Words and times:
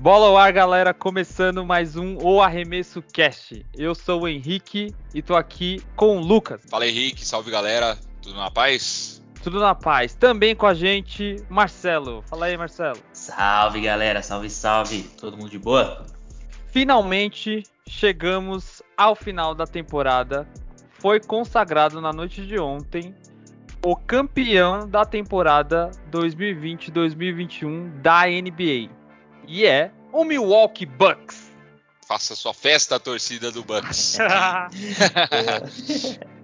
Bola 0.00 0.28
ao 0.28 0.38
ar, 0.38 0.52
galera, 0.52 0.94
começando 0.94 1.66
mais 1.66 1.96
um 1.96 2.18
O 2.22 2.40
Arremesso 2.40 3.02
Cast. 3.02 3.66
Eu 3.76 3.96
sou 3.96 4.22
o 4.22 4.28
Henrique 4.28 4.94
e 5.12 5.20
tô 5.20 5.34
aqui 5.34 5.82
com 5.96 6.18
o 6.18 6.20
Lucas. 6.20 6.60
Fala 6.70 6.86
Henrique, 6.86 7.26
salve 7.26 7.50
galera, 7.50 7.98
tudo 8.22 8.36
na 8.36 8.48
paz? 8.48 9.20
Tudo 9.42 9.58
na 9.58 9.74
paz. 9.74 10.14
Também 10.14 10.54
com 10.54 10.66
a 10.66 10.74
gente, 10.74 11.44
Marcelo. 11.50 12.22
Fala 12.28 12.46
aí, 12.46 12.56
Marcelo. 12.56 13.00
Salve 13.12 13.80
galera, 13.80 14.22
salve, 14.22 14.48
salve. 14.48 15.02
Todo 15.20 15.36
mundo 15.36 15.50
de 15.50 15.58
boa? 15.58 16.06
Finalmente 16.68 17.64
chegamos 17.84 18.80
ao 18.96 19.16
final 19.16 19.52
da 19.52 19.66
temporada. 19.66 20.48
Foi 21.00 21.18
consagrado 21.18 22.00
na 22.00 22.12
noite 22.12 22.46
de 22.46 22.56
ontem 22.56 23.12
o 23.84 23.96
campeão 23.96 24.88
da 24.88 25.04
temporada 25.04 25.90
2020-2021 26.12 28.00
da 28.00 28.26
NBA. 28.26 28.97
E 29.48 29.64
é 29.64 29.90
o 30.12 30.24
Milwaukee 30.24 30.84
Bucks. 30.84 31.50
Faça 32.06 32.36
sua 32.36 32.52
festa, 32.52 33.00
torcida 33.00 33.50
do 33.50 33.64
Bucks. 33.64 34.18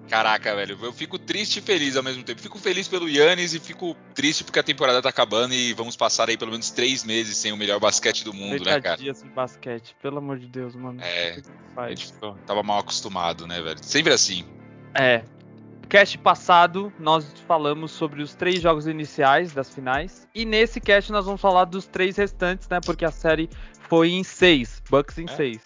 Caraca, 0.08 0.54
velho, 0.54 0.78
eu 0.82 0.92
fico 0.92 1.18
triste 1.18 1.58
e 1.58 1.62
feliz 1.62 1.96
ao 1.96 2.02
mesmo 2.02 2.22
tempo. 2.22 2.40
Fico 2.40 2.58
feliz 2.58 2.88
pelo 2.88 3.08
Yannis 3.08 3.54
e 3.54 3.60
fico 3.60 3.94
triste 4.14 4.42
porque 4.44 4.58
a 4.58 4.62
temporada 4.62 5.02
tá 5.02 5.08
acabando 5.10 5.52
e 5.54 5.72
vamos 5.74 5.96
passar 5.96 6.28
aí 6.28 6.36
pelo 6.36 6.50
menos 6.50 6.70
três 6.70 7.04
meses 7.04 7.36
sem 7.36 7.52
o 7.52 7.56
melhor 7.56 7.78
basquete 7.78 8.24
do 8.24 8.32
mundo, 8.32 8.64
né, 8.64 8.80
cara? 8.80 8.96
dias 8.96 9.18
sem 9.18 9.28
basquete, 9.30 9.94
pelo 10.00 10.18
amor 10.18 10.38
de 10.38 10.46
Deus, 10.46 10.74
mano. 10.74 11.00
É, 11.02 11.42
a 11.76 11.88
gente 11.88 12.12
tava 12.46 12.62
mal 12.62 12.78
acostumado, 12.78 13.46
né, 13.46 13.60
velho? 13.60 13.82
Sempre 13.82 14.12
assim. 14.12 14.44
É, 14.94 15.24
cast 15.94 16.18
passado, 16.18 16.92
nós 16.98 17.24
falamos 17.46 17.92
sobre 17.92 18.20
os 18.20 18.34
três 18.34 18.60
jogos 18.60 18.88
iniciais 18.88 19.52
das 19.52 19.72
finais. 19.72 20.26
E 20.34 20.44
nesse 20.44 20.80
cast 20.80 21.12
nós 21.12 21.24
vamos 21.24 21.40
falar 21.40 21.66
dos 21.66 21.86
três 21.86 22.16
restantes, 22.16 22.68
né? 22.68 22.80
Porque 22.84 23.04
a 23.04 23.12
série 23.12 23.48
foi 23.88 24.10
em 24.10 24.24
seis, 24.24 24.82
Bucks 24.90 25.18
em 25.18 25.26
é. 25.26 25.28
seis. 25.28 25.58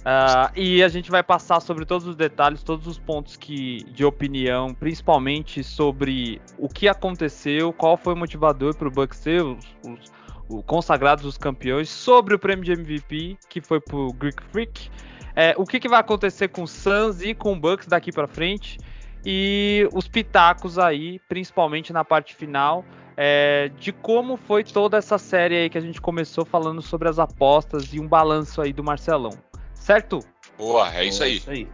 Uh, 0.00 0.52
e 0.54 0.82
a 0.82 0.88
gente 0.88 1.10
vai 1.10 1.22
passar 1.22 1.58
sobre 1.60 1.86
todos 1.86 2.06
os 2.06 2.14
detalhes, 2.14 2.62
todos 2.62 2.86
os 2.86 2.98
pontos 2.98 3.34
que, 3.34 3.82
de 3.84 4.04
opinião, 4.04 4.74
principalmente 4.74 5.64
sobre 5.64 6.38
o 6.58 6.68
que 6.68 6.86
aconteceu, 6.86 7.72
qual 7.72 7.96
foi 7.96 8.12
o 8.12 8.16
motivador 8.16 8.76
para 8.76 8.88
o 8.88 8.90
Bucks 8.90 9.20
ser 9.20 9.42
os, 9.42 9.64
os, 9.88 10.12
os, 10.50 10.64
consagrados 10.66 11.24
os 11.24 11.38
campeões, 11.38 11.88
sobre 11.88 12.34
o 12.34 12.38
prêmio 12.38 12.62
de 12.62 12.72
MVP, 12.72 13.38
que 13.48 13.62
foi 13.62 13.80
para 13.80 13.96
o 13.96 14.12
Greek 14.12 14.42
Freak, 14.50 14.90
é, 15.34 15.54
o 15.56 15.64
que, 15.64 15.80
que 15.80 15.88
vai 15.88 16.00
acontecer 16.00 16.48
com 16.48 16.64
o 16.64 16.68
Suns 16.68 17.22
e 17.22 17.32
com 17.32 17.54
o 17.54 17.56
Bucks 17.58 17.86
daqui 17.86 18.12
para 18.12 18.28
frente 18.28 18.76
e 19.24 19.88
os 19.92 20.08
pitacos 20.08 20.78
aí, 20.78 21.20
principalmente 21.28 21.92
na 21.92 22.04
parte 22.04 22.34
final, 22.34 22.84
é, 23.16 23.70
de 23.78 23.92
como 23.92 24.36
foi 24.36 24.64
toda 24.64 24.96
essa 24.96 25.18
série 25.18 25.56
aí 25.56 25.70
que 25.70 25.78
a 25.78 25.80
gente 25.80 26.00
começou 26.00 26.44
falando 26.44 26.82
sobre 26.82 27.08
as 27.08 27.18
apostas 27.18 27.92
e 27.92 28.00
um 28.00 28.08
balanço 28.08 28.60
aí 28.60 28.72
do 28.72 28.82
Marcelão. 28.82 29.32
Certo? 29.74 30.20
Boa, 30.58 30.94
é 30.94 31.04
isso 31.04 31.22
aí. 31.22 31.32
É 31.32 31.34
isso 31.34 31.50
aí. 31.50 31.68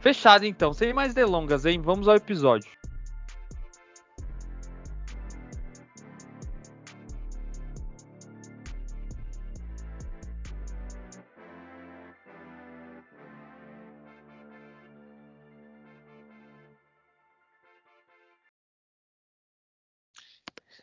Fechado 0.00 0.46
então, 0.46 0.72
sem 0.72 0.92
mais 0.92 1.12
delongas, 1.12 1.66
hein? 1.66 1.80
Vamos 1.80 2.08
ao 2.08 2.16
episódio. 2.16 2.70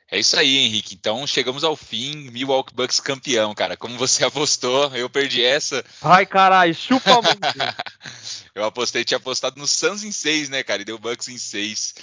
É 0.09 0.17
isso 0.17 0.39
aí, 0.39 0.57
Henrique. 0.57 0.95
Então 0.95 1.27
chegamos 1.27 1.63
ao 1.63 1.75
fim, 1.75 2.29
Milwaukee 2.31 2.73
Bucks 2.73 2.99
campeão, 2.99 3.53
cara. 3.53 3.75
Como 3.75 3.97
você 3.97 4.23
apostou, 4.25 4.95
eu 4.95 5.09
perdi 5.09 5.43
essa. 5.43 5.83
Ai, 6.01 6.25
caralho, 6.25 6.73
chupa 6.73 7.11
Eu 8.55 8.63
apostei, 8.63 9.03
tinha 9.03 9.17
apostado 9.17 9.59
no 9.59 9.67
Suns 9.67 10.03
em 10.03 10.11
6, 10.11 10.49
né, 10.49 10.63
cara? 10.63 10.81
E 10.81 10.85
deu 10.85 10.97
Bucks 10.97 11.27
em 11.27 11.37
6. 11.37 11.93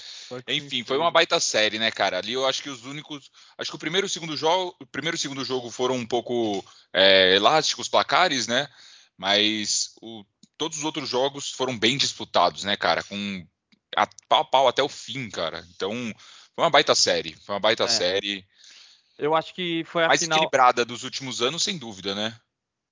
Enfim, 0.47 0.85
foi 0.85 0.99
uma 0.99 1.11
baita 1.11 1.41
série, 1.41 1.79
né, 1.79 1.91
cara? 1.91 2.19
Ali 2.19 2.35
eu 2.35 2.47
acho 2.47 2.63
que 2.63 2.71
os 2.71 2.85
únicos. 2.85 3.31
Acho 3.59 3.71
que 3.71 3.77
o 3.77 3.81
primeiro 3.81 4.07
e 4.07 4.09
o 4.09 4.11
segundo 4.11 4.37
jogo, 4.37 4.77
o 4.81 4.87
primeiro 4.87 5.17
e 5.17 5.19
o 5.19 5.21
segundo 5.21 5.45
jogo 5.45 5.71
foram 5.71 5.97
um 5.97 6.07
pouco 6.07 6.65
é, 6.93 7.35
elásticos, 7.37 7.89
placares, 7.89 8.47
né? 8.47 8.69
Mas 9.17 9.95
o, 10.01 10.25
todos 10.57 10.79
os 10.79 10.85
outros 10.85 11.09
jogos 11.09 11.51
foram 11.51 11.79
bem 11.79 11.97
disputados, 11.97 12.65
né, 12.65 12.77
cara? 12.77 13.03
Com 13.03 13.47
a, 13.97 14.07
pau 14.29 14.41
a 14.41 14.45
pau 14.45 14.69
até 14.69 14.83
o 14.83 14.89
fim, 14.89 15.31
cara. 15.31 15.65
Então 15.75 16.13
foi 16.55 16.65
uma 16.65 16.71
baita 16.71 16.95
série. 16.95 17.35
Foi 17.45 17.55
uma 17.55 17.61
baita 17.61 17.85
é. 17.85 17.89
série. 17.89 18.45
Eu 19.19 19.35
acho 19.35 19.55
que 19.55 19.85
foi 19.85 20.05
a 20.05 20.09
mais 20.09 20.21
final... 20.21 20.39
equilibrada 20.39 20.85
dos 20.85 21.05
últimos 21.05 21.43
anos, 21.43 21.63
sem 21.63 21.79
dúvida, 21.79 22.15
né? 22.15 22.35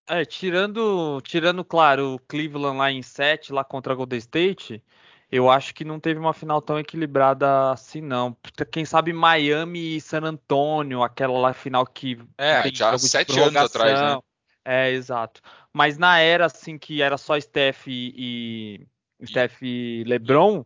É, 0.08 0.24
tirando, 0.24 1.20
tirando, 1.22 1.64
claro, 1.64 2.14
o 2.14 2.18
Cleveland 2.18 2.76
lá 2.76 2.90
em 2.90 3.02
7, 3.02 3.52
lá 3.52 3.64
contra 3.64 3.92
a 3.92 3.96
Golden 3.96 4.18
State, 4.18 4.82
eu 5.30 5.48
acho 5.48 5.74
que 5.74 5.84
não 5.84 5.98
teve 5.98 6.18
uma 6.18 6.34
final 6.34 6.60
tão 6.60 6.78
equilibrada 6.78 7.70
assim, 7.70 8.00
não. 8.00 8.36
Quem 8.70 8.84
sabe 8.84 9.12
Miami 9.12 9.96
e 9.96 10.00
San 10.00 10.22
Antonio, 10.22 11.02
aquela 11.02 11.38
lá 11.38 11.54
final 11.54 11.86
que. 11.86 12.18
É, 12.36 12.68
já 12.72 12.98
sete 12.98 13.38
anos 13.40 13.56
atrás, 13.56 13.98
né? 13.98 14.18
É, 14.64 14.90
exato. 14.90 15.40
Mas 15.72 15.96
na 15.96 16.18
era, 16.18 16.46
assim, 16.46 16.76
que 16.76 17.00
era 17.00 17.16
só 17.16 17.40
Steph 17.40 17.86
e, 17.86 18.86
e 19.20 19.26
Steph 19.26 19.62
e 19.62 20.04
LeBron, 20.06 20.64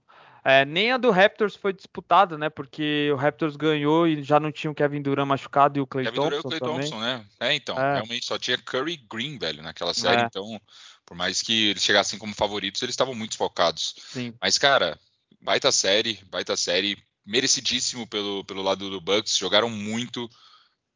é, 0.49 0.65
nem 0.65 0.93
a 0.93 0.97
do 0.97 1.11
Raptors 1.11 1.57
foi 1.57 1.73
disputada, 1.73 2.39
né? 2.39 2.49
Porque 2.49 3.11
o 3.13 3.17
Raptors 3.17 3.57
ganhou 3.57 4.07
e 4.07 4.23
já 4.23 4.39
não 4.39 4.53
tinha 4.53 4.71
o 4.71 4.75
Kevin 4.75 5.03
Durant 5.03 5.27
machucado 5.27 5.77
e 5.77 5.81
o 5.81 5.87
Clay 5.89 6.05
Kevin 6.05 6.17
Thompson. 6.17 6.31
Durant 6.31 6.45
e 6.45 6.47
o 6.47 6.49
Clay 6.49 6.61
também. 6.61 6.91
Thompson, 6.91 7.01
né? 7.01 7.27
É, 7.41 7.55
então, 7.55 7.77
é. 7.77 7.95
realmente 7.95 8.27
só 8.27 8.39
tinha 8.39 8.57
Curry 8.57 8.93
e 8.93 8.97
Green, 8.97 9.39
velho, 9.39 9.61
naquela 9.61 9.93
série. 9.93 10.23
É. 10.23 10.25
Então, 10.27 10.61
por 11.05 11.17
mais 11.17 11.43
que 11.43 11.71
eles 11.71 11.83
chegassem 11.83 12.17
como 12.17 12.33
favoritos, 12.33 12.81
eles 12.81 12.93
estavam 12.93 13.13
muito 13.13 13.37
focados. 13.37 13.97
Sim. 13.99 14.33
Mas, 14.41 14.57
cara, 14.57 14.97
baita 15.41 15.73
série, 15.73 16.21
baita 16.31 16.57
série, 16.57 16.97
merecidíssimo 17.27 18.07
pelo, 18.07 18.45
pelo 18.45 18.63
lado 18.63 18.89
do 18.89 19.01
Bucks, 19.01 19.37
jogaram 19.37 19.69
muito 19.69 20.31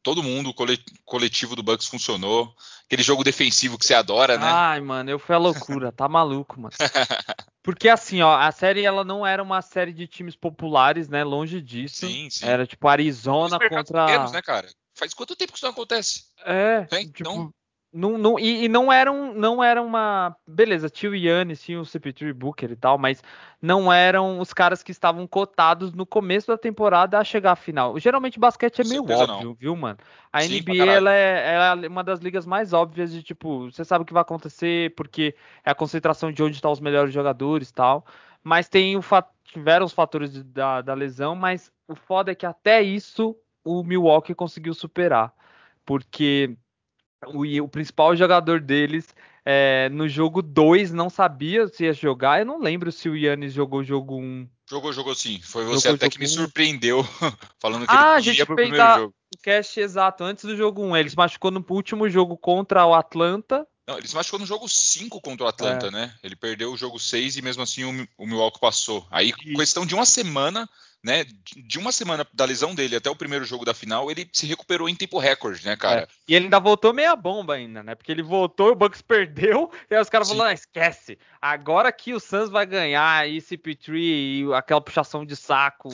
todo 0.03 0.23
mundo, 0.23 0.49
o 0.49 0.55
coletivo 1.05 1.55
do 1.55 1.63
Bucks 1.63 1.87
funcionou. 1.87 2.53
Aquele 2.85 3.03
jogo 3.03 3.23
defensivo 3.23 3.77
que 3.77 3.85
você 3.85 3.93
adora, 3.93 4.37
né? 4.37 4.45
Ai, 4.45 4.81
mano, 4.81 5.09
eu 5.09 5.19
fui 5.19 5.33
a 5.33 5.37
loucura, 5.37 5.91
tá 5.91 6.09
maluco, 6.09 6.59
mano. 6.59 6.73
Porque 7.63 7.87
assim, 7.87 8.21
ó, 8.21 8.35
a 8.35 8.51
série 8.51 8.83
ela 8.83 9.03
não 9.03 9.25
era 9.25 9.41
uma 9.41 9.61
série 9.61 9.93
de 9.93 10.07
times 10.07 10.35
populares, 10.35 11.07
né? 11.07 11.23
Longe 11.23 11.61
disso. 11.61 12.07
Sim, 12.07 12.29
sim. 12.29 12.45
Era 12.45 12.65
tipo 12.65 12.87
Arizona 12.87 13.57
contra. 13.59 14.05
Pequenos, 14.05 14.31
né, 14.31 14.41
cara? 14.41 14.67
Faz 14.93 15.13
quanto 15.13 15.35
tempo 15.35 15.53
que 15.53 15.57
isso 15.57 15.65
não 15.65 15.71
acontece? 15.71 16.25
É. 16.43 16.81
Tem? 16.85 17.05
Tipo, 17.05 17.29
então... 17.29 17.53
Não, 17.93 18.17
não, 18.17 18.39
e, 18.39 18.63
e, 18.63 18.69
não 18.69 18.91
eram, 18.91 19.33
não 19.33 19.61
era 19.61 19.81
uma. 19.81 20.33
Beleza, 20.47 20.89
tio 20.89 21.13
Yannis, 21.13 21.61
tinha 21.61 21.77
o 21.77 21.83
CP3 21.83 22.33
Booker 22.33 22.71
e 22.71 22.75
tal, 22.77 22.97
mas 22.97 23.21
não 23.61 23.91
eram 23.91 24.39
os 24.39 24.53
caras 24.53 24.81
que 24.81 24.91
estavam 24.91 25.27
cotados 25.27 25.91
no 25.91 26.05
começo 26.05 26.47
da 26.47 26.57
temporada 26.57 27.19
a 27.19 27.23
chegar 27.23 27.51
à 27.51 27.55
final. 27.55 27.99
Geralmente 27.99 28.39
basquete 28.39 28.79
é 28.79 28.85
meio 28.85 29.01
óbvio, 29.03 29.49
não. 29.49 29.53
viu, 29.53 29.75
mano? 29.75 29.97
A 30.31 30.39
Sim, 30.39 30.61
NBA 30.61 30.85
ela 30.85 31.13
é, 31.13 31.53
ela 31.53 31.85
é, 31.85 31.87
uma 31.89 32.01
das 32.01 32.21
ligas 32.21 32.45
mais 32.45 32.71
óbvias 32.71 33.11
de 33.11 33.21
tipo, 33.21 33.69
você 33.69 33.83
sabe 33.83 34.03
o 34.03 34.05
que 34.05 34.13
vai 34.13 34.21
acontecer 34.21 34.95
porque 34.95 35.35
é 35.65 35.71
a 35.71 35.75
concentração 35.75 36.31
de 36.31 36.41
onde 36.41 36.55
estão 36.55 36.71
os 36.71 36.79
melhores 36.79 37.13
jogadores 37.13 37.69
e 37.69 37.73
tal. 37.73 38.05
Mas 38.41 38.69
tem 38.69 38.95
o 38.95 39.01
tiveram 39.43 39.85
os 39.85 39.91
fatores 39.91 40.31
de, 40.31 40.43
da, 40.43 40.81
da 40.81 40.93
lesão, 40.93 41.35
mas 41.35 41.69
o 41.89 41.95
foda 41.95 42.31
é 42.31 42.35
que 42.35 42.45
até 42.45 42.81
isso 42.81 43.35
o 43.65 43.83
Milwaukee 43.83 44.33
conseguiu 44.33 44.73
superar. 44.73 45.33
Porque 45.85 46.55
o, 47.27 47.63
o 47.63 47.67
principal 47.67 48.15
jogador 48.15 48.59
deles 48.59 49.13
é, 49.45 49.89
no 49.89 50.07
jogo 50.07 50.41
2 50.41 50.91
não 50.91 51.09
sabia 51.09 51.67
se 51.67 51.85
ia 51.85 51.93
jogar. 51.93 52.39
Eu 52.39 52.45
não 52.45 52.59
lembro 52.59 52.91
se 52.91 53.09
o 53.09 53.15
Yannis 53.15 53.53
jogou 53.53 53.79
o 53.79 53.83
jogo 53.83 54.17
1. 54.17 54.21
Um. 54.21 54.49
Jogou, 54.69 54.93
jogou 54.93 55.15
sim. 55.15 55.39
Foi 55.41 55.65
você 55.65 55.89
jogou 55.89 55.95
até 55.95 56.09
que 56.09 56.19
me 56.19 56.27
surpreendeu 56.27 57.03
falando 57.59 57.85
que 57.85 57.93
ah, 57.93 58.17
ele 58.19 58.37
ia 58.37 58.45
pro 58.45 58.55
primeiro 58.55 58.83
a, 58.83 58.97
jogo. 58.99 59.13
O 59.35 59.41
cast 59.41 59.79
exato, 59.79 60.23
antes 60.23 60.45
do 60.45 60.55
jogo 60.55 60.81
1. 60.83 60.89
Um. 60.89 60.97
Ele 60.97 61.09
se 61.09 61.17
machucou 61.17 61.51
no 61.51 61.65
último 61.69 62.09
jogo 62.09 62.37
contra 62.37 62.85
o 62.85 62.93
Atlanta. 62.93 63.67
Não, 63.87 63.97
ele 63.97 64.07
se 64.07 64.15
machucou 64.15 64.39
no 64.39 64.45
jogo 64.45 64.69
5 64.69 65.19
contra 65.21 65.45
o 65.45 65.49
Atlanta, 65.49 65.87
é. 65.87 65.91
né? 65.91 66.13
Ele 66.23 66.35
perdeu 66.35 66.71
o 66.71 66.77
jogo 66.77 66.99
6 66.99 67.37
e 67.37 67.41
mesmo 67.41 67.63
assim 67.63 67.83
o, 67.83 68.07
o 68.17 68.27
Milwaukee 68.27 68.59
passou. 68.59 69.05
Aí, 69.09 69.33
e... 69.43 69.55
questão 69.55 69.85
de 69.85 69.95
uma 69.95 70.05
semana, 70.05 70.69
né, 71.03 71.25
de 71.55 71.79
uma 71.79 71.91
semana 71.91 72.25
da 72.33 72.45
lesão 72.45 72.75
dele 72.75 72.95
até 72.95 73.09
o 73.09 73.15
primeiro 73.15 73.43
jogo 73.43 73.65
da 73.65 73.73
final, 73.73 74.11
ele 74.11 74.29
se 74.31 74.45
recuperou 74.45 74.87
em 74.87 74.95
tempo 74.95 75.17
recorde, 75.17 75.65
né, 75.65 75.75
cara? 75.75 76.01
É. 76.01 76.07
E 76.27 76.35
ele 76.35 76.45
ainda 76.45 76.59
voltou 76.59 76.93
meia 76.93 77.15
bomba 77.15 77.55
ainda, 77.55 77.81
né? 77.81 77.95
Porque 77.95 78.11
ele 78.11 78.21
voltou, 78.21 78.71
o 78.71 78.75
Bucks 78.75 79.01
perdeu, 79.01 79.71
e 79.89 79.95
aí 79.95 80.01
os 80.01 80.09
caras 80.09 80.29
falaram, 80.29 80.51
ah, 80.51 80.53
esquece, 80.53 81.17
agora 81.41 81.91
que 81.91 82.13
o 82.13 82.19
Suns 82.19 82.49
vai 82.49 82.65
ganhar, 82.65 83.27
e 83.27 83.37
CP3, 83.37 83.95
e 83.95 84.53
aquela 84.53 84.81
puxação 84.81 85.25
de 85.25 85.35
saco. 85.35 85.89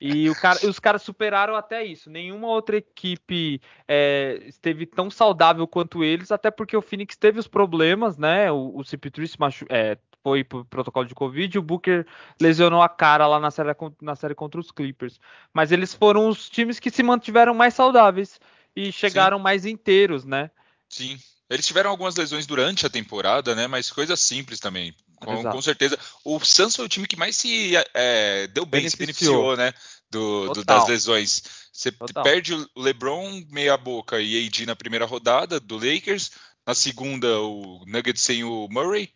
E 0.00 0.32
cara, 0.36 0.66
os 0.66 0.78
caras 0.78 1.02
superaram 1.02 1.56
até 1.56 1.82
isso. 1.82 2.10
Nenhuma 2.10 2.48
outra 2.48 2.76
equipe 2.76 3.60
é, 3.86 4.38
esteve 4.46 4.84
tão 4.84 5.10
saudável 5.10 5.66
quanto 5.66 6.04
eles, 6.04 6.30
até 6.30 6.50
porque 6.50 6.76
o 6.76 6.82
Phoenix 6.82 7.16
teve 7.16 7.40
os 7.40 7.48
problemas, 7.48 8.18
né? 8.18 8.52
O, 8.52 8.76
o 8.76 8.80
CP3 8.80 9.26
se 9.26 9.40
machu 9.40 9.66
é, 9.70 9.96
foi 10.22 10.44
pro 10.44 10.64
protocolo 10.64 11.06
de 11.06 11.14
Covid 11.14 11.58
o 11.58 11.62
Booker 11.62 12.06
lesionou 12.40 12.82
a 12.82 12.88
cara 12.88 13.26
lá 13.26 13.38
na 13.38 13.50
série, 13.50 13.70
na 14.02 14.16
série 14.16 14.34
contra 14.34 14.60
os 14.60 14.70
Clippers. 14.70 15.18
Mas 15.52 15.72
eles 15.72 15.94
foram 15.94 16.28
os 16.28 16.48
times 16.48 16.78
que 16.80 16.90
se 16.90 17.02
mantiveram 17.02 17.54
mais 17.54 17.74
saudáveis. 17.74 18.40
e 18.76 18.92
chegaram 18.92 19.38
Sim. 19.38 19.42
mais 19.42 19.64
inteiros, 19.64 20.24
né? 20.24 20.50
Sim. 20.88 21.18
Eles 21.50 21.66
tiveram 21.66 21.90
algumas 21.90 22.14
lesões 22.14 22.46
durante 22.46 22.84
a 22.84 22.90
temporada, 22.90 23.54
né? 23.54 23.66
Mas 23.66 23.90
coisas 23.90 24.20
simples 24.20 24.60
também. 24.60 24.94
Com, 25.16 25.42
com 25.42 25.62
certeza. 25.62 25.98
O 26.24 26.38
Suns 26.40 26.76
foi 26.76 26.84
o 26.84 26.88
time 26.88 27.06
que 27.06 27.16
mais 27.16 27.34
se 27.36 27.72
é, 27.94 28.46
deu 28.48 28.64
bem, 28.64 28.82
beneficiou. 28.82 28.90
se 28.90 28.96
beneficiou, 28.98 29.56
né? 29.56 29.72
Do, 30.10 30.52
do, 30.52 30.64
das 30.64 30.86
lesões. 30.86 31.42
Você 31.72 31.90
Total. 31.90 32.22
perde 32.22 32.54
o 32.54 32.68
LeBron 32.76 33.44
meia 33.50 33.76
boca 33.76 34.20
e 34.20 34.46
AD 34.46 34.66
na 34.66 34.76
primeira 34.76 35.06
rodada 35.06 35.58
do 35.58 35.76
Lakers. 35.76 36.30
Na 36.66 36.74
segunda, 36.74 37.40
o 37.40 37.82
Nuggets 37.86 38.22
sem 38.22 38.44
o 38.44 38.68
Murray. 38.70 39.12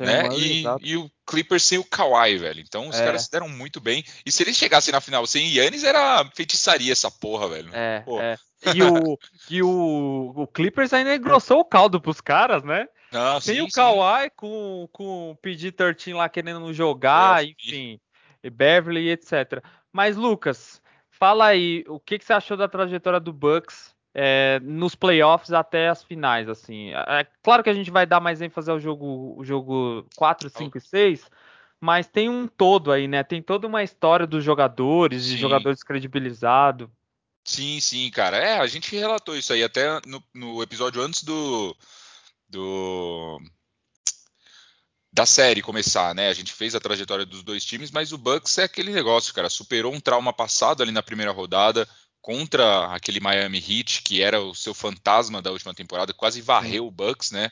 Né? 0.00 0.28
E, 0.36 0.64
e, 0.80 0.96
o 0.96 1.10
Clippers 1.26 1.64
sem 1.64 1.78
o 1.78 1.84
Kawhi, 1.84 2.38
velho. 2.38 2.60
Então 2.60 2.88
os 2.88 2.98
é. 2.98 3.04
caras 3.04 3.24
se 3.24 3.30
deram 3.30 3.48
muito 3.48 3.80
bem. 3.80 4.02
E 4.24 4.32
se 4.32 4.42
eles 4.42 4.56
chegassem 4.56 4.92
na 4.92 5.00
final 5.00 5.26
sem 5.26 5.54
Yannis, 5.54 5.84
era 5.84 6.24
feitiçaria 6.34 6.92
essa 6.92 7.10
porra, 7.10 7.48
velho. 7.48 7.70
É, 7.74 8.04
é. 8.08 8.38
E, 8.74 8.82
o, 8.82 9.18
e 9.50 9.62
o, 9.62 10.32
o 10.34 10.46
Clippers 10.46 10.92
ainda 10.92 11.14
engrossou 11.14 11.60
o 11.60 11.64
caldo 11.64 12.00
pros 12.00 12.20
caras, 12.20 12.62
né? 12.62 12.86
Ah, 13.12 13.38
Tem 13.44 13.56
sim, 13.56 13.60
o 13.60 13.68
Kawhi 13.70 14.30
com, 14.34 14.88
com 14.90 15.32
o 15.32 15.36
PG-13 15.36 16.14
lá 16.14 16.28
querendo 16.30 16.72
jogar, 16.72 17.44
é, 17.44 17.48
enfim, 17.48 18.00
e 18.42 18.48
Beverly, 18.48 19.10
etc. 19.10 19.62
Mas, 19.92 20.16
Lucas, 20.16 20.80
fala 21.10 21.46
aí, 21.46 21.84
o 21.86 22.00
que, 22.00 22.18
que 22.18 22.24
você 22.24 22.32
achou 22.32 22.56
da 22.56 22.66
trajetória 22.66 23.20
do 23.20 23.32
Bucks 23.32 23.94
é, 24.14 24.60
nos 24.62 24.94
playoffs 24.94 25.52
até 25.52 25.88
as 25.88 26.02
finais, 26.02 26.48
assim? 26.48 26.90
É, 26.90 27.20
é 27.20 27.26
claro 27.42 27.62
que 27.62 27.70
a 27.70 27.74
gente 27.74 27.90
vai 27.90 28.06
dar 28.06 28.20
mais 28.20 28.42
ênfase 28.42 28.70
ao 28.70 28.78
jogo, 28.78 29.34
o 29.38 29.44
jogo 29.44 30.06
4, 30.16 30.50
5 30.50 30.78
e 30.78 30.80
6, 30.80 31.30
mas 31.80 32.06
tem 32.06 32.28
um 32.28 32.46
todo 32.46 32.92
aí, 32.92 33.08
né? 33.08 33.22
Tem 33.22 33.42
toda 33.42 33.66
uma 33.66 33.82
história 33.82 34.26
dos 34.26 34.44
jogadores, 34.44 35.24
de 35.24 35.36
jogadores 35.36 35.82
credibilizados. 35.82 36.88
Sim, 37.44 37.80
sim, 37.80 38.10
cara. 38.10 38.36
É, 38.36 38.58
a 38.58 38.66
gente 38.66 38.94
relatou 38.94 39.36
isso 39.36 39.52
aí 39.52 39.64
até 39.64 40.00
no, 40.06 40.22
no 40.32 40.62
episódio 40.62 41.02
antes 41.02 41.24
do, 41.24 41.76
do 42.48 43.40
da 45.12 45.26
série 45.26 45.60
começar, 45.60 46.14
né? 46.14 46.28
A 46.28 46.34
gente 46.34 46.52
fez 46.52 46.74
a 46.74 46.80
trajetória 46.80 47.26
dos 47.26 47.42
dois 47.42 47.64
times, 47.64 47.90
mas 47.90 48.12
o 48.12 48.18
Bucks 48.18 48.58
é 48.58 48.64
aquele 48.64 48.92
negócio, 48.92 49.34
cara. 49.34 49.50
Superou 49.50 49.92
um 49.92 50.00
trauma 50.00 50.32
passado 50.32 50.82
ali 50.82 50.92
na 50.92 51.02
primeira 51.02 51.32
rodada 51.32 51.88
contra 52.22 52.86
aquele 52.94 53.18
Miami 53.18 53.58
Heat, 53.58 54.02
que 54.02 54.22
era 54.22 54.40
o 54.40 54.54
seu 54.54 54.72
fantasma 54.72 55.42
da 55.42 55.50
última 55.50 55.74
temporada, 55.74 56.14
quase 56.14 56.40
varreu 56.40 56.86
o 56.86 56.90
Bucks, 56.90 57.32
né? 57.32 57.50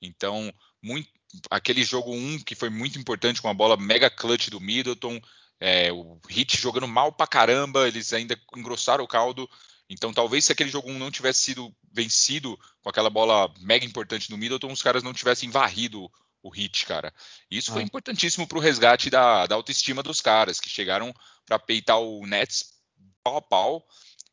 Então, 0.00 0.54
muito, 0.80 1.10
aquele 1.50 1.82
jogo 1.82 2.12
1 2.12 2.16
um, 2.16 2.38
que 2.38 2.54
foi 2.54 2.70
muito 2.70 2.98
importante 2.98 3.42
com 3.42 3.48
a 3.48 3.54
bola 3.54 3.76
mega 3.76 4.08
clutch 4.08 4.48
do 4.48 4.60
Middleton, 4.60 5.20
é, 5.60 5.92
o 5.92 6.20
Heat 6.30 6.56
jogando 6.60 6.86
mal 6.86 7.12
pra 7.12 7.26
caramba, 7.26 7.88
eles 7.88 8.12
ainda 8.12 8.38
engrossaram 8.56 9.02
o 9.02 9.08
caldo. 9.08 9.50
Então, 9.90 10.12
talvez 10.12 10.44
se 10.44 10.52
aquele 10.52 10.70
jogo 10.70 10.90
1 10.90 10.98
não 10.98 11.10
tivesse 11.10 11.40
sido 11.40 11.74
vencido 11.92 12.58
com 12.82 12.88
aquela 12.88 13.10
bola 13.10 13.52
mega 13.60 13.84
importante 13.84 14.30
do 14.30 14.38
Middleton, 14.38 14.70
os 14.70 14.82
caras 14.82 15.02
não 15.02 15.12
tivessem 15.12 15.50
varrido 15.50 16.10
o 16.42 16.54
Heat, 16.54 16.86
cara. 16.86 17.12
Isso 17.50 17.70
ah. 17.70 17.74
foi 17.74 17.82
importantíssimo 17.82 18.46
para 18.46 18.58
o 18.58 18.60
resgate 18.60 19.10
da, 19.10 19.46
da, 19.46 19.54
autoestima 19.54 20.02
dos 20.02 20.20
caras, 20.20 20.60
que 20.60 20.68
chegaram 20.68 21.12
para 21.46 21.58
peitar 21.58 21.98
o 21.98 22.26
Nets 22.26 22.74
pau 23.24 23.38
a 23.38 23.42
pau. 23.42 23.86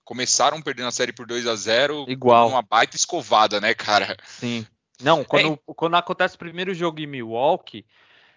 Começaram 0.03 0.61
perdendo 0.61 0.89
a 0.89 0.91
série 0.91 1.13
por 1.13 1.25
2 1.25 1.47
a 1.47 1.55
0 1.55 2.05
Igual. 2.09 2.49
Uma 2.49 2.61
baita 2.61 2.97
escovada, 2.97 3.61
né, 3.61 3.73
cara? 3.73 4.17
Sim. 4.25 4.65
Não, 5.01 5.23
quando, 5.23 5.53
é. 5.53 5.59
quando 5.73 5.95
acontece 5.95 6.35
o 6.35 6.39
primeiro 6.39 6.73
jogo 6.73 6.99
em 6.99 7.07
Milwaukee, 7.07 7.85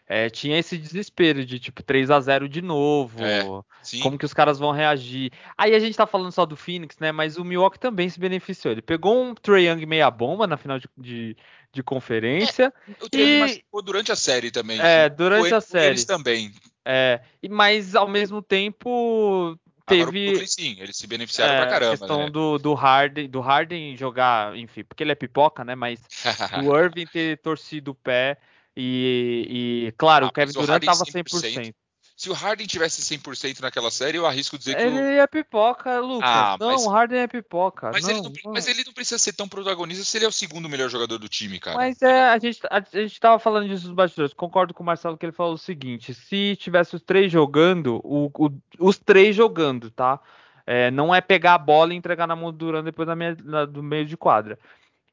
é, 0.06 0.30
tinha 0.30 0.58
esse 0.58 0.78
desespero 0.78 1.44
de 1.44 1.58
tipo 1.58 1.82
3 1.82 2.10
a 2.10 2.20
0 2.20 2.48
de 2.48 2.62
novo. 2.62 3.22
É, 3.24 3.42
como 4.02 4.16
que 4.16 4.24
os 4.24 4.32
caras 4.32 4.58
vão 4.58 4.70
reagir? 4.70 5.32
Aí 5.58 5.74
a 5.74 5.78
gente 5.78 5.96
tá 5.96 6.06
falando 6.06 6.30
só 6.30 6.46
do 6.46 6.56
Phoenix, 6.56 6.98
né? 6.98 7.10
Mas 7.10 7.36
o 7.36 7.44
Milwaukee 7.44 7.78
também 7.78 8.08
se 8.08 8.20
beneficiou. 8.20 8.72
Ele 8.72 8.82
pegou 8.82 9.22
um 9.22 9.34
Trae 9.34 9.66
Young 9.66 9.84
meia 9.84 10.10
bomba 10.10 10.46
na 10.46 10.56
final 10.56 10.78
de, 10.78 10.88
de, 10.96 11.36
de 11.72 11.82
conferência. 11.82 12.72
É, 12.88 13.04
o 13.04 13.08
Trae 13.08 13.52
e... 13.52 13.82
durante 13.82 14.12
a 14.12 14.16
série 14.16 14.50
também. 14.50 14.78
É, 14.80 15.08
durante 15.08 15.52
a 15.52 15.60
série. 15.60 15.86
Eles 15.88 16.04
também. 16.04 16.52
É, 16.84 17.20
mas 17.50 17.94
ao 17.94 18.06
mesmo 18.06 18.42
tempo 18.42 19.58
teve. 19.86 20.26
Brooklyn, 20.26 20.46
sim, 20.46 20.76
eles 20.78 20.96
se 20.96 21.06
beneficiaram 21.06 21.54
é, 21.54 21.56
pra 21.58 21.66
caramba. 21.66 21.94
A 21.94 21.98
questão 21.98 22.18
né? 22.24 22.30
do, 22.30 22.58
do, 22.58 22.74
Harden, 22.74 23.28
do 23.28 23.40
Harden 23.40 23.96
jogar, 23.96 24.56
enfim, 24.56 24.84
porque 24.84 25.02
ele 25.02 25.12
é 25.12 25.14
pipoca, 25.14 25.64
né? 25.64 25.74
Mas 25.74 26.00
o 26.64 26.76
Irving 26.76 27.06
ter 27.06 27.38
torcido 27.38 27.92
o 27.92 27.94
pé 27.94 28.38
e, 28.76 29.86
e 29.88 29.92
claro, 29.92 30.26
ah, 30.26 30.28
o 30.28 30.32
Kevin 30.32 30.52
Durant 30.52 30.82
estava 30.82 31.04
100%. 31.04 31.24
100%. 31.24 31.74
Se 32.16 32.30
o 32.30 32.32
Harden 32.32 32.64
tivesse 32.64 33.02
100% 33.02 33.60
naquela 33.60 33.90
série, 33.90 34.18
eu 34.18 34.26
arrisco 34.26 34.56
dizer 34.56 34.76
que. 34.76 34.82
Ele 34.82 35.00
o... 35.00 35.20
é 35.20 35.26
pipoca, 35.26 35.98
Lucas. 35.98 36.30
Ah, 36.30 36.56
não, 36.60 36.76
o 36.76 36.88
Harden 36.88 37.18
é 37.18 37.26
pipoca. 37.26 37.90
Mas, 37.92 38.04
não, 38.04 38.10
ele 38.10 38.22
não, 38.22 38.32
mas, 38.52 38.68
ele 38.68 38.84
não, 38.84 38.92
precisa 38.92 39.18
ser 39.18 39.32
tão 39.32 39.48
protagonista 39.48 40.04
se 40.04 40.16
ele 40.16 40.24
é 40.24 40.28
o 40.28 40.32
segundo 40.32 40.68
melhor 40.68 40.88
jogador 40.88 41.18
do 41.18 41.28
time, 41.28 41.58
cara. 41.58 41.76
Mas 41.76 42.00
é, 42.02 42.28
a 42.28 42.38
gente, 42.38 42.60
a, 42.70 42.76
a 42.76 43.00
gente 43.00 43.18
tava 43.18 43.40
falando 43.40 43.66
disso 43.66 43.86
nos 43.86 43.96
bastidores. 43.96 44.32
Concordo 44.32 44.72
com 44.72 44.84
o 44.84 44.86
Marcelo 44.86 45.18
que 45.18 45.26
ele 45.26 45.32
falou 45.32 45.54
o 45.54 45.58
seguinte: 45.58 46.14
se 46.14 46.54
tivesse 46.54 46.94
os 46.94 47.02
três 47.02 47.32
jogando, 47.32 48.00
o, 48.04 48.26
o, 48.26 48.50
os 48.78 48.96
três 48.96 49.34
jogando, 49.34 49.90
tá? 49.90 50.20
É, 50.64 50.92
não 50.92 51.12
é 51.12 51.20
pegar 51.20 51.54
a 51.54 51.58
bola 51.58 51.92
e 51.92 51.96
entregar 51.96 52.28
na 52.28 52.36
mão 52.36 52.52
do 52.52 52.58
Duran 52.58 52.84
depois 52.84 53.08
da 53.08 53.16
minha, 53.16 53.36
na, 53.42 53.64
do 53.64 53.82
meio 53.82 54.06
de 54.06 54.16
quadra. 54.16 54.56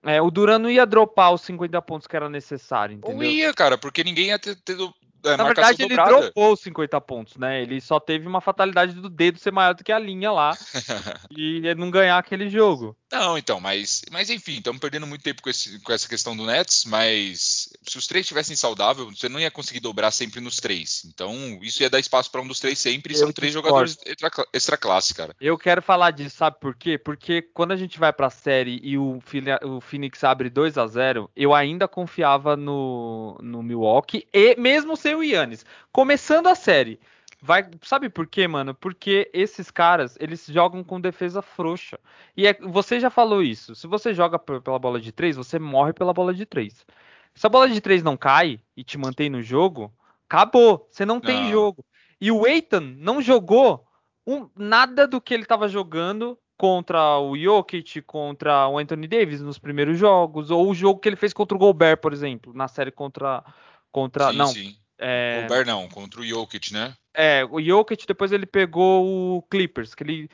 É, 0.03 0.21
o 0.21 0.29
Duran 0.29 0.59
não 0.59 0.69
ia 0.69 0.85
dropar 0.85 1.33
os 1.33 1.41
50 1.41 1.81
pontos 1.81 2.07
que 2.07 2.15
era 2.15 2.29
necessário, 2.29 2.95
entendeu? 2.95 3.17
Não 3.17 3.23
ia, 3.23 3.53
cara, 3.53 3.77
porque 3.77 4.03
ninguém 4.03 4.27
ia 4.27 4.39
ter, 4.39 4.55
ter 4.55 4.77
é, 5.23 5.37
Na 5.37 5.43
verdade, 5.43 5.83
ele 5.83 5.95
dobrada. 5.95 6.21
dropou 6.21 6.53
os 6.53 6.59
50 6.61 7.01
pontos, 7.01 7.37
né? 7.37 7.61
Ele 7.61 7.79
só 7.81 7.99
teve 7.99 8.27
uma 8.27 8.41
fatalidade 8.41 8.93
do 8.93 9.09
dedo 9.09 9.39
ser 9.39 9.51
maior 9.51 9.73
do 9.73 9.83
que 9.83 9.91
a 9.91 9.99
linha 9.99 10.31
lá 10.31 10.51
e 11.31 11.73
não 11.75 11.91
ganhar 11.91 12.17
aquele 12.17 12.49
jogo. 12.49 12.97
Não, 13.11 13.37
então, 13.37 13.59
mas, 13.59 14.03
mas 14.09 14.29
enfim, 14.29 14.53
estamos 14.53 14.79
perdendo 14.79 15.05
muito 15.05 15.21
tempo 15.21 15.41
com, 15.41 15.49
esse, 15.49 15.79
com, 15.81 15.91
essa 15.91 16.07
questão 16.07 16.35
do 16.35 16.45
Nets, 16.45 16.85
mas 16.85 17.69
se 17.83 17.97
os 17.97 18.07
três 18.07 18.23
estivessem 18.23 18.55
saudáveis, 18.55 19.19
você 19.19 19.27
não 19.27 19.39
ia 19.39 19.51
conseguir 19.51 19.81
dobrar 19.81 20.11
sempre 20.11 20.39
nos 20.39 20.57
três. 20.57 21.03
Então, 21.05 21.59
isso 21.61 21.83
ia 21.83 21.89
dar 21.89 21.99
espaço 21.99 22.31
para 22.31 22.41
um 22.41 22.47
dos 22.47 22.59
três 22.59 22.79
sempre, 22.79 23.13
e 23.13 23.17
são 23.17 23.31
três 23.33 23.53
jogadores 23.53 23.97
extra, 24.05 24.47
extra 24.53 24.77
classe, 24.77 25.13
cara. 25.13 25.35
Eu 25.41 25.57
quero 25.57 25.81
falar 25.81 26.11
disso, 26.11 26.37
sabe 26.37 26.57
por 26.59 26.73
quê? 26.73 26.97
Porque 26.97 27.41
quando 27.41 27.73
a 27.73 27.77
gente 27.77 27.99
vai 27.99 28.13
para 28.13 28.27
a 28.27 28.31
série 28.31 28.79
e 28.81 28.97
o, 28.97 29.19
o 29.63 29.81
Phoenix 29.81 30.23
abre 30.23 30.49
2 30.49 30.77
a 30.77 30.87
0 30.87 31.29
eu 31.35 31.53
ainda 31.53 31.87
confiava 31.87 32.55
no, 32.55 33.37
no 33.41 33.61
Milwaukee, 33.61 34.25
e 34.33 34.55
mesmo 34.55 34.95
sem 34.95 35.15
o 35.15 35.23
Yannis. 35.23 35.65
Começando 35.91 36.47
a 36.47 36.55
série. 36.55 36.97
Vai, 37.41 37.67
sabe 37.81 38.07
por 38.07 38.27
quê, 38.27 38.47
mano? 38.47 38.75
Porque 38.75 39.29
esses 39.33 39.71
caras, 39.71 40.15
eles 40.19 40.45
jogam 40.45 40.83
com 40.83 41.01
defesa 41.01 41.41
frouxa. 41.41 41.99
E 42.37 42.45
é, 42.45 42.53
você 42.53 42.99
já 42.99 43.09
falou 43.09 43.41
isso. 43.41 43.73
Se 43.73 43.87
você 43.87 44.13
joga 44.13 44.37
pela 44.37 44.77
bola 44.77 45.01
de 45.01 45.11
três, 45.11 45.35
você 45.35 45.57
morre 45.57 45.91
pela 45.91 46.13
bola 46.13 46.35
de 46.35 46.45
três. 46.45 46.85
Se 47.33 47.47
a 47.47 47.49
bola 47.49 47.67
de 47.67 47.81
três 47.81 48.03
não 48.03 48.15
cai 48.15 48.59
e 48.77 48.83
te 48.83 48.97
mantém 48.97 49.27
no 49.27 49.41
jogo, 49.41 49.91
acabou. 50.29 50.87
Você 50.91 51.03
não, 51.03 51.15
não. 51.15 51.21
tem 51.21 51.49
jogo. 51.49 51.83
E 52.19 52.31
o 52.31 52.45
Eitan 52.45 52.81
não 52.97 53.19
jogou 53.19 53.87
um, 54.27 54.47
nada 54.55 55.07
do 55.07 55.19
que 55.19 55.33
ele 55.33 55.41
estava 55.41 55.67
jogando 55.67 56.37
contra 56.55 57.17
o 57.17 57.35
Jokic, 57.35 58.03
contra 58.03 58.67
o 58.67 58.77
Anthony 58.77 59.07
Davis 59.07 59.41
nos 59.41 59.57
primeiros 59.57 59.97
jogos, 59.97 60.51
ou 60.51 60.69
o 60.69 60.75
jogo 60.75 60.99
que 60.99 61.09
ele 61.09 61.15
fez 61.15 61.33
contra 61.33 61.55
o 61.55 61.59
Gobert, 61.59 61.97
por 61.97 62.13
exemplo, 62.13 62.53
na 62.53 62.67
série 62.67 62.91
contra 62.91 63.43
contra 63.91 64.29
sim, 64.29 64.37
não, 64.37 64.47
sim. 64.47 64.75
É... 65.03 65.41
Gobert 65.41 65.65
não, 65.65 65.89
contra 65.89 66.21
o 66.21 66.25
Jokic, 66.25 66.71
né? 66.71 66.95
É, 67.13 67.43
o 67.49 67.59
Jokic 67.59 68.05
depois 68.05 68.31
ele 68.31 68.45
pegou 68.45 69.37
o 69.37 69.41
Clippers, 69.43 69.95
que 69.95 70.03
ele 70.03 70.29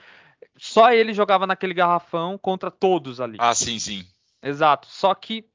só 0.58 0.92
ele 0.92 1.14
jogava 1.14 1.48
naquele 1.48 1.74
garrafão 1.74 2.38
contra 2.38 2.70
todos 2.70 3.22
ali. 3.22 3.38
Ah, 3.40 3.56
sim, 3.56 3.80
sim. 3.80 4.06
Exato. 4.44 4.88
Só 4.88 5.16
que 5.16 5.46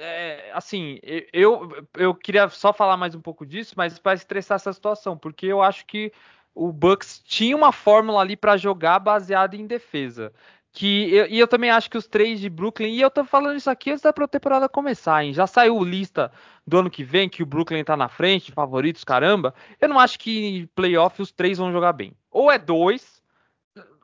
é, 0.00 0.50
assim, 0.54 0.98
eu, 1.30 1.86
eu 1.94 2.14
queria 2.14 2.48
só 2.48 2.72
falar 2.72 2.96
mais 2.96 3.14
um 3.14 3.20
pouco 3.20 3.44
disso, 3.44 3.74
mas 3.76 3.98
para 3.98 4.14
estressar 4.14 4.56
essa 4.56 4.72
situação, 4.72 5.18
porque 5.18 5.44
eu 5.44 5.60
acho 5.62 5.84
que 5.84 6.10
o 6.54 6.72
Bucks 6.72 7.20
tinha 7.22 7.54
uma 7.54 7.70
fórmula 7.70 8.20
ali 8.20 8.34
para 8.34 8.56
jogar 8.56 8.98
baseada 8.98 9.56
em 9.56 9.66
defesa. 9.66 10.32
Que 10.72 11.12
eu, 11.12 11.26
e 11.26 11.38
eu 11.38 11.48
também 11.48 11.70
acho 11.70 11.90
que 11.90 11.98
os 11.98 12.06
três 12.06 12.38
de 12.38 12.48
Brooklyn, 12.48 12.94
e 12.94 13.00
eu 13.00 13.10
tô 13.10 13.24
falando 13.24 13.56
isso 13.56 13.68
aqui 13.68 13.90
antes 13.90 14.02
da 14.02 14.12
temporada 14.12 14.68
começar, 14.68 15.24
hein? 15.24 15.32
Já 15.32 15.46
saiu 15.46 15.82
lista 15.82 16.30
do 16.64 16.78
ano 16.78 16.90
que 16.90 17.02
vem 17.02 17.28
que 17.28 17.42
o 17.42 17.46
Brooklyn 17.46 17.82
tá 17.82 17.96
na 17.96 18.08
frente, 18.08 18.52
favoritos, 18.52 19.02
caramba. 19.02 19.52
Eu 19.80 19.88
não 19.88 19.98
acho 19.98 20.18
que 20.18 20.68
playoff 20.74 21.20
os 21.20 21.32
três 21.32 21.58
vão 21.58 21.72
jogar 21.72 21.92
bem. 21.92 22.12
Ou 22.30 22.50
é 22.50 22.58
dois, 22.58 23.20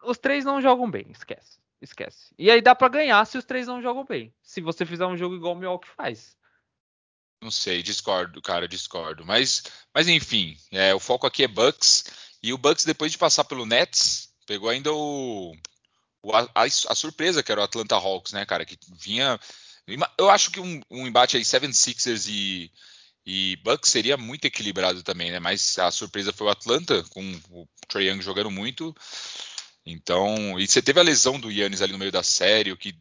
os 0.03 0.19
três 0.19 0.45
não 0.45 0.61
jogam 0.61 0.91
bem, 0.91 1.07
esquece. 1.11 1.59
Esquece. 1.81 2.35
E 2.39 2.51
aí 2.51 2.61
dá 2.61 2.75
para 2.75 2.89
ganhar 2.89 3.25
se 3.27 3.39
os 3.39 3.45
três 3.45 3.67
não 3.67 3.83
jogam 3.83 4.05
bem. 4.05 4.33
Se 4.43 4.61
você 4.61 4.85
fizer 4.85 5.07
um 5.07 5.17
jogo 5.17 5.37
igual 5.37 5.53
o 5.53 5.57
Milwaukee 5.57 5.89
faz. 5.89 6.37
Não 7.43 7.51
sei, 7.51 7.83
discordo, 7.83 8.41
cara, 8.41 8.67
discordo. 8.67 9.25
Mas, 9.25 9.63
mas 9.95 10.09
enfim, 10.09 10.57
é, 10.73 10.95
o 10.95 10.99
foco 10.99 11.27
aqui 11.27 11.45
é 11.45 11.49
Bucks. 11.49 12.05
E 12.43 12.53
o 12.53 12.59
Bucks, 12.59 12.85
depois 12.85 13.13
de 13.13 13.19
passar 13.19 13.45
pelo 13.45 13.67
Nets, 13.67 14.33
pegou 14.47 14.71
ainda 14.71 14.93
o 14.93 15.55
a, 16.35 16.49
a, 16.55 16.65
a, 16.65 16.95
surpresa 16.95 17.43
que 17.43 17.53
era 17.53 17.61
o 17.61 17.65
Atlanta 17.65 17.97
Hawks, 17.97 18.33
né, 18.33 18.45
cara, 18.45 18.65
que 18.65 18.79
vinha. 18.99 19.39
Eu 20.19 20.31
acho 20.31 20.51
que 20.51 20.61
um, 20.61 20.81
um 20.91 21.07
embate 21.07 21.37
aí, 21.37 21.45
Seven 21.45 21.73
Sixers 21.73 22.27
e, 22.29 22.73
e 23.25 23.57
Bucks 23.63 23.91
seria 23.91 24.17
muito 24.17 24.45
equilibrado 24.45 25.03
também, 25.03 25.31
né? 25.31 25.39
Mas 25.39 25.79
a 25.79 25.91
surpresa 25.91 26.33
foi 26.33 26.47
o 26.49 26.51
Atlanta, 26.51 27.05
com 27.11 27.23
o 27.51 27.69
Trae 27.89 28.09
Young 28.09 28.21
jogando 28.21 28.51
muito. 28.51 28.95
Então, 29.85 30.59
e 30.59 30.67
você 30.67 30.83
teve 30.83 30.99
a 30.99 31.03
lesão 31.03 31.39
do 31.39 31.51
Yannis 31.51 31.83
ali 31.83 31.93
no 31.93 31.99
meio 31.99 32.11
da 32.11 32.23
série, 32.23 32.73
o 32.73 32.77
que 32.77 32.95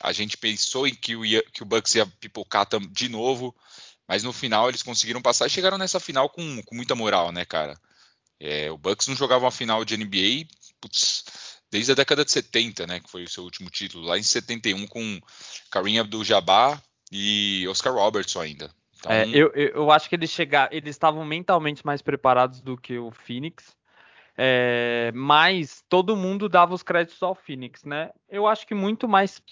a 0.00 0.12
gente 0.12 0.36
pensou 0.36 0.86
em 0.86 0.94
que 0.94 1.14
o, 1.16 1.22
que 1.52 1.62
o 1.62 1.66
Bucks 1.66 1.94
ia 1.94 2.06
pipocar 2.06 2.66
de 2.90 3.08
novo, 3.08 3.54
mas 4.08 4.22
no 4.22 4.32
final 4.32 4.68
eles 4.68 4.82
conseguiram 4.82 5.20
passar 5.20 5.46
e 5.46 5.50
chegaram 5.50 5.76
nessa 5.76 6.00
final 6.00 6.30
com, 6.30 6.62
com 6.62 6.74
muita 6.74 6.94
moral, 6.94 7.30
né, 7.32 7.44
cara? 7.44 7.78
É, 8.38 8.70
o 8.70 8.78
Bucks 8.78 9.06
não 9.08 9.16
jogava 9.16 9.44
uma 9.44 9.50
final 9.50 9.84
de 9.84 9.96
NBA 9.98 10.46
putz, 10.80 11.24
desde 11.70 11.92
a 11.92 11.94
década 11.94 12.24
de 12.24 12.32
70, 12.32 12.86
né, 12.86 13.00
que 13.00 13.10
foi 13.10 13.24
o 13.24 13.28
seu 13.28 13.44
último 13.44 13.70
título, 13.70 14.06
lá 14.06 14.18
em 14.18 14.22
71 14.22 14.86
com 14.86 15.20
Kareem 15.70 15.98
Abdul-Jabbar 15.98 16.82
e 17.12 17.66
Oscar 17.68 17.94
Robertson 17.94 18.40
ainda. 18.40 18.70
Então... 18.98 19.12
É, 19.12 19.26
eu, 19.28 19.50
eu 19.54 19.90
acho 19.90 20.08
que 20.08 20.14
eles 20.14 20.30
chegaram, 20.30 20.72
eles 20.72 20.90
estavam 20.90 21.24
mentalmente 21.24 21.84
mais 21.84 22.02
preparados 22.02 22.60
do 22.60 22.76
que 22.76 22.98
o 22.98 23.10
Phoenix. 23.10 23.76
É, 24.42 25.10
mas 25.14 25.84
todo 25.88 26.16
mundo 26.16 26.48
dava 26.48 26.74
os 26.74 26.82
créditos 26.82 27.22
ao 27.22 27.34
Phoenix, 27.34 27.84
né? 27.84 28.10
Eu 28.28 28.46
acho 28.46 28.66
que 28.66 28.74
muito 28.74 29.06
mais 29.06 29.42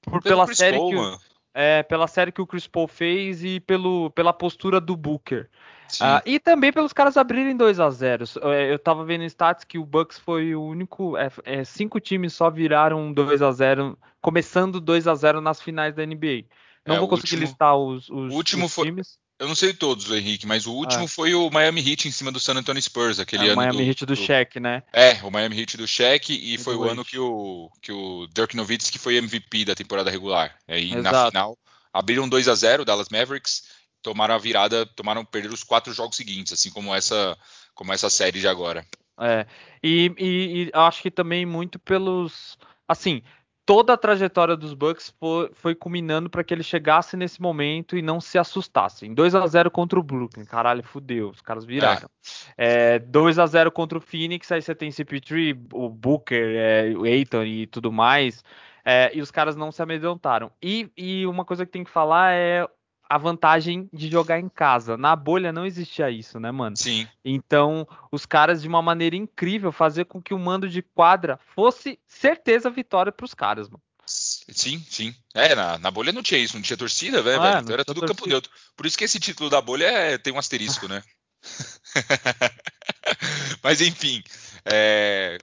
por, 0.00 0.22
pela 0.22 0.46
série 0.46 0.78
Paul, 0.78 0.90
que 0.90 0.96
o, 0.96 1.18
é, 1.52 1.82
pela 1.82 2.06
série 2.06 2.32
que 2.32 2.40
o 2.40 2.46
Chris 2.46 2.66
Paul 2.66 2.88
fez 2.88 3.44
e 3.44 3.60
pelo, 3.60 4.10
pela 4.10 4.32
postura 4.32 4.80
do 4.80 4.96
Booker. 4.96 5.50
Uh, 5.98 6.22
e 6.24 6.38
também 6.38 6.72
pelos 6.72 6.92
caras 6.92 7.16
abrirem 7.16 7.56
2 7.56 7.80
a 7.80 7.90
0 7.90 8.24
é, 8.42 8.72
Eu 8.72 8.78
tava 8.78 9.04
vendo 9.04 9.22
em 9.22 9.26
stats 9.26 9.64
que 9.64 9.78
o 9.78 9.84
Bucks 9.84 10.18
foi 10.18 10.54
o 10.54 10.62
único. 10.62 11.16
É, 11.16 11.30
é, 11.44 11.64
cinco 11.64 11.98
times 11.98 12.32
só 12.32 12.50
viraram 12.50 13.12
2 13.12 13.42
a 13.42 13.50
0 13.52 13.98
começando 14.20 14.80
2 14.80 15.08
a 15.08 15.14
0 15.14 15.40
nas 15.40 15.60
finais 15.60 15.94
da 15.94 16.04
NBA. 16.04 16.44
Não 16.86 16.96
é, 16.96 16.98
vou 16.98 17.08
conseguir 17.08 17.34
último, 17.34 17.42
listar 17.42 17.76
os, 17.76 18.08
os, 18.08 18.32
último 18.32 18.66
os 18.66 18.74
foi, 18.74 18.86
times. 18.86 19.18
Eu 19.38 19.48
não 19.48 19.54
sei 19.54 19.72
todos, 19.72 20.10
Henrique, 20.10 20.46
mas 20.46 20.66
o 20.66 20.72
último 20.72 21.04
é. 21.04 21.08
foi 21.08 21.34
o 21.34 21.50
Miami 21.50 21.80
Heat 21.80 22.06
em 22.06 22.10
cima 22.10 22.30
do 22.30 22.38
San 22.38 22.54
Antonio 22.54 22.82
Spurs, 22.82 23.18
aquele 23.18 23.44
é, 23.44 23.46
ano. 23.46 23.54
O 23.54 23.56
Miami 23.56 23.78
do, 23.78 23.82
Heat 23.84 24.04
do, 24.04 24.14
do 24.14 24.16
Shaq, 24.16 24.60
né? 24.60 24.82
É, 24.92 25.14
o 25.22 25.30
Miami 25.30 25.58
Heat 25.58 25.78
do 25.78 25.88
Shaq 25.88 26.30
e, 26.30 26.58
foi 26.58 26.76
o 26.76 26.84
ano 26.84 27.02
que 27.04 27.18
o, 27.18 27.70
que 27.80 27.90
o 27.90 28.26
Dirk 28.34 28.54
Nowitzki 28.54 28.98
foi 28.98 29.16
MVP 29.16 29.64
da 29.64 29.74
temporada 29.74 30.10
regular. 30.10 30.54
Aí 30.68 30.92
Exato. 30.92 31.02
na 31.02 31.26
final 31.26 31.58
abriram 31.92 32.28
2 32.28 32.48
a 32.48 32.54
0 32.54 32.84
Dallas 32.84 33.08
Mavericks, 33.08 33.62
tomaram 34.02 34.34
a 34.34 34.38
virada, 34.38 34.86
tomaram 34.86 35.24
perder 35.24 35.52
os 35.52 35.64
quatro 35.64 35.92
jogos 35.92 36.16
seguintes, 36.16 36.52
assim 36.52 36.70
como 36.70 36.94
essa, 36.94 37.36
como 37.74 37.92
essa 37.92 38.10
série 38.10 38.40
de 38.40 38.48
agora. 38.48 38.84
É, 39.18 39.46
e, 39.82 40.12
e, 40.18 40.62
e 40.64 40.70
acho 40.72 41.02
que 41.02 41.10
também 41.10 41.44
muito 41.44 41.78
pelos, 41.78 42.58
assim, 42.88 43.22
toda 43.70 43.92
a 43.92 43.96
trajetória 43.96 44.56
dos 44.56 44.74
Bucks 44.74 45.14
foi, 45.20 45.50
foi 45.54 45.74
culminando 45.76 46.28
para 46.28 46.42
que 46.42 46.52
ele 46.52 46.62
chegasse 46.62 47.16
nesse 47.16 47.40
momento 47.40 47.96
e 47.96 48.02
não 48.02 48.20
se 48.20 48.36
assustassem. 48.36 49.14
2 49.14 49.34
a 49.34 49.46
0 49.46 49.70
contra 49.70 49.96
o 49.96 50.02
Brooklyn, 50.02 50.44
caralho, 50.44 50.82
fudeu, 50.82 51.28
os 51.28 51.40
caras 51.40 51.64
viraram. 51.64 52.10
É. 52.58 52.94
É, 52.94 52.98
2 52.98 53.38
a 53.38 53.46
0 53.46 53.70
contra 53.70 53.98
o 53.98 54.00
Phoenix, 54.00 54.50
aí 54.50 54.60
você 54.60 54.74
tem 54.74 54.90
CP3, 54.90 55.56
o 55.72 55.88
Booker, 55.88 56.56
é, 56.56 56.92
o 56.96 57.04
Aiton 57.04 57.44
e 57.44 57.66
tudo 57.66 57.92
mais. 57.92 58.42
É, 58.84 59.10
e 59.14 59.20
os 59.20 59.30
caras 59.30 59.54
não 59.54 59.70
se 59.70 59.80
amedrontaram. 59.80 60.50
E, 60.60 60.90
e 60.96 61.26
uma 61.26 61.44
coisa 61.44 61.64
que 61.64 61.70
tem 61.70 61.84
que 61.84 61.90
falar 61.90 62.32
é 62.32 62.66
a 63.10 63.18
vantagem 63.18 63.90
de 63.92 64.08
jogar 64.08 64.38
em 64.38 64.48
casa. 64.48 64.96
Na 64.96 65.16
bolha 65.16 65.52
não 65.52 65.66
existia 65.66 66.08
isso, 66.08 66.38
né, 66.38 66.52
mano? 66.52 66.76
Sim. 66.76 67.08
Então, 67.24 67.84
os 68.12 68.24
caras, 68.24 68.62
de 68.62 68.68
uma 68.68 68.80
maneira 68.80 69.16
incrível, 69.16 69.72
fazer 69.72 70.04
com 70.04 70.22
que 70.22 70.32
o 70.32 70.38
mando 70.38 70.68
de 70.68 70.80
quadra 70.80 71.36
fosse 71.52 71.98
certeza 72.06 72.70
vitória 72.70 73.10
para 73.10 73.24
os 73.24 73.34
caras, 73.34 73.68
mano. 73.68 73.82
Sim, 74.06 74.84
sim. 74.88 75.12
É, 75.34 75.56
na, 75.56 75.76
na 75.78 75.90
bolha 75.90 76.12
não 76.12 76.22
tinha 76.22 76.38
isso, 76.38 76.54
não 76.54 76.62
tinha 76.62 76.76
torcida, 76.76 77.20
velho. 77.20 77.42
Ah, 77.42 77.58
então 77.60 77.74
era 77.74 77.84
tudo 77.84 77.98
torcida. 77.98 78.16
campo 78.16 78.28
neutro. 78.28 78.50
Por 78.76 78.86
isso 78.86 78.96
que 78.96 79.04
esse 79.04 79.18
título 79.18 79.50
da 79.50 79.60
bolha 79.60 79.86
é, 79.86 80.16
tem 80.16 80.32
um 80.32 80.38
asterisco, 80.38 80.86
né? 80.86 81.02
Mas 83.62 83.80
enfim, 83.80 84.22
é, 84.64 85.36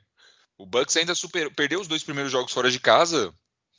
o 0.57 0.65
Bucks 0.65 0.95
ainda 0.95 1.15
super, 1.15 1.53
perdeu 1.53 1.81
os 1.81 1.87
dois 1.87 2.03
primeiros 2.03 2.31
jogos 2.31 2.53
fora 2.53 2.71
de 2.71 2.79
casa, 2.79 3.33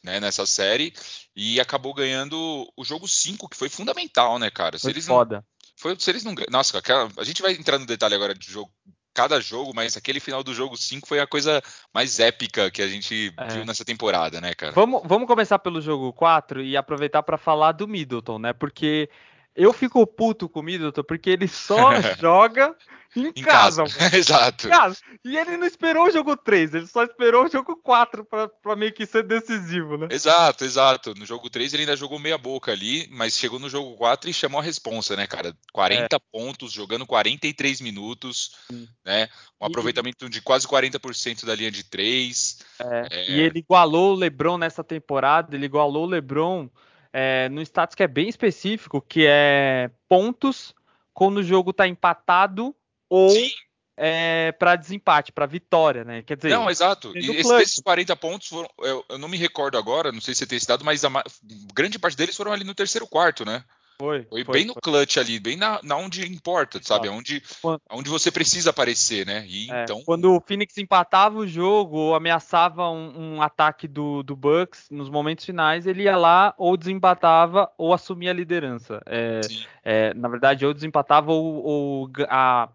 né, 0.08 0.20
nessa 0.20 0.46
série 0.46 0.92
e 1.36 1.60
acabou 1.60 1.92
ganhando 1.92 2.66
o 2.76 2.84
jogo 2.84 3.06
5, 3.06 3.48
que 3.48 3.56
foi 3.56 3.68
fundamental, 3.68 4.38
né, 4.38 4.50
cara? 4.50 4.78
Se 4.78 4.82
foi 4.82 4.92
eles 4.92 5.06
foda. 5.06 5.36
Não, 5.36 5.44
foi, 5.76 5.96
se 5.98 6.10
eles 6.10 6.24
não, 6.24 6.34
nossa, 6.50 6.78
aquela, 6.78 7.08
a 7.18 7.24
gente 7.24 7.42
vai 7.42 7.52
entrar 7.52 7.78
no 7.78 7.86
detalhe 7.86 8.14
agora 8.14 8.34
de 8.34 8.50
jogo 8.50 8.72
cada 9.14 9.40
jogo, 9.40 9.72
mas 9.74 9.96
aquele 9.96 10.20
final 10.20 10.44
do 10.44 10.54
jogo 10.54 10.76
5 10.76 11.08
foi 11.08 11.18
a 11.18 11.26
coisa 11.26 11.60
mais 11.92 12.20
épica 12.20 12.70
que 12.70 12.80
a 12.80 12.86
gente 12.86 13.34
é. 13.36 13.48
viu 13.48 13.64
nessa 13.64 13.84
temporada, 13.84 14.40
né, 14.40 14.54
cara? 14.54 14.72
Vamos, 14.72 15.02
vamos 15.04 15.26
começar 15.26 15.58
pelo 15.58 15.80
jogo 15.80 16.12
4 16.12 16.62
e 16.62 16.76
aproveitar 16.76 17.22
para 17.24 17.36
falar 17.36 17.72
do 17.72 17.88
Middleton, 17.88 18.38
né? 18.38 18.52
Porque 18.52 19.10
eu 19.58 19.72
fico 19.72 20.06
puto 20.06 20.48
com 20.48 20.60
o 20.60 20.62
Middleton 20.62 21.02
porque 21.02 21.30
ele 21.30 21.48
só 21.48 21.90
joga 22.20 22.74
em, 23.16 23.26
em 23.26 23.42
casa. 23.42 23.82
casa. 23.84 24.16
Exato. 24.16 24.68
Casa. 24.68 24.98
E 25.24 25.36
ele 25.36 25.56
não 25.56 25.66
esperou 25.66 26.06
o 26.06 26.10
jogo 26.10 26.36
3, 26.36 26.74
ele 26.74 26.86
só 26.86 27.02
esperou 27.02 27.44
o 27.44 27.50
jogo 27.50 27.76
4 27.76 28.24
para 28.24 28.76
meio 28.76 28.92
que 28.92 29.04
ser 29.04 29.24
decisivo, 29.24 29.98
né? 29.98 30.08
Exato, 30.10 30.64
exato. 30.64 31.14
No 31.18 31.26
jogo 31.26 31.50
3 31.50 31.74
ele 31.74 31.82
ainda 31.82 31.96
jogou 31.96 32.20
meia 32.20 32.38
boca 32.38 32.70
ali, 32.70 33.08
mas 33.10 33.36
chegou 33.36 33.58
no 33.58 33.68
jogo 33.68 33.96
4 33.96 34.30
e 34.30 34.34
chamou 34.34 34.60
a 34.60 34.62
responsa, 34.62 35.16
né, 35.16 35.26
cara? 35.26 35.52
40 35.72 36.14
é. 36.14 36.18
pontos, 36.30 36.72
jogando 36.72 37.06
43 37.06 37.80
minutos, 37.80 38.52
né? 39.04 39.28
Um 39.60 39.66
e, 39.66 39.68
aproveitamento 39.68 40.28
de 40.30 40.40
quase 40.40 40.68
40% 40.68 41.44
da 41.44 41.54
linha 41.54 41.70
de 41.70 41.82
3. 41.82 42.58
É. 42.80 43.08
É... 43.10 43.30
E 43.30 43.40
ele 43.40 43.58
igualou 43.58 44.12
o 44.12 44.18
LeBron 44.18 44.56
nessa 44.56 44.84
temporada, 44.84 45.56
ele 45.56 45.66
igualou 45.66 46.04
o 46.04 46.08
LeBron 46.08 46.70
é, 47.20 47.48
no 47.48 47.60
status 47.62 47.96
que 47.96 48.02
é 48.04 48.06
bem 48.06 48.28
específico, 48.28 49.02
que 49.02 49.26
é 49.26 49.90
pontos 50.08 50.72
quando 51.12 51.38
o 51.38 51.42
jogo 51.42 51.72
está 51.72 51.88
empatado 51.88 52.72
ou 53.08 53.32
é, 53.96 54.52
para 54.52 54.76
desempate, 54.76 55.32
para 55.32 55.44
vitória, 55.44 56.04
né? 56.04 56.22
Quer 56.22 56.36
dizer, 56.36 56.50
não, 56.50 56.70
exato. 56.70 57.12
E 57.16 57.38
esse, 57.38 57.52
esses 57.54 57.82
40 57.82 58.14
pontos 58.14 58.46
foram, 58.46 58.70
eu, 58.78 59.04
eu, 59.08 59.18
não 59.18 59.26
me 59.26 59.36
recordo 59.36 59.76
agora, 59.76 60.12
não 60.12 60.20
sei 60.20 60.32
se 60.32 60.38
você 60.38 60.46
tem 60.46 60.58
esse 60.58 60.68
dado, 60.68 60.84
mas 60.84 61.04
a 61.04 61.10
grande 61.74 61.98
parte 61.98 62.16
deles 62.16 62.36
foram 62.36 62.52
ali 62.52 62.62
no 62.62 62.74
terceiro 62.74 63.08
quarto, 63.08 63.44
né? 63.44 63.64
Foi. 64.00 64.24
Foi, 64.30 64.44
foi 64.44 64.54
bem 64.54 64.64
no 64.64 64.74
clutch 64.74 65.16
ali, 65.16 65.40
bem 65.40 65.56
na, 65.56 65.80
na 65.82 65.96
onde 65.96 66.24
importa, 66.30 66.78
sabe? 66.80 67.08
Onde, 67.08 67.42
onde 67.90 68.08
você 68.08 68.30
precisa 68.30 68.70
aparecer, 68.70 69.26
né? 69.26 69.44
E, 69.48 69.68
é, 69.72 69.82
então... 69.82 70.02
Quando 70.04 70.32
o 70.36 70.40
Phoenix 70.40 70.78
empatava 70.78 71.38
o 71.38 71.46
jogo 71.46 71.96
ou 71.96 72.14
ameaçava 72.14 72.88
um, 72.88 73.34
um, 73.34 73.42
ataque 73.42 73.88
do, 73.88 74.22
do 74.22 74.36
Bucks 74.36 74.88
nos 74.88 75.10
momentos 75.10 75.44
finais, 75.44 75.84
ele 75.84 76.04
ia 76.04 76.16
lá 76.16 76.54
ou 76.56 76.76
desempatava 76.76 77.68
ou 77.76 77.92
assumia 77.92 78.30
a 78.30 78.34
liderança. 78.34 79.02
É, 79.04 79.40
é, 79.82 80.14
na 80.14 80.28
verdade, 80.28 80.64
ou 80.64 80.72
desempatava 80.72 81.32
ou, 81.32 81.64
ou 81.64 82.10
a, 82.28 82.68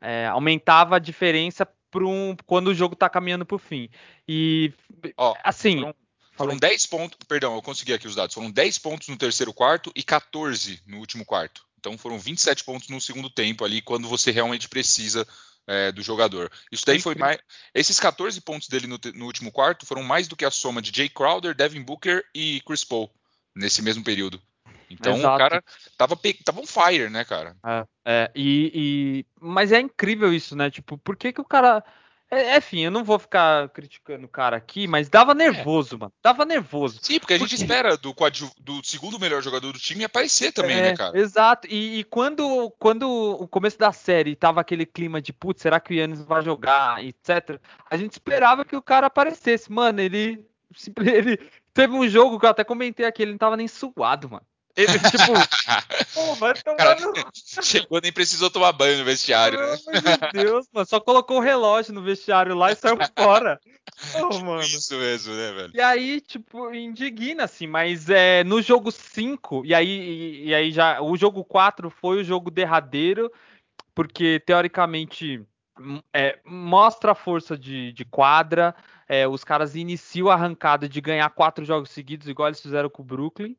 é, 0.00 0.26
aumentava 0.28 0.96
a 0.96 0.98
diferença 0.98 1.68
um, 1.94 2.34
quando 2.46 2.68
o 2.68 2.74
jogo 2.74 2.94
está 2.94 3.08
caminhando 3.08 3.44
para 3.44 3.56
o 3.56 3.58
fim. 3.58 3.88
E 4.26 4.72
Ó, 5.16 5.34
assim. 5.44 5.92
Foram 6.36 6.56
10 6.56 6.86
pontos, 6.86 7.18
perdão, 7.28 7.54
eu 7.54 7.62
consegui 7.62 7.92
aqui 7.92 8.06
os 8.06 8.14
dados. 8.14 8.34
Foram 8.34 8.50
10 8.50 8.78
pontos 8.78 9.08
no 9.08 9.16
terceiro 9.16 9.52
quarto 9.52 9.92
e 9.94 10.02
14 10.02 10.82
no 10.86 10.98
último 10.98 11.24
quarto. 11.24 11.64
Então 11.78 11.96
foram 11.98 12.18
27 12.18 12.64
pontos 12.64 12.88
no 12.88 13.00
segundo 13.00 13.28
tempo 13.28 13.64
ali, 13.64 13.82
quando 13.82 14.08
você 14.08 14.30
realmente 14.30 14.68
precisa 14.68 15.26
é, 15.66 15.92
do 15.92 16.02
jogador. 16.02 16.50
Isso 16.72 16.84
daí 16.86 17.00
foi 17.00 17.14
mais. 17.14 17.38
Esses 17.74 18.00
14 18.00 18.40
pontos 18.40 18.68
dele 18.68 18.86
no, 18.86 18.98
no, 19.14 19.26
último 19.26 19.52
quarto 19.52 19.86
foram 19.86 20.02
mais 20.02 20.26
do 20.26 20.36
que 20.36 20.44
a 20.44 20.50
soma 20.50 20.80
de 20.82 20.94
Jay 20.94 21.08
Crowder, 21.08 21.54
Devin 21.54 21.82
Booker 21.82 22.24
e 22.34 22.60
Chris 22.66 22.84
Paul 22.84 23.10
nesse 23.54 23.82
mesmo 23.82 24.02
período. 24.02 24.40
Então 24.90 25.16
Exato. 25.16 25.34
o 25.34 25.38
cara 25.38 25.64
tava, 25.96 26.18
tava 26.44 26.60
on 26.60 26.66
fire, 26.66 27.10
né, 27.10 27.24
cara? 27.24 27.56
É, 27.64 27.86
é 28.06 28.30
e, 28.34 28.72
e, 28.74 29.26
Mas 29.40 29.72
é 29.72 29.80
incrível 29.80 30.32
isso, 30.32 30.54
né? 30.54 30.70
Tipo, 30.70 30.98
por 30.98 31.16
que, 31.16 31.32
que 31.32 31.40
o 31.40 31.44
cara 31.44 31.82
é, 32.30 32.56
enfim, 32.56 32.80
eu 32.80 32.90
não 32.90 33.04
vou 33.04 33.18
ficar 33.18 33.68
criticando 33.68 34.26
o 34.26 34.28
cara 34.28 34.56
aqui, 34.56 34.86
mas 34.86 35.08
dava 35.08 35.32
é. 35.32 35.34
nervoso, 35.34 35.94
é. 35.94 35.98
mano. 35.98 36.12
Dava 36.22 36.44
nervoso. 36.44 36.98
Sim, 37.02 37.20
porque 37.20 37.34
a 37.34 37.38
gente 37.38 37.54
espera 37.54 37.96
do, 37.96 38.14
do 38.60 38.84
segundo 38.84 39.20
melhor 39.20 39.42
jogador 39.42 39.72
do 39.72 39.78
time 39.78 40.04
aparecer 40.04 40.52
também, 40.52 40.76
né, 40.76 40.88
é, 40.88 40.90
né, 40.90 40.96
cara? 40.96 41.18
Exato. 41.18 41.68
E, 41.70 42.00
e, 42.00 42.04
quando, 42.04 42.70
quando 42.78 43.08
o 43.08 43.46
começo 43.46 43.78
da 43.78 43.92
série 43.92 44.34
tava 44.34 44.60
aquele 44.60 44.86
clima 44.86 45.20
de, 45.20 45.32
putz, 45.32 45.62
será 45.62 45.78
que 45.78 45.92
o 45.92 45.96
Yannis 45.96 46.24
vai 46.24 46.42
jogar, 46.42 47.04
etc. 47.04 47.60
A 47.90 47.96
gente 47.96 48.12
esperava 48.12 48.64
que 48.64 48.76
o 48.76 48.82
cara 48.82 49.06
aparecesse. 49.06 49.70
Mano, 49.70 50.00
ele, 50.00 50.44
ele 50.98 51.38
teve 51.72 51.94
um 51.94 52.08
jogo 52.08 52.38
que 52.40 52.46
eu 52.46 52.50
até 52.50 52.64
comentei 52.64 53.06
aqui, 53.06 53.22
ele 53.22 53.32
não 53.32 53.38
tava 53.38 53.56
nem 53.56 53.68
suado, 53.68 54.30
mano. 54.30 54.46
Ele, 54.76 54.98
tipo, 54.98 55.32
pô, 56.14 56.34
vai 56.34 56.54
tomar 56.54 56.76
Cara, 56.76 57.00
no... 57.00 57.12
Chegou 57.62 58.00
nem 58.00 58.12
precisou 58.12 58.50
tomar 58.50 58.72
banho 58.72 58.98
no 58.98 59.04
vestiário, 59.04 59.58
né? 59.58 59.76
Meu 60.32 60.44
Deus, 60.44 60.68
mano, 60.72 60.86
só 60.86 60.98
colocou 60.98 61.38
o 61.38 61.40
relógio 61.40 61.94
no 61.94 62.02
vestiário 62.02 62.56
lá 62.56 62.72
e 62.72 62.76
saiu 62.76 62.98
fora. 63.16 63.60
Oh, 64.16 64.30
tipo 64.30 64.44
mano. 64.44 64.62
Isso 64.62 64.96
mesmo, 64.96 65.34
né, 65.34 65.52
velho? 65.52 65.70
E 65.74 65.80
aí, 65.80 66.20
tipo, 66.20 66.74
indigna, 66.74 67.44
assim, 67.44 67.68
mas 67.68 68.10
é, 68.10 68.42
no 68.42 68.60
jogo 68.60 68.90
5, 68.90 69.64
e 69.64 69.72
aí, 69.72 69.88
e, 69.88 70.48
e 70.48 70.54
aí 70.54 70.72
já, 70.72 71.00
o 71.00 71.16
jogo 71.16 71.44
4 71.44 71.88
foi 71.88 72.20
o 72.20 72.24
jogo 72.24 72.50
derradeiro, 72.50 73.30
porque 73.94 74.42
teoricamente 74.44 75.40
é, 76.12 76.38
mostra 76.44 77.12
a 77.12 77.14
força 77.14 77.56
de, 77.56 77.92
de 77.92 78.04
quadra, 78.04 78.74
é, 79.08 79.26
os 79.26 79.44
caras 79.44 79.74
iniciam 79.74 80.28
a 80.28 80.34
arrancada 80.34 80.88
de 80.88 81.00
ganhar 81.00 81.28
quatro 81.30 81.64
jogos 81.64 81.90
seguidos, 81.90 82.28
igual 82.28 82.48
eles 82.48 82.60
fizeram 82.60 82.88
com 82.88 83.02
o 83.02 83.04
Brooklyn. 83.04 83.56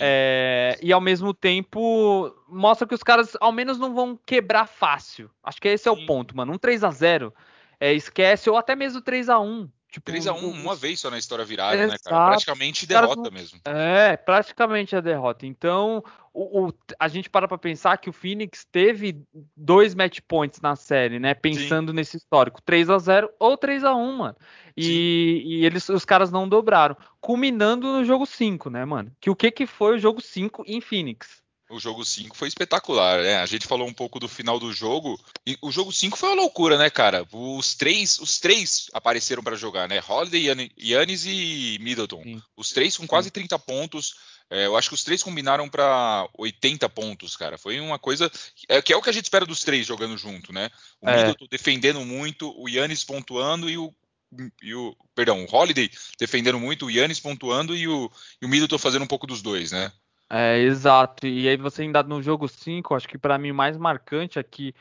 É, 0.00 0.78
e 0.82 0.92
ao 0.92 1.00
mesmo 1.00 1.32
tempo 1.32 2.34
mostra 2.48 2.86
que 2.86 2.94
os 2.94 3.02
caras 3.02 3.36
ao 3.40 3.52
menos 3.52 3.78
não 3.78 3.94
vão 3.94 4.18
quebrar 4.26 4.66
fácil. 4.66 5.30
Acho 5.42 5.60
que 5.60 5.68
esse 5.68 5.88
é 5.88 5.92
o 5.92 6.06
ponto, 6.06 6.36
mano. 6.36 6.52
Um 6.52 6.58
3 6.58 6.84
a 6.84 6.90
0 6.90 7.34
é, 7.80 7.92
esquece, 7.92 8.50
ou 8.50 8.56
até 8.56 8.74
mesmo 8.74 9.00
3 9.00 9.28
a 9.28 9.38
1 9.38 9.68
Tipo, 9.90 10.12
3x1 10.12 10.42
uma 10.42 10.76
vez 10.76 11.00
só 11.00 11.10
na 11.10 11.16
história 11.16 11.46
virada, 11.46 11.86
né, 11.86 11.96
cara? 12.04 12.26
Praticamente 12.26 12.86
derrota 12.86 13.22
cara, 13.22 13.30
mesmo. 13.30 13.58
É, 13.64 14.18
praticamente 14.18 14.94
a 14.94 15.00
derrota. 15.00 15.46
Então, 15.46 16.04
o, 16.32 16.66
o, 16.66 16.74
a 16.98 17.08
gente 17.08 17.30
para 17.30 17.48
pra 17.48 17.56
pensar 17.56 17.96
que 17.96 18.10
o 18.10 18.12
Phoenix 18.12 18.66
teve 18.70 19.22
dois 19.56 19.94
match 19.94 20.18
points 20.28 20.60
na 20.60 20.76
série, 20.76 21.18
né? 21.18 21.32
Pensando 21.32 21.90
Sim. 21.90 21.96
nesse 21.96 22.18
histórico. 22.18 22.60
3 22.60 22.90
a 22.90 22.98
0 22.98 23.30
ou 23.38 23.56
3 23.56 23.82
a 23.82 23.94
1 23.94 24.16
mano. 24.16 24.36
E, 24.76 25.42
e, 25.44 25.64
eles, 25.64 25.88
os 25.88 26.04
caras 26.04 26.30
não 26.30 26.46
dobraram. 26.46 26.94
Culminando 27.18 27.90
no 27.90 28.04
jogo 28.04 28.26
5, 28.26 28.68
né, 28.68 28.84
mano? 28.84 29.10
Que 29.18 29.30
o 29.30 29.34
que, 29.34 29.50
que 29.50 29.66
foi 29.66 29.96
o 29.96 29.98
jogo 29.98 30.20
5 30.20 30.64
em 30.66 30.82
Phoenix? 30.82 31.42
O 31.70 31.78
jogo 31.78 32.04
5 32.04 32.36
foi 32.36 32.48
espetacular, 32.48 33.22
né? 33.22 33.36
A 33.38 33.46
gente 33.46 33.66
falou 33.66 33.86
um 33.86 33.92
pouco 33.92 34.18
do 34.18 34.26
final 34.26 34.58
do 34.58 34.72
jogo. 34.72 35.20
E 35.46 35.58
o 35.60 35.70
jogo 35.70 35.92
5 35.92 36.16
foi 36.16 36.30
uma 36.30 36.42
loucura, 36.42 36.78
né, 36.78 36.88
cara? 36.88 37.26
Os 37.30 37.74
três, 37.74 38.18
os 38.18 38.38
três 38.38 38.88
apareceram 38.92 39.42
para 39.42 39.56
jogar, 39.56 39.86
né? 39.86 40.02
Holiday, 40.06 40.70
Yannis 40.78 41.24
e 41.26 41.78
Middleton. 41.80 42.22
Sim. 42.22 42.42
Os 42.56 42.70
três 42.70 42.96
com 42.96 43.06
quase 43.06 43.30
30 43.30 43.58
pontos. 43.58 44.14
É, 44.50 44.64
eu 44.64 44.78
acho 44.78 44.88
que 44.88 44.94
os 44.94 45.04
três 45.04 45.22
combinaram 45.22 45.68
para 45.68 46.26
80 46.38 46.88
pontos, 46.88 47.36
cara. 47.36 47.58
Foi 47.58 47.78
uma 47.80 47.98
coisa 47.98 48.32
é, 48.66 48.80
que 48.80 48.92
é 48.92 48.96
o 48.96 49.02
que 49.02 49.10
a 49.10 49.12
gente 49.12 49.24
espera 49.24 49.44
dos 49.44 49.62
três 49.62 49.86
jogando 49.86 50.16
junto, 50.16 50.52
né? 50.54 50.70
O 51.02 51.08
é. 51.08 51.16
Middleton 51.16 51.46
defendendo 51.50 52.00
muito, 52.00 52.58
o 52.58 52.66
Yannis 52.66 53.04
pontuando 53.04 53.68
e 53.68 53.76
o 53.76 53.94
e 54.62 54.74
o, 54.74 54.94
perdão, 55.14 55.42
o 55.42 55.50
Holiday 55.50 55.90
defendendo 56.18 56.60
muito, 56.60 56.86
o 56.86 56.90
Yannis 56.90 57.18
pontuando 57.18 57.74
e 57.74 57.88
o, 57.88 58.12
e 58.42 58.44
o 58.44 58.48
Middleton 58.48 58.76
fazendo 58.78 59.02
um 59.02 59.08
pouco 59.08 59.26
dos 59.26 59.40
dois, 59.40 59.72
né? 59.72 59.90
É, 60.30 60.58
exato. 60.58 61.26
E 61.26 61.48
aí 61.48 61.56
você 61.56 61.82
ainda 61.82 62.02
no 62.02 62.22
jogo 62.22 62.48
5, 62.48 62.94
acho 62.94 63.08
que 63.08 63.18
para 63.18 63.38
mim 63.38 63.50
o 63.50 63.54
mais 63.54 63.76
marcante 63.76 64.38
é 64.38 64.42
que 64.42 64.74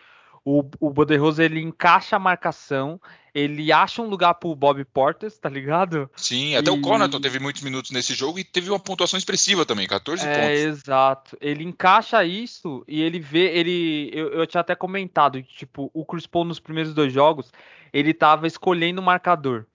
o, 0.44 0.64
o 0.80 0.90
Boderose 0.90 1.44
ele 1.44 1.60
encaixa 1.60 2.16
a 2.16 2.20
marcação, 2.20 3.02
ele 3.36 3.70
acha 3.70 4.02
um 4.02 4.08
lugar 4.08 4.34
pro 4.36 4.56
Bob 4.56 4.84
Portes, 4.86 5.38
tá 5.38 5.50
ligado? 5.50 6.10
Sim, 6.16 6.56
até 6.56 6.72
e... 6.72 6.74
o 6.74 6.80
Conaton 6.80 7.20
teve 7.20 7.38
muitos 7.38 7.62
minutos 7.62 7.92
nesse 7.92 8.14
jogo 8.14 8.40
e 8.40 8.46
teve 8.46 8.70
uma 8.70 8.80
pontuação 8.80 9.18
expressiva 9.18 9.66
também, 9.66 9.86
14 9.86 10.26
é, 10.26 10.34
pontos. 10.34 10.50
Exato. 10.50 11.38
Ele 11.42 11.66
encaixa 11.66 12.24
isso 12.24 12.82
e 12.88 13.02
ele 13.02 13.20
vê, 13.20 13.58
ele 13.58 14.10
eu, 14.14 14.30
eu 14.30 14.48
tinha 14.48 14.62
até 14.62 14.74
comentado, 14.74 15.44
tipo, 15.44 15.92
o 15.94 16.06
Chris 16.06 16.26
Paul 16.26 16.46
nos 16.46 16.62
primeiros 16.62 16.94
dois 16.94 17.12
jogos, 17.12 17.52
ele 17.92 18.14
tava 18.14 18.48
escolhendo 18.48 19.02
o 19.02 19.04
marcador. 19.04 19.66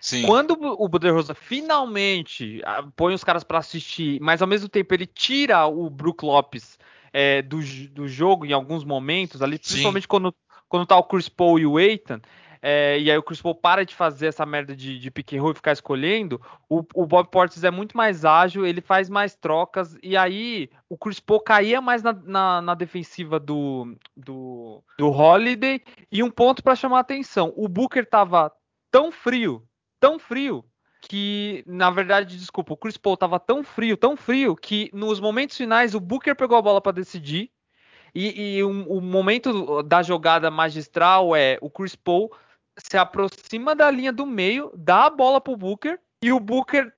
Sim. 0.00 0.22
Quando 0.22 0.52
o 0.52 0.88
Budenholzer 0.88 1.36
finalmente 1.36 2.62
ah, 2.64 2.84
põe 2.96 3.12
os 3.12 3.22
caras 3.22 3.44
para 3.44 3.58
assistir, 3.58 4.18
mas 4.20 4.40
ao 4.40 4.48
mesmo 4.48 4.68
tempo 4.68 4.94
ele 4.94 5.06
tira 5.06 5.66
o 5.66 5.90
Brook 5.90 6.24
Lopes 6.24 6.78
é, 7.12 7.42
do, 7.42 7.58
do 7.90 8.08
jogo 8.08 8.46
em 8.46 8.52
alguns 8.52 8.84
momentos, 8.84 9.42
ali, 9.42 9.58
principalmente 9.58 10.08
quando, 10.08 10.34
quando 10.68 10.86
tá 10.86 10.96
o 10.96 11.04
Chris 11.04 11.28
Paul 11.28 11.58
e 11.58 11.66
o 11.66 11.78
Eitan, 11.78 12.20
é, 12.62 12.98
e 12.98 13.10
aí 13.10 13.16
o 13.16 13.22
Chris 13.22 13.40
Paul 13.40 13.54
para 13.54 13.84
de 13.84 13.94
fazer 13.94 14.26
essa 14.26 14.44
merda 14.44 14.76
de, 14.76 14.98
de 14.98 15.10
pick 15.10 15.32
and 15.32 15.40
roll 15.40 15.52
e 15.52 15.54
ficar 15.54 15.72
escolhendo, 15.72 16.40
o, 16.68 16.84
o, 16.94 17.06
Bob 17.06 17.28
Portis 17.28 17.64
é 17.64 17.70
muito 17.70 17.96
mais 17.96 18.24
ágil, 18.24 18.66
ele 18.66 18.82
faz 18.82 19.08
mais 19.08 19.34
trocas, 19.34 19.96
e 20.02 20.16
aí 20.16 20.68
o 20.88 20.96
Chris 20.96 21.18
Paul 21.18 21.40
caía 21.40 21.80
mais 21.80 22.02
na, 22.02 22.12
na, 22.12 22.62
na 22.62 22.74
defensiva 22.74 23.40
do, 23.40 23.96
do, 24.14 24.82
do 24.98 25.10
Holiday, 25.10 25.82
e 26.12 26.22
um 26.22 26.30
ponto 26.30 26.62
para 26.62 26.76
chamar 26.76 26.98
a 26.98 27.00
atenção, 27.00 27.52
o 27.56 27.66
Booker 27.66 28.06
tava 28.06 28.52
tão 28.90 29.10
frio, 29.10 29.62
tão 30.00 30.18
frio 30.18 30.64
que, 31.02 31.62
na 31.66 31.90
verdade, 31.90 32.36
desculpa, 32.36 32.72
o 32.72 32.76
Chris 32.76 32.96
Paul 32.96 33.16
tava 33.16 33.38
tão 33.38 33.62
frio, 33.62 33.96
tão 33.96 34.16
frio, 34.16 34.56
que 34.56 34.90
nos 34.92 35.20
momentos 35.20 35.56
finais 35.56 35.94
o 35.94 36.00
Booker 36.00 36.34
pegou 36.34 36.58
a 36.58 36.62
bola 36.62 36.80
para 36.80 36.92
decidir. 36.92 37.50
E, 38.14 38.56
e 38.56 38.64
um, 38.64 38.88
o 38.88 39.00
momento 39.00 39.82
da 39.82 40.02
jogada 40.02 40.50
magistral 40.50 41.34
é 41.36 41.58
o 41.60 41.70
Chris 41.70 41.94
Paul 41.94 42.30
se 42.76 42.96
aproxima 42.96 43.74
da 43.74 43.90
linha 43.90 44.12
do 44.12 44.26
meio, 44.26 44.72
dá 44.74 45.06
a 45.06 45.10
bola 45.10 45.40
pro 45.40 45.56
Booker 45.56 45.98
e 46.22 46.32
o 46.32 46.40
Booker 46.40 46.92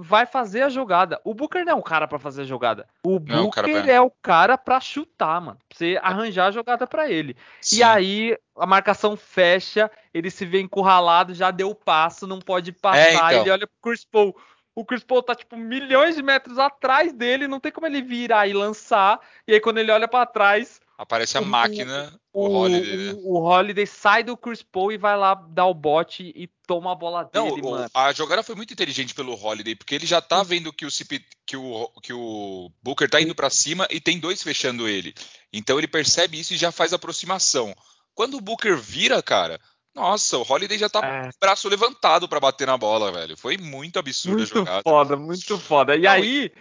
vai 0.00 0.26
fazer 0.26 0.62
a 0.62 0.68
jogada. 0.68 1.20
O 1.24 1.34
Booker 1.34 1.64
não 1.64 1.72
é 1.72 1.74
o 1.74 1.82
cara 1.82 2.06
para 2.06 2.20
fazer 2.20 2.42
a 2.42 2.44
jogada. 2.44 2.86
O 3.04 3.18
não, 3.18 3.44
Booker 3.44 3.64
o 3.64 3.90
é 3.90 4.00
o 4.00 4.10
cara 4.22 4.56
para 4.56 4.80
chutar, 4.80 5.40
mano. 5.40 5.58
Pra 5.68 5.76
você 5.76 5.98
arranjar 6.00 6.46
a 6.46 6.50
jogada 6.52 6.86
para 6.86 7.10
ele. 7.10 7.36
Sim. 7.60 7.78
E 7.78 7.82
aí 7.82 8.38
a 8.56 8.64
marcação 8.64 9.16
fecha, 9.16 9.90
ele 10.14 10.30
se 10.30 10.46
vê 10.46 10.60
encurralado, 10.60 11.34
já 11.34 11.50
deu 11.50 11.70
o 11.70 11.74
passo, 11.74 12.26
não 12.26 12.38
pode 12.38 12.70
passar. 12.70 12.98
É, 13.00 13.14
então. 13.14 13.40
Ele 13.42 13.50
olha 13.50 13.66
pro 13.66 13.90
Chris 13.90 14.04
Paul. 14.04 14.36
O 14.74 14.84
Chris 14.84 15.02
Paul 15.02 15.22
tá 15.22 15.34
tipo 15.34 15.56
milhões 15.56 16.14
de 16.14 16.22
metros 16.22 16.56
atrás 16.56 17.12
dele, 17.12 17.48
não 17.48 17.58
tem 17.58 17.72
como 17.72 17.86
ele 17.86 18.00
virar 18.00 18.46
e 18.46 18.52
lançar. 18.52 19.18
E 19.48 19.54
aí 19.54 19.60
quando 19.60 19.78
ele 19.78 19.90
olha 19.90 20.06
para 20.06 20.24
trás, 20.24 20.80
Aparece 20.98 21.38
a 21.38 21.40
máquina, 21.40 22.12
o, 22.32 22.48
o 22.48 22.52
Holiday. 22.56 22.96
Né? 22.96 23.12
O, 23.22 23.38
o, 23.38 23.42
Holiday 23.44 23.86
sai 23.86 24.24
do 24.24 24.36
Chris 24.36 24.64
Paul 24.64 24.90
e 24.90 24.98
vai 24.98 25.16
lá 25.16 25.32
dar 25.32 25.66
o 25.66 25.72
bote 25.72 26.32
e 26.34 26.50
toma 26.66 26.90
a 26.90 26.94
bola 26.96 27.22
dele, 27.22 27.62
Não, 27.62 27.70
mano. 27.70 27.88
A 27.94 28.12
jogada 28.12 28.42
foi 28.42 28.56
muito 28.56 28.72
inteligente 28.72 29.14
pelo 29.14 29.40
Holiday, 29.40 29.76
porque 29.76 29.94
ele 29.94 30.06
já 30.06 30.20
tá 30.20 30.42
vendo 30.42 30.72
que 30.72 30.84
o, 30.84 30.90
CP, 30.90 31.24
que 31.46 31.56
o, 31.56 31.88
que 32.02 32.12
o 32.12 32.72
Booker 32.82 33.08
tá 33.08 33.20
indo 33.20 33.32
para 33.32 33.48
cima 33.48 33.86
e 33.92 34.00
tem 34.00 34.18
dois 34.18 34.42
fechando 34.42 34.88
ele. 34.88 35.14
Então 35.52 35.78
ele 35.78 35.86
percebe 35.86 36.40
isso 36.40 36.52
e 36.52 36.58
já 36.58 36.72
faz 36.72 36.92
aproximação. 36.92 37.72
Quando 38.12 38.36
o 38.36 38.40
Booker 38.40 38.76
vira, 38.76 39.22
cara, 39.22 39.60
nossa, 39.94 40.36
o 40.36 40.46
Holiday 40.48 40.78
já 40.78 40.88
tá 40.88 41.00
é. 41.06 41.30
braço 41.40 41.68
levantado 41.68 42.28
para 42.28 42.40
bater 42.40 42.66
na 42.66 42.76
bola, 42.76 43.12
velho. 43.12 43.36
Foi 43.36 43.56
muito 43.56 44.00
absurdo 44.00 44.38
muito 44.38 44.52
a 44.52 44.56
jogada. 44.56 44.74
Muito 44.74 44.84
foda, 44.84 45.16
muito 45.16 45.58
foda. 45.58 45.96
E 45.96 46.02
Não, 46.02 46.10
aí, 46.10 46.46
e 46.46 46.52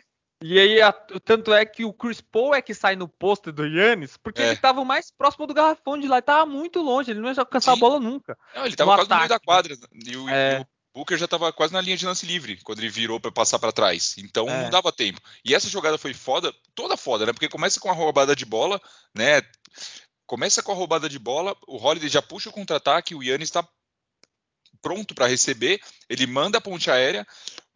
aí, 0.42 0.82
a, 0.82 0.92
tanto 0.92 1.52
é 1.54 1.66
que 1.66 1.84
o 1.84 1.92
Chris 1.92 2.22
Paul 2.22 2.54
é 2.54 2.62
que 2.62 2.74
sai 2.74 2.96
no 2.96 3.08
posto 3.08 3.52
do 3.52 3.66
Yannis, 3.66 4.18
porque 4.18 4.42
é. 4.42 4.50
ele 4.50 4.58
tava 4.58 4.86
mais 4.86 5.10
próximo 5.10 5.48
do 5.48 5.54
garrafão 5.54 5.98
de 5.98 6.08
lá, 6.08 6.18
ele 6.18 6.22
tava 6.22 6.46
muito 6.46 6.80
longe, 6.80 7.12
ele 7.12 7.20
não 7.20 7.30
ia 7.30 7.40
alcançar 7.40 7.74
Sim. 7.74 7.78
a 7.78 7.80
bola 7.80 8.00
nunca. 8.00 8.38
Não, 8.56 8.66
ele 8.66 8.76
tava 8.76 8.92
no 8.92 8.98
quase 8.98 9.08
ataque. 9.08 9.14
no 9.14 9.28
meio 9.28 9.30
da 9.30 9.40
quadra, 9.40 9.78
e 10.06 10.18
o, 10.18 10.30
é. 10.30 10.60
e 10.60 10.62
o, 10.62 10.68
Booker 10.94 11.18
já 11.18 11.28
tava 11.28 11.52
quase 11.52 11.74
na 11.74 11.82
linha 11.82 11.98
de 11.98 12.06
lance 12.06 12.26
livre, 12.26 12.60
quando 12.64 12.80
ele 12.80 12.90
virou 12.90 13.20
para 13.20 13.32
passar 13.32 13.58
para 13.58 13.72
trás, 13.72 14.16
então 14.20 14.48
é. 14.48 14.64
não 14.64 14.70
dava 14.70 14.92
tempo. 14.92 15.20
E 15.44 15.56
essa 15.56 15.70
jogada 15.70 15.98
foi 15.98 16.14
foda, 16.14 16.54
toda 16.76 16.96
foda, 16.96 17.26
né, 17.26 17.34
porque 17.34 17.50
começa 17.50 17.80
com 17.80 17.90
a 17.90 17.94
roubada 17.94 18.36
de 18.36 18.46
bola, 18.46 18.80
né, 19.16 19.42
começa 20.28 20.62
com 20.62 20.72
a 20.72 20.76
roubada 20.76 21.10
de 21.10 21.18
bola, 21.18 21.56
o 21.68 21.78
Holiday 21.78 22.10
já 22.10 22.22
puxa 22.22 22.50
o 22.50 22.54
contra-ataque, 22.54 23.16
o 23.16 23.24
Yannis 23.24 23.50
tá 23.50 23.68
pronto 24.82 25.16
para 25.16 25.28
receber, 25.28 25.80
ele 26.10 26.28
manda 26.28 26.58
a 26.58 26.62
ponte 26.62 26.92
aérea, 26.92 27.26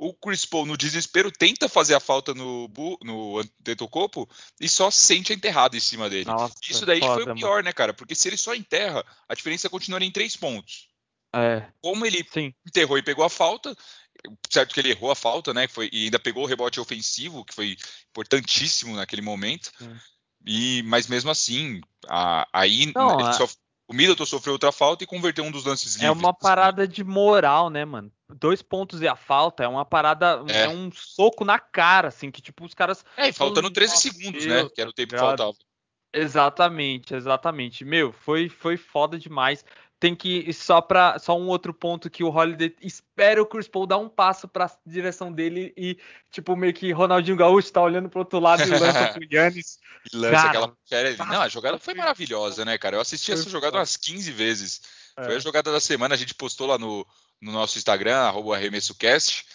o 0.01 0.15
Chris 0.15 0.47
Paul, 0.47 0.65
no 0.65 0.75
desespero, 0.75 1.31
tenta 1.31 1.69
fazer 1.69 1.93
a 1.93 1.99
falta 1.99 2.33
no, 2.33 2.67
no 3.03 3.37
Antetokounmpo 3.37 4.27
e 4.59 4.67
só 4.67 4.89
sente 4.89 5.31
enterrado 5.31 5.77
em 5.77 5.79
cima 5.79 6.09
dele. 6.09 6.25
Nossa, 6.25 6.55
Isso 6.67 6.87
daí 6.87 6.99
foda, 6.99 7.13
foi 7.13 7.31
o 7.31 7.35
pior, 7.35 7.51
mano. 7.51 7.63
né, 7.65 7.71
cara? 7.71 7.93
Porque 7.93 8.15
se 8.15 8.27
ele 8.27 8.35
só 8.35 8.55
enterra, 8.55 9.05
a 9.29 9.35
diferença 9.35 9.69
continuaria 9.69 10.07
em 10.07 10.11
três 10.11 10.35
pontos. 10.35 10.89
É. 11.35 11.67
Como 11.83 12.03
ele 12.03 12.25
Sim. 12.33 12.51
enterrou 12.65 12.97
e 12.97 13.03
pegou 13.03 13.23
a 13.23 13.29
falta, 13.29 13.77
certo 14.49 14.73
que 14.73 14.79
ele 14.79 14.89
errou 14.89 15.11
a 15.11 15.15
falta, 15.15 15.53
né? 15.53 15.67
Foi, 15.67 15.87
e 15.93 16.05
ainda 16.05 16.17
pegou 16.17 16.45
o 16.45 16.47
rebote 16.47 16.79
ofensivo, 16.79 17.45
que 17.45 17.53
foi 17.53 17.77
importantíssimo 18.09 18.95
naquele 18.95 19.21
momento. 19.21 19.71
E, 20.43 20.81
mas 20.81 21.05
mesmo 21.05 21.29
assim, 21.29 21.79
a, 22.09 22.47
aí 22.51 22.91
Não, 22.95 23.19
a... 23.19 23.33
só 23.33 23.47
o 23.91 23.93
Middleton 23.93 24.25
sofreu 24.25 24.53
outra 24.53 24.71
falta 24.71 25.03
e 25.03 25.07
converteu 25.07 25.43
um 25.43 25.51
dos 25.51 25.65
lances 25.65 25.95
livres. 25.95 26.07
É 26.07 26.11
uma 26.11 26.33
parada 26.33 26.87
de 26.87 27.03
moral, 27.03 27.69
né, 27.69 27.83
mano? 27.83 28.09
Dois 28.35 28.61
pontos 28.61 29.01
e 29.01 29.07
a 29.07 29.15
falta 29.15 29.63
é 29.63 29.67
uma 29.67 29.85
parada, 29.85 30.43
é, 30.47 30.63
é 30.63 30.69
um 30.69 30.91
soco 30.91 31.43
na 31.43 31.59
cara, 31.59 32.07
assim, 32.07 32.31
que 32.31 32.41
tipo 32.41 32.65
os 32.65 32.73
caras. 32.73 33.03
É, 33.17 33.29
e 33.29 33.33
faltando 33.33 33.69
13 33.69 33.97
segundos, 33.97 34.45
né? 34.45 34.67
Que 34.73 34.81
era 34.81 34.89
o 34.89 34.93
tempo 34.93 35.13
que 35.13 35.19
faltava. 35.19 35.53
Exatamente, 36.13 37.13
exatamente. 37.15 37.85
Meu, 37.85 38.11
foi, 38.11 38.49
foi 38.49 38.75
foda 38.77 39.17
demais 39.17 39.63
tem 40.01 40.15
que 40.15 40.51
só 40.51 40.81
para 40.81 41.19
só 41.19 41.37
um 41.37 41.47
outro 41.47 41.71
ponto 41.71 42.09
que 42.09 42.23
o 42.23 42.29
Holiday 42.29 42.75
espera 42.81 43.39
o 43.39 43.45
Chris 43.45 43.67
Paul 43.67 43.85
dar 43.85 43.99
um 43.99 44.09
passo 44.09 44.47
para 44.47 44.75
direção 44.83 45.31
dele 45.31 45.71
e 45.77 45.95
tipo 46.31 46.55
meio 46.55 46.73
que 46.73 46.91
Ronaldinho 46.91 47.37
Gaúcho 47.37 47.71
tá 47.71 47.83
olhando 47.83 48.09
pro 48.09 48.21
outro 48.21 48.39
lado 48.39 48.63
e 48.63 48.65
lança 48.65 49.09
pro 49.13 49.21
Yannis. 49.31 49.77
E 50.11 50.17
lança 50.17 50.35
cara, 50.35 50.49
aquela 50.49 50.73
série. 50.85 51.15
Não, 51.17 51.41
a 51.43 51.47
jogada 51.47 51.77
foi 51.77 51.93
maravilhosa, 51.93 52.65
né, 52.65 52.79
cara? 52.79 52.95
Eu 52.95 53.01
assisti 53.01 53.31
essa 53.31 53.47
jogada 53.47 53.77
umas 53.77 53.95
15 53.95 54.31
vezes. 54.31 54.81
É. 55.15 55.23
Foi 55.23 55.35
a 55.35 55.39
jogada 55.39 55.71
da 55.71 55.79
semana, 55.79 56.15
a 56.15 56.17
gente 56.17 56.33
postou 56.33 56.65
lá 56.65 56.79
no, 56.79 57.05
no 57.41 57.51
nosso 57.51 57.77
Instagram, 57.77 58.32
arremessocast. 58.54 59.45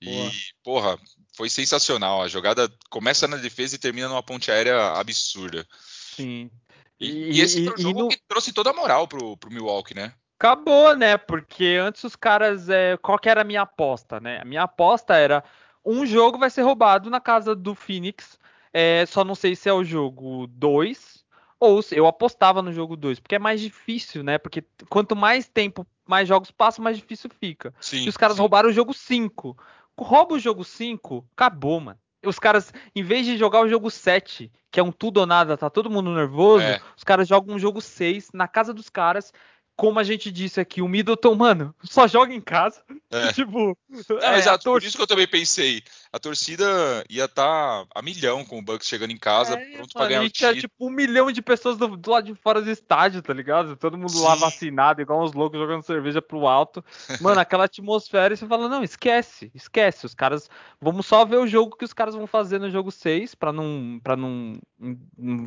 E, 0.00 0.30
porra, 0.62 0.98
foi 1.36 1.48
sensacional. 1.48 2.22
A 2.22 2.28
jogada 2.28 2.72
começa 2.90 3.26
na 3.26 3.36
defesa 3.36 3.74
e 3.74 3.78
termina 3.78 4.08
numa 4.08 4.22
ponte 4.22 4.50
aérea 4.50 4.92
absurda. 4.92 5.66
Sim. 5.70 6.50
E, 6.98 7.36
e 7.36 7.40
esse 7.40 7.64
foi 7.64 7.74
o 7.74 7.80
jogo 7.80 8.02
no... 8.02 8.08
que 8.08 8.18
trouxe 8.28 8.52
toda 8.52 8.70
a 8.70 8.74
moral 8.74 9.08
pro, 9.08 9.36
pro 9.36 9.50
Milwaukee, 9.50 9.94
né? 9.94 10.12
Acabou, 10.38 10.96
né? 10.96 11.16
Porque 11.16 11.78
antes 11.80 12.04
os 12.04 12.16
caras. 12.16 12.68
É... 12.68 12.96
Qual 12.98 13.18
que 13.18 13.28
era 13.28 13.42
a 13.42 13.44
minha 13.44 13.62
aposta, 13.62 14.20
né? 14.20 14.40
A 14.40 14.44
minha 14.44 14.62
aposta 14.62 15.14
era 15.14 15.42
um 15.84 16.06
jogo 16.06 16.38
vai 16.38 16.50
ser 16.50 16.62
roubado 16.62 17.10
na 17.10 17.20
casa 17.20 17.54
do 17.54 17.74
Phoenix. 17.74 18.38
É, 18.72 19.06
só 19.06 19.24
não 19.24 19.34
sei 19.34 19.54
se 19.54 19.68
é 19.68 19.72
o 19.72 19.84
jogo 19.84 20.46
2 20.48 21.23
ou 21.64 21.80
eu 21.92 22.06
apostava 22.06 22.62
no 22.62 22.72
jogo 22.72 22.96
2, 22.96 23.20
porque 23.20 23.34
é 23.34 23.38
mais 23.38 23.60
difícil, 23.60 24.22
né? 24.22 24.38
Porque 24.38 24.64
quanto 24.88 25.16
mais 25.16 25.48
tempo, 25.48 25.86
mais 26.06 26.28
jogos 26.28 26.50
passam, 26.50 26.82
mais 26.82 26.96
difícil 26.96 27.30
fica. 27.40 27.74
Sim, 27.80 28.04
e 28.04 28.08
os 28.08 28.16
caras 28.16 28.36
sim. 28.36 28.40
roubaram 28.40 28.68
o 28.68 28.72
jogo 28.72 28.92
5. 28.92 29.56
Rouba 29.96 30.34
o 30.34 30.38
jogo 30.38 30.64
5, 30.64 31.24
acabou, 31.34 31.80
mano 31.80 31.98
os 32.28 32.38
caras, 32.38 32.72
em 32.94 33.02
vez 33.02 33.26
de 33.26 33.36
jogar 33.36 33.60
o 33.60 33.68
jogo 33.68 33.90
7, 33.90 34.50
que 34.70 34.80
é 34.80 34.82
um 34.82 34.92
tudo 34.92 35.18
ou 35.18 35.26
nada, 35.26 35.56
tá 35.56 35.70
todo 35.70 35.90
mundo 35.90 36.10
nervoso, 36.14 36.64
é. 36.64 36.80
os 36.96 37.04
caras 37.04 37.28
jogam 37.28 37.54
um 37.54 37.58
jogo 37.58 37.80
6 37.80 38.30
na 38.32 38.48
casa 38.48 38.72
dos 38.72 38.88
caras, 38.88 39.32
como 39.76 39.98
a 39.98 40.04
gente 40.04 40.30
disse 40.30 40.60
aqui, 40.60 40.80
o 40.80 40.88
Middleton, 40.88 41.34
mano, 41.34 41.74
só 41.82 42.06
joga 42.06 42.32
em 42.32 42.40
casa. 42.40 42.80
É. 43.10 43.32
tipo, 43.34 43.76
é, 44.20 44.38
exato, 44.38 44.64
tor... 44.64 44.80
por 44.80 44.86
isso 44.86 44.96
que 44.96 45.02
eu 45.02 45.06
também 45.06 45.26
pensei. 45.26 45.82
A 46.12 46.18
torcida 46.18 46.64
ia 47.10 47.24
estar 47.24 47.84
tá 47.84 47.86
a 47.92 48.00
milhão 48.00 48.44
com 48.44 48.58
o 48.58 48.62
Bucks 48.62 48.86
chegando 48.86 49.10
em 49.10 49.16
casa, 49.16 49.54
é, 49.54 49.76
pronto 49.76 49.92
para 49.92 50.06
ganhar 50.06 50.22
o 50.22 50.30
título. 50.30 50.52
Tinha 50.52 50.60
tipo 50.60 50.86
um 50.86 50.90
milhão 50.90 51.30
de 51.32 51.42
pessoas 51.42 51.76
do, 51.76 51.96
do, 51.96 52.10
lado 52.10 52.26
de 52.26 52.34
fora 52.34 52.62
do 52.62 52.70
estádio, 52.70 53.20
tá 53.20 53.32
ligado? 53.32 53.76
Todo 53.76 53.98
mundo 53.98 54.12
Sim. 54.12 54.22
lá 54.22 54.36
vacinado, 54.36 55.02
igual 55.02 55.24
uns 55.24 55.32
loucos 55.32 55.58
jogando 55.58 55.82
cerveja 55.82 56.22
pro 56.22 56.46
alto. 56.46 56.84
Mano, 57.20 57.40
aquela 57.40 57.64
atmosfera 57.64 58.32
e 58.32 58.36
você 58.36 58.46
fala, 58.46 58.68
não, 58.68 58.84
esquece, 58.84 59.50
esquece. 59.54 60.06
Os 60.06 60.14
caras, 60.14 60.48
vamos 60.80 61.04
só 61.04 61.24
ver 61.24 61.38
o 61.38 61.46
jogo 61.48 61.76
que 61.76 61.84
os 61.84 61.92
caras 61.92 62.14
vão 62.14 62.28
fazer 62.28 62.60
no 62.60 62.70
jogo 62.70 62.92
6 62.92 63.34
para 63.34 63.52
não, 63.52 64.00
pra 64.02 64.16
não 64.16 64.60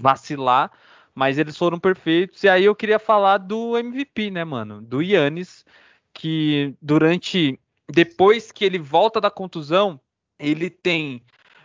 vacilar 0.01 0.71
mas 1.17 1.39
eles 1.39 1.57
foram 1.57 1.79
perfeitos. 1.79 2.43
E 2.43 2.47
aí 2.47 2.65
eu 2.65 2.75
queria 2.75 2.99
falar 2.99 3.39
do 3.39 3.75
MVP, 3.75 4.29
né, 4.29 4.43
mano? 4.43 4.83
Do 4.83 5.01
Yannis, 5.01 5.65
que 6.13 6.75
durante. 6.79 7.59
Depois 7.91 8.51
que 8.51 8.63
ele 8.63 8.77
volta 8.77 9.19
da 9.19 9.31
contusão, 9.31 9.99
ele 10.37 10.69
tem 10.69 11.23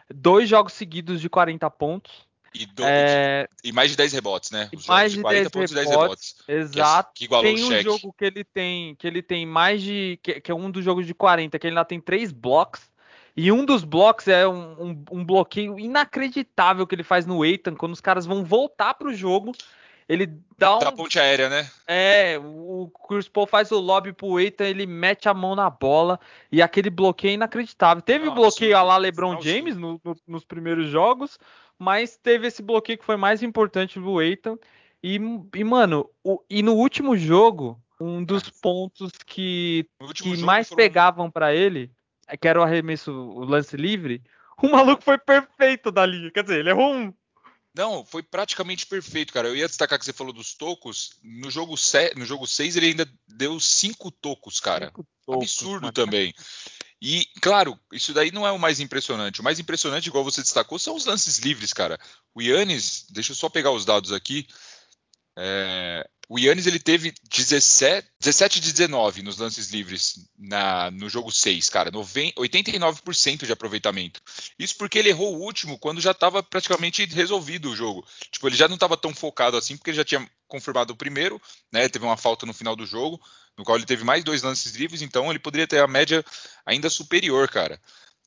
dois 0.08 0.48
jogos 0.48 0.72
seguidos 0.72 1.20
de 1.20 1.28
40 1.28 1.68
pontos. 1.70 2.26
E, 2.54 2.64
do, 2.64 2.82
é... 2.82 3.46
e 3.62 3.72
mais 3.72 3.90
de 3.90 3.96
10 3.98 4.14
rebotes, 4.14 4.50
né? 4.50 4.70
Os 4.74 4.86
mais 4.86 5.12
de, 5.12 5.18
de 5.18 5.22
40 5.22 5.40
10 5.42 5.52
pontos 5.52 5.70
rebotes, 5.70 5.84
e 5.84 5.90
10 5.90 6.00
rebotes. 6.00 6.34
Exato. 6.48 7.10
Que, 7.14 7.28
que 7.28 7.42
tem 7.42 7.62
um 7.62 7.82
jogo 7.82 8.14
que 8.16 8.24
ele 8.24 8.44
tem 8.44 8.94
que 8.94 9.06
ele 9.06 9.22
tem 9.22 9.44
mais 9.44 9.82
de 9.82 10.18
que, 10.22 10.40
que, 10.40 10.50
é 10.50 10.54
um 10.54 10.70
dos 10.70 10.82
jogos 10.82 11.06
de 11.06 11.12
40, 11.12 11.58
que 11.58 11.66
ele 11.66 11.76
ainda 11.76 11.84
tem 11.84 12.00
três 12.00 12.32
blocos. 12.32 12.90
E 13.36 13.50
um 13.50 13.64
dos 13.64 13.82
blocos 13.82 14.28
é 14.28 14.46
um, 14.46 14.72
um, 14.72 15.04
um, 15.10 15.24
bloqueio 15.24 15.78
inacreditável 15.78 16.86
que 16.86 16.94
ele 16.94 17.02
faz 17.02 17.24
no 17.24 17.44
Eitan, 17.44 17.74
quando 17.74 17.92
os 17.92 18.00
caras 18.00 18.26
vão 18.26 18.44
voltar 18.44 18.94
pro 18.94 19.14
jogo. 19.14 19.52
Ele 20.08 20.30
dá 20.58 20.76
um. 20.76 20.80
Da 20.80 20.92
ponte 20.92 21.18
aérea, 21.18 21.48
né? 21.48 21.70
É, 21.86 22.38
o 22.38 22.90
Chris 23.08 23.28
Paul 23.28 23.46
faz 23.46 23.70
o 23.70 23.78
lobby 23.78 24.12
pro 24.12 24.38
Eitan, 24.38 24.64
ele 24.64 24.84
mete 24.84 25.28
a 25.28 25.34
mão 25.34 25.54
na 25.54 25.70
bola. 25.70 26.20
E 26.50 26.60
aquele 26.60 26.90
bloqueio 26.90 27.30
é 27.30 27.34
inacreditável. 27.34 28.02
Teve 28.02 28.28
o 28.28 28.34
bloqueio 28.34 28.76
a 28.76 28.82
lá 28.82 28.98
LeBron 28.98 29.40
James 29.40 29.76
no, 29.76 29.98
no, 30.04 30.14
nos 30.26 30.44
primeiros 30.44 30.90
jogos, 30.90 31.38
mas 31.78 32.16
teve 32.16 32.48
esse 32.48 32.62
bloqueio 32.62 32.98
que 32.98 33.04
foi 33.04 33.16
mais 33.16 33.42
importante 33.42 33.98
do 33.98 34.20
Eitan. 34.20 34.58
E, 35.02 35.18
e 35.54 35.64
mano, 35.64 36.10
o, 36.22 36.42
e 36.50 36.62
no 36.62 36.74
último 36.74 37.16
jogo, 37.16 37.80
um 37.98 38.22
dos 38.22 38.50
pontos 38.50 39.12
que, 39.24 39.86
que 40.14 40.36
mais 40.38 40.68
foram... 40.68 40.76
pegavam 40.76 41.30
para 41.30 41.54
ele 41.54 41.90
que 42.36 42.48
era 42.48 42.60
o 42.60 42.62
arremesso, 42.62 43.12
o 43.12 43.44
lance 43.44 43.76
livre, 43.76 44.22
o 44.62 44.68
maluco 44.68 45.02
foi 45.02 45.18
perfeito 45.18 45.90
dali. 45.90 46.30
Quer 46.30 46.42
dizer, 46.42 46.60
ele 46.60 46.70
errou 46.70 46.94
um. 46.94 47.12
Não, 47.74 48.04
foi 48.04 48.22
praticamente 48.22 48.86
perfeito, 48.86 49.32
cara. 49.32 49.48
Eu 49.48 49.56
ia 49.56 49.66
destacar 49.66 49.98
que 49.98 50.04
você 50.04 50.12
falou 50.12 50.32
dos 50.32 50.54
tocos. 50.54 51.18
No 51.22 51.50
jogo, 51.50 51.76
se... 51.76 52.12
no 52.16 52.24
jogo 52.24 52.46
6 52.46 52.76
ele 52.76 52.86
ainda 52.86 53.10
deu 53.26 53.58
cinco 53.58 54.10
tocos, 54.10 54.60
cara. 54.60 54.86
Cinco 54.86 55.06
tocos, 55.26 55.42
Absurdo 55.44 55.86
mas... 55.86 55.92
também. 55.92 56.34
E, 57.00 57.26
claro, 57.40 57.76
isso 57.92 58.12
daí 58.12 58.30
não 58.30 58.46
é 58.46 58.52
o 58.52 58.58
mais 58.58 58.78
impressionante. 58.78 59.40
O 59.40 59.44
mais 59.44 59.58
impressionante, 59.58 60.06
igual 60.06 60.22
você 60.22 60.40
destacou, 60.40 60.78
são 60.78 60.94
os 60.94 61.06
lances 61.06 61.38
livres, 61.38 61.72
cara. 61.72 61.98
O 62.34 62.40
Yannis, 62.40 63.06
deixa 63.10 63.32
eu 63.32 63.36
só 63.36 63.48
pegar 63.48 63.72
os 63.72 63.84
dados 63.84 64.12
aqui. 64.12 64.46
É, 65.36 66.08
o 66.32 66.38
Yannis 66.38 66.66
ele 66.66 66.78
teve 66.78 67.12
17, 67.30 68.08
17 68.18 68.58
de 68.58 68.72
19 68.72 69.22
nos 69.22 69.36
lances 69.36 69.70
livres 69.70 70.14
na, 70.38 70.90
no 70.90 71.06
jogo 71.06 71.30
6, 71.30 71.68
cara. 71.68 71.90
90, 71.90 72.40
89% 72.40 73.44
de 73.44 73.52
aproveitamento. 73.52 74.18
Isso 74.58 74.74
porque 74.78 74.98
ele 74.98 75.10
errou 75.10 75.36
o 75.36 75.42
último 75.42 75.78
quando 75.78 76.00
já 76.00 76.12
estava 76.12 76.42
praticamente 76.42 77.04
resolvido 77.04 77.68
o 77.68 77.76
jogo. 77.76 78.02
Tipo, 78.30 78.48
ele 78.48 78.56
já 78.56 78.66
não 78.66 78.76
estava 78.76 78.96
tão 78.96 79.14
focado 79.14 79.58
assim, 79.58 79.76
porque 79.76 79.90
ele 79.90 79.98
já 79.98 80.06
tinha 80.06 80.26
confirmado 80.48 80.94
o 80.94 80.96
primeiro, 80.96 81.38
né? 81.70 81.86
Teve 81.86 82.06
uma 82.06 82.16
falta 82.16 82.46
no 82.46 82.54
final 82.54 82.74
do 82.74 82.86
jogo, 82.86 83.20
no 83.58 83.62
qual 83.62 83.76
ele 83.76 83.84
teve 83.84 84.02
mais 84.02 84.24
dois 84.24 84.40
lances 84.40 84.74
livres, 84.74 85.02
então 85.02 85.28
ele 85.28 85.38
poderia 85.38 85.66
ter 85.66 85.80
a 85.80 85.86
média 85.86 86.24
ainda 86.64 86.88
superior, 86.88 87.46
cara. 87.46 87.78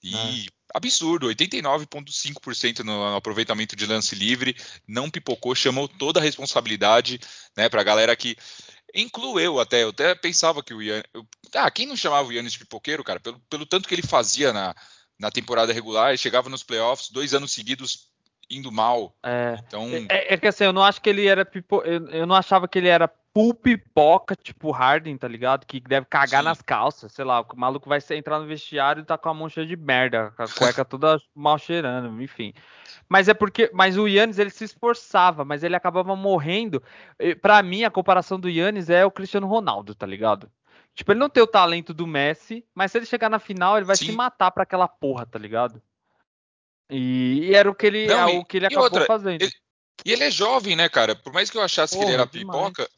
E 0.04 0.16
é. 0.16 0.55
Absurdo, 0.76 1.28
89,5% 1.28 2.80
no, 2.80 3.16
aproveitamento 3.16 3.76
de 3.76 3.86
lance 3.86 4.14
livre, 4.14 4.56
não 4.86 5.10
pipocou, 5.10 5.56
chamou 5.56 5.88
toda 5.88 6.20
a 6.20 6.24
responsabilidade, 6.24 7.20
né, 7.56 7.70
pra 7.70 7.84
galera 7.84 8.16
que 8.16 8.36
incluiu 8.94 9.40
eu 9.40 9.60
até, 9.60 9.84
eu 9.84 9.90
até 9.90 10.14
pensava 10.14 10.62
que 10.62 10.74
o 10.74 10.82
Ian, 10.82 11.02
eu, 11.14 11.26
ah, 11.56 11.72
quem 11.72 11.86
não 11.86 11.96
chamava 11.96 12.28
o 12.28 12.32
Yannis 12.32 12.54
de 12.54 12.60
pipoqueiro, 12.60 13.04
cara, 13.04 13.20
pelo, 13.20 13.40
pelo 13.50 13.66
tanto 13.66 13.88
que 13.88 13.96
ele 13.96 14.06
fazia 14.06 14.52
na, 14.52 14.76
na 15.18 15.32
temporada 15.32 15.72
regular, 15.72 16.10
ele 16.10 16.18
chegava 16.18 16.50
nos 16.50 16.64
playoffs, 16.64 17.10
dois 17.10 17.34
anos 17.34 17.54
seguidos 17.54 18.10
indo 18.50 18.72
mal. 18.72 19.16
É, 19.24 19.58
então... 19.66 19.88
é, 20.10 20.34
é 20.34 20.38
que 20.38 20.48
assim, 20.48 20.64
eu 20.64 20.74
não 20.74 20.84
acho 20.84 21.02
que 21.02 21.10
ele 21.10 21.28
era 21.28 21.46
pipo, 21.46 21.82
eu, 21.84 22.08
eu 22.10 22.26
não 22.26 22.36
achava 22.36 22.68
que 22.68 22.78
ele 22.78 22.88
era 22.88 23.10
full 23.34 23.54
pipoca, 23.54 24.34
tipo 24.36 24.72
Harden, 24.72 25.18
tá 25.18 25.28
ligado? 25.28 25.66
Que 25.66 25.82
deve 25.82 26.06
cagar 26.06 26.42
Sim. 26.42 26.48
nas 26.48 26.62
calças, 26.62 27.12
sei 27.12 27.26
lá, 27.26 27.42
o 27.42 27.46
maluco 27.56 27.90
vai 27.90 28.00
entrar 28.12 28.40
no 28.40 28.48
vestiário 28.48 29.02
e 29.02 29.06
tá 29.06 29.18
com 29.18 29.28
a 29.28 29.34
mão 29.34 29.50
cheia 29.50 29.68
de 29.68 29.76
merda, 29.76 30.32
com 30.38 30.44
a 30.44 30.48
cueca 30.48 30.86
toda 30.86 31.20
mal 31.36 31.58
cheirando, 31.58 32.22
enfim. 32.22 32.54
Mas 33.10 33.28
é 33.28 33.34
porque, 33.34 33.70
mas 33.74 33.98
o 33.98 34.08
Yannis 34.08 34.40
ele 34.40 34.50
se 34.50 34.64
esforçava, 34.64 35.44
mas 35.44 35.64
ele 35.64 35.76
acabava 35.76 36.16
morrendo. 36.16 36.82
Para 37.42 37.62
mim, 37.62 37.84
a 37.84 37.92
comparação 37.92 38.40
do 38.40 38.50
Yannis 38.50 38.90
é 38.90 39.06
o 39.06 39.12
Cristiano 39.12 39.48
Ronaldo, 39.48 39.94
tá 39.94 40.06
ligado? 40.06 40.50
Tipo, 40.94 41.12
ele 41.12 41.20
não 41.20 41.30
tem 41.30 41.44
o 41.44 41.48
talento 41.48 41.94
do 41.94 42.08
Messi, 42.08 42.66
mas 42.74 42.92
se 42.92 42.98
ele 42.98 43.06
chegar 43.06 43.30
na 43.30 43.38
final, 43.38 43.76
ele 43.76 43.86
vai 43.86 43.98
Sim. 43.98 44.06
se 44.06 44.12
matar 44.14 44.50
para 44.50 44.64
aquela 44.64 44.88
porra, 44.88 45.26
tá 45.26 45.38
ligado? 45.38 45.82
E, 46.90 47.50
e, 47.50 47.56
era 47.56 47.70
o 47.70 47.76
que 47.76 47.86
ele, 47.86 48.08
não, 48.08 48.30
é 48.30 48.38
o 48.38 48.46
que 48.46 48.58
ele 48.58 48.68
acabou 48.68 48.84
outra, 48.84 49.06
fazendo. 49.06 49.42
Ele, 49.42 49.52
e 50.06 50.12
ele 50.12 50.24
é 50.24 50.32
jovem, 50.32 50.76
né, 50.76 50.88
cara? 50.88 51.16
Por 51.16 51.34
mais 51.34 51.50
que 51.50 51.58
eu 51.58 51.62
achasse 51.62 51.94
porra, 51.94 52.06
que 52.06 52.12
ele 52.12 52.22
era 52.22 52.28
pipoca, 52.28 52.90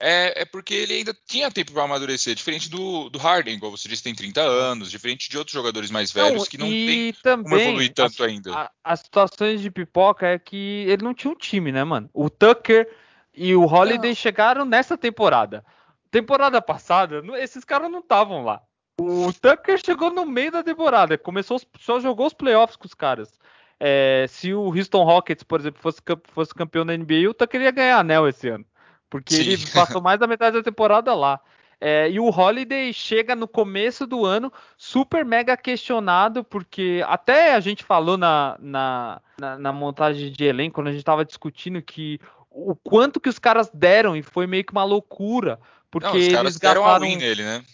é, 0.00 0.42
é 0.42 0.44
porque 0.44 0.74
ele 0.74 0.94
ainda 0.94 1.16
tinha 1.26 1.50
tempo 1.50 1.72
para 1.72 1.84
amadurecer, 1.84 2.34
diferente 2.34 2.68
do, 2.68 3.08
do 3.08 3.18
Harden, 3.18 3.54
igual 3.54 3.70
você 3.70 3.88
disse, 3.88 4.02
tem 4.02 4.14
30 4.14 4.40
anos, 4.40 4.90
diferente 4.90 5.30
de 5.30 5.38
outros 5.38 5.54
jogadores 5.54 5.90
mais 5.90 6.12
velhos 6.12 6.42
não, 6.42 6.46
que 6.46 6.58
não 6.58 6.66
tem 6.66 7.12
também, 7.22 7.44
como 7.44 7.56
evoluir 7.56 7.92
tanto 7.94 8.22
a, 8.22 8.26
ainda. 8.26 8.54
A, 8.54 8.70
as 8.84 9.00
situações 9.00 9.60
de 9.60 9.70
pipoca 9.70 10.26
é 10.26 10.38
que 10.38 10.84
ele 10.88 11.02
não 11.02 11.14
tinha 11.14 11.32
um 11.32 11.36
time, 11.36 11.72
né, 11.72 11.82
mano? 11.84 12.10
O 12.12 12.28
Tucker 12.28 12.88
e 13.32 13.54
o 13.54 13.64
Holiday 13.64 14.14
chegaram 14.14 14.64
nessa 14.64 14.96
temporada. 14.96 15.64
Temporada 16.10 16.60
passada, 16.62 17.22
esses 17.38 17.64
caras 17.64 17.90
não 17.90 17.98
estavam 18.00 18.44
lá. 18.44 18.62
O 19.00 19.32
Tucker 19.32 19.78
chegou 19.84 20.12
no 20.12 20.24
meio 20.24 20.52
da 20.52 20.62
temporada, 20.62 21.18
começou, 21.18 21.60
só 21.80 21.98
jogou 21.98 22.26
os 22.26 22.34
playoffs 22.34 22.76
com 22.76 22.86
os 22.86 22.94
caras. 22.94 23.32
É, 23.80 24.26
se 24.28 24.54
o 24.54 24.66
Houston 24.68 25.02
Rockets, 25.02 25.42
por 25.42 25.58
exemplo, 25.58 25.82
fosse, 25.82 26.00
fosse 26.32 26.54
campeão 26.54 26.86
da 26.86 26.96
NBA, 26.96 27.28
o 27.28 27.34
Tucker 27.34 27.60
ia 27.60 27.70
ganhar 27.72 27.98
anel 27.98 28.28
esse 28.28 28.48
ano. 28.48 28.64
Porque 29.10 29.34
Sim. 29.34 29.50
ele 29.50 29.66
passou 29.72 30.00
mais 30.00 30.18
da 30.20 30.26
metade 30.26 30.56
da 30.56 30.62
temporada 30.62 31.12
lá. 31.14 31.40
É, 31.80 32.08
e 32.08 32.20
o 32.20 32.30
Holiday 32.30 32.92
chega 32.92 33.34
no 33.34 33.48
começo 33.48 34.06
do 34.06 34.24
ano 34.24 34.52
super 34.76 35.24
mega 35.24 35.56
questionado, 35.56 36.44
porque 36.44 37.04
até 37.06 37.54
a 37.54 37.60
gente 37.60 37.84
falou 37.84 38.16
na, 38.16 38.56
na, 38.60 39.20
na, 39.38 39.58
na 39.58 39.72
montagem 39.72 40.30
de 40.30 40.44
elenco, 40.44 40.76
quando 40.76 40.86
a 40.86 40.92
gente 40.92 41.00
estava 41.00 41.24
discutindo 41.24 41.82
que 41.82 42.20
o 42.48 42.76
quanto 42.76 43.20
que 43.20 43.28
os 43.28 43.38
caras 43.38 43.68
deram, 43.74 44.16
e 44.16 44.22
foi 44.22 44.46
meio 44.46 44.64
que 44.64 44.72
uma 44.72 44.84
loucura. 44.84 45.58
Porque 45.90 46.08
Não, 46.08 46.16
os 46.16 46.28
caras 46.28 46.40
eles 46.42 46.58
deram 46.58 46.82
gastaram... 46.82 47.06
win 47.06 47.16
nele, 47.16 47.42
né? 47.42 47.64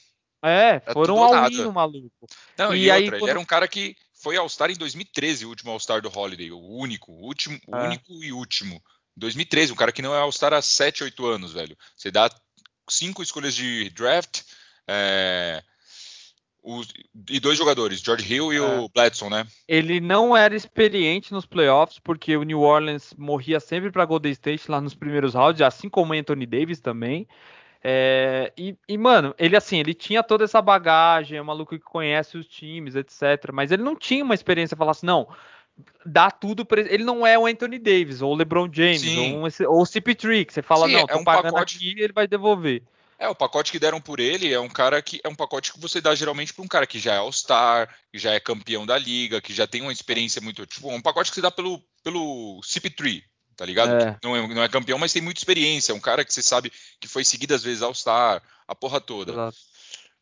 É, 0.42 0.82
é 0.84 0.92
foram 0.92 1.22
all-in 1.22 1.56
no 1.56 1.72
maluco. 1.72 2.26
Não, 2.56 2.74
e, 2.74 2.84
e 2.84 2.90
aí, 2.90 3.04
outra, 3.04 3.18
quando... 3.18 3.22
ele 3.22 3.30
era 3.30 3.40
um 3.40 3.44
cara 3.44 3.68
que 3.68 3.96
foi 4.14 4.36
All-Star 4.36 4.70
em 4.70 4.76
2013, 4.76 5.46
o 5.46 5.48
último 5.48 5.70
All-Star 5.70 6.00
do 6.00 6.10
Holiday, 6.14 6.50
o 6.50 6.60
único, 6.60 7.12
o 7.12 7.22
último, 7.22 7.58
é. 7.72 7.76
o 7.76 7.84
único 7.84 8.24
e 8.24 8.32
último. 8.32 8.82
2013, 9.16 9.72
um 9.72 9.76
cara 9.76 9.92
que 9.92 10.02
não 10.02 10.14
é 10.14 10.18
All-Star 10.18 10.52
há 10.52 10.62
7, 10.62 11.04
8 11.04 11.26
anos, 11.26 11.52
velho. 11.52 11.76
Você 11.96 12.10
dá 12.10 12.30
cinco 12.88 13.22
escolhas 13.22 13.54
de 13.54 13.90
draft 13.90 14.42
é, 14.86 15.62
o, 16.62 16.82
e 17.28 17.40
dois 17.40 17.56
jogadores, 17.56 18.00
George 18.00 18.32
Hill 18.32 18.52
e 18.52 18.56
é. 18.56 18.60
o 18.60 18.88
Bledson, 18.88 19.30
né? 19.30 19.46
Ele 19.66 20.00
não 20.00 20.36
era 20.36 20.54
experiente 20.54 21.32
nos 21.32 21.46
playoffs, 21.46 21.98
porque 21.98 22.36
o 22.36 22.42
New 22.42 22.60
Orleans 22.60 23.14
morria 23.16 23.60
sempre 23.60 23.90
para 23.90 24.04
Golden 24.04 24.32
State 24.32 24.70
lá 24.70 24.80
nos 24.80 24.94
primeiros 24.94 25.34
rounds, 25.34 25.62
assim 25.62 25.88
como 25.88 26.12
o 26.12 26.16
Anthony 26.16 26.46
Davis 26.46 26.80
também. 26.80 27.26
É, 27.82 28.52
e, 28.58 28.76
e, 28.86 28.98
mano, 28.98 29.34
ele 29.38 29.56
assim, 29.56 29.78
ele 29.78 29.94
tinha 29.94 30.22
toda 30.22 30.44
essa 30.44 30.60
bagagem, 30.60 31.38
é 31.38 31.42
um 31.42 31.46
maluco 31.46 31.78
que 31.78 31.84
conhece 31.84 32.36
os 32.36 32.46
times, 32.46 32.94
etc. 32.94 33.50
Mas 33.52 33.72
ele 33.72 33.82
não 33.82 33.96
tinha 33.96 34.22
uma 34.22 34.34
experiência 34.34 34.76
falar 34.76 34.90
assim, 34.90 35.06
não, 35.06 35.28
dá 36.04 36.30
tudo 36.30 36.64
pra 36.64 36.80
ele. 36.80 37.04
não 37.04 37.26
é 37.26 37.38
o 37.38 37.46
Anthony 37.46 37.78
Davis, 37.78 38.20
ou 38.20 38.32
o 38.32 38.36
LeBron 38.36 38.68
James, 38.70 39.16
ou, 39.16 39.24
um, 39.24 39.42
ou 39.42 39.82
o 39.82 39.86
CP3, 39.86 40.44
que 40.44 40.52
você 40.52 40.62
fala, 40.62 40.86
Sim, 40.86 40.92
não, 40.92 41.06
tô 41.06 41.14
é 41.14 41.16
um 41.16 41.24
pagando 41.24 41.54
pacote... 41.54 41.76
aqui 41.76 41.94
ele 41.98 42.12
vai 42.12 42.26
devolver. 42.26 42.82
É, 43.18 43.28
o 43.28 43.34
pacote 43.34 43.70
que 43.70 43.78
deram 43.78 44.00
por 44.00 44.18
ele 44.18 44.50
é 44.50 44.58
um 44.58 44.68
cara 44.68 45.02
que 45.02 45.20
é 45.22 45.28
um 45.28 45.34
pacote 45.34 45.74
que 45.74 45.80
você 45.80 46.00
dá 46.00 46.14
geralmente 46.14 46.54
para 46.54 46.64
um 46.64 46.68
cara 46.68 46.86
que 46.86 46.98
já 46.98 47.12
é 47.14 47.18
All-Star, 47.18 47.94
que 48.10 48.18
já 48.18 48.32
é 48.32 48.40
campeão 48.40 48.86
da 48.86 48.96
liga, 48.96 49.42
que 49.42 49.52
já 49.52 49.66
tem 49.66 49.82
uma 49.82 49.92
experiência 49.92 50.40
muito. 50.40 50.64
Tipo, 50.64 50.90
um 50.90 51.02
pacote 51.02 51.28
que 51.30 51.34
você 51.34 51.42
dá 51.42 51.50
pelo, 51.50 51.82
pelo 52.02 52.60
CP3, 52.62 53.22
tá 53.60 53.66
ligado? 53.66 53.92
É. 53.92 54.18
Não, 54.24 54.34
é, 54.34 54.54
não 54.54 54.62
é 54.62 54.68
campeão, 54.70 54.98
mas 54.98 55.12
tem 55.12 55.20
muita 55.20 55.38
experiência. 55.38 55.92
É 55.92 55.94
um 55.94 56.00
cara 56.00 56.24
que 56.24 56.32
você 56.32 56.42
sabe 56.42 56.72
que 56.98 57.06
foi 57.06 57.26
seguidas 57.26 57.62
vezes 57.62 57.82
All-Star, 57.82 58.42
a 58.66 58.74
porra 58.74 59.02
toda. 59.02 59.32
Exato. 59.32 59.58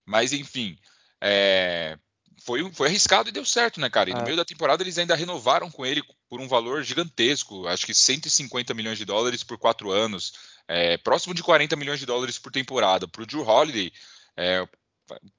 Mas 0.04 0.32
enfim. 0.32 0.76
É, 1.20 1.96
foi, 2.44 2.68
foi 2.72 2.88
arriscado 2.88 3.28
e 3.28 3.32
deu 3.32 3.44
certo, 3.44 3.80
né, 3.80 3.88
cara? 3.88 4.10
E 4.10 4.12
no 4.12 4.22
é. 4.22 4.24
meio 4.24 4.36
da 4.36 4.44
temporada 4.44 4.82
eles 4.82 4.98
ainda 4.98 5.14
renovaram 5.14 5.70
com 5.70 5.86
ele 5.86 6.02
por 6.28 6.40
um 6.40 6.48
valor 6.48 6.82
gigantesco, 6.82 7.68
acho 7.68 7.86
que 7.86 7.94
150 7.94 8.74
milhões 8.74 8.98
de 8.98 9.04
dólares 9.04 9.44
por 9.44 9.56
quatro 9.56 9.92
anos. 9.92 10.32
é, 10.66 10.98
próximo 10.98 11.32
de 11.32 11.40
40 11.40 11.76
milhões 11.76 12.00
de 12.00 12.06
dólares 12.06 12.40
por 12.40 12.50
temporada. 12.50 13.06
Para 13.06 13.22
o 13.22 13.26
Drew 13.26 13.46
Holiday, 13.46 13.92
é, 14.36 14.66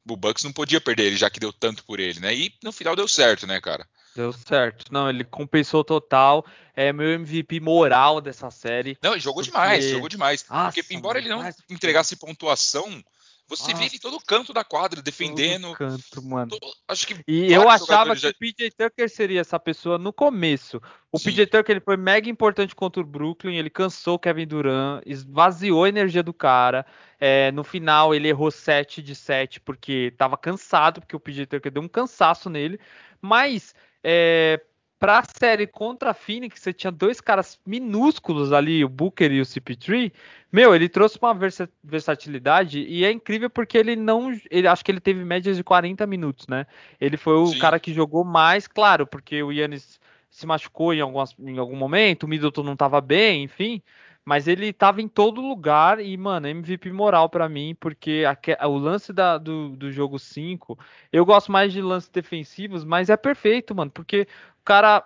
o 0.07 0.15
Bucks 0.15 0.45
não 0.45 0.53
podia 0.53 0.79
perder 0.79 1.07
ele, 1.07 1.17
já 1.17 1.29
que 1.29 1.39
deu 1.39 1.51
tanto 1.51 1.83
por 1.83 1.99
ele, 1.99 2.21
né? 2.21 2.33
E 2.33 2.53
no 2.63 2.71
final 2.71 2.95
deu 2.95 3.09
certo, 3.09 3.45
né, 3.45 3.59
cara? 3.59 3.85
Deu 4.15 4.33
certo. 4.33 4.91
Não, 4.91 5.09
ele 5.09 5.23
compensou 5.23 5.83
total. 5.83 6.45
É 6.75 6.91
meu 6.91 7.09
MVP 7.09 7.59
moral 7.59 8.19
dessa 8.21 8.49
série. 8.49 8.97
Não, 9.01 9.11
ele 9.11 9.19
jogou 9.19 9.43
porque... 9.43 9.51
demais, 9.51 9.85
jogou 9.85 10.09
demais. 10.09 10.45
Nossa, 10.49 10.81
porque 10.81 10.93
embora 10.93 11.19
ele 11.19 11.29
não 11.29 11.41
entregasse 11.69 12.15
pontuação, 12.15 13.03
você 13.49 13.71
Nossa. 13.71 13.77
vê 13.77 13.85
ele 13.87 13.95
em 13.95 13.99
todo 13.99 14.19
canto 14.19 14.53
da 14.53 14.63
quadra, 14.63 15.01
defendendo. 15.01 15.69
Todo 15.69 15.77
canto, 15.77 16.21
mano. 16.21 16.51
Todo, 16.51 16.71
acho 16.87 17.07
que 17.07 17.19
e 17.27 17.51
eu 17.51 17.67
achava 17.67 18.13
que 18.15 18.21
já... 18.21 18.29
o 18.29 18.33
PJ 18.35 18.69
Tucker 18.69 19.09
seria 19.09 19.41
essa 19.41 19.59
pessoa 19.59 19.97
no 19.97 20.13
começo. 20.13 20.79
O 21.11 21.17
Sim. 21.17 21.31
PJ 21.31 21.47
Tucker 21.47 21.77
ele 21.77 21.83
foi 21.83 21.97
mega 21.97 22.29
importante 22.29 22.75
contra 22.75 23.01
o 23.01 23.05
Brooklyn, 23.05 23.57
ele 23.57 23.71
cansou 23.71 24.15
o 24.15 24.19
Kevin 24.19 24.45
Durant, 24.45 25.01
esvaziou 25.03 25.83
a 25.83 25.89
energia 25.89 26.21
do 26.21 26.31
cara. 26.31 26.85
É, 27.19 27.51
no 27.51 27.63
final 27.63 28.13
ele 28.13 28.27
errou 28.27 28.51
7 28.51 29.01
de 29.01 29.15
7 29.15 29.59
porque 29.61 30.13
tava 30.15 30.37
cansado, 30.37 31.01
porque 31.01 31.15
o 31.15 31.19
PJ 31.19 31.47
Tucker 31.47 31.71
deu 31.71 31.81
um 31.81 31.87
cansaço 31.87 32.51
nele. 32.51 32.79
Mas 33.19 33.73
é, 34.03 34.61
para 34.99 35.19
a 35.19 35.23
série 35.23 35.65
contra 35.65 36.09
a 36.09 36.13
Phoenix, 36.13 36.59
você 36.59 36.73
tinha 36.73 36.91
dois 36.91 37.21
caras 37.21 37.57
minúsculos 37.65 38.51
ali, 38.51 38.83
o 38.83 38.89
Booker 38.89 39.31
e 39.31 39.39
o 39.39 39.45
CP3. 39.45 40.11
Meu, 40.51 40.75
ele 40.75 40.89
trouxe 40.89 41.17
uma 41.21 41.33
versatilidade 41.81 42.81
e 42.81 43.05
é 43.05 43.11
incrível 43.11 43.49
porque 43.49 43.77
ele 43.77 43.95
não. 43.95 44.37
Ele, 44.51 44.67
acho 44.67 44.83
que 44.83 44.91
ele 44.91 44.99
teve 44.99 45.23
médias 45.23 45.55
de 45.55 45.63
40 45.63 46.05
minutos, 46.05 46.47
né? 46.47 46.65
Ele 46.99 47.15
foi 47.15 47.35
o 47.35 47.47
Sim. 47.47 47.59
cara 47.59 47.79
que 47.79 47.93
jogou 47.93 48.25
mais, 48.25 48.67
claro, 48.67 49.07
porque 49.07 49.41
o 49.41 49.53
Yannis 49.53 50.01
se 50.29 50.45
machucou 50.45 50.93
em, 50.93 50.99
algumas, 50.99 51.33
em 51.39 51.57
algum 51.57 51.75
momento, 51.75 52.23
o 52.23 52.27
Middleton 52.27 52.63
não 52.63 52.73
estava 52.73 52.99
bem, 52.99 53.43
enfim. 53.43 53.81
Mas 54.25 54.47
ele 54.47 54.67
estava 54.67 55.01
em 55.01 55.07
todo 55.07 55.41
lugar 55.41 55.99
e, 55.99 56.15
mano, 56.15 56.47
MVP 56.47 56.91
moral 56.91 57.29
para 57.29 57.49
mim, 57.49 57.75
porque 57.79 58.23
a, 58.59 58.67
o 58.67 58.77
lance 58.77 59.11
da, 59.11 59.37
do, 59.37 59.75
do 59.75 59.91
jogo 59.91 60.19
5, 60.19 60.77
eu 61.11 61.25
gosto 61.25 61.51
mais 61.51 61.73
de 61.73 61.81
lances 61.81 62.09
defensivos, 62.09 62.83
mas 62.83 63.09
é 63.09 63.17
perfeito, 63.17 63.73
mano, 63.73 63.89
porque 63.89 64.27
o 64.59 64.63
cara 64.63 65.03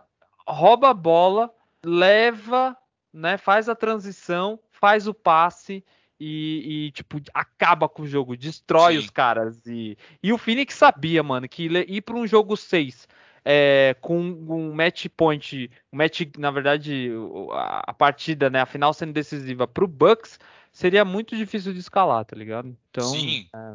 rouba 0.48 0.90
a 0.90 0.94
bola, 0.94 1.54
leva, 1.86 2.76
né, 3.14 3.38
faz 3.38 3.70
a 3.70 3.76
transição, 3.76 4.60
faz 4.72 5.08
o 5.08 5.14
passe 5.14 5.84
e, 6.20 6.88
e, 6.88 6.92
tipo, 6.92 7.22
acaba 7.34 7.88
com 7.88 8.04
o 8.04 8.08
jogo, 8.08 8.36
destrói 8.36 8.94
Sim. 8.94 9.00
os 9.00 9.10
caras. 9.10 9.66
E, 9.66 9.98
e 10.22 10.34
o 10.34 10.38
Phoenix 10.38 10.76
sabia, 10.76 11.24
mano, 11.24 11.48
que 11.48 11.66
ir 11.66 12.02
para 12.02 12.16
um 12.16 12.28
jogo 12.28 12.58
6 12.58 13.08
é, 13.46 13.96
com 14.00 14.20
um 14.20 14.74
match 14.74 15.08
point, 15.16 15.70
um 15.92 15.98
match, 15.98 16.22
na 16.38 16.52
verdade, 16.52 17.10
a, 17.52 17.94
partida, 17.94 18.50
né, 18.50 18.62
a 18.62 18.66
final 18.66 18.94
sendo 18.94 19.14
decisiva 19.14 19.68
para 19.68 19.84
o 19.84 19.88
Bucks, 19.88 20.40
seria 20.72 21.04
muito 21.04 21.36
difícil 21.36 21.74
de 21.74 21.80
escalar, 21.80 22.26
tá 22.26 22.36
ligado? 22.36 22.76
Então, 22.90 23.10
Sim. 23.10 23.48
É, 23.54 23.74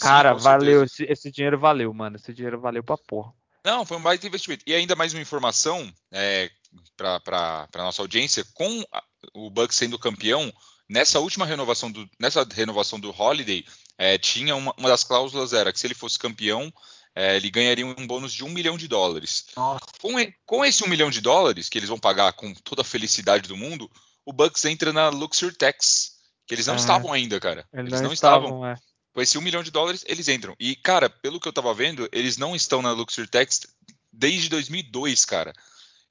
cara, 0.00 0.36
Sim, 0.36 0.44
valeu, 0.44 0.84
esse, 0.84 1.04
esse, 1.04 1.30
dinheiro 1.30 1.58
valeu, 1.58 1.92
mano, 1.94 2.16
esse 2.16 2.32
dinheiro 2.34 2.60
valeu 2.60 2.82
pra 2.82 2.96
porra. 2.96 3.32
Não, 3.64 3.84
foi 3.84 3.96
um 3.96 4.02
baita 4.02 4.26
investimento. 4.26 4.64
E 4.66 4.74
ainda 4.74 4.96
mais 4.96 5.12
uma 5.12 5.20
informação 5.20 5.92
é, 6.10 6.50
para 6.96 7.68
nossa 7.76 8.02
audiência, 8.02 8.44
com 8.54 8.84
o 9.34 9.50
Bucks 9.50 9.76
sendo 9.76 9.98
campeão, 9.98 10.52
nessa 10.88 11.20
última 11.20 11.46
renovação 11.46 11.90
do, 11.90 12.08
nessa 12.18 12.46
renovação 12.50 12.98
do 12.98 13.10
Holiday, 13.10 13.64
é, 13.98 14.16
tinha 14.16 14.56
uma, 14.56 14.74
uma 14.78 14.88
das 14.88 15.04
cláusulas 15.04 15.52
era 15.52 15.72
que 15.72 15.78
se 15.78 15.86
ele 15.86 15.94
fosse 15.94 16.18
campeão, 16.18 16.72
é, 17.14 17.36
ele 17.36 17.50
ganharia 17.50 17.86
um 17.86 18.06
bônus 18.06 18.32
de 18.32 18.44
um 18.44 18.48
milhão 18.48 18.76
de 18.76 18.86
dólares. 18.86 19.46
Com, 20.00 20.14
com, 20.46 20.64
esse 20.64 20.84
um 20.84 20.88
milhão 20.88 21.10
de 21.10 21.20
dólares, 21.20 21.68
que 21.68 21.78
eles 21.78 21.88
vão 21.88 21.98
pagar 21.98 22.32
com 22.32 22.54
toda 22.54 22.82
a 22.82 22.84
felicidade 22.84 23.48
do 23.48 23.56
mundo, 23.56 23.90
o 24.24 24.32
Bucks 24.32 24.64
entra 24.64 24.92
na 24.92 25.08
Luxury 25.08 25.54
Tax, 25.54 26.18
que 26.46 26.54
eles 26.54 26.66
não 26.66 26.74
é. 26.74 26.78
estavam 26.78 27.12
ainda, 27.12 27.40
cara. 27.40 27.66
Eles, 27.72 27.92
eles 27.92 28.00
não, 28.00 28.12
estavam. 28.12 28.48
estavam. 28.48 28.66
É. 28.66 28.76
Com 29.12 29.20
esse 29.20 29.36
um 29.36 29.40
milhão 29.40 29.62
de 29.62 29.72
dólares, 29.72 30.04
eles 30.06 30.28
entram. 30.28 30.54
E, 30.58 30.76
cara, 30.76 31.10
pelo 31.10 31.40
que 31.40 31.48
eu 31.48 31.52
tava 31.52 31.74
vendo, 31.74 32.08
eles 32.12 32.36
não 32.36 32.54
estão 32.54 32.80
na 32.80 32.92
Luxury 32.92 33.26
Tax 33.26 33.66
desde 34.12 34.48
2002, 34.48 35.24
cara. 35.24 35.52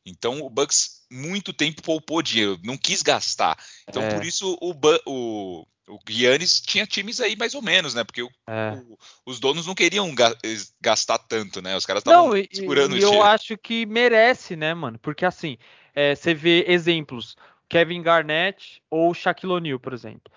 Então 0.05 0.41
o 0.41 0.49
Bucks 0.49 0.98
muito 1.11 1.53
tempo 1.53 1.81
poupou 1.81 2.21
dinheiro, 2.21 2.59
não 2.63 2.77
quis 2.77 3.01
gastar. 3.01 3.57
Então 3.87 4.01
é. 4.01 4.13
por 4.13 4.23
isso 4.23 4.57
o, 4.61 4.73
o, 5.05 5.67
o 5.87 5.99
Giannis 6.07 6.61
tinha 6.61 6.85
times 6.85 7.19
aí 7.19 7.35
mais 7.35 7.55
ou 7.55 7.61
menos, 7.61 7.93
né? 7.93 8.03
Porque 8.03 8.21
o, 8.21 8.29
é. 8.47 8.73
o, 8.73 8.97
os 9.25 9.39
donos 9.39 9.65
não 9.65 9.73
queriam 9.73 10.13
ga 10.13 10.35
gastar 10.79 11.17
tanto, 11.17 11.61
né? 11.61 11.75
Os 11.75 11.85
caras 11.85 12.01
estavam 12.01 12.31
segurando 12.51 12.95
e, 12.95 13.03
o 13.03 13.13
eu 13.13 13.23
acho 13.23 13.57
que 13.57 13.85
merece, 13.85 14.55
né, 14.55 14.73
mano? 14.73 14.99
Porque 14.99 15.25
assim, 15.25 15.57
é, 15.95 16.15
você 16.15 16.33
vê 16.33 16.65
exemplos, 16.67 17.35
Kevin 17.67 18.01
Garnett 18.01 18.81
ou 18.89 19.13
Shaquille 19.13 19.53
O'Neal, 19.53 19.79
por 19.79 19.93
exemplo. 19.93 20.31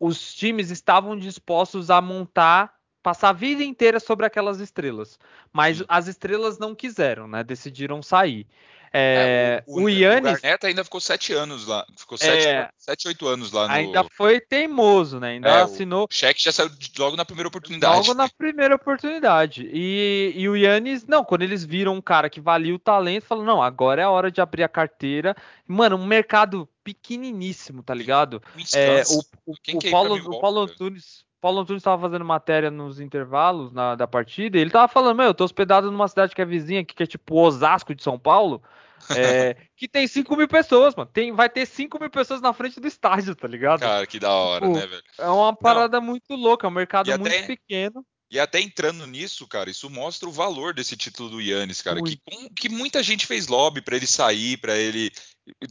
os 0.00 0.34
times 0.34 0.70
estavam 0.70 1.16
dispostos 1.16 1.90
a 1.90 2.00
montar 2.00 2.78
passar 3.02 3.30
a 3.30 3.32
vida 3.32 3.62
inteira 3.62 4.00
sobre 4.00 4.26
aquelas 4.26 4.60
estrelas. 4.60 5.18
Mas 5.52 5.78
Sim. 5.78 5.84
as 5.88 6.08
estrelas 6.08 6.58
não 6.58 6.74
quiseram, 6.74 7.26
né? 7.26 7.42
Decidiram 7.42 8.02
sair. 8.02 8.46
É, 8.92 9.62
é, 9.62 9.64
o, 9.66 9.88
Yannis. 9.88 10.38
O 10.38 10.42
Garnett 10.42 10.66
ainda 10.66 10.84
ficou 10.84 11.00
sete 11.00 11.32
anos 11.32 11.66
lá. 11.66 11.86
Ficou 11.96 12.16
sete, 12.16 12.46
é, 12.46 12.70
sete 12.76 13.08
oito 13.08 13.26
anos 13.26 13.52
lá 13.52 13.68
no. 13.68 13.74
Ainda 13.74 14.04
foi 14.16 14.40
teimoso, 14.40 15.20
né? 15.20 15.30
Ainda 15.30 15.48
é, 15.48 15.62
assinou. 15.62 16.06
O 16.10 16.14
cheque 16.14 16.42
já 16.42 16.52
saiu 16.52 16.70
logo 16.98 17.16
na 17.16 17.24
primeira 17.24 17.48
oportunidade. 17.48 17.96
Logo 17.96 18.14
na 18.14 18.28
primeira 18.28 18.74
oportunidade. 18.74 19.68
E, 19.72 20.32
e 20.34 20.48
o 20.48 20.56
Yannis, 20.56 21.06
não, 21.06 21.24
quando 21.24 21.42
eles 21.42 21.64
viram 21.64 21.94
um 21.94 22.00
cara 22.00 22.30
que 22.30 22.40
valia 22.40 22.74
o 22.74 22.78
talento, 22.78 23.26
falaram: 23.26 23.46
não, 23.46 23.62
agora 23.62 24.02
é 24.02 24.04
a 24.04 24.10
hora 24.10 24.30
de 24.30 24.40
abrir 24.40 24.62
a 24.62 24.68
carteira. 24.68 25.36
Mano, 25.66 25.96
um 25.96 26.06
mercado 26.06 26.68
pequeniníssimo, 26.82 27.82
tá 27.82 27.94
ligado? 27.94 28.42
É, 28.74 29.02
o, 29.02 29.52
o, 29.52 29.52
o, 29.52 29.90
Paulo, 29.90 30.14
o 30.14 30.40
Paulo 30.40 30.60
Antunes. 30.62 31.27
Paulo 31.40 31.60
Antunes 31.60 31.80
estava 31.80 32.00
fazendo 32.00 32.24
matéria 32.24 32.70
nos 32.70 33.00
intervalos 33.00 33.72
na, 33.72 33.94
da 33.94 34.06
partida 34.06 34.58
e 34.58 34.60
ele 34.60 34.70
tava 34.70 34.88
falando, 34.88 35.16
meu, 35.16 35.26
eu 35.26 35.34
tô 35.34 35.44
hospedado 35.44 35.90
numa 35.90 36.08
cidade 36.08 36.34
que 36.34 36.42
é 36.42 36.44
vizinha 36.44 36.80
aqui, 36.80 36.94
que 36.94 37.02
é 37.02 37.06
tipo 37.06 37.36
Osasco 37.40 37.94
de 37.94 38.02
São 38.02 38.18
Paulo, 38.18 38.62
é, 39.10 39.56
que 39.76 39.86
tem 39.88 40.06
5 40.06 40.36
mil 40.36 40.48
pessoas, 40.48 40.94
mano. 40.94 41.08
Tem, 41.12 41.32
vai 41.32 41.48
ter 41.48 41.66
5 41.66 41.98
mil 42.00 42.10
pessoas 42.10 42.40
na 42.40 42.52
frente 42.52 42.80
do 42.80 42.88
estádio, 42.88 43.36
tá 43.36 43.46
ligado? 43.46 43.80
Cara, 43.80 44.06
que 44.06 44.18
da 44.18 44.32
hora, 44.32 44.66
tipo, 44.66 44.78
né, 44.78 44.86
velho? 44.86 45.02
É 45.18 45.28
uma 45.28 45.54
parada 45.54 46.00
Não. 46.00 46.06
muito 46.06 46.34
louca, 46.34 46.66
é 46.66 46.70
um 46.70 46.72
mercado 46.72 47.08
muito 47.18 47.46
pequeno. 47.46 48.04
E 48.30 48.38
até 48.38 48.60
entrando 48.60 49.06
nisso, 49.06 49.46
cara, 49.46 49.70
isso 49.70 49.88
mostra 49.88 50.28
o 50.28 50.32
valor 50.32 50.74
desse 50.74 50.96
título 50.96 51.30
do 51.30 51.40
Yannis, 51.40 51.80
cara. 51.80 52.02
Que, 52.02 52.20
que, 52.54 52.68
muita 52.68 53.02
gente 53.02 53.26
fez 53.26 53.46
lobby 53.46 53.80
para 53.80 53.96
ele 53.96 54.06
sair, 54.06 54.58
para 54.58 54.76
ele. 54.76 55.10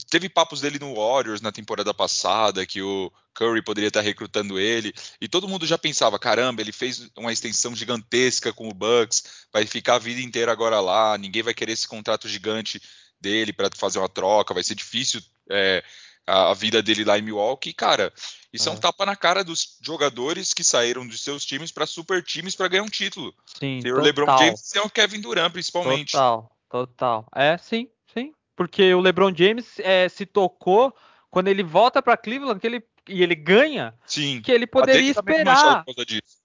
Teve 0.09 0.27
papos 0.27 0.59
dele 0.59 0.79
no 0.79 0.95
Warriors 0.95 1.39
na 1.39 1.51
temporada 1.51 1.93
passada, 1.93 2.65
que 2.65 2.81
o 2.81 3.11
Curry 3.37 3.61
poderia 3.61 3.89
estar 3.89 4.01
recrutando 4.01 4.59
ele. 4.59 4.91
E 5.21 5.27
todo 5.27 5.47
mundo 5.47 5.67
já 5.67 5.77
pensava: 5.77 6.17
caramba, 6.17 6.61
ele 6.61 6.71
fez 6.71 7.07
uma 7.15 7.31
extensão 7.31 7.75
gigantesca 7.75 8.51
com 8.51 8.67
o 8.67 8.73
Bucks, 8.73 9.45
vai 9.53 9.65
ficar 9.67 9.95
a 9.95 9.99
vida 9.99 10.19
inteira 10.19 10.51
agora 10.51 10.79
lá, 10.79 11.15
ninguém 11.17 11.43
vai 11.43 11.53
querer 11.53 11.73
esse 11.73 11.87
contrato 11.87 12.27
gigante 12.27 12.81
dele 13.21 13.53
para 13.53 13.69
fazer 13.75 13.99
uma 13.99 14.09
troca, 14.09 14.55
vai 14.55 14.63
ser 14.63 14.73
difícil. 14.73 15.21
É, 15.49 15.83
a, 16.25 16.53
vida 16.53 16.81
dele 16.81 17.05
lá 17.05 17.17
em 17.17 17.21
Milwaukee. 17.21 17.71
Cara, 17.71 18.11
isso 18.51 18.67
é, 18.67 18.71
é 18.71 18.75
um 18.75 18.77
tapa 18.77 19.05
na 19.05 19.15
cara 19.15 19.43
dos 19.43 19.77
jogadores 19.81 20.53
que 20.53 20.63
saíram 20.63 21.07
dos 21.07 21.21
seus 21.21 21.45
times 21.45 21.71
para 21.71 21.85
super 21.85 22.21
times 22.21 22.53
para 22.53 22.67
ganhar 22.67 22.83
um 22.83 22.89
título. 22.89 23.33
Sim, 23.57 23.79
Tem 23.81 23.93
o 23.93 24.01
LeBron 24.01 24.37
James 24.37 24.75
e 24.75 24.79
o 24.79 24.89
Kevin 24.89 25.21
Durant, 25.21 25.53
principalmente. 25.53 26.11
Total, 26.11 26.51
total. 26.69 27.25
É, 27.33 27.57
sim, 27.57 27.87
sim. 28.13 28.33
Porque 28.57 28.93
o 28.93 28.99
LeBron 28.99 29.33
James 29.33 29.79
é, 29.79 30.09
se 30.09 30.25
tocou 30.25 30.93
quando 31.29 31.47
ele 31.47 31.63
volta 31.63 32.01
para 32.01 32.17
Cleveland, 32.17 32.59
que 32.59 32.67
ele 32.67 32.83
e 33.07 33.23
ele 33.23 33.35
ganha, 33.35 33.93
Sim. 34.05 34.41
que 34.41 34.51
ele 34.51 34.67
poderia 34.67 35.11
esperar. 35.11 35.83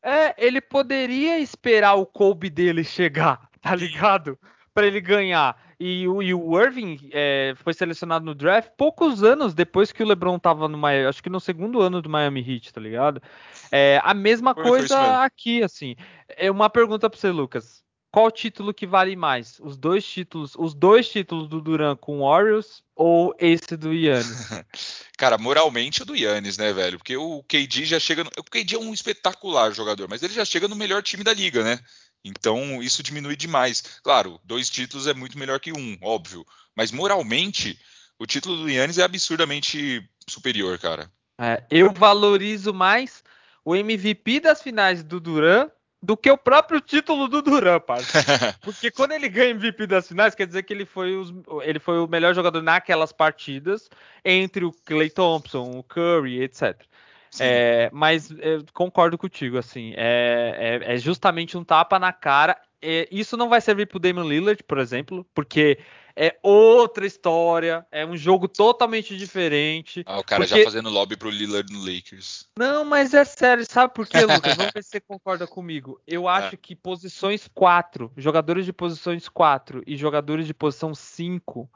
É, 0.03 0.35
ele 0.39 0.61
poderia 0.61 1.39
esperar 1.39 1.95
o 1.95 2.07
Kobe 2.07 2.49
dele 2.51 2.85
chegar, 2.85 3.49
tá 3.61 3.75
ligado? 3.75 4.39
Para 4.75 4.87
ele 4.87 5.01
ganhar. 5.01 5.57
E 5.79 6.07
o, 6.07 6.23
e 6.23 6.33
o 6.33 6.61
Irving 6.61 7.11
é, 7.13 7.55
foi 7.57 7.75
selecionado 7.75 8.25
no 8.25 8.35
draft 8.35 8.71
poucos 8.79 9.25
anos 9.25 9.53
depois 9.53 9.91
que 9.91 10.03
o 10.03 10.07
LeBron 10.07 10.39
tava 10.39 10.69
no 10.69 10.79
Miami, 10.79 11.09
acho 11.09 11.23
que 11.23 11.29
no 11.29 11.41
segundo 11.41 11.83
ano 11.83 12.01
do 12.01 12.09
Miami 12.09 12.41
Heat, 12.41 12.73
tá 12.73 12.81
ligado? 12.81 13.21
É, 13.71 14.01
a 14.05 14.15
mesma 14.15 14.55
foi, 14.55 14.63
coisa 14.63 15.25
aqui, 15.25 15.63
assim. 15.63 15.97
É 16.29 16.51
uma 16.51 16.71
pergunta 16.71 17.11
para 17.11 17.19
você, 17.19 17.31
Lucas. 17.31 17.82
Qual 18.13 18.31
título 18.31 18.75
que 18.75 18.87
vale 18.87 19.17
mais? 19.17 19.59
Os 19.59 19.75
dois 19.75 20.05
títulos, 20.05 20.53
os 20.59 20.75
dois 20.75 21.09
títulos 21.09 21.49
do 21.49 21.63
Duran 21.63 21.97
com 21.97 22.21
o 22.21 22.29
Warriors 22.29 22.83
ou 22.95 23.35
esse 23.39 23.75
do 23.75 23.91
Yannis? 23.95 24.49
Cara, 25.17 25.39
moralmente 25.39 26.03
o 26.03 26.05
do 26.05 26.15
Yannis, 26.15 26.59
né, 26.59 26.75
velho? 26.75 26.99
Porque 26.99 27.17
o 27.17 27.43
KD 27.45 27.87
já 27.87 27.99
chega, 27.99 28.23
no... 28.23 28.31
o 28.39 28.45
KD 28.45 28.75
é 28.75 28.79
um 28.79 28.93
espetacular 28.93 29.73
jogador, 29.73 30.11
mas 30.11 30.23
ele 30.23 30.35
já 30.35 30.45
chega 30.45 30.69
no 30.69 30.77
melhor 30.77 31.03
time 31.03 31.25
da 31.25 31.33
liga, 31.33 31.65
né? 31.65 31.81
Então 32.23 32.83
isso 32.83 33.03
diminui 33.03 33.35
demais. 33.35 33.83
Claro, 34.03 34.39
dois 34.45 34.69
títulos 34.69 35.07
é 35.07 35.15
muito 35.15 35.39
melhor 35.39 35.59
que 35.59 35.73
um, 35.73 35.97
óbvio. 36.03 36.45
Mas 36.77 36.93
moralmente, 36.93 37.81
o 38.19 38.27
título 38.27 38.59
do 38.59 38.69
Yannis 38.69 38.99
é 38.99 39.05
absurdamente 39.05 40.07
superior, 40.29 40.79
cara. 40.79 41.11
É, 41.41 41.65
eu 41.71 41.91
valorizo 41.91 42.75
mais 42.75 43.25
o 43.65 43.75
MVP 43.75 44.41
das 44.41 44.61
finais 44.61 45.03
do 45.03 45.19
Duran 45.19 45.71
do 46.03 46.17
que 46.17 46.31
o 46.31 46.37
próprio 46.37 46.81
título 46.81 47.29
do 47.29 47.41
Duran, 47.41 47.79
parça. 47.79 48.19
Porque 48.61 48.91
quando 48.91 49.13
ele 49.13 49.29
ganha 49.29 49.51
MVP 49.51 49.87
das 49.87 50.09
finais, 50.09 50.35
quer 50.35 50.47
dizer 50.47 50.65
que 50.65 50.73
ele 50.73 50.85
foi, 50.85 51.17
os, 51.17 51.33
ele 51.63 51.79
foi 51.79 52.01
o 52.01 52.09
melhor 52.09 52.35
jogador 52.35 52.61
naquelas 52.61 53.13
partidas, 53.13 53.89
entre 54.25 54.65
o 54.65 54.73
Clay 54.73 55.09
Thompson, 55.11 55.71
o 55.79 55.83
Curry, 55.83 56.43
etc. 56.43 56.81
É, 57.41 57.89
mas 57.93 58.29
concordo 58.75 59.17
contigo, 59.17 59.57
assim, 59.57 59.95
é, 59.97 60.81
é, 60.85 60.95
é, 60.95 60.97
justamente 60.99 61.57
um 61.57 61.65
tapa 61.65 61.99
na 61.99 62.13
cara. 62.13 62.59
É, 62.83 63.09
isso 63.13 63.37
não 63.37 63.49
vai 63.49 63.61
servir 63.61 63.87
pro 63.87 64.01
Damian 64.01 64.25
Lillard, 64.25 64.63
por 64.65 64.79
exemplo, 64.79 65.25
porque 65.33 65.79
é 66.17 66.37
outra 66.43 67.07
história, 67.07 67.87
é 67.91 68.05
um 68.05 68.17
jogo 68.17 68.49
totalmente 68.49 69.17
diferente. 69.17 70.03
Ah, 70.05 70.19
o 70.19 70.25
cara 70.25 70.45
porque... 70.45 70.59
já 70.59 70.65
fazendo 70.65 70.91
lobby 70.91 71.17
pro 71.17 71.31
Lillard 71.31 71.73
no 71.73 71.79
Lakers. 71.79 72.49
Não, 72.59 72.85
mas 72.85 73.15
é 73.15 73.25
sério, 73.25 73.65
sabe 73.65 73.95
por 73.95 74.07
quê, 74.07 74.21
Lucas? 74.23 74.57
Vamos 74.57 74.73
ver 74.75 74.83
se 74.83 74.91
você 74.91 75.01
concorda 75.01 75.47
comigo. 75.47 76.01
Eu 76.07 76.29
é. 76.29 76.33
acho 76.33 76.55
é. 76.55 76.59
que 76.59 76.75
posições 76.75 77.49
4, 77.55 78.13
jogadores 78.17 78.67
de 78.67 78.73
posições 78.73 79.29
4 79.29 79.83
e 79.87 79.97
jogadores 79.97 80.47
de 80.47 80.53
posição 80.53 80.95
5 80.95 81.71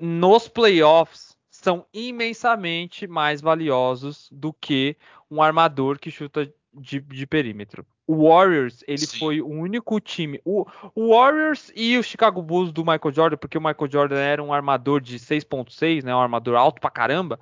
nos 0.00 0.48
playoffs 0.48 1.36
são 1.50 1.86
imensamente 1.92 3.06
mais 3.06 3.40
valiosos 3.40 4.28
do 4.30 4.52
que 4.52 4.96
um 5.30 5.42
armador 5.42 5.98
que 5.98 6.10
chuta 6.10 6.52
de, 6.72 7.00
de 7.00 7.26
perímetro. 7.26 7.84
O 8.08 8.26
Warriors, 8.26 8.82
ele 8.88 9.06
Sim. 9.06 9.18
foi 9.18 9.42
o 9.42 9.48
único 9.48 10.00
time. 10.00 10.40
O, 10.42 10.66
o, 10.94 11.10
Warriors 11.10 11.70
e 11.76 11.98
o 11.98 12.02
Chicago 12.02 12.40
Bulls 12.40 12.72
do 12.72 12.82
Michael 12.82 13.12
Jordan, 13.12 13.36
porque 13.36 13.58
o 13.58 13.60
Michael 13.60 13.90
Jordan 13.90 14.18
era 14.18 14.42
um 14.42 14.50
armador 14.50 14.98
de 14.98 15.18
6.6, 15.18 16.02
né? 16.02 16.14
Um 16.14 16.20
armador 16.20 16.56
alto 16.56 16.80
pra 16.80 16.90
caramba. 16.90 17.38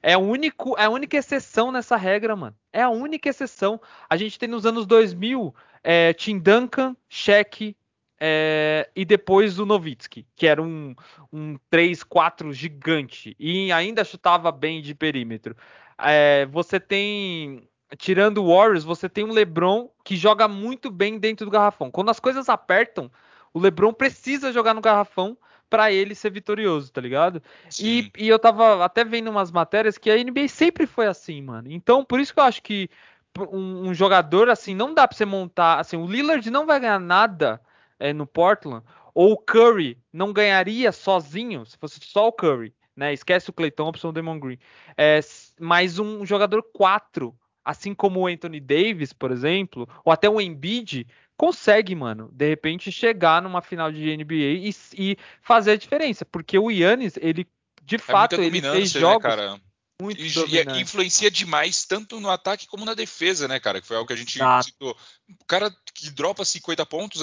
É, 0.00 0.16
único, 0.16 0.78
é 0.78 0.84
a 0.84 0.90
única 0.90 1.16
exceção 1.16 1.72
nessa 1.72 1.96
regra, 1.96 2.36
mano. 2.36 2.54
É 2.72 2.80
a 2.80 2.90
única 2.90 3.28
exceção. 3.28 3.80
A 4.08 4.16
gente 4.16 4.38
tem 4.38 4.48
nos 4.48 4.64
anos 4.64 4.86
2000 4.86 5.52
é, 5.82 6.12
Tim 6.12 6.38
Duncan, 6.38 6.96
Shaq 7.08 7.76
é, 8.20 8.88
e 8.94 9.04
depois 9.04 9.58
o 9.58 9.66
Nowitzki, 9.66 10.24
que 10.36 10.46
era 10.46 10.62
um, 10.62 10.94
um 11.32 11.58
3-4 11.70 12.52
gigante 12.52 13.34
e 13.38 13.72
ainda 13.72 14.04
chutava 14.04 14.52
bem 14.52 14.80
de 14.80 14.94
perímetro. 14.94 15.56
É, 15.98 16.46
você 16.46 16.78
tem 16.78 17.68
tirando 17.96 18.38
o 18.38 18.48
Warriors, 18.48 18.84
você 18.84 19.08
tem 19.08 19.24
um 19.24 19.32
LeBron 19.32 19.90
que 20.04 20.16
joga 20.16 20.48
muito 20.48 20.90
bem 20.90 21.18
dentro 21.18 21.46
do 21.46 21.50
garrafão. 21.50 21.90
Quando 21.90 22.10
as 22.10 22.20
coisas 22.20 22.48
apertam, 22.48 23.10
o 23.52 23.60
LeBron 23.60 23.92
precisa 23.92 24.52
jogar 24.52 24.74
no 24.74 24.80
garrafão 24.80 25.36
para 25.68 25.90
ele 25.90 26.14
ser 26.14 26.30
vitorioso, 26.30 26.92
tá 26.92 27.00
ligado? 27.00 27.42
E, 27.80 28.10
e, 28.16 28.28
eu 28.28 28.38
tava 28.38 28.84
até 28.84 29.04
vendo 29.04 29.30
umas 29.30 29.50
matérias 29.50 29.98
que 29.98 30.10
a 30.10 30.16
NBA 30.16 30.46
sempre 30.48 30.86
foi 30.86 31.06
assim, 31.06 31.42
mano. 31.42 31.70
Então, 31.70 32.04
por 32.04 32.20
isso 32.20 32.32
que 32.32 32.40
eu 32.40 32.44
acho 32.44 32.62
que 32.62 32.88
um, 33.50 33.88
um 33.88 33.94
jogador 33.94 34.48
assim, 34.48 34.74
não 34.74 34.94
dá 34.94 35.08
pra 35.08 35.16
você 35.16 35.24
montar. 35.24 35.80
Assim, 35.80 35.96
o 35.96 36.06
Lillard 36.06 36.48
não 36.50 36.66
vai 36.66 36.78
ganhar 36.78 37.00
nada 37.00 37.60
é, 37.98 38.12
no 38.12 38.26
Portland, 38.26 38.84
ou 39.12 39.32
o 39.32 39.36
Curry 39.36 39.98
não 40.12 40.32
ganharia 40.32 40.92
sozinho, 40.92 41.64
se 41.66 41.76
fosse 41.76 41.98
só 42.02 42.28
o 42.28 42.32
Curry. 42.32 42.74
Né, 42.96 43.12
esquece 43.12 43.50
o 43.50 43.70
Thompson, 43.72 44.10
o 44.10 44.12
Demon 44.12 44.38
Green. 44.38 44.58
É, 44.96 45.18
mas 45.58 45.98
um 45.98 46.24
jogador 46.24 46.62
4 46.72 47.36
assim 47.64 47.94
como 47.94 48.20
o 48.20 48.26
Anthony 48.26 48.60
Davis, 48.60 49.12
por 49.12 49.30
exemplo, 49.30 49.88
ou 50.04 50.12
até 50.12 50.28
o 50.28 50.40
Embiid, 50.40 51.06
consegue, 51.36 51.94
mano, 51.94 52.30
de 52.32 52.48
repente 52.48 52.92
chegar 52.92 53.42
numa 53.42 53.62
final 53.62 53.90
de 53.90 54.16
NBA 54.16 54.34
e, 54.34 54.74
e 54.94 55.16
fazer 55.40 55.72
a 55.72 55.76
diferença, 55.76 56.24
porque 56.24 56.58
o 56.58 56.70
Yannis, 56.70 57.16
ele 57.20 57.46
de 57.82 57.96
é 57.96 57.98
fato 57.98 58.40
ele 58.40 58.62
fez 58.62 58.94
né, 58.94 59.00
jogos 59.00 59.22
cara? 59.22 59.60
muito 60.00 60.20
e, 60.20 60.26
e 60.26 60.80
influencia 60.80 61.30
demais 61.30 61.84
tanto 61.84 62.18
no 62.20 62.30
ataque 62.30 62.66
como 62.66 62.84
na 62.84 62.94
defesa, 62.94 63.46
né, 63.46 63.60
cara? 63.60 63.80
Que 63.80 63.86
foi 63.86 63.96
algo 63.96 64.06
que 64.06 64.12
a 64.12 64.16
gente 64.16 64.38
Exato. 64.38 64.64
citou. 64.64 64.96
O 65.40 65.44
cara 65.46 65.74
que 65.92 66.10
dropa 66.10 66.44
50 66.44 66.84
pontos, 66.86 67.22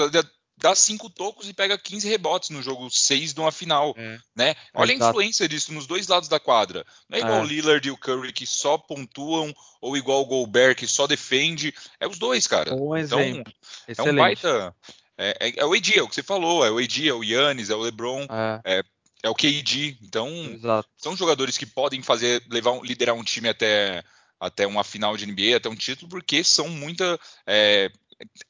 dá 0.61 0.75
cinco 0.75 1.09
tocos 1.09 1.49
e 1.49 1.53
pega 1.53 1.77
15 1.77 2.07
rebotes 2.07 2.49
no 2.49 2.61
jogo 2.61 2.89
6 2.89 3.33
de 3.33 3.39
uma 3.39 3.51
final, 3.51 3.93
é. 3.97 4.19
né? 4.35 4.55
Olha 4.73 4.93
Exato. 4.93 5.05
a 5.05 5.09
influência 5.09 5.49
disso 5.49 5.73
nos 5.73 5.87
dois 5.87 6.07
lados 6.07 6.29
da 6.29 6.39
quadra. 6.39 6.85
Não 7.09 7.17
é 7.17 7.21
igual 7.21 7.39
é. 7.39 7.41
o 7.41 7.45
Lillard 7.45 7.87
e 7.87 7.91
o 7.91 7.97
Curry 7.97 8.31
que 8.31 8.45
só 8.45 8.77
pontuam 8.77 9.53
ou 9.81 9.97
igual 9.97 10.21
o 10.21 10.25
Gobert 10.25 10.75
que 10.75 10.87
só 10.87 11.07
defende. 11.07 11.73
É 11.99 12.07
os 12.07 12.19
dois, 12.19 12.45
cara. 12.47 12.73
Um 12.73 12.95
então, 12.95 13.19
exemplo. 13.19 13.53
é 13.87 14.01
um 14.03 14.15
baita... 14.15 14.75
É, 15.17 15.37
é, 15.39 15.59
é, 15.59 15.65
o 15.65 15.73
AD, 15.73 15.99
é 15.99 16.01
o 16.01 16.07
que 16.07 16.15
você 16.15 16.23
falou, 16.23 16.65
é 16.65 16.71
o 16.71 16.79
AD, 16.79 17.07
é 17.07 17.13
o 17.13 17.23
Yannis, 17.23 17.69
é 17.69 17.75
o 17.75 17.81
LeBron, 17.81 18.23
é, 18.23 18.79
é, 18.79 18.83
é 19.21 19.29
o 19.29 19.35
KD. 19.35 19.97
Então, 20.01 20.27
Exato. 20.51 20.89
são 20.97 21.15
jogadores 21.15 21.59
que 21.59 21.65
podem 21.65 22.01
fazer, 22.01 22.43
levar, 22.49 22.79
liderar 22.81 23.13
um 23.13 23.23
time 23.23 23.47
até 23.47 24.03
até 24.39 24.65
uma 24.65 24.83
final 24.83 25.15
de 25.15 25.27
NBA, 25.27 25.55
até 25.57 25.69
um 25.69 25.75
título, 25.75 26.09
porque 26.09 26.43
são 26.43 26.67
muita. 26.67 27.19
É, 27.45 27.91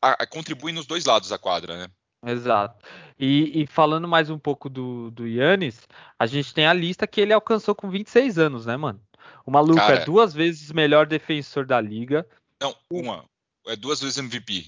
a, 0.02 0.24
a, 0.24 0.26
contribuem 0.26 0.74
nos 0.74 0.86
dois 0.86 1.04
lados 1.04 1.28
da 1.28 1.38
quadra, 1.38 1.78
né? 1.78 1.88
Exato. 2.26 2.84
E, 3.18 3.62
e, 3.62 3.68
falando 3.68 4.08
mais 4.08 4.30
um 4.30 4.38
pouco 4.38 4.70
do, 4.70 5.12
do 5.12 5.28
Yannis, 5.28 5.88
a 6.18 6.26
gente 6.26 6.54
tem 6.54 6.68
a 6.68 6.74
lista 6.74 7.08
que 7.08 7.22
ele 7.22 7.34
alcançou 7.34 7.74
com 7.74 7.90
26 7.90 8.38
anos, 8.38 8.66
né, 8.66 8.78
mano? 8.78 9.02
O 9.46 9.52
maluco 9.52 9.80
é 9.80 9.88
Cara, 9.88 10.00
é 10.02 10.06
duas 10.06 10.34
vezes 10.34 10.72
melhor 10.72 11.06
defensor 11.06 11.66
da 11.66 11.80
liga. 11.80 12.28
Não, 12.60 12.76
uma. 12.90 13.26
É 13.68 13.76
duas 13.76 14.02
vezes 14.02 14.18
MVP. 14.18 14.68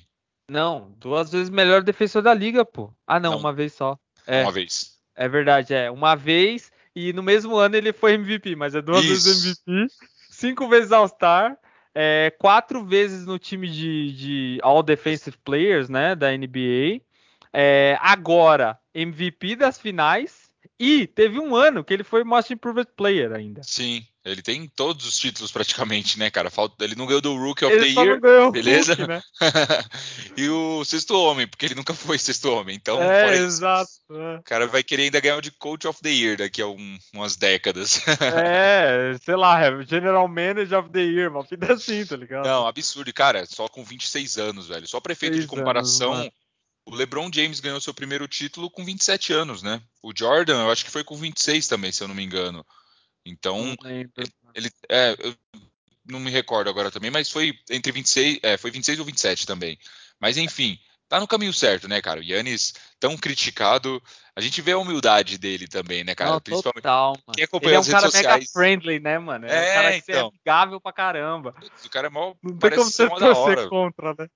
Não, 0.50 0.92
duas 0.98 1.32
vezes 1.32 1.50
melhor 1.50 1.84
defensor 1.84 2.22
da 2.22 2.34
liga, 2.34 2.66
pô. 2.66 2.94
Ah, 3.08 3.20
não, 3.20 3.32
não. 3.32 3.40
uma 3.40 3.54
vez 3.54 3.74
só. 3.74 3.98
É, 4.26 4.44
uma 4.44 4.52
vez. 4.52 4.98
É 5.16 5.28
verdade, 5.28 5.74
é. 5.74 5.90
Uma 5.90 6.16
vez 6.16 6.72
e 6.96 7.12
no 7.14 7.24
mesmo 7.24 7.56
ano 7.56 7.76
ele 7.76 7.92
foi 7.92 8.14
MVP, 8.14 8.56
mas 8.56 8.76
é 8.76 8.82
duas 8.82 9.04
Isso. 9.04 9.26
vezes 9.26 9.62
MVP, 9.68 9.94
cinco 10.30 10.68
vezes 10.68 10.92
All-Star, 10.92 11.58
é, 11.94 12.32
quatro 12.40 12.84
vezes 12.84 13.26
no 13.26 13.40
time 13.40 13.68
de, 13.68 14.14
de 14.14 14.60
All 14.62 14.84
Defensive 14.84 15.38
Players, 15.44 15.90
né, 15.90 16.16
da 16.16 16.36
NBA. 16.36 17.02
É, 17.54 17.98
agora, 18.02 18.80
MVP 18.94 19.56
das 19.56 19.80
finais. 19.80 20.44
E 20.80 21.08
teve 21.08 21.40
um 21.40 21.56
ano 21.56 21.84
que 21.84 21.94
ele 21.94 22.04
foi 22.04 22.24
Most 22.24 22.52
Improved 22.52 22.90
Player 22.98 23.32
ainda. 23.32 23.62
Sim, 23.64 24.06
ele 24.26 24.42
tem 24.42 24.68
todos 24.68 25.06
os 25.06 25.18
títulos 25.18 25.52
praticamente, 25.52 26.18
né, 26.18 26.30
cara? 26.30 26.50
Falta, 26.50 26.84
ele 26.84 26.96
não 26.96 27.06
ganhou 27.06 27.20
do 27.20 27.36
Rookie 27.36 27.66
of 27.66 27.76
ele 27.76 27.94
the 27.94 28.02
Year, 28.02 28.20
beleza? 28.52 28.94
Hulk, 28.96 29.08
né? 29.08 29.22
e 30.38 30.50
o 30.50 30.84
sexto 30.86 31.14
homem, 31.14 31.46
porque 31.46 31.66
ele 31.66 31.76
nunca 31.76 31.94
foi 31.94 32.18
sexto 32.18 32.50
homem. 32.50 32.76
Então, 32.76 33.02
é, 33.02 33.38
exato. 33.38 33.92
É. 34.10 34.38
O 34.38 34.44
cara 34.44 34.66
vai 34.66 34.82
querer 34.82 35.04
ainda 35.04 35.20
ganhar 35.20 35.38
o 35.38 35.42
de 35.42 35.52
Coach 35.52 35.86
of 35.88 36.02
the 36.02 36.10
Year 36.10 36.38
daqui 36.38 36.62
a 36.62 36.68
um, 36.68 36.98
umas 37.14 37.36
décadas. 37.36 38.02
é, 38.34 39.16
sei 39.22 39.36
lá, 39.36 39.60
General 39.84 40.28
Manager 40.28 40.80
of 40.80 40.90
the 40.90 41.02
Year, 41.02 41.30
uma 41.30 41.44
vida 41.44 41.74
assim, 41.74 42.06
tá 42.06 42.16
ligado? 42.16 42.46
Não, 42.46 42.66
absurdo. 42.66 43.14
Cara, 43.14 43.46
só 43.46 43.68
com 43.68 43.84
26 43.84 44.38
anos, 44.38 44.68
velho. 44.68 44.88
Só 44.88 45.02
prefeito 45.02 45.38
de 45.38 45.48
comparação. 45.48 46.14
Anos, 46.14 46.32
o 46.86 46.96
LeBron 46.96 47.30
James 47.34 47.60
ganhou 47.60 47.80
seu 47.80 47.94
primeiro 47.94 48.28
título 48.28 48.70
com 48.70 48.84
27 48.84 49.34
anos, 49.34 49.64
né? 49.64 49.82
O 50.02 50.12
Jordan, 50.16 50.64
eu 50.64 50.72
acho 50.72 50.84
que 50.84 50.92
foi 50.92 51.04
com 51.04 51.16
26 51.16 51.68
também, 51.68 51.92
se 51.92 52.04
eu 52.04 52.08
não 52.08 52.16
me 52.16 52.24
engano. 52.24 52.66
Então, 53.26 53.76
ele, 54.54 54.70
é, 54.90 55.16
eu 55.20 55.36
não 56.06 56.20
me 56.20 56.30
recordo 56.30 56.70
agora 56.70 56.92
também, 56.92 57.10
mas 57.10 57.30
foi 57.30 57.58
entre 57.70 57.92
26, 57.92 58.40
é, 58.44 58.58
foi 58.58 58.70
26 58.70 59.00
ou 59.00 59.06
27 59.06 59.46
também. 59.46 59.78
Mas 60.20 60.38
enfim, 60.38 60.78
tá 61.08 61.20
no 61.20 61.28
caminho 61.28 61.54
certo, 61.54 61.88
né, 61.88 62.02
cara? 62.02 62.20
O 62.20 62.24
Yannis, 62.24 62.74
tão 63.00 63.16
criticado, 63.16 64.02
a 64.36 64.42
gente 64.42 64.62
vê 64.62 64.74
a 64.74 64.78
humildade 64.78 65.38
dele 65.38 65.68
também, 65.68 66.04
né, 66.04 66.14
cara? 66.14 66.32
Não, 66.32 66.42
Principalmente 66.42 66.84
total, 66.84 67.12
mano. 67.26 67.36
quem 67.36 67.46
acompanha 67.46 67.70
ele 67.70 67.78
é 67.78 67.80
um 67.80 67.86
cara 67.86 68.12
sociais. 68.12 68.36
mega 68.36 68.52
friendly, 68.52 69.00
né, 69.00 69.20
mano? 69.20 69.46
É, 69.46 69.56
é 69.56 69.72
um 69.72 69.74
cara 69.74 69.96
então. 69.96 70.16
é 70.16 70.20
amigável 70.20 70.82
pra 70.82 70.92
caramba. 70.92 71.56
O 71.86 71.90
cara 71.90 72.08
é 72.08 72.10
mal, 72.10 72.38
não 72.44 72.58
tem 72.58 72.72
como 72.72 72.92
você 72.92 73.08
torcer 73.08 73.70
contra, 73.70 74.14
né? 74.20 74.28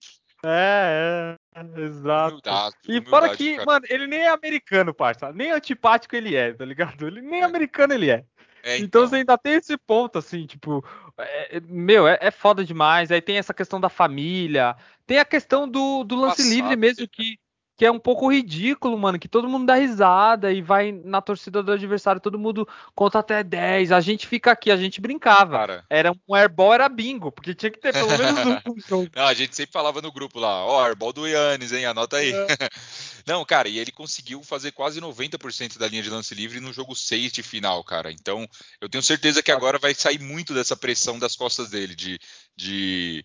É, 0.46 1.36
é, 1.56 1.82
exato. 1.82 2.36
Humildade, 2.36 2.76
e 2.88 3.02
fora 3.02 3.36
que, 3.36 3.56
cara. 3.56 3.66
mano, 3.66 3.86
ele 3.90 4.08
nem 4.08 4.20
é 4.20 4.30
americano, 4.30 4.94
parça. 4.94 5.32
Nem 5.34 5.52
antipático 5.52 6.16
ele 6.16 6.36
é, 6.36 6.54
tá 6.54 6.64
ligado? 6.64 7.08
Ele 7.08 7.22
nem 7.22 7.42
é. 7.42 7.44
americano 7.44 7.94
ele 7.94 8.10
é. 8.10 8.24
é 8.64 8.78
então. 8.78 8.86
então. 8.86 9.08
você 9.08 9.16
ainda 9.18 9.38
tem 9.38 9.54
esse 9.54 9.76
ponto, 9.78 10.20
assim, 10.20 10.46
tipo, 10.46 10.86
é, 11.18 11.58
é, 11.58 11.60
meu, 11.62 12.08
é, 12.08 12.18
é, 12.22 12.32
foda 12.32 12.64
demais. 12.64 13.12
Aí 13.12 13.22
tem 13.22 13.38
essa 13.38 13.54
questão 13.54 13.82
da 13.82 13.90
família, 13.90 14.76
tem 15.06 15.18
a 15.18 15.26
questão 15.26 15.68
do, 15.68 16.04
do 16.04 16.16
lance 16.16 16.38
Passado, 16.38 16.54
livre 16.54 16.76
mesmo, 16.76 17.08
que 17.08 17.40
que 17.78 17.86
é 17.86 17.92
um 17.92 18.00
pouco 18.00 18.32
ridículo, 18.32 18.98
mano, 18.98 19.20
que 19.20 19.28
todo 19.28 19.48
mundo 19.48 19.68
dá 19.68 19.76
risada 19.76 20.52
e 20.52 20.64
vai 20.64 20.92
na 20.92 21.22
torcida 21.22 21.62
do 21.62 21.72
adversário, 21.72 22.20
todo 22.20 22.40
mundo 22.40 22.68
conta 22.96 23.20
até 23.20 23.44
10. 23.44 23.92
A 23.92 24.02
gente 24.02 24.26
fica 24.26 24.52
aqui, 24.52 24.72
a 24.72 24.76
gente 24.76 25.00
brincava. 25.00 25.60
Cara. 25.60 25.86
Era 25.88 26.12
um 26.28 26.36
airball, 26.36 26.74
era 26.74 26.90
bingo, 26.90 27.32
porque 27.32 27.54
tinha 27.54 27.70
que 27.70 27.80
ter 27.80 27.94
pelo 27.94 28.10
menos 28.10 28.92
um. 28.92 29.08
Não, 29.16 29.28
a 29.28 29.34
gente 29.36 29.56
sempre 29.56 29.72
falava 29.72 30.02
no 30.02 30.12
grupo 30.12 30.40
lá, 30.40 30.66
ó, 30.66 30.82
oh, 30.82 30.86
airball 30.86 31.14
do 31.14 31.28
Yannis, 31.28 31.72
hein, 31.72 31.86
anota 31.86 32.18
aí. 32.18 32.34
É. 32.34 32.48
Não, 33.28 33.46
cara, 33.46 33.68
e 33.68 33.78
ele 33.78 33.92
conseguiu 33.92 34.42
fazer 34.42 34.72
quase 34.72 35.00
90% 35.00 35.78
da 35.78 35.88
linha 35.88 36.02
de 36.02 36.10
lance 36.10 36.34
livre 36.34 36.60
no 36.60 36.74
jogo 36.74 36.96
6 36.96 37.32
de 37.32 37.44
final, 37.44 37.84
cara. 37.84 38.12
Então, 38.12 38.48
eu 38.82 38.90
tenho 38.90 39.04
certeza 39.04 39.44
que 39.44 39.52
agora 39.52 39.78
vai 39.78 39.94
sair 39.94 40.18
muito 40.18 40.54
dessa 40.54 40.76
pressão 40.76 41.20
das 41.20 41.36
costas 41.36 41.70
dele, 41.70 41.94
de, 41.94 42.18
de 42.56 43.24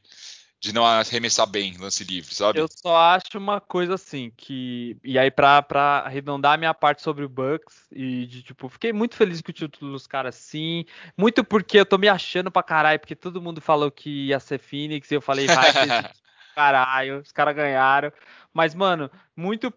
de 0.62 0.72
não 0.72 0.86
arremessar 0.86 1.44
bem 1.44 1.76
lance 1.76 2.04
livre, 2.04 2.32
sabe? 2.32 2.60
Eu 2.60 2.68
só 2.68 2.96
acho 2.96 3.36
uma 3.36 3.60
coisa 3.60 3.94
assim, 3.94 4.32
que. 4.36 4.96
E 5.02 5.18
aí, 5.18 5.28
pra, 5.28 5.60
pra 5.60 6.04
arredondar 6.06 6.52
a 6.52 6.56
minha 6.56 6.72
parte 6.72 7.02
sobre 7.02 7.24
o 7.24 7.28
Bucks, 7.28 7.88
e 7.90 8.26
de 8.26 8.44
tipo, 8.44 8.68
fiquei 8.68 8.92
muito 8.92 9.16
feliz 9.16 9.42
com 9.42 9.50
o 9.50 9.52
título 9.52 9.90
dos 9.90 10.06
caras, 10.06 10.36
sim. 10.36 10.84
Muito 11.18 11.42
porque 11.42 11.80
eu 11.80 11.84
tô 11.84 11.98
me 11.98 12.08
achando 12.08 12.48
pra 12.48 12.62
caralho, 12.62 13.00
porque 13.00 13.16
todo 13.16 13.42
mundo 13.42 13.60
falou 13.60 13.90
que 13.90 14.28
ia 14.28 14.38
ser 14.38 14.60
Phoenix, 14.60 15.10
e 15.10 15.14
eu 15.16 15.20
falei, 15.20 15.48
vai 15.48 15.72
ser. 15.72 16.12
caralho, 16.54 17.18
os 17.18 17.32
caras 17.32 17.56
ganharam. 17.56 18.12
Mas, 18.54 18.72
mano, 18.72 19.10
muito 19.34 19.74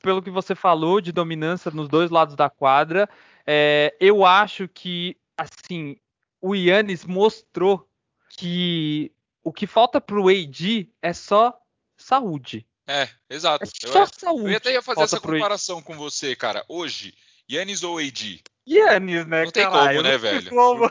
pelo 0.00 0.22
que 0.22 0.30
você 0.30 0.54
falou 0.54 1.00
de 1.00 1.10
dominância 1.10 1.68
nos 1.72 1.88
dois 1.88 2.10
lados 2.10 2.36
da 2.36 2.48
quadra, 2.48 3.08
é, 3.44 3.92
eu 3.98 4.24
acho 4.24 4.68
que, 4.68 5.16
assim, 5.36 5.96
o 6.40 6.54
Yannis 6.54 7.04
mostrou 7.04 7.88
que 8.36 9.10
o 9.42 9.52
que 9.52 9.66
falta 9.66 10.00
pro 10.00 10.28
AD 10.28 10.88
é 11.00 11.12
só 11.12 11.56
saúde. 11.96 12.66
É, 12.86 13.08
exato. 13.30 13.64
É 13.64 13.88
só 13.88 14.00
eu, 14.02 14.08
saúde. 14.18 14.50
Eu 14.50 14.56
até 14.56 14.72
ia 14.72 14.82
fazer 14.82 15.02
essa 15.02 15.20
comparação 15.20 15.80
com 15.82 15.96
você, 15.96 16.34
cara. 16.34 16.64
Hoje, 16.68 17.14
Yannis 17.50 17.82
ou 17.82 17.98
AD? 17.98 18.42
Yannis, 18.68 19.26
né, 19.26 19.44
Não 19.44 19.50
tem 19.50 19.64
caralho, 19.64 19.98
como, 19.98 20.08
né, 20.08 20.16
velho? 20.18 20.48
Como. 20.50 20.88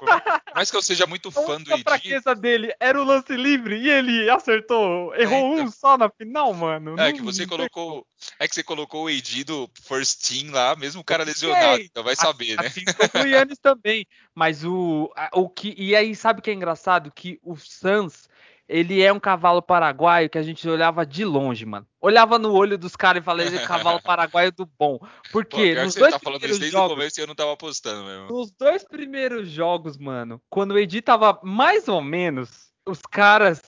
Mas 0.54 0.70
que 0.70 0.76
eu 0.76 0.82
seja 0.82 1.08
muito 1.08 1.32
fã 1.56 1.62
do 1.62 1.72
A 1.72 1.76
AD. 1.76 1.84
fraqueza 1.84 2.36
dele 2.36 2.74
era 2.80 3.00
o 3.02 3.04
lance 3.06 3.34
livre 3.34 3.78
e 3.78 3.90
ele 3.90 4.30
acertou, 4.30 5.16
errou 5.16 5.54
então. 5.54 5.66
um 5.66 5.72
só 5.72 5.98
na 5.98 6.10
final, 6.10 6.54
mano. 6.54 7.00
É 7.00 7.08
Não- 7.12 7.14
que 7.14 7.22
você 7.22 7.48
colocou. 7.48 8.06
É 8.38 8.46
que 8.48 8.56
você 8.56 8.62
colocou 8.64 9.06
o 9.06 9.08
AD 9.08 9.44
do 9.46 9.70
First 9.88 10.28
Team 10.28 10.52
lá, 10.52 10.76
mesmo 10.76 11.00
o 11.02 11.04
cara 11.04 11.24
lesionado. 11.24 11.82
Então 11.82 12.04
vai 12.04 12.16
saber, 12.16 12.58
né? 12.58 12.68
Assim 12.68 12.84
o 13.24 13.26
Yannis 13.28 13.58
também. 13.60 14.06
Mas 14.36 14.66
o, 14.66 15.10
a- 15.16 15.30
o 15.34 15.48
que. 15.50 15.74
E 15.78 15.96
aí, 15.96 16.14
sabe 16.14 16.40
o 16.40 16.44
que 16.44 16.52
é 16.52 16.54
engraçado? 16.54 17.10
Que 17.10 17.40
o 17.42 17.56
Suns, 17.56 18.28
ele 18.68 19.02
é 19.02 19.12
um 19.12 19.20
cavalo 19.20 19.62
paraguaio 19.62 20.30
que 20.30 20.38
a 20.38 20.44
gente 20.44 20.68
olhava 20.68 21.06
de 21.06 21.26
longe, 21.26 21.66
mano. 21.66 21.86
Olhava 22.00 22.40
no 22.40 22.54
olho 22.54 22.78
dos 22.78 22.96
caras 22.96 23.22
e 23.22 23.26
falava, 23.26 23.48
ele 23.48 23.58
é 23.58 23.66
cavalo 23.66 24.02
paraguaio 24.04 24.52
do 24.52 24.66
bom. 24.66 24.98
Pô, 24.98 25.08
Porque 25.32 25.76
que 25.76 25.82
nos 25.84 25.96
dois 25.96 26.14
tá 26.14 26.20
primeiros 26.20 26.72
jogos. 26.72 27.18
eu 27.18 27.28
não 27.28 27.36
tava 27.36 27.54
apostando 27.54 28.06
mesmo. 28.06 28.28
Nos 28.28 28.52
dois 28.52 28.84
primeiros 28.84 29.50
jogos, 29.50 29.98
mano, 29.98 30.42
quando 30.50 30.72
o 30.72 30.80
Edi 30.80 31.02
tava 31.02 31.40
mais 31.44 31.88
ou 31.88 32.02
menos, 32.02 32.72
os 32.86 33.02
caras 33.02 33.62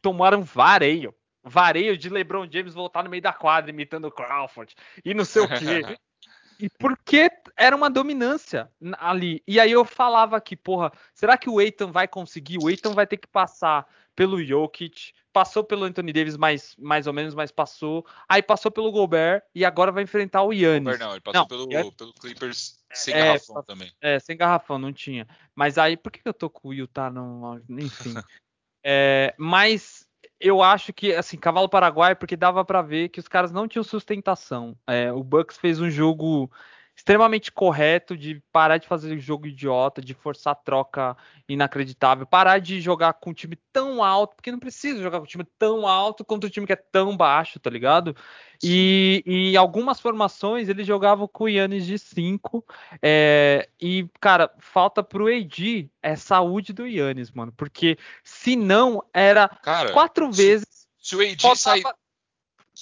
tomaram 0.00 0.42
vareio. 0.42 1.14
Vareio 1.44 1.96
de 1.96 2.08
LeBron 2.08 2.48
James 2.50 2.74
voltar 2.74 3.04
no 3.04 3.10
meio 3.10 3.22
da 3.22 3.32
quadra 3.32 3.70
imitando 3.70 4.06
o 4.06 4.10
Crawford 4.10 4.74
e 5.04 5.14
não 5.14 5.24
sei 5.24 5.42
o 5.42 5.48
quê. 5.48 5.82
E 6.60 6.68
porque 6.68 7.30
era 7.56 7.76
uma 7.76 7.88
dominância 7.88 8.68
ali. 8.98 9.40
E 9.46 9.60
aí 9.60 9.70
eu 9.70 9.84
falava 9.84 10.40
que, 10.40 10.56
porra, 10.56 10.90
será 11.14 11.38
que 11.38 11.48
o 11.48 11.60
Eitan 11.60 11.92
vai 11.92 12.08
conseguir? 12.08 12.58
O 12.60 12.68
Eitan 12.68 12.94
vai 12.94 13.06
ter 13.06 13.16
que 13.16 13.28
passar 13.28 13.86
pelo 14.18 14.42
Jokic, 14.42 15.12
passou 15.32 15.62
pelo 15.62 15.84
Anthony 15.84 16.12
Davis 16.12 16.36
mais, 16.36 16.74
mais 16.76 17.06
ou 17.06 17.12
menos, 17.12 17.36
mas 17.36 17.52
passou. 17.52 18.04
Aí 18.28 18.42
passou 18.42 18.68
pelo 18.68 18.90
Gobert 18.90 19.44
e 19.54 19.64
agora 19.64 19.92
vai 19.92 20.02
enfrentar 20.02 20.42
o 20.42 20.52
Yannis. 20.52 20.98
Não, 20.98 21.12
ele 21.12 21.20
passou 21.20 21.42
Não, 21.42 21.46
pelo, 21.46 21.92
pelo 21.92 22.12
Clippers 22.14 22.80
sem 22.92 23.14
É, 23.14 23.26
garrafão 23.26 23.62
também. 23.62 23.92
É, 24.00 24.18
sem 24.18 24.36
garrafão, 24.36 24.76
não 24.76 24.92
tinha. 24.92 25.24
Mas 25.54 25.78
aí, 25.78 25.96
por 25.96 26.10
que 26.10 26.20
eu 26.24 26.34
tô 26.34 26.50
com 26.50 26.70
o 26.70 26.74
Utah? 26.74 27.10
Não, 27.10 27.62
enfim. 27.68 28.14
É, 28.90 29.34
mas 29.36 30.06
eu 30.40 30.62
acho 30.62 30.92
que, 30.92 31.12
assim, 31.12 31.36
cavalo 31.36 31.68
paraguai, 31.68 32.14
porque 32.14 32.36
dava 32.36 32.64
pra 32.64 32.80
ver 32.80 33.08
que 33.08 33.18
os 33.18 33.26
caras 33.26 33.52
não 33.52 33.66
tinham 33.68 33.82
sustentação. 33.82 34.78
É, 34.86 35.12
o 35.12 35.22
Bucks 35.22 35.58
fez 35.58 35.80
um 35.80 35.90
jogo 35.90 36.50
extremamente 37.08 37.50
correto 37.50 38.14
de 38.14 38.42
parar 38.52 38.76
de 38.76 38.86
fazer 38.86 39.18
jogo 39.18 39.46
idiota, 39.46 40.02
de 40.02 40.12
forçar 40.12 40.54
troca 40.54 41.16
inacreditável, 41.48 42.26
parar 42.26 42.58
de 42.58 42.82
jogar 42.82 43.14
com 43.14 43.30
um 43.30 43.32
time 43.32 43.56
tão 43.72 44.04
alto, 44.04 44.36
porque 44.36 44.52
não 44.52 44.58
precisa 44.58 45.02
jogar 45.02 45.16
com 45.16 45.24
um 45.24 45.26
time 45.28 45.44
tão 45.58 45.86
alto 45.86 46.22
contra 46.22 46.46
um 46.46 46.50
time 46.50 46.66
que 46.66 46.72
é 46.74 46.76
tão 46.76 47.16
baixo, 47.16 47.58
tá 47.58 47.70
ligado? 47.70 48.14
E, 48.62 49.22
e 49.24 49.56
algumas 49.56 49.98
formações 49.98 50.68
eles 50.68 50.86
jogavam 50.86 51.26
com 51.26 51.44
o 51.44 51.48
Yannis 51.48 51.86
de 51.86 51.98
5. 51.98 52.62
e, 53.80 54.06
cara, 54.20 54.52
falta 54.58 55.02
pro 55.02 55.28
AD 55.28 55.88
é 56.02 56.14
saúde 56.14 56.74
do 56.74 56.86
Yannis, 56.86 57.30
mano. 57.30 57.54
Porque 57.56 57.96
se 58.22 58.54
não, 58.54 59.02
era 59.14 59.48
Cara, 59.48 59.92
quatro 59.92 60.30
se- 60.30 60.42
vezes. 60.42 60.86
se 60.98 61.16
o 61.16 61.56
sair. 61.56 61.84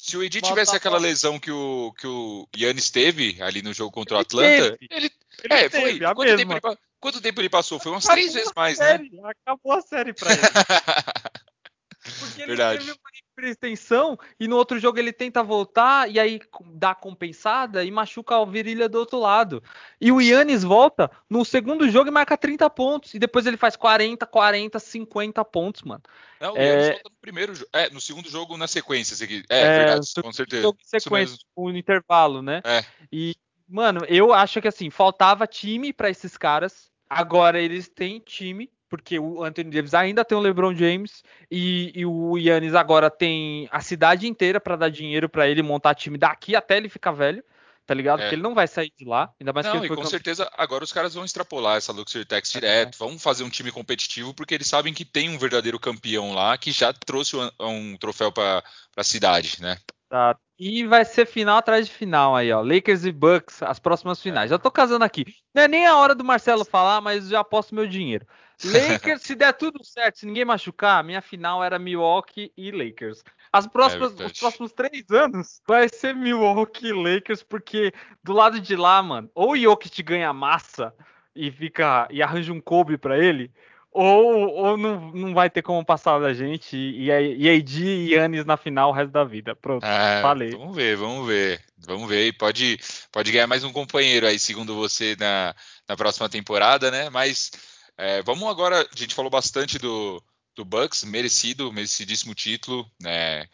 Se 0.07 0.17
o 0.17 0.21
Bota 0.21 0.41
tivesse 0.41 0.77
aquela 0.77 0.99
lesão 0.99 1.37
que 1.37 1.51
o, 1.51 1.93
que 1.99 2.07
o 2.07 2.49
Yannis 2.57 2.91
teve 2.91 3.43
ali 3.43 3.61
no 3.61 3.75
jogo 3.75 3.91
contra 3.91 4.15
o 4.15 4.19
Ele 4.19 4.25
Atlanta, 4.25 4.77
teve. 4.79 4.87
ele. 4.89 5.11
Ele 5.43 5.55
é, 5.55 5.69
teve 5.69 5.99
foi. 5.99 6.05
a 6.07 6.15
Quanto 6.15 6.29
tempo, 6.29 6.37
mesma. 6.39 6.53
ele, 6.55 6.61
pa- 6.61 6.79
quanto 7.01 7.21
tempo 7.21 7.41
ele 7.41 7.49
passou? 7.51 7.81
Foi 7.81 7.91
umas 7.91 8.05
Acabou 8.07 8.23
três 8.23 8.35
vezes 8.35 8.53
mais, 8.55 8.79
né? 8.79 8.87
série, 8.87 9.21
Acabou 9.25 9.73
a 9.73 9.81
série 9.83 10.13
pra 10.13 10.31
ele. 10.33 10.41
Porque 12.21 12.41
ele 12.43 12.47
Verdade. 12.47 12.79
teve 12.79 12.93
uma 12.93 13.11
hiperextensão 13.41 14.19
e 14.41 14.49
no 14.49 14.57
outro 14.57 14.79
jogo 14.79 14.99
ele 14.99 15.13
tenta 15.13 15.43
voltar 15.43 16.11
e 16.11 16.19
aí 16.19 16.41
dá 16.73 16.95
compensada 16.95 17.85
e 17.85 17.91
machuca 17.91 18.37
a 18.41 18.45
virilha 18.45 18.89
do 18.89 18.99
outro 18.99 19.19
lado. 19.19 19.63
E 20.01 20.11
o 20.11 20.21
Yannis 20.21 20.65
volta 20.65 21.11
no 21.29 21.45
segundo 21.45 21.89
jogo 21.91 22.09
e 22.09 22.13
marca 22.13 22.37
30 22.37 22.69
pontos. 22.71 23.13
E 23.15 23.19
depois 23.19 23.47
ele 23.47 23.57
faz 23.57 23.77
40, 23.77 24.27
40, 24.27 24.79
50 24.79 25.45
pontos, 25.45 25.83
mano. 25.83 26.03
Não, 26.41 26.55
o 26.55 26.57
É. 26.57 26.67
Yannis 26.69 26.89
volta 26.89 27.11
no 27.11 27.17
primeiro 27.21 27.55
jogo. 27.55 27.69
É, 27.73 27.91
no 27.91 28.01
segundo 28.01 28.29
jogo 28.31 28.57
na 28.57 28.67
sequência. 28.67 29.17
É, 29.51 29.61
É, 29.61 29.79
verdade, 29.79 30.07
com 30.23 30.33
certeza. 30.33 30.63
Jogo 30.63 30.79
sequência, 30.83 31.33
mesmo. 31.33 31.39
tipo, 31.39 31.71
intervalo, 31.71 32.41
né? 32.43 32.63
É. 32.65 32.85
E, 33.13 33.35
mano, 33.69 34.01
eu 34.09 34.33
acho 34.33 34.61
que 34.61 34.69
assim, 34.69 34.89
faltava 34.91 35.47
time 35.47 35.93
pra 35.93 36.09
esses 36.11 36.37
caras. 36.37 36.91
Agora 37.09 37.61
eles 37.61 37.89
têm 37.89 38.19
time, 38.19 38.69
porque 38.89 39.19
o 39.19 39.43
Anthony 39.43 39.71
Davis 39.71 39.95
ainda 39.95 40.25
tem 40.25 40.37
o 40.37 40.41
LeBron 40.41 40.75
James 40.75 41.23
e, 41.51 41.93
e 41.95 42.07
o 42.07 42.37
Yannis 42.37 42.75
agora 42.75 43.11
tem 43.11 43.69
a 43.71 43.81
cidade 43.81 44.27
inteira 44.27 44.61
pra 44.61 44.77
dar 44.77 44.89
dinheiro 44.89 45.29
pra 45.29 45.49
ele 45.49 45.63
montar 45.63 45.95
time 45.95 46.19
daqui 46.19 46.55
até 46.55 46.77
ele 46.77 46.89
ficar 46.89 47.13
velho, 47.13 47.43
tá 47.85 47.95
ligado? 47.95 48.21
É. 48.21 48.23
Porque 48.23 48.35
ele 48.35 48.43
não 48.43 48.55
vai 48.55 48.67
sair 48.67 48.93
de 48.97 49.05
lá, 49.05 49.33
ainda 49.41 49.53
mais 49.53 49.67
que 49.67 49.73
Não, 49.73 49.79
ele 49.79 49.87
e 49.87 49.89
foi 49.89 49.97
com 49.97 50.05
certeza 50.05 50.51
agora 50.57 50.85
os 50.85 50.93
caras 50.93 51.15
vão 51.15 51.25
extrapolar 51.25 51.77
essa 51.77 51.93
Luxury 51.93 52.25
Tax 52.25 52.53
direto, 52.53 52.99
vão 52.99 53.19
fazer 53.19 53.45
um 53.45 53.51
time 53.51 53.73
competitivo, 53.73 54.35
porque 54.35 54.55
eles 54.55 54.67
sabem 54.67 54.95
que 54.95 55.05
tem 55.05 55.29
um 55.29 55.39
verdadeiro 55.39 55.79
campeão 55.81 56.33
lá 56.33 56.57
que 56.57 56.71
já 56.71 56.93
trouxe 56.93 57.37
um, 57.37 57.51
um 57.61 57.97
troféu 57.97 58.31
para 58.31 58.63
a 58.97 59.05
cidade, 59.05 59.61
né? 59.61 59.79
Tá. 60.09 60.37
E 60.59 60.87
vai 60.87 61.05
ser 61.05 61.27
final 61.27 61.59
atrás 61.59 61.87
de 61.87 61.93
final 61.93 62.35
aí, 62.35 62.51
ó. 62.51 62.63
Lakers 62.63 63.05
e 63.05 63.13
Bucks, 63.13 63.63
as 63.63 63.79
próximas 63.79 64.23
finais. 64.23 64.51
Já 64.51 64.59
tô 64.59 64.71
casando 64.71 65.05
aqui. 65.05 65.25
Não 65.55 65.63
é 65.63 65.69
nem 65.69 65.87
a 65.87 65.97
hora 65.97 66.15
do 66.15 66.25
Marcelo 66.25 66.65
falar, 66.65 67.01
mas 67.03 67.29
já 67.29 67.41
aposto 67.41 67.75
meu 67.75 67.87
dinheiro. 67.87 68.27
Lakers, 68.65 69.23
se 69.23 69.35
der 69.35 69.53
tudo 69.53 69.85
certo, 69.85 70.21
se 70.21 70.27
ninguém 70.27 70.45
machucar, 70.45 71.05
minha 71.05 71.21
final 71.21 71.63
era 71.63 71.79
Milwaukee 71.79 72.53
e 72.57 72.71
Lakers. 72.71 73.23
As 73.53 73.67
próximas, 73.67 74.11
verdade. 74.11 74.33
os 74.33 74.39
próximos 74.39 74.73
três 74.73 75.11
anos 75.11 75.61
vai 75.67 75.89
ser 75.89 76.15
Milwaukee 76.15 76.89
e 76.89 76.93
Lakers, 76.93 77.43
porque 77.43 77.93
do 78.23 78.33
lado 78.33 78.61
de 78.61 78.75
lá, 78.75 79.03
mano, 79.03 79.31
ou 79.35 79.53
o 79.53 79.57
Jokic 79.57 80.03
ganha 80.03 80.33
massa 80.33 80.95
e 81.35 81.51
fica 81.51 82.09
e 82.11 82.23
arranja 82.23 82.53
um 82.53 82.61
Kobe 82.61 82.97
pra 82.97 83.19
ele, 83.19 83.51
ou, 83.93 84.51
ou 84.51 84.77
não, 84.77 85.11
não 85.13 85.35
vai 85.35 85.49
ter 85.49 85.63
como 85.63 85.85
passar 85.85 86.19
da 86.19 86.35
gente 86.35 86.77
e, 86.77 87.11
e, 87.11 87.37
e 87.37 87.51
AD 87.51 87.83
e 87.83 88.15
Yannis 88.15 88.45
na 88.45 88.57
final 88.57 88.91
o 88.91 88.93
resto 88.93 89.11
da 89.11 89.25
vida. 89.25 89.57
Pronto. 89.57 89.85
É, 89.85 90.21
Falei. 90.21 90.51
Vamos 90.51 90.77
ver, 90.77 90.97
vamos 90.97 91.27
ver. 91.27 91.61
Vamos 91.79 92.09
ver. 92.09 92.27
E 92.27 92.33
pode, 92.33 92.79
pode 93.11 93.33
ganhar 93.33 93.47
mais 93.47 93.65
um 93.65 93.73
companheiro 93.73 94.27
aí, 94.27 94.39
segundo 94.39 94.75
você, 94.75 95.17
na, 95.19 95.55
na 95.89 95.97
próxima 95.97 96.29
temporada, 96.29 96.91
né? 96.91 97.09
Mas 97.09 97.51
é, 97.97 98.23
vamos 98.23 98.49
agora. 98.49 98.81
A 98.81 98.97
gente 98.99 99.15
falou 99.15 99.31
bastante 99.31 99.79
do, 99.79 100.23
do 100.55 100.65
Bucks, 100.65 101.05
merecido, 101.05 101.73
merecidíssimo 101.73 102.35
título, 102.35 102.91
né? 103.01 103.47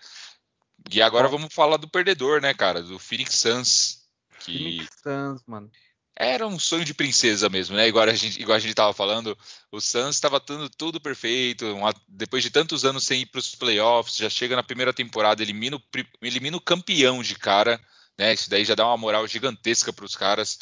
E 0.90 1.01
agora 1.01 1.28
vamos 1.28 1.53
falar 1.55 1.76
do 1.76 1.88
perdedor, 1.88 2.40
né, 2.40 2.53
cara? 2.55 2.82
Do 2.82 2.99
Phoenix 2.99 3.34
Suns. 3.36 4.03
Que 4.40 4.53
Phoenix 4.53 4.97
Suns, 5.03 5.43
mano. 5.47 5.70
era 6.16 6.47
um 6.47 6.59
sonho 6.59 6.84
de 6.84 6.93
princesa 6.95 7.49
mesmo, 7.49 7.76
né? 7.76 7.86
Igual 7.86 8.09
a 8.09 8.14
gente, 8.14 8.40
igual 8.40 8.57
a 8.57 8.61
gente 8.61 8.74
tava 8.74 8.93
falando, 8.93 9.38
o 9.70 9.80
Suns 9.80 10.16
estava 10.16 10.40
dando 10.40 10.68
tudo 10.68 11.01
perfeito. 11.01 11.66
uma- 11.74 11.95
depois 12.09 12.43
de 12.43 12.51
tantos 12.51 12.84
anos 12.84 13.05
sem 13.05 13.22
ir 13.22 13.26
para 13.26 13.38
os 13.38 13.55
playoffs, 13.55 14.16
já 14.16 14.28
chega 14.28 14.57
na 14.57 14.62
primeira 14.62 14.93
temporada, 14.93 15.43
elimina 15.43 15.76
o, 15.76 15.82
elimina 16.20 16.57
o 16.57 16.61
campeão 16.61 17.22
de 17.22 17.36
cara, 17.36 17.80
né? 18.18 18.32
Isso 18.34 18.51
daí 18.51 18.64
já 18.64 18.74
dá 18.74 18.84
uma 18.86 18.97
moral 18.97 19.26
gigantesca 19.28 19.93
para 19.93 20.05
os 20.05 20.16
caras. 20.16 20.59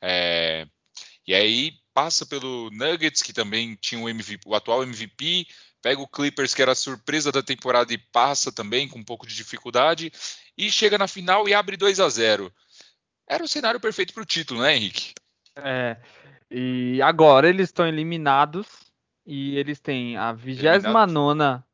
É, 0.00 0.66
e 1.26 1.34
aí 1.34 1.72
passa 1.98 2.24
pelo 2.24 2.70
Nuggets, 2.70 3.22
que 3.22 3.32
também 3.32 3.74
tinha 3.74 4.00
o, 4.00 4.08
MVP, 4.08 4.48
o 4.48 4.54
atual 4.54 4.84
MVP, 4.84 5.48
pega 5.82 6.00
o 6.00 6.06
Clippers, 6.06 6.54
que 6.54 6.62
era 6.62 6.70
a 6.70 6.76
surpresa 6.76 7.32
da 7.32 7.42
temporada, 7.42 7.92
e 7.92 7.98
passa 7.98 8.52
também 8.52 8.86
com 8.86 9.00
um 9.00 9.04
pouco 9.04 9.26
de 9.26 9.34
dificuldade, 9.34 10.12
e 10.56 10.70
chega 10.70 10.96
na 10.96 11.08
final 11.08 11.48
e 11.48 11.54
abre 11.54 11.76
2 11.76 11.98
a 11.98 12.08
0 12.08 12.52
Era 13.28 13.42
o 13.42 13.48
cenário 13.48 13.80
perfeito 13.80 14.14
para 14.14 14.22
o 14.22 14.26
título, 14.26 14.62
né, 14.62 14.76
Henrique? 14.76 15.12
É. 15.56 15.96
E 16.48 17.02
agora 17.02 17.48
eles 17.48 17.68
estão 17.68 17.84
eliminados 17.84 18.68
e 19.26 19.56
eles 19.56 19.80
têm 19.80 20.16
a 20.16 20.32
29 20.32 20.76
Eliminados 20.76 21.64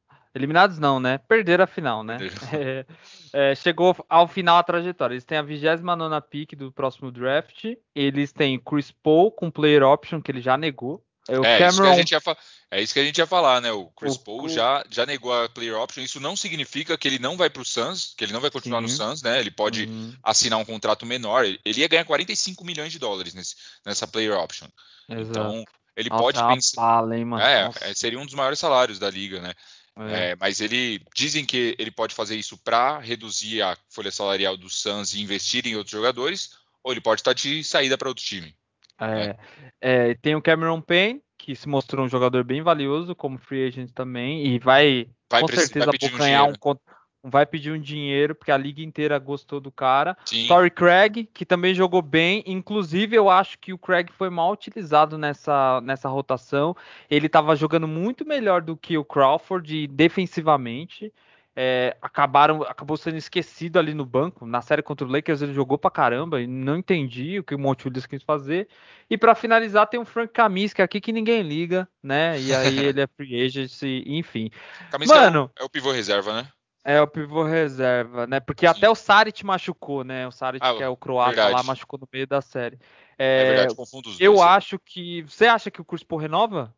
não, 0.81 0.99
né? 1.01 1.19
Perderam 1.19 1.65
a 1.65 1.67
final, 1.67 2.03
né? 2.03 2.19
É, 3.33 3.51
é, 3.51 3.55
chegou 3.55 3.97
ao 4.09 4.29
final 4.29 4.59
a 4.59 4.63
trajetória. 4.63 5.15
Eles 5.15 5.25
têm 5.25 5.39
a 5.39 5.43
29 5.43 6.21
pick 6.31 6.55
do 6.57 6.71
próximo 6.71 7.11
draft. 7.11 7.65
Eles 7.95 8.33
têm 8.33 8.59
Chris 8.61 8.91
Paul 8.91 9.33
com 9.33 9.51
player 9.51 9.83
option, 9.83 10.21
que 10.21 10.31
ele 10.31 10.41
já 10.41 10.57
negou. 10.57 11.05
É, 11.29 11.41
o 11.41 11.45
É, 11.45 11.47
isso 11.47 11.57
que 11.57 11.63
a 11.63 11.69
Cameron 11.73 11.95
gente 11.95 12.11
ia 12.13 12.21
fa- 12.21 12.37
é 12.71 12.83
isso 12.83 12.93
que 12.93 13.01
a 13.01 13.05
gente 13.05 13.19
ia 13.19 13.27
falar, 13.27 13.61
né? 13.61 13.73
O 13.73 13.87
Chris 13.91 14.15
O- 14.17 14.19
Paul 14.21 14.45
o- 14.45 14.49
já, 14.49 14.85
já 14.91 15.07
negou 15.07 15.33
a 15.33 15.49
player 15.49 15.75
option. 15.77 16.03
Isso 16.03 16.21
não 16.21 16.37
significa 16.37 16.99
que 16.99 17.09
ele 17.09 17.19
não 17.19 17.37
vai 17.37 17.49
para 17.49 17.63
o 17.63 17.65
Suns, 17.65 18.15
que 18.17 18.25
ele 18.25 18.33
não 18.33 18.41
vai 18.41 18.51
continuar 18.51 18.81
no 18.81 18.89
Sim. 18.89 18.97
Suns, 18.97 19.23
né? 19.23 19.41
Ele 19.41 19.51
pode 19.51 19.87
Uhum, 19.87 20.13
assinar 20.23 20.59
um 20.59 20.65
contrato 20.65 21.07
menor. 21.07 21.45
Ele 21.45 21.81
ia 21.81 21.89
ganhar 21.89 22.05
45 22.05 22.65
milhões 22.65 22.93
de 22.93 22.99
dólares 22.99 23.33
nesse- 23.35 23.57
nessa 23.87 24.07
player 24.07 24.37
option. 24.39 24.69
exato. 25.09 25.31
Então, 25.31 25.65
ele 25.97 26.11
Nossa, 26.11 26.23
pode 26.23 26.39
é 26.41 26.55
pensar. 26.55 26.83
bala, 26.83 27.17
hein, 27.17 27.25
mano? 27.25 27.43
É, 27.43 27.71
é, 27.81 27.95
seria 27.95 28.19
um 28.19 28.27
dos 28.27 28.35
maiores 28.35 28.59
salários 28.59 28.99
da 28.99 29.09
liga, 29.11 29.41
né? 29.41 29.55
É. 29.97 30.31
É, 30.31 30.37
mas 30.37 30.61
ele 30.61 31.01
dizem 31.15 31.45
que 31.45 31.77
ele 31.79 31.91
pode 31.91 32.15
fazer 32.15 32.37
isso 32.37 32.59
para 32.59 32.99
reduzir 32.99 33.63
a 33.63 33.77
folha 33.89 34.11
salarial 34.11 34.57
do 34.57 34.69
Suns 34.69 35.15
e 35.15 35.23
investir 35.23 35.67
em 35.67 35.77
outros 35.77 35.93
jogadores, 35.93 36.51
ou 36.83 36.93
ele 36.93 37.01
pode 37.01 37.21
estar 37.21 37.33
de 37.33 37.63
saída 37.63 37.97
para 37.97 38.09
outro 38.09 38.25
time. 38.25 38.55
É, 39.01 39.37
é, 39.81 40.15
tem 40.15 40.35
o 40.35 40.43
Cameron 40.43 40.81
Payne, 40.81 41.23
que 41.39 41.55
se 41.55 41.69
mostrou 41.69 42.05
um 42.05 42.09
jogador 42.09 42.43
bem 42.43 42.63
valioso 42.63 43.15
como 43.15 43.39
free 43.39 43.67
agent 43.67 43.91
também, 43.93 44.47
e 44.47 44.59
vai, 44.59 45.09
vai 45.31 45.43
com 45.43 45.49
certeza 45.49 45.91
abocanhar 45.91 46.45
um, 46.45 46.53
um, 46.53 46.77
vai 47.25 47.47
pedir 47.47 47.73
um 47.73 47.81
dinheiro, 47.81 48.35
porque 48.35 48.53
a 48.53 48.57
liga 48.57 48.83
inteira 48.83 49.19
gostou 49.19 49.59
do 49.59 49.73
cara. 49.73 50.15
Sim. 50.27 50.47
Torrey 50.47 50.71
Craig, 50.71 51.29
que 51.33 51.47
também 51.47 51.75
jogou 51.75 52.03
bem, 52.03 52.45
inclusive 52.47 53.17
eu 53.17 53.31
acho 53.31 53.59
que 53.59 53.73
o 53.73 53.79
Craig 53.79 54.11
foi 54.13 54.29
mal 54.29 54.53
utilizado 54.53 55.17
nessa, 55.17 55.81
nessa 55.81 56.09
rotação. 56.09 56.77
Ele 57.11 57.27
estava 57.27 57.57
jogando 57.57 57.89
muito 57.89 58.27
melhor 58.27 58.61
do 58.61 58.77
que 58.77 58.99
o 58.99 59.05
Crawford 59.05 59.87
defensivamente. 59.87 61.11
É, 61.57 61.97
acabaram, 62.03 62.63
acabou 62.65 62.97
sendo 62.97 63.17
esquecido 63.17 63.79
ali 63.79 63.95
no 63.95 64.05
banco. 64.05 64.45
Na 64.45 64.61
série 64.61 64.83
contra 64.83 65.07
o 65.07 65.11
Lakers 65.11 65.41
ele 65.41 65.55
jogou 65.55 65.79
pra 65.79 65.91
caramba 65.91 66.43
e 66.43 66.47
não 66.49 66.77
entendi 66.77 67.39
o 67.39 67.45
que 67.45 67.55
o 67.55 67.59
Monte 67.59 67.87
Williams 67.87 68.07
quis 68.07 68.23
fazer. 68.23 68.69
E 69.09 69.17
para 69.17 69.37
finalizar 69.37 69.87
tem 69.87 70.01
o 70.01 70.05
Frank 70.05 70.33
Kaminsky 70.33 70.83
aqui 70.83 71.01
que 71.01 71.13
ninguém 71.13 71.43
liga, 71.43 71.89
né? 72.03 72.39
E 72.41 72.53
aí 72.53 72.79
ele 72.85 73.01
é 73.01 73.07
free 73.07 73.41
agent, 73.41 73.71
enfim. 74.05 74.51
Kaminsky 74.91 75.17
Mano, 75.17 75.51
é, 75.57 75.63
o, 75.63 75.63
é 75.63 75.67
o 75.67 75.71
pivô 75.71 75.93
reserva, 75.93 76.43
né? 76.43 76.49
É 76.85 77.01
o 77.01 77.07
pivô 77.07 77.43
reserva, 77.43 78.27
né? 78.27 78.41
Porque 78.41 78.67
Sim. 78.67 78.71
até 78.71 78.91
o 78.91 78.95
Saric 78.95 79.45
machucou, 79.45 80.05
né? 80.05 80.29
O 80.29 80.31
Saric, 80.31 80.65
ah, 80.65 80.75
que 80.75 80.83
é 80.83 80.89
o 80.89 80.97
croata 80.97 81.31
verdade. 81.35 81.55
lá, 81.55 81.63
machucou 81.63 81.99
no 81.99 82.07
meio 82.13 82.27
da 82.27 82.43
série. 82.43 82.79
É, 83.19 83.41
é 83.41 83.45
verdade, 83.47 83.75
confundo 83.75 84.11
os 84.11 84.21
Eu 84.21 84.35
dois, 84.35 84.47
acho 84.47 84.79
que. 84.79 85.23
Você 85.23 85.47
acha 85.47 85.71
que 85.71 85.81
o 85.81 85.85
Chris 85.85 86.03
Paul 86.03 86.21
renova? 86.21 86.75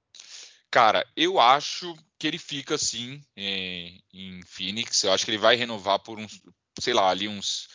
Cara, 0.71 1.05
eu 1.17 1.41
acho 1.41 1.93
que 2.19 2.27
ele 2.27 2.39
fica 2.39 2.77
assim 2.77 3.21
em, 3.37 4.01
em 4.15 4.41
Phoenix. 4.47 5.03
Eu 5.03 5.13
acho 5.13 5.25
que 5.25 5.31
ele 5.33 5.39
vai 5.39 5.57
renovar 5.57 5.99
por 5.99 6.19
uns, 6.19 6.41
sei 6.79 6.95
lá, 6.95 7.11
ali 7.11 7.27
uns 7.27 7.69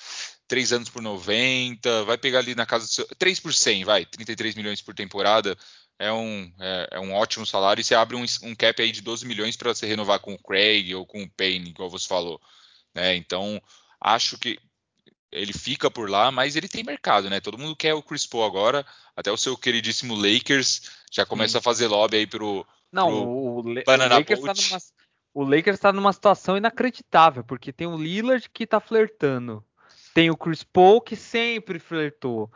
3 0.52 0.74
anos 0.74 0.90
por 0.90 1.02
90. 1.02 2.04
Vai 2.04 2.18
pegar 2.18 2.40
ali 2.40 2.54
na 2.54 2.66
casa 2.66 2.86
do 2.86 3.16
3 3.16 3.40
por 3.40 3.54
100, 3.54 3.86
vai. 3.86 4.06
33 4.06 4.54
milhões 4.56 4.82
por 4.82 4.94
temporada 4.94 5.58
é 5.98 6.12
um, 6.12 6.52
é, 6.60 6.90
é, 6.92 7.00
um 7.00 7.14
ótimo 7.14 7.46
salário 7.46 7.80
e 7.80 7.86
você 7.86 7.96
abre 7.96 8.18
um, 8.18 8.26
um 8.44 8.54
cap 8.54 8.82
aí 8.82 8.92
de 8.92 9.02
12 9.02 9.26
milhões 9.26 9.56
para 9.56 9.74
você 9.74 9.88
renovar 9.88 10.20
com 10.20 10.34
o 10.34 10.38
Craig 10.38 10.94
ou 10.94 11.06
com 11.06 11.24
o 11.24 11.30
Payne, 11.30 11.70
igual 11.70 11.90
você 11.90 12.06
falou. 12.06 12.42
Né? 12.94 13.16
Então, 13.16 13.62
acho 14.02 14.38
que 14.38 14.60
ele 15.32 15.54
fica 15.54 15.90
por 15.90 16.10
lá, 16.10 16.30
mas 16.32 16.58
ele 16.58 16.68
tem 16.68 16.84
mercado, 16.84 17.30
né? 17.30 17.40
Todo 17.40 17.58
mundo 17.58 17.74
quer 17.74 17.94
o 17.94 18.04
Chris 18.04 18.28
Paul 18.28 18.44
agora, 18.44 18.86
até 19.16 19.32
o 19.32 19.38
seu 19.38 19.58
queridíssimo 19.58 20.14
Lakers 20.14 20.92
já 21.10 21.26
começa 21.26 21.54
Sim. 21.54 21.58
a 21.60 21.62
fazer 21.62 21.88
lobby 21.88 22.18
aí 22.18 22.28
pro, 22.28 22.68
Não, 22.92 23.08
pro 23.08 23.18
o, 23.18 23.60
o, 23.60 23.84
Banana 23.86 24.16
o 24.16 24.20
Lakers 24.20 24.42
tá 24.42 24.54
numa, 24.54 24.80
o 25.34 25.44
Lakers 25.46 25.76
está 25.76 25.94
numa 25.94 26.12
situação 26.12 26.58
inacreditável, 26.58 27.42
porque 27.42 27.72
tem 27.72 27.88
o 27.88 27.96
Lillard 27.96 28.50
que 28.50 28.68
tá 28.68 28.82
flertando, 28.82 29.64
tem 30.14 30.30
o 30.30 30.38
Chris 30.38 30.64
Paul 30.64 31.02
que 31.02 31.16
sempre 31.16 31.80
flertou, 31.80 32.50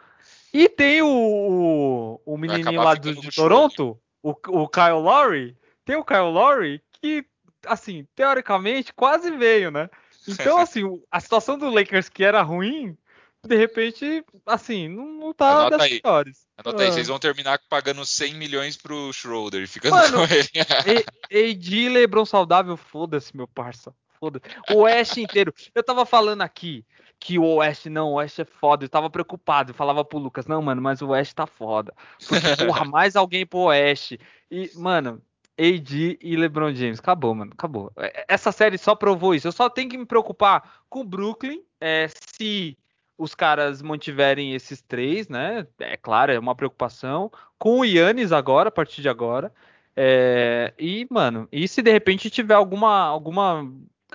e 0.55 0.69
tem 0.69 1.01
o, 1.01 1.07
o, 1.07 2.21
o 2.25 2.37
menininho 2.37 2.81
lá 2.81 2.95
do, 2.95 3.13
de 3.13 3.29
Toronto, 3.29 3.99
o, 4.23 4.29
o 4.29 4.69
Kyle 4.69 5.01
Lowry. 5.01 5.53
Tem 5.83 5.97
o 5.97 6.05
Kyle 6.05 6.31
Lowry 6.31 6.81
que, 6.93 7.25
assim, 7.65 8.07
teoricamente 8.15 8.93
quase 8.93 9.31
veio, 9.31 9.69
né? 9.69 9.89
Então, 10.25 10.55
assim, 10.63 10.83
a 11.11 11.19
situação 11.19 11.57
do 11.57 11.69
Lakers 11.69 12.07
que 12.07 12.23
era 12.23 12.41
ruim, 12.41 12.97
de 13.45 13.57
repente, 13.57 14.23
assim, 14.45 14.87
não, 14.87 15.05
não 15.05 15.33
tá 15.33 15.51
Anota 15.51 15.77
das 15.77 15.81
aí. 15.87 16.01
piores. 16.01 16.47
Anota 16.57 16.81
ah. 16.81 16.85
aí, 16.85 16.93
vocês 16.93 17.09
vão 17.09 17.19
terminar 17.19 17.59
pagando 17.67 18.05
100 18.05 18.35
milhões 18.35 18.77
pro 18.77 19.11
Schroeder 19.11 19.61
e 19.61 19.67
ficando 19.67 19.95
Mano, 19.95 20.19
com 20.19 20.33
ele. 20.33 21.51
AD 21.51 21.89
LeBron 21.89 22.23
saudável, 22.23 22.77
foda-se, 22.77 23.35
meu 23.35 23.45
parça. 23.45 23.93
Foda-se. 24.17 24.45
O 24.73 24.83
Oeste 24.83 25.19
inteiro. 25.19 25.53
Eu 25.75 25.83
tava 25.83 26.05
falando 26.05 26.43
aqui 26.43 26.85
que 27.25 27.39
o 27.39 27.55
Oeste 27.55 27.89
não, 27.89 28.11
o 28.11 28.13
Oeste 28.17 28.43
é 28.43 28.45
foda. 28.45 28.85
Eu 28.85 28.89
tava 28.89 29.09
preocupado. 29.09 29.71
Eu 29.71 29.75
falava 29.75 30.05
pro 30.05 30.19
Lucas, 30.19 30.45
não, 30.45 30.61
mano, 30.61 30.79
mas 30.79 31.01
o 31.01 31.07
Oeste 31.07 31.33
tá 31.33 31.47
foda. 31.47 31.91
Porque, 32.27 32.37
porra, 32.67 32.85
mais 32.85 33.15
alguém 33.15 33.47
pro 33.47 33.61
Oeste. 33.61 34.19
E, 34.51 34.69
mano, 34.75 35.19
AD 35.57 36.19
e 36.21 36.35
LeBron 36.35 36.71
James. 36.75 36.99
Acabou, 36.99 37.33
mano. 37.33 37.51
Acabou. 37.51 37.91
É, 37.97 38.25
essa 38.27 38.51
série 38.51 38.77
só 38.77 38.93
provou 38.93 39.33
isso. 39.33 39.47
Eu 39.47 39.51
só 39.51 39.67
tenho 39.67 39.89
que 39.89 39.97
me 39.97 40.05
preocupar 40.05 40.83
com 40.87 40.99
o 40.99 41.03
Brooklyn. 41.03 41.63
É, 41.81 42.07
se 42.37 42.77
os 43.17 43.33
caras 43.33 43.81
mantiverem 43.81 44.53
esses 44.53 44.79
três, 44.83 45.27
né? 45.27 45.65
É 45.79 45.97
claro, 45.97 46.31
é 46.31 46.37
uma 46.37 46.53
preocupação. 46.53 47.31
Com 47.57 47.79
o 47.79 47.85
Yannis 47.85 48.31
agora, 48.31 48.69
a 48.69 48.71
partir 48.71 49.01
de 49.01 49.09
agora. 49.09 49.51
É, 49.95 50.75
e, 50.77 51.07
mano, 51.09 51.47
e 51.51 51.67
se 51.67 51.81
de 51.81 51.91
repente 51.91 52.29
tiver 52.29 52.53
alguma, 52.53 52.99
alguma 52.99 53.67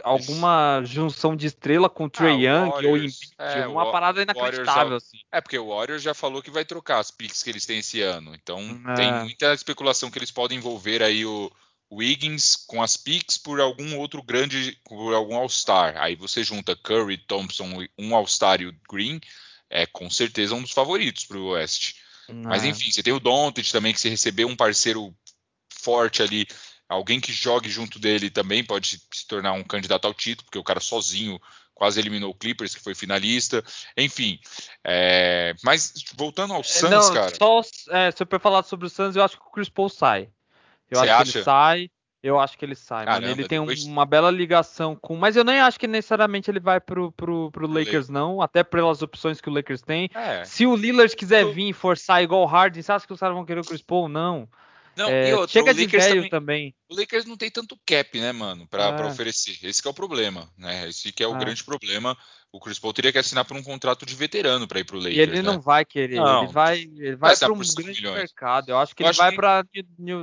alguma 0.03 0.83
junção 0.85 1.37
de 1.37 1.47
estrela 1.47 1.89
com 1.89 2.05
o 2.05 2.07
ah, 2.07 2.11
Trey 2.11 2.47
ah, 2.47 2.61
Young 2.61 2.87
ou 2.87 2.97
Embiid, 2.97 3.17
é, 3.39 3.67
uma 3.67 3.89
o, 3.89 3.93
parada 3.93 4.23
inacreditável. 4.23 4.97
assim. 4.97 5.19
É, 5.33 5.41
porque 5.41 5.59
o 5.59 5.69
Warriors 5.69 6.03
já 6.03 6.15
falou 6.15 6.43
que 6.43 6.51
vai 6.51 6.65
trocar 6.65 6.99
as 6.99 7.11
picks 7.11 7.43
que 7.43 7.51
eles 7.51 7.67
têm 7.67 7.79
esse 7.79 8.01
ano. 8.01 8.35
Então 8.35 8.59
é. 8.89 8.95
tem 8.95 9.13
muita 9.13 9.53
especulação 9.53 10.11
que 10.11 10.19
eles 10.19 10.31
podem 10.31 10.59
envolver 10.59 11.03
aí 11.03 11.25
o 11.25 11.51
Wiggins 11.93 12.57
com 12.57 12.83
as 12.83 12.97
picks 12.97 13.37
por 13.37 13.61
algum 13.61 13.97
outro 13.99 14.23
grande, 14.23 14.79
por 14.85 15.15
algum 15.15 15.37
All-Star. 15.37 15.97
Aí 15.97 16.15
você 16.15 16.45
junta 16.45 16.77
Curry, 16.77 17.19
Thompson, 17.19 17.87
um 17.99 18.15
All-Star 18.15 18.61
e 18.61 18.67
o 18.67 18.75
Green, 18.91 19.21
é 19.69 19.87
com 19.87 20.09
certeza 20.09 20.55
um 20.55 20.63
dos 20.63 20.73
favoritos 20.73 21.25
para 21.25 21.39
o 21.39 21.49
Oeste. 21.49 21.97
Mas 22.29 22.63
é. 22.63 22.69
enfim, 22.69 22.91
você 22.91 23.03
tem 23.03 23.13
o 23.13 23.21
Doncic 23.21 23.73
também, 23.73 23.93
que 23.93 24.01
se 24.01 24.09
receber 24.09 24.45
um 24.45 24.57
parceiro 24.57 25.15
forte 25.69 26.23
ali 26.23 26.47
Alguém 26.91 27.21
que 27.21 27.33
jogue 27.33 27.71
junto 27.71 28.01
dele 28.01 28.29
também 28.29 28.65
pode 28.65 29.01
se 29.13 29.25
tornar 29.29 29.53
um 29.53 29.63
candidato 29.63 30.07
ao 30.07 30.13
título, 30.13 30.47
porque 30.47 30.59
o 30.59 30.65
cara 30.65 30.81
sozinho 30.81 31.41
quase 31.73 32.01
eliminou 32.01 32.33
o 32.33 32.35
Clippers, 32.35 32.75
que 32.75 32.83
foi 32.83 32.97
finalista. 32.97 33.63
Enfim, 33.97 34.41
é... 34.83 35.55
mas 35.63 35.95
voltando 36.17 36.53
ao 36.53 36.61
é, 36.61 36.65
Suns, 36.65 36.91
Não, 36.91 37.15
cara. 37.15 37.33
Só, 37.33 37.61
é, 37.91 38.11
se 38.11 38.21
eu 38.21 38.41
falar 38.41 38.65
sobre 38.65 38.89
o 38.89 38.91
Suns, 38.91 39.15
eu 39.15 39.23
acho 39.23 39.39
que 39.39 39.47
o 39.47 39.53
Chris 39.53 39.69
Paul 39.69 39.89
sai. 39.89 40.29
Eu 40.91 40.99
Você 40.99 41.09
acho 41.09 41.13
acha? 41.13 41.33
que 41.33 41.39
ele 41.39 41.45
sai. 41.45 41.91
Eu 42.23 42.39
acho 42.41 42.59
que 42.59 42.65
ele 42.65 42.75
sai, 42.75 43.07
Caramba, 43.07 43.29
mano. 43.29 43.41
Ele 43.41 43.49
tem 43.49 43.61
depois... 43.61 43.85
uma 43.85 44.05
bela 44.05 44.31
ligação 44.31 44.97
com. 44.97 45.17
Mas 45.17 45.37
eu 45.37 45.45
nem 45.45 45.61
acho 45.61 45.79
que 45.79 45.87
necessariamente 45.87 46.51
ele 46.51 46.61
vai 46.61 46.81
pro, 46.81 47.13
pro, 47.13 47.53
pro 47.53 47.69
Lakers, 47.69 48.09
não. 48.09 48.43
Até 48.43 48.65
pelas 48.65 49.01
opções 49.01 49.41
que 49.41 49.49
o 49.49 49.53
Lakers 49.53 49.81
tem. 49.81 50.11
É. 50.13 50.45
Se 50.45 50.67
o 50.67 50.75
Lillard 50.75 51.15
quiser 51.15 51.47
vir 51.47 51.69
e 51.69 51.73
forçar 51.73 52.21
igual 52.21 52.43
o 52.43 52.47
Harden, 52.47 52.83
você 52.83 52.91
acha 52.91 53.07
que 53.07 53.13
os 53.13 53.21
caras 53.21 53.35
vão 53.35 53.47
querer 53.47 53.61
o 53.61 53.65
Chris 53.65 53.81
Paul? 53.81 54.09
Não. 54.09 54.49
Não, 54.97 55.09
é, 55.09 55.31
e 55.31 55.35
outro, 55.35 55.53
chega 55.53 55.73
de 55.73 55.87
velho 55.87 56.29
também, 56.29 56.31
também, 56.31 56.75
O 56.89 56.95
Lakers 56.95 57.25
não 57.25 57.37
tem 57.37 57.51
tanto 57.51 57.79
cap, 57.87 58.21
né, 58.21 58.33
mano, 58.33 58.67
para 58.69 58.87
ah. 58.87 59.07
oferecer. 59.07 59.59
Esse 59.63 59.87
é 59.87 59.91
o 59.91 59.95
problema, 59.95 60.51
né? 60.59 60.89
Esse 60.89 61.13
que 61.13 61.23
é 61.23 61.29
o 61.29 61.35
ah. 61.35 61.39
grande 61.39 61.65
problema. 61.65 62.17
O 62.53 62.59
Chris 62.59 62.81
Paul 62.81 62.93
teria 62.93 63.13
que 63.13 63.19
assinar 63.19 63.45
por 63.45 63.57
um 63.57 63.63
contrato 63.63 64.05
de 64.05 64.15
veterano 64.17 64.67
para 64.67 64.81
ir 64.81 64.85
pro 64.85 64.99
Lakers. 64.99 65.17
E 65.17 65.21
ele 65.21 65.37
né? 65.37 65.43
não 65.43 65.61
vai 65.61 65.85
querer, 65.85 66.17
não. 66.17 66.43
ele 66.43 66.53
vai, 66.53 66.81
ele 66.81 67.15
vai, 67.15 67.37
para 67.37 67.53
um 67.53 67.59
grande 67.59 68.01
milhões. 68.01 68.17
mercado. 68.17 68.71
Eu 68.71 68.79
acho 68.79 68.95
que 68.95 69.03
eu 69.03 69.05
ele 69.05 69.11
acho 69.11 69.19
vai 69.21 69.31
que... 69.31 69.37
para 69.37 69.65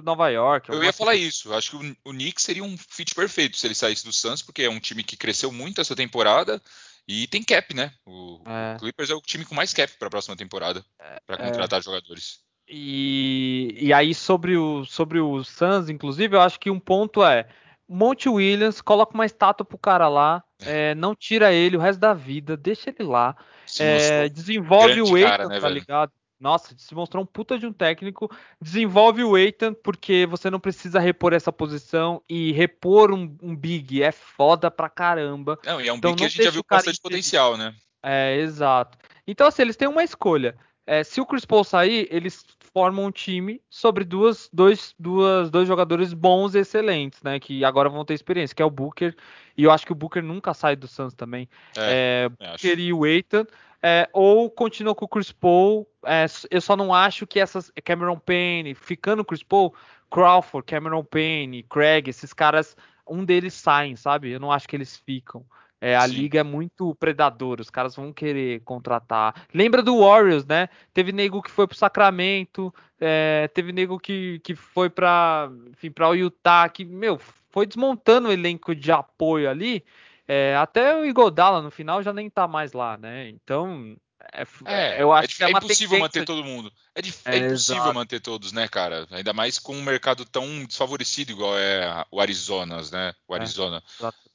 Nova 0.04 0.28
York. 0.28 0.70
Eu 0.70 0.84
ia 0.84 0.92
falar 0.92 1.12
coisa. 1.12 1.26
isso. 1.26 1.48
Eu 1.48 1.56
acho 1.56 1.72
que 1.72 1.76
o, 1.78 1.96
o 2.04 2.12
Knicks 2.12 2.44
seria 2.44 2.64
um 2.64 2.78
fit 2.78 3.16
perfeito 3.16 3.56
se 3.56 3.66
ele 3.66 3.74
saísse 3.74 4.04
do 4.04 4.12
Suns, 4.12 4.42
porque 4.42 4.64
é 4.64 4.70
um 4.70 4.80
time 4.80 5.04
que 5.04 5.16
cresceu 5.16 5.54
muito 5.54 5.80
essa 5.80 5.96
temporada. 5.96 6.62
E 7.08 7.26
tem 7.28 7.42
cap, 7.42 7.74
né? 7.74 7.94
O, 8.06 8.42
é. 8.46 8.76
o 8.76 8.80
Clippers 8.80 9.10
é 9.10 9.16
o 9.16 9.22
time 9.22 9.46
com 9.46 9.56
mais 9.56 9.74
cap 9.74 9.94
para 9.98 10.10
a 10.10 10.12
próxima 10.12 10.36
temporada 10.36 10.86
para 11.26 11.36
é. 11.42 11.48
contratar 11.48 11.80
é. 11.80 11.82
jogadores. 11.82 12.40
E, 12.70 13.78
e 13.80 13.94
aí 13.94 14.14
sobre 14.14 14.58
o, 14.58 14.84
sobre 14.84 15.20
o 15.20 15.44
Suns, 15.44 15.90
inclusive, 15.90 16.36
eu 16.36 16.42
acho 16.42 16.60
que 16.60 16.70
um 16.70 16.80
ponto 16.80 17.24
é 17.24 17.48
Monte 17.88 18.28
Williams, 18.28 18.82
coloca 18.82 19.14
uma 19.14 19.26
estátua 19.26 19.66
pro 19.66 19.78
cara 19.78 20.10
lá, 20.10 20.44
é, 20.62 20.94
não 20.96 21.16
tira 21.16 21.54
ele 21.54 21.78
o 21.78 21.80
resto 21.80 22.00
da 22.00 22.14
vida, 22.14 22.58
deixa 22.58 22.90
ele 22.90 23.08
lá, 23.08 23.36
é, 23.80 24.28
desenvolve 24.28 25.02
o 25.02 25.18
Eitan, 25.18 25.48
né, 25.48 25.56
tá 25.56 25.68
velho? 25.68 25.74
ligado? 25.74 26.12
Nossa, 26.40 26.76
se 26.78 26.94
mostrou 26.94 27.24
um 27.24 27.26
puta 27.26 27.58
de 27.58 27.66
um 27.66 27.74
técnico. 27.74 28.30
Desenvolve 28.62 29.24
o 29.24 29.36
Eitan, 29.36 29.74
porque 29.74 30.28
você 30.28 30.52
não 30.52 30.60
precisa 30.60 31.00
repor 31.00 31.34
essa 31.34 31.52
posição. 31.52 32.22
E 32.30 32.52
repor 32.52 33.12
um, 33.12 33.36
um 33.42 33.56
Big 33.56 34.04
é 34.04 34.12
foda 34.12 34.70
pra 34.70 34.88
caramba. 34.88 35.58
Não, 35.66 35.82
e 35.82 35.88
é 35.88 35.94
um 35.94 35.98
então, 35.98 36.12
Big 36.12 36.20
que 36.20 36.26
a 36.26 36.30
gente 36.30 36.44
já 36.44 36.52
viu 36.52 36.64
com 36.64 36.76
bastante 36.76 37.02
potencial, 37.02 37.58
né? 37.58 37.74
É, 38.04 38.38
exato. 38.38 38.98
Então, 39.26 39.48
assim, 39.48 39.64
eles 39.64 39.76
têm 39.76 39.88
uma 39.88 40.04
escolha. 40.04 40.56
É, 40.86 41.04
se 41.04 41.20
o 41.20 41.26
Chris 41.26 41.44
Paul 41.44 41.64
sair, 41.64 42.08
eles 42.12 42.46
formam 42.78 43.06
um 43.06 43.12
time 43.12 43.60
sobre 43.72 44.04
duas, 44.04 44.52
dois, 44.54 44.94
duas, 45.00 45.50
dois 45.50 45.68
jogadores 45.68 46.14
bons 46.14 46.54
e 46.54 46.60
excelentes, 46.60 47.24
né? 47.24 47.40
Que 47.40 47.66
agora 47.66 47.90
vão 47.90 48.06
ter 48.06 48.14
experiência, 48.14 48.56
que 48.56 48.62
é 48.62 48.66
o 48.66 48.70
Booker. 48.70 49.16
E 49.58 49.64
eu 49.64 49.72
acho 49.72 49.84
que 49.84 49.92
o 49.92 49.96
Booker 49.96 50.22
nunca 50.22 50.54
sai 50.54 50.76
do 50.76 50.88
Suns 50.88 51.16
também. 51.16 51.50
É, 51.76 52.30
é 52.30 52.30
Booker 52.30 52.74
acho. 52.74 52.80
e 52.80 52.94
o 52.94 53.04
Aiton. 53.04 53.48
É, 53.82 54.08
ou 54.14 54.48
continua 54.52 54.94
com 54.94 55.06
o 55.06 55.08
Chris 55.08 55.32
Paul. 55.32 55.88
É, 56.06 56.28
eu 56.52 56.62
só 56.62 56.78
não 56.78 56.94
acho 56.94 57.26
que 57.26 57.40
essas. 57.40 57.72
Cameron 57.84 58.20
Payne, 58.20 58.76
ficando 58.76 59.26
Chris 59.26 59.42
Paul, 59.42 59.74
Crawford, 60.12 60.64
Cameron 60.68 61.04
Payne, 61.04 61.64
Craig, 61.64 62.08
esses 62.08 62.32
caras, 62.32 62.78
um 63.10 63.26
deles 63.26 63.56
saem, 63.56 63.96
sabe? 63.96 64.30
Eu 64.30 64.40
não 64.40 64.52
acho 64.52 64.68
que 64.68 64.76
eles 64.76 64.96
ficam. 64.98 65.44
É, 65.80 65.96
a 65.96 66.08
Sim. 66.08 66.16
liga 66.16 66.40
é 66.40 66.44
muito 66.44 66.96
predadora, 66.96 67.62
os 67.62 67.70
caras 67.70 67.96
vão 67.96 68.12
querer 68.12 68.62
contratar. 68.62 69.46
Lembra 69.54 69.84
do 69.84 70.00
Warriors, 70.00 70.46
né? 70.46 70.70
Teve 70.94 71.12
nego 71.12 71.42
que 71.42 71.52
foi 71.52 71.68
pro 71.68 71.78
Sacramento, 71.78 72.74
é, 73.00 73.48
teve 73.54 73.72
nego 73.72 74.00
que, 74.00 74.40
que 74.40 74.56
foi 74.56 74.90
para 74.90 75.52
enfim, 75.72 75.92
para 75.92 76.10
o 76.10 76.16
Utah, 76.16 76.68
que, 76.70 76.84
meu, 76.84 77.20
foi 77.52 77.68
desmontando 77.68 78.30
o 78.30 78.32
elenco 78.32 78.74
de 78.76 78.92
apoio 78.92 79.50
ali. 79.50 79.84
É, 80.28 80.56
até 80.58 80.96
o 80.96 81.06
Igodala 81.06 81.62
no 81.62 81.72
final 81.72 82.04
já 82.04 82.12
nem 82.12 82.30
tá 82.30 82.48
mais 82.48 82.74
lá, 82.74 82.98
né? 82.98 83.30
Então, 83.30 83.96
é, 84.34 84.46
é, 84.66 85.02
eu 85.02 85.12
acho 85.14 85.34
é, 85.34 85.38
que 85.38 85.44
é, 85.44 85.48
é 85.48 85.52
impossível 85.52 86.00
manter 86.00 86.26
todo 86.26 86.44
mundo. 86.44 86.72
É, 86.96 87.00
é, 87.00 87.36
é 87.36 87.38
impossível 87.38 87.82
exato. 87.82 87.94
manter 87.94 88.20
todos, 88.20 88.52
né, 88.52 88.68
cara? 88.68 89.08
Ainda 89.12 89.34
mais 89.34 89.60
com 89.60 89.76
um 89.76 89.84
mercado 89.84 90.26
tão 90.26 90.66
desfavorecido 90.66 91.32
igual 91.32 91.58
é 91.58 92.06
o 92.12 92.20
Arizona, 92.20 92.82
né? 92.92 93.14
O 93.28 93.36
é, 93.36 93.40
Arizona 93.40 93.84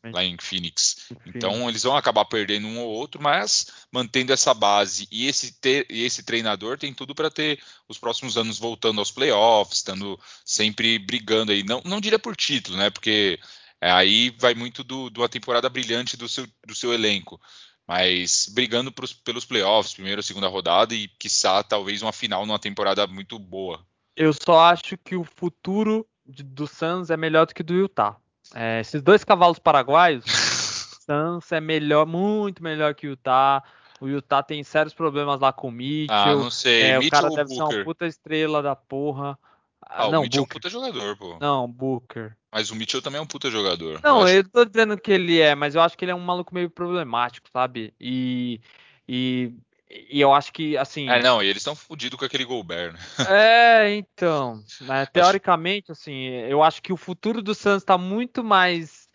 lá 0.05 0.25
em 0.25 0.37
Phoenix. 0.41 1.13
Então 1.27 1.69
eles 1.69 1.83
vão 1.83 1.97
acabar 1.97 2.25
perdendo 2.25 2.67
um 2.67 2.81
ou 2.81 2.91
outro, 2.91 3.23
mas 3.23 3.67
mantendo 3.93 4.33
essa 4.33 4.53
base 4.53 5.07
e 5.11 5.29
esse, 5.29 5.53
ter, 5.61 5.87
e 5.89 6.05
esse 6.05 6.23
treinador 6.25 6.77
tem 6.77 6.93
tudo 6.93 7.15
para 7.15 7.31
ter 7.31 7.63
os 7.89 7.99
próximos 7.99 8.37
anos 8.37 8.59
voltando 8.59 8.99
aos 8.99 9.11
playoffs, 9.11 9.79
estando 9.79 10.19
sempre 10.45 10.99
brigando 10.99 11.53
aí. 11.53 11.63
Não, 11.63 11.81
não 11.85 12.01
diria 12.01 12.19
por 12.19 12.35
título, 12.35 12.77
né? 12.77 12.91
Porque 12.91 13.39
aí 13.81 14.35
vai 14.39 14.55
muito 14.55 14.83
do, 14.83 15.09
de 15.09 15.21
uma 15.21 15.29
temporada 15.29 15.69
brilhante 15.69 16.17
do 16.17 16.29
seu, 16.29 16.47
do 16.67 16.75
seu 16.75 16.93
elenco 16.93 17.41
mas 17.87 18.51
brigando 18.55 18.93
pros, 18.93 19.13
pelos 19.13 19.45
playoffs, 19.45 19.95
primeira, 19.95 20.23
segunda 20.23 20.49
rodada 20.49 20.95
e, 20.95 21.09
quiçá, 21.09 21.63
talvez 21.63 22.03
uma 22.03 22.13
final 22.13 22.47
numa 22.47 22.59
temporada 22.59 23.07
muito 23.07 23.39
boa. 23.39 23.81
Eu 24.17 24.33
só 24.33 24.61
acho 24.61 24.97
que 24.99 25.17
o 25.17 25.25
futuro 25.25 26.07
de, 26.27 26.43
do 26.43 26.67
Suns 26.67 27.11
é 27.11 27.17
melhor 27.17 27.47
do 27.47 27.55
que 27.55 27.63
do 27.63 27.75
Utah. 27.75 28.17
É, 28.55 28.81
esses 28.81 29.03
dois 29.03 29.25
cavalos 29.25 29.59
paraguaios, 29.59 30.25
Suns 31.05 31.51
é 31.53 31.61
melhor, 31.61 32.07
muito 32.07 32.63
melhor 32.63 32.95
que 32.95 33.07
o 33.07 33.11
Utah. 33.11 33.63
O 34.01 34.09
Utah 34.09 34.43
tem 34.43 34.65
sérios 34.65 34.95
problemas 34.95 35.41
lá 35.41 35.53
com 35.53 35.69
o 35.69 35.73
Mitchell. 35.73 36.17
Ah, 36.17 36.35
não 36.35 36.51
sei. 36.51 36.83
É, 36.83 36.99
o 36.99 37.09
cara 37.09 37.29
deve 37.31 37.55
Booker? 37.55 37.69
ser 37.69 37.77
uma 37.79 37.85
puta 37.85 38.07
estrela 38.07 38.63
da 38.63 38.75
porra. 38.75 39.39
Ah, 39.81 40.09
não, 40.11 40.21
o 40.21 40.23
Mitchell 40.23 40.43
Booker. 40.43 40.57
é 40.57 40.59
um 40.59 40.61
puta 40.61 40.71
jogador, 40.71 41.17
pô. 41.17 41.39
Não, 41.41 41.71
Booker. 41.71 42.37
Mas 42.53 42.71
o 42.71 42.77
Mitchell 42.77 43.01
também 43.01 43.19
é 43.19 43.23
um 43.23 43.27
puta 43.27 43.51
jogador. 43.51 43.99
Não, 44.05 44.29
eu, 44.29 44.37
eu 44.37 44.49
tô 44.49 44.65
dizendo 44.67 44.99
que 44.99 45.11
ele 45.11 45.41
é, 45.41 45.55
mas 45.55 45.75
eu 45.75 45.81
acho 45.81 45.97
que 45.97 46.05
ele 46.05 46.13
é 46.13 46.15
um 46.15 46.21
maluco 46.21 46.55
meio 46.55 46.69
problemático, 46.69 47.49
sabe? 47.51 47.95
E. 47.99 48.61
E, 49.09 49.55
e 49.89 50.21
eu 50.21 50.35
acho 50.35 50.53
que, 50.53 50.77
assim. 50.77 51.09
É, 51.09 51.23
não, 51.23 51.43
e 51.43 51.47
eles 51.47 51.63
estão 51.63 51.75
fodidos 51.75 52.19
com 52.19 52.27
aquele 52.27 52.45
Gobert, 52.45 52.93
né? 52.93 52.99
É, 53.31 53.95
então. 53.95 54.63
Né, 54.83 55.07
teoricamente, 55.07 55.91
assim, 55.91 56.27
eu 56.27 56.63
acho 56.63 56.83
que 56.83 56.93
o 56.93 56.97
futuro 56.97 57.41
do 57.41 57.55
Suns 57.55 57.83
tá 57.83 57.97
muito 57.97 58.45
mais 58.45 59.09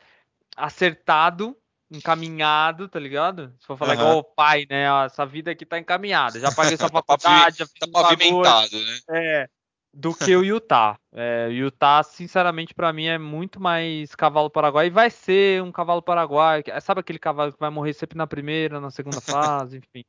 acertado, 0.56 1.56
encaminhado, 1.92 2.90
tá 2.90 3.00
ligado? 3.00 3.54
Se 3.60 3.68
for 3.68 3.78
falar 3.78 3.96
uhum. 3.96 4.02
igual 4.02 4.18
o 4.18 4.24
pai, 4.24 4.66
né? 4.68 4.86
Essa 5.06 5.28
vida 5.28 5.52
aqui 5.52 5.64
tá 5.64 5.78
encaminhada. 5.78 6.40
Já 6.40 6.52
paguei 6.52 6.76
sua 6.76 6.90
tá 6.90 6.98
faculdade, 6.98 7.60
já 7.60 7.68
fiz 7.68 7.80
tá 7.80 7.88
pavimentado, 7.88 8.80
né? 8.84 9.00
É 9.12 9.50
do 9.98 10.14
que 10.14 10.36
o 10.36 10.44
Utah. 10.44 11.00
É, 11.12 11.48
o 11.50 11.52
Utah, 11.52 12.04
sinceramente, 12.04 12.74
para 12.74 12.94
mim 12.94 13.06
é 13.06 13.18
muito 13.18 13.60
mais 13.60 14.14
cavalo 14.14 14.50
paraguai 14.50 14.88
e 14.88 14.92
vai 14.92 15.10
ser 15.10 15.64
um 15.64 15.72
cavalo 15.72 16.04
paraguai. 16.04 16.64
Sabe 16.82 17.00
aquele 17.00 17.18
cavalo 17.18 17.52
que 17.52 17.60
vai 17.60 17.72
morrer 17.72 17.94
sempre 17.94 18.16
na 18.16 18.28
primeira, 18.28 18.80
na 18.80 18.92
segunda 18.92 19.20
fase, 19.20 19.78
enfim. 19.78 20.06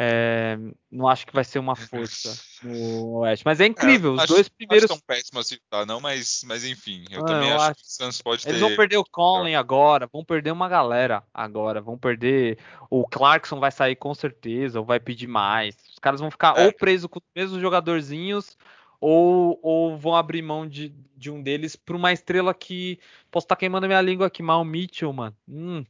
É, 0.00 0.56
não 0.92 1.08
acho 1.08 1.26
que 1.26 1.34
vai 1.34 1.42
ser 1.42 1.58
uma 1.58 1.74
força 1.74 2.40
no 2.62 3.18
Oeste. 3.18 3.44
Mas 3.44 3.60
é 3.60 3.66
incrível, 3.66 4.12
é, 4.12 4.14
os 4.14 4.20
acho, 4.20 4.32
dois 4.32 4.48
primeiros. 4.48 4.88
Não 4.88 4.96
tão 4.96 5.04
péssimo 5.04 5.40
assim, 5.40 5.56
tá? 5.68 5.84
Não, 5.84 6.00
mas, 6.00 6.42
mas 6.46 6.64
enfim, 6.64 7.04
eu 7.10 7.22
ah, 7.22 7.26
também 7.26 7.50
eu 7.50 7.56
acho, 7.56 7.64
acho, 7.64 7.74
que 7.74 7.86
o 7.86 7.90
Suns 7.90 8.22
pode 8.22 8.34
Eles 8.36 8.44
ter. 8.44 8.50
Eles 8.50 8.60
vão 8.60 8.76
perder 8.76 8.96
o 8.96 9.04
Conley 9.04 9.56
agora, 9.56 10.06
vão 10.06 10.24
perder 10.24 10.52
uma 10.52 10.68
galera 10.68 11.24
agora, 11.34 11.80
vão 11.80 11.98
perder. 11.98 12.58
O 12.88 13.08
Clarkson 13.08 13.58
vai 13.58 13.72
sair 13.72 13.96
com 13.96 14.14
certeza, 14.14 14.78
ou 14.78 14.86
vai 14.86 15.00
pedir 15.00 15.26
mais. 15.26 15.74
Os 15.92 15.98
caras 15.98 16.20
vão 16.20 16.30
ficar 16.30 16.56
é. 16.56 16.64
ou 16.64 16.72
presos 16.72 17.10
com 17.10 17.18
os 17.18 17.26
mesmos 17.34 17.60
jogadorzinhos, 17.60 18.56
ou, 19.00 19.58
ou 19.62 19.98
vão 19.98 20.14
abrir 20.14 20.42
mão 20.42 20.68
de, 20.68 20.94
de 21.16 21.30
um 21.30 21.42
deles 21.42 21.76
para 21.76 21.96
uma 21.96 22.12
estrela 22.12 22.52
que. 22.52 22.98
Posso 23.30 23.44
estar 23.44 23.56
tá 23.56 23.60
queimando 23.60 23.86
minha 23.86 24.00
língua 24.00 24.26
aqui, 24.26 24.42
mal 24.42 24.64
Mitchell, 24.64 25.12
mano. 25.12 25.36
Hum. 25.48 25.84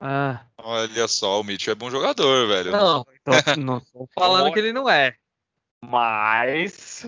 Ah. 0.00 0.46
Olha 0.58 1.06
só, 1.08 1.40
o 1.40 1.44
Mitchell 1.44 1.72
é 1.72 1.74
bom 1.74 1.90
jogador, 1.90 2.48
velho. 2.48 2.70
Não, 2.70 3.04
tô, 3.04 3.32
não 3.60 3.80
tô 3.80 4.08
falando 4.14 4.52
que 4.52 4.58
ele 4.58 4.72
não 4.72 4.88
é. 4.88 5.14
Mas. 5.82 7.06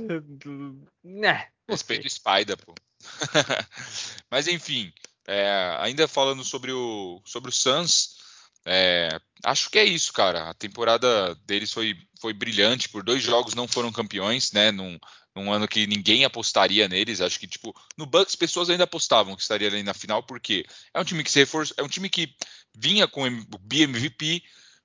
Né. 1.02 1.48
Respeito 1.68 2.06
o 2.06 2.10
Spider, 2.10 2.56
pô. 2.56 2.74
Mas 4.30 4.46
enfim, 4.46 4.92
é, 5.26 5.76
ainda 5.80 6.06
falando 6.08 6.44
sobre 6.44 6.72
o, 6.72 7.20
sobre 7.24 7.50
o 7.50 7.52
Suns, 7.52 8.18
é, 8.64 9.18
acho 9.44 9.70
que 9.70 9.78
é 9.78 9.84
isso, 9.84 10.12
cara. 10.12 10.50
A 10.50 10.54
temporada 10.54 11.34
deles 11.46 11.72
foi, 11.72 11.96
foi 12.20 12.32
brilhante. 12.32 12.88
Por 12.88 13.02
dois 13.02 13.22
jogos 13.22 13.54
não 13.54 13.66
foram 13.66 13.92
campeões, 13.92 14.52
né? 14.52 14.70
Num, 14.70 14.98
num 15.34 15.52
ano 15.52 15.66
que 15.68 15.86
ninguém 15.86 16.24
apostaria 16.24 16.88
neles. 16.88 17.20
Acho 17.20 17.38
que, 17.38 17.46
tipo, 17.46 17.74
no 17.96 18.06
Bucks 18.06 18.36
pessoas 18.36 18.70
ainda 18.70 18.84
apostavam 18.84 19.34
que 19.34 19.42
estaria 19.42 19.68
ali 19.68 19.82
na 19.82 19.94
final, 19.94 20.22
porque 20.22 20.64
é 20.92 21.00
um 21.00 21.04
time 21.04 21.24
que 21.24 21.30
se 21.30 21.40
reforça, 21.40 21.74
é 21.76 21.82
um 21.82 21.88
time 21.88 22.08
que 22.08 22.34
vinha 22.74 23.06
com 23.06 23.26
o 23.26 23.58
BMVP, 23.58 24.42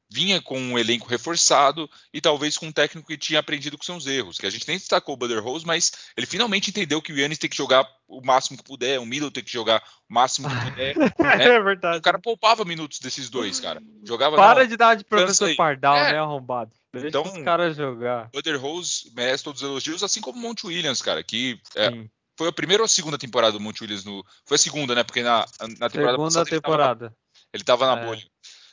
vinha 0.10 0.41
com 0.41 0.58
um 0.60 0.78
elenco 0.78 1.08
reforçado 1.08 1.89
e 2.14 2.22
talvez 2.22 2.58
com 2.58 2.68
um 2.68 2.72
técnico 2.72 3.08
que 3.08 3.18
tinha 3.18 3.39
aprendido 3.39 3.78
com 3.78 3.84
seus 3.84 4.08
erros. 4.08 4.38
Que 4.38 4.45
a 4.45 4.49
gente 4.49 4.68
nem 4.68 4.78
destacou 4.78 5.16
o 5.16 5.18
Butter 5.18 5.43
Rose, 5.43 5.66
mas 5.66 5.91
ele 6.16 6.26
finalmente 6.26 6.70
entendeu 6.70 7.01
que 7.01 7.12
o 7.12 7.18
Yannis 7.18 7.38
tem 7.38 7.49
que 7.49 7.58
jogar 7.58 7.88
o 8.08 8.26
máximo 8.26 8.58
que 8.58 8.64
puder, 8.64 8.99
o 8.99 9.05
Middle 9.05 9.32
tem 9.32 9.43
que 9.43 9.51
jogar 9.51 9.84
o 10.10 10.14
máximo 10.14 10.49
que 10.49 10.72
puder. 10.72 10.95
Né? 11.18 11.43
é 11.43 11.60
verdade. 11.60 11.97
O 11.97 12.01
cara 12.01 12.20
poupava 12.20 12.64
minutos 12.64 12.99
desses 12.99 13.30
dois, 13.30 13.60
cara. 13.60 13.82
Jogava 14.03 14.36
Para 14.36 14.62
não, 14.62 14.68
de 14.68 14.78
dar 14.78 14.95
de 14.95 15.03
professor 15.03 15.53
Pardal, 15.55 15.97
é. 15.97 16.14
né, 16.14 16.20
arrombado. 16.20 16.72
Deixa 16.93 17.08
então, 17.10 17.24
os 17.24 17.43
caras 17.43 17.76
jogar. 17.76 18.30
Butter 18.34 18.60
Rose 18.60 19.12
merece 19.16 19.43
todos 19.43 19.62
os 19.62 19.68
elogios, 19.68 20.03
assim 20.03 20.22
como 20.22 20.38
o 20.38 20.41
Monte 20.41 20.66
Williams, 20.66 21.01
cara, 21.01 21.22
que 21.22 21.60
é, 21.76 21.89
foi 22.38 22.47
a 22.47 22.53
primeira 22.53 22.84
ou 22.84 22.86
a 22.86 22.89
segunda 22.89 23.18
temporada 23.18 23.53
do 23.53 23.60
Monte 23.60 23.82
Williams 23.82 24.05
no. 24.05 24.24
Foi 24.45 24.55
a 24.55 24.60
segunda, 24.60 24.95
né? 24.95 25.03
Porque 25.03 25.24
na, 25.24 25.45
na 25.80 25.89
temporada 25.89 26.12
segunda 26.12 26.24
passada 26.24 26.49
temporada. 26.49 27.16
Ele 27.53 27.64
tava 27.64 27.86
na, 27.86 27.95
ele 27.95 27.95
tava 27.95 27.95
na 27.95 28.01
é. 28.01 28.05
bolha. 28.05 28.28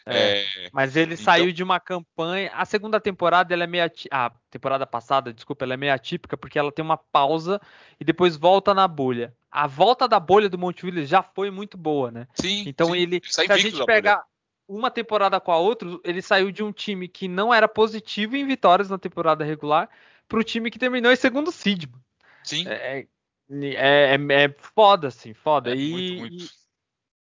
É, 0.06 0.40
é, 0.42 0.68
mas 0.70 0.96
ele 0.96 1.14
então... 1.14 1.24
saiu 1.24 1.50
de 1.50 1.62
uma 1.62 1.80
campanha. 1.80 2.50
A 2.54 2.64
segunda 2.64 3.00
temporada 3.00 3.54
ela 3.54 3.64
é 3.64 3.66
meio 3.66 3.90
a 4.10 4.30
temporada 4.50 4.86
passada, 4.86 5.32
desculpa, 5.32 5.64
ela 5.64 5.74
é 5.74 5.76
meio 5.76 5.94
atípica 5.94 6.36
porque 6.36 6.58
ela 6.58 6.70
tem 6.70 6.84
uma 6.84 6.96
pausa 6.96 7.60
e 7.98 8.04
depois 8.04 8.36
volta 8.36 8.74
na 8.74 8.86
bolha. 8.86 9.34
A 9.50 9.66
volta 9.66 10.06
da 10.06 10.20
bolha 10.20 10.48
do 10.48 10.58
Monte 10.58 10.84
Williams 10.84 11.08
já 11.08 11.22
foi 11.22 11.50
muito 11.50 11.78
boa, 11.78 12.10
né? 12.10 12.26
Sim. 12.34 12.64
Então 12.66 12.88
sim. 12.88 12.98
ele, 12.98 13.20
se 13.24 13.50
a 13.50 13.56
gente 13.56 13.84
pegar 13.86 14.22
uma 14.68 14.90
temporada 14.90 15.40
com 15.40 15.52
a 15.52 15.58
outra, 15.58 15.88
ele 16.04 16.20
saiu 16.20 16.50
de 16.50 16.62
um 16.62 16.72
time 16.72 17.08
que 17.08 17.28
não 17.28 17.52
era 17.52 17.68
positivo 17.68 18.36
em 18.36 18.46
vitórias 18.46 18.90
na 18.90 18.98
temporada 18.98 19.44
regular 19.44 19.88
para 20.28 20.38
o 20.38 20.44
time 20.44 20.70
que 20.70 20.78
terminou 20.78 21.12
em 21.12 21.16
segundo 21.16 21.50
seed. 21.50 21.86
Sim. 22.42 22.66
É, 22.68 23.06
é, 23.50 24.14
é, 24.14 24.44
é 24.44 24.54
foda, 24.74 25.08
assim, 25.08 25.32
foda. 25.32 25.70
É, 25.70 25.76
e, 25.76 25.90
muito, 25.90 26.20
muito. 26.20 26.50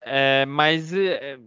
É, 0.02 0.46
mas 0.46 0.94
é, 0.94 1.40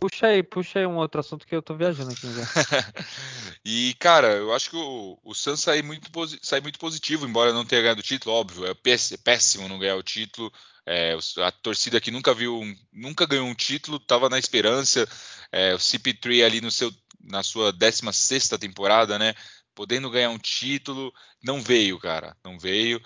Puxa 0.00 0.26
aí, 0.26 0.42
puxa 0.42 0.80
aí 0.80 0.86
um 0.86 0.96
outro 0.96 1.20
assunto 1.20 1.46
que 1.46 1.54
eu 1.54 1.62
tô 1.62 1.76
viajando 1.76 2.10
aqui 2.10 2.26
e, 3.64 3.94
cara, 3.94 4.32
eu 4.32 4.52
acho 4.52 4.68
que 4.68 4.76
o, 4.76 5.16
o 5.22 5.32
Suns 5.32 5.60
sai 5.60 5.82
muito, 5.82 6.10
sai 6.42 6.60
muito 6.60 6.80
positivo, 6.80 7.24
embora 7.24 7.52
não 7.52 7.64
tenha 7.64 7.80
ganhado 7.80 8.00
o 8.00 8.02
título, 8.02 8.34
óbvio. 8.34 8.66
É 8.66 8.74
péssimo 9.22 9.68
não 9.68 9.78
ganhar 9.78 9.94
o 9.94 10.02
título. 10.02 10.52
É, 10.84 11.16
a 11.38 11.52
torcida 11.52 12.00
que 12.00 12.10
nunca 12.10 12.34
viu, 12.34 12.60
nunca 12.92 13.24
ganhou 13.24 13.46
um 13.46 13.54
título, 13.54 14.00
tava 14.00 14.28
na 14.28 14.38
esperança. 14.38 15.08
É, 15.52 15.72
o 15.74 15.78
CP3 15.78 16.44
ali 16.44 16.60
no 16.60 16.72
seu, 16.72 16.92
na 17.20 17.44
sua 17.44 17.72
16 17.72 18.48
temporada, 18.60 19.16
né? 19.16 19.32
Podendo 19.76 20.10
ganhar 20.10 20.30
um 20.30 20.38
título, 20.38 21.12
não 21.42 21.62
veio, 21.62 22.00
cara, 22.00 22.36
não 22.44 22.58
veio. 22.58 23.00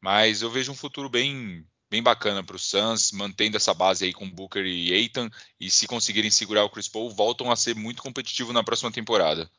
Mas 0.00 0.40
eu 0.40 0.50
vejo 0.50 0.72
um 0.72 0.74
futuro 0.76 1.10
bem, 1.10 1.66
bem 1.90 2.02
bacana 2.02 2.42
para 2.42 2.56
o 2.56 2.58
Suns, 2.58 3.10
mantendo 3.12 3.56
essa 3.56 3.74
base 3.74 4.04
aí 4.04 4.12
com 4.12 4.30
Booker 4.30 4.64
e 4.64 4.92
Aiton, 4.92 5.28
e 5.58 5.70
se 5.70 5.86
conseguirem 5.86 6.30
segurar 6.30 6.64
o 6.64 6.70
Chris 6.70 6.88
Paul, 6.88 7.10
voltam 7.10 7.50
a 7.50 7.56
ser 7.56 7.74
muito 7.74 8.02
competitivo 8.02 8.52
na 8.52 8.62
próxima 8.62 8.92
temporada. 8.92 9.50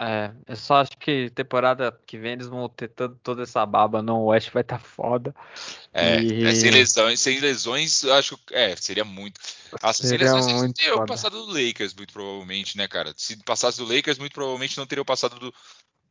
É, 0.00 0.32
eu 0.48 0.56
só 0.56 0.76
acho 0.76 0.96
que 0.98 1.30
temporada 1.30 1.96
que 2.06 2.18
vem 2.18 2.32
eles 2.32 2.48
vão 2.48 2.68
ter 2.68 2.88
todo, 2.88 3.16
toda 3.22 3.42
essa 3.44 3.64
baba 3.64 4.02
no 4.02 4.26
West 4.26 4.50
vai 4.50 4.62
estar 4.62 4.78
tá 4.78 4.84
foda. 4.84 5.34
É, 5.92 6.20
e... 6.20 6.44
é, 6.44 6.54
sem 6.54 6.70
lesões, 6.70 7.20
sem 7.20 7.38
lesões, 7.38 8.04
acho 8.06 8.36
que 8.38 8.54
é, 8.54 8.74
seria 8.74 9.04
muito. 9.04 9.40
Nossa, 9.80 10.04
seria 10.04 10.26
sem 10.26 10.36
lesões 10.36 10.60
muito 10.60 10.74
teriam 10.74 11.06
passado 11.06 11.46
do 11.46 11.52
Lakers, 11.52 11.94
muito 11.94 12.12
provavelmente, 12.12 12.76
né, 12.76 12.88
cara? 12.88 13.14
Se 13.16 13.36
passasse 13.44 13.78
do 13.78 13.94
Lakers, 13.94 14.18
muito 14.18 14.32
provavelmente 14.32 14.76
não 14.76 14.86
teriam 14.86 15.04
passado 15.04 15.38
do, 15.38 15.54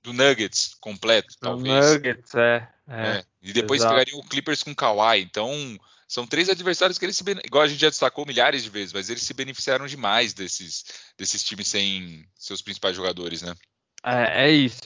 do 0.04 0.14
Nuggets 0.14 0.76
completo, 0.80 1.36
talvez. 1.40 1.94
Nuggets, 1.94 2.36
é. 2.36 2.68
é, 2.88 3.08
é. 3.08 3.24
E 3.42 3.54
depois 3.54 3.82
exato. 3.82 3.94
pegariam 3.94 4.20
o 4.20 4.28
Clippers 4.28 4.64
com 4.64 4.74
Kawhi. 4.74 5.22
Então, 5.22 5.78
são 6.08 6.28
três 6.28 6.50
adversários 6.50 6.98
que 6.98 7.06
eles 7.06 7.16
se 7.16 7.24
igual 7.46 7.64
a 7.64 7.68
gente 7.68 7.80
já 7.80 7.90
destacou 7.90 8.26
milhares 8.26 8.64
de 8.64 8.70
vezes, 8.70 8.92
mas 8.92 9.10
eles 9.10 9.24
se 9.24 9.34
beneficiaram 9.34 9.86
demais 9.86 10.34
desses, 10.34 10.84
desses 11.18 11.44
times 11.44 11.68
sem 11.68 12.26
seus 12.36 12.62
principais 12.62 12.96
jogadores, 12.96 13.42
né? 13.42 13.54
É, 14.04 14.46
é 14.46 14.52
isso. 14.52 14.82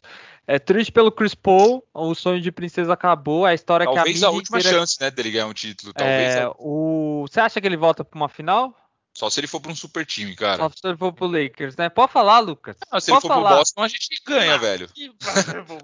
É 0.48 0.60
triste 0.60 0.92
pelo 0.92 1.12
Chris 1.12 1.34
Paul, 1.34 1.84
o 1.92 2.14
sonho 2.14 2.40
de 2.40 2.52
princesa 2.52 2.94
acabou, 2.94 3.46
a 3.46 3.54
história 3.56 3.86
talvez 3.86 4.04
que 4.04 4.10
a 4.10 4.12
Talvez 4.12 4.24
a 4.24 4.30
última 4.30 4.60
inteira... 4.60 4.78
chance, 4.78 4.98
né, 5.02 5.10
dele 5.10 5.32
ganhar 5.32 5.48
um 5.48 5.54
título, 5.54 5.92
talvez. 5.92 6.36
É, 6.36 6.44
a... 6.44 6.52
o... 6.60 7.26
Você 7.28 7.40
acha 7.40 7.60
que 7.60 7.66
ele 7.66 7.78
volta 7.78 8.06
para 8.06 8.16
uma 8.16 8.30
final? 8.30 8.78
Só 9.18 9.30
se 9.30 9.40
ele 9.40 9.48
for 9.48 9.62
pra 9.62 9.72
um 9.72 9.76
super 9.76 10.06
time, 10.06 10.36
cara. 10.36 10.58
Só 10.64 10.70
se 10.70 10.76
ele 10.84 10.98
for 10.98 11.14
pro 11.14 11.26
Lakers, 11.28 11.78
né? 11.78 11.88
Pode 11.88 12.12
falar, 12.12 12.40
Lucas. 12.40 12.76
Não, 12.92 13.00
se 13.00 13.12
Pode 13.12 13.18
ele 13.18 13.22
for 13.22 13.28
falar. 13.36 13.50
pro 13.50 13.58
Boston, 13.60 13.82
a 13.84 13.88
gente 13.88 14.10
ganha, 14.28 14.56
Ah, 14.56 14.58
velho. 14.58 14.90
que 14.94 15.10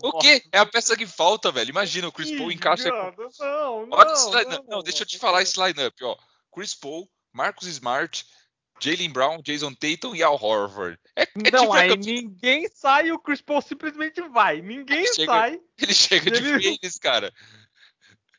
O 0.03 0.17
quê? 0.19 0.43
É 0.51 0.59
a 0.59 0.65
peça 0.65 0.97
que 0.97 1.07
falta, 1.07 1.49
velho. 1.51 1.69
Imagina, 1.69 2.07
o 2.09 2.11
Chris 2.11 2.29
Paul 2.37 2.51
encaixa. 2.51 2.89
Não, 2.89 3.85
não, 3.87 3.87
Olha 3.91 4.11
esse 4.11 4.29
line- 4.29 4.59
não, 4.67 4.83
deixa 4.83 5.03
eu 5.03 5.07
te 5.07 5.17
falar 5.17 5.41
esse 5.41 5.57
lineup, 5.61 5.95
ó. 6.03 6.17
Chris 6.53 6.75
Paul, 6.75 7.09
Marcus 7.31 7.67
Smart, 7.69 8.25
Jalen 8.81 9.09
Brown, 9.11 9.41
Jason 9.41 9.73
Tatum 9.75 10.13
e 10.13 10.21
Al 10.23 10.35
Horford. 10.35 10.99
É, 11.15 11.23
é 11.23 11.27
Não, 11.51 11.61
tipo, 11.61 11.75
é 11.77 11.81
aí 11.83 11.89
camp- 11.89 12.03
ninguém 12.03 12.67
sai 12.73 13.07
e 13.07 13.11
o 13.13 13.19
Chris 13.19 13.41
Paul 13.41 13.61
simplesmente 13.61 14.19
vai. 14.29 14.61
Ninguém 14.61 15.05
Chega- 15.13 15.31
sai. 15.31 15.59
ele 15.79 15.93
chega 15.93 16.31
de 16.31 16.37
ele- 16.37 16.55
agents, 16.67 16.97
cara. 16.99 17.31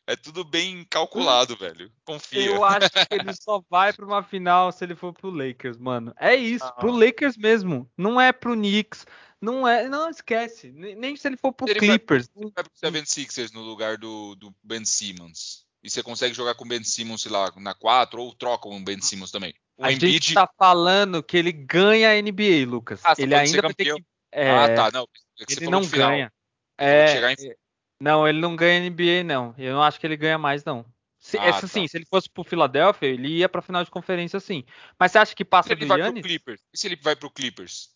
É 0.07 0.17
tudo 0.17 0.45
bem 0.45 0.85
calculado, 0.91 1.57
velho. 1.57 1.91
Confia. 2.05 2.45
Eu 2.47 2.65
acho 2.65 2.91
que 2.91 2.99
ele 3.31 3.33
só 3.35 3.63
vai 3.71 3.93
pra 3.93 4.05
uma 4.05 4.23
final 4.23 4.73
se 4.73 4.85
ele 4.85 4.95
for 4.97 5.13
pro 5.13 5.31
Lakers, 5.31 5.77
mano. 5.79 6.13
É 6.19 6.35
isso, 6.35 6.65
Não. 6.65 6.73
pro 6.77 6.91
Lakers 6.93 7.37
mesmo. 7.37 7.89
Não 7.97 8.21
é 8.21 8.33
pro 8.33 8.55
Knicks. 8.55 9.07
Não 9.41 9.67
é. 9.67 9.89
Não, 9.89 10.09
esquece. 10.09 10.71
Nem 10.73 11.17
se 11.17 11.27
ele 11.29 11.37
for 11.37 11.53
pro 11.53 11.69
Ele 11.69 11.79
vai- 11.81 11.89
Clippers. 11.99 12.29
vai 12.35 12.65
pro 12.65 12.73
76ers 12.83 13.53
no 13.53 13.61
lugar 13.63 13.97
do, 13.97 14.35
do 14.37 14.55
Ben 14.63 14.85
Simmons. 14.85 15.65
E 15.83 15.91
você 15.91 16.01
consegue 16.03 16.33
jogar 16.35 16.55
com 16.55 16.65
o 16.65 16.69
Ben 16.69 16.83
Simmons, 16.85 17.23
sei 17.23 17.33
lá, 17.33 17.53
na 17.57 17.75
4 17.75 18.21
ou 18.23 18.33
troca 18.35 18.63
com 18.69 18.77
o 18.77 18.85
Ben 18.85 19.01
Simmons 19.01 19.33
também. 19.33 19.53
O 19.77 19.85
A 19.85 19.91
Embiid. 19.93 20.13
gente 20.13 20.35
tá 20.35 20.49
falando 20.57 21.23
que 21.25 21.37
ele 21.37 21.51
ganha 21.51 22.11
a 22.11 22.23
NBA, 22.23 22.65
Lucas. 22.69 23.01
Ah, 23.05 23.15
ele 23.19 23.35
ainda 23.35 23.63
vai 23.63 23.75
ter 23.75 23.93
que. 23.97 24.05
É, 24.31 24.51
Ah, 24.51 24.75
tá. 24.75 24.91
Não. 24.93 25.03
é 25.41 25.45
ele 25.51 25.67
não 25.69 25.85
ganha. 25.85 26.33
É, 26.79 27.09
chegar 27.09 27.33
em- 27.33 27.55
Não, 28.03 28.27
ele 28.27 28.41
não 28.41 28.57
ganha 28.57 28.81
NBA, 28.81 29.23
não. 29.23 29.55
Eu 29.57 29.75
não 29.75 29.83
acho 29.83 30.01
que 30.01 30.05
ele 30.05 30.17
ganha 30.17 30.37
mais, 30.37 30.65
não. 30.65 30.85
Se, 31.21 31.39
Ah, 31.39 31.47
essa, 31.47 31.61
tá. 31.61 31.69
sim, 31.69 31.87
se 31.87 31.97
ele 31.97 32.05
fosse 32.05 32.29
pro 32.29 32.43
Philadelphia, 32.43 33.07
ele 33.07 33.29
ia 33.29 33.49
pra 33.49 33.63
final 33.63 33.85
de 33.85 33.93
conferência, 33.93 34.41
sim. 34.41 34.65
Mas 34.99 35.13
você 35.13 35.19
acha 35.19 35.37
que 35.37 35.45
passa 35.45 35.73
ele 35.73 35.83
do 35.83 35.87
vai 35.87 35.99
pro 35.99 36.07
Yannis? 36.09 36.23
Clippers. 36.25 36.61
E 36.75 36.77
se 36.77 36.89
ele 36.89 36.97
vai 36.97 37.15
pro 37.15 37.31
Clippers? 37.31 37.91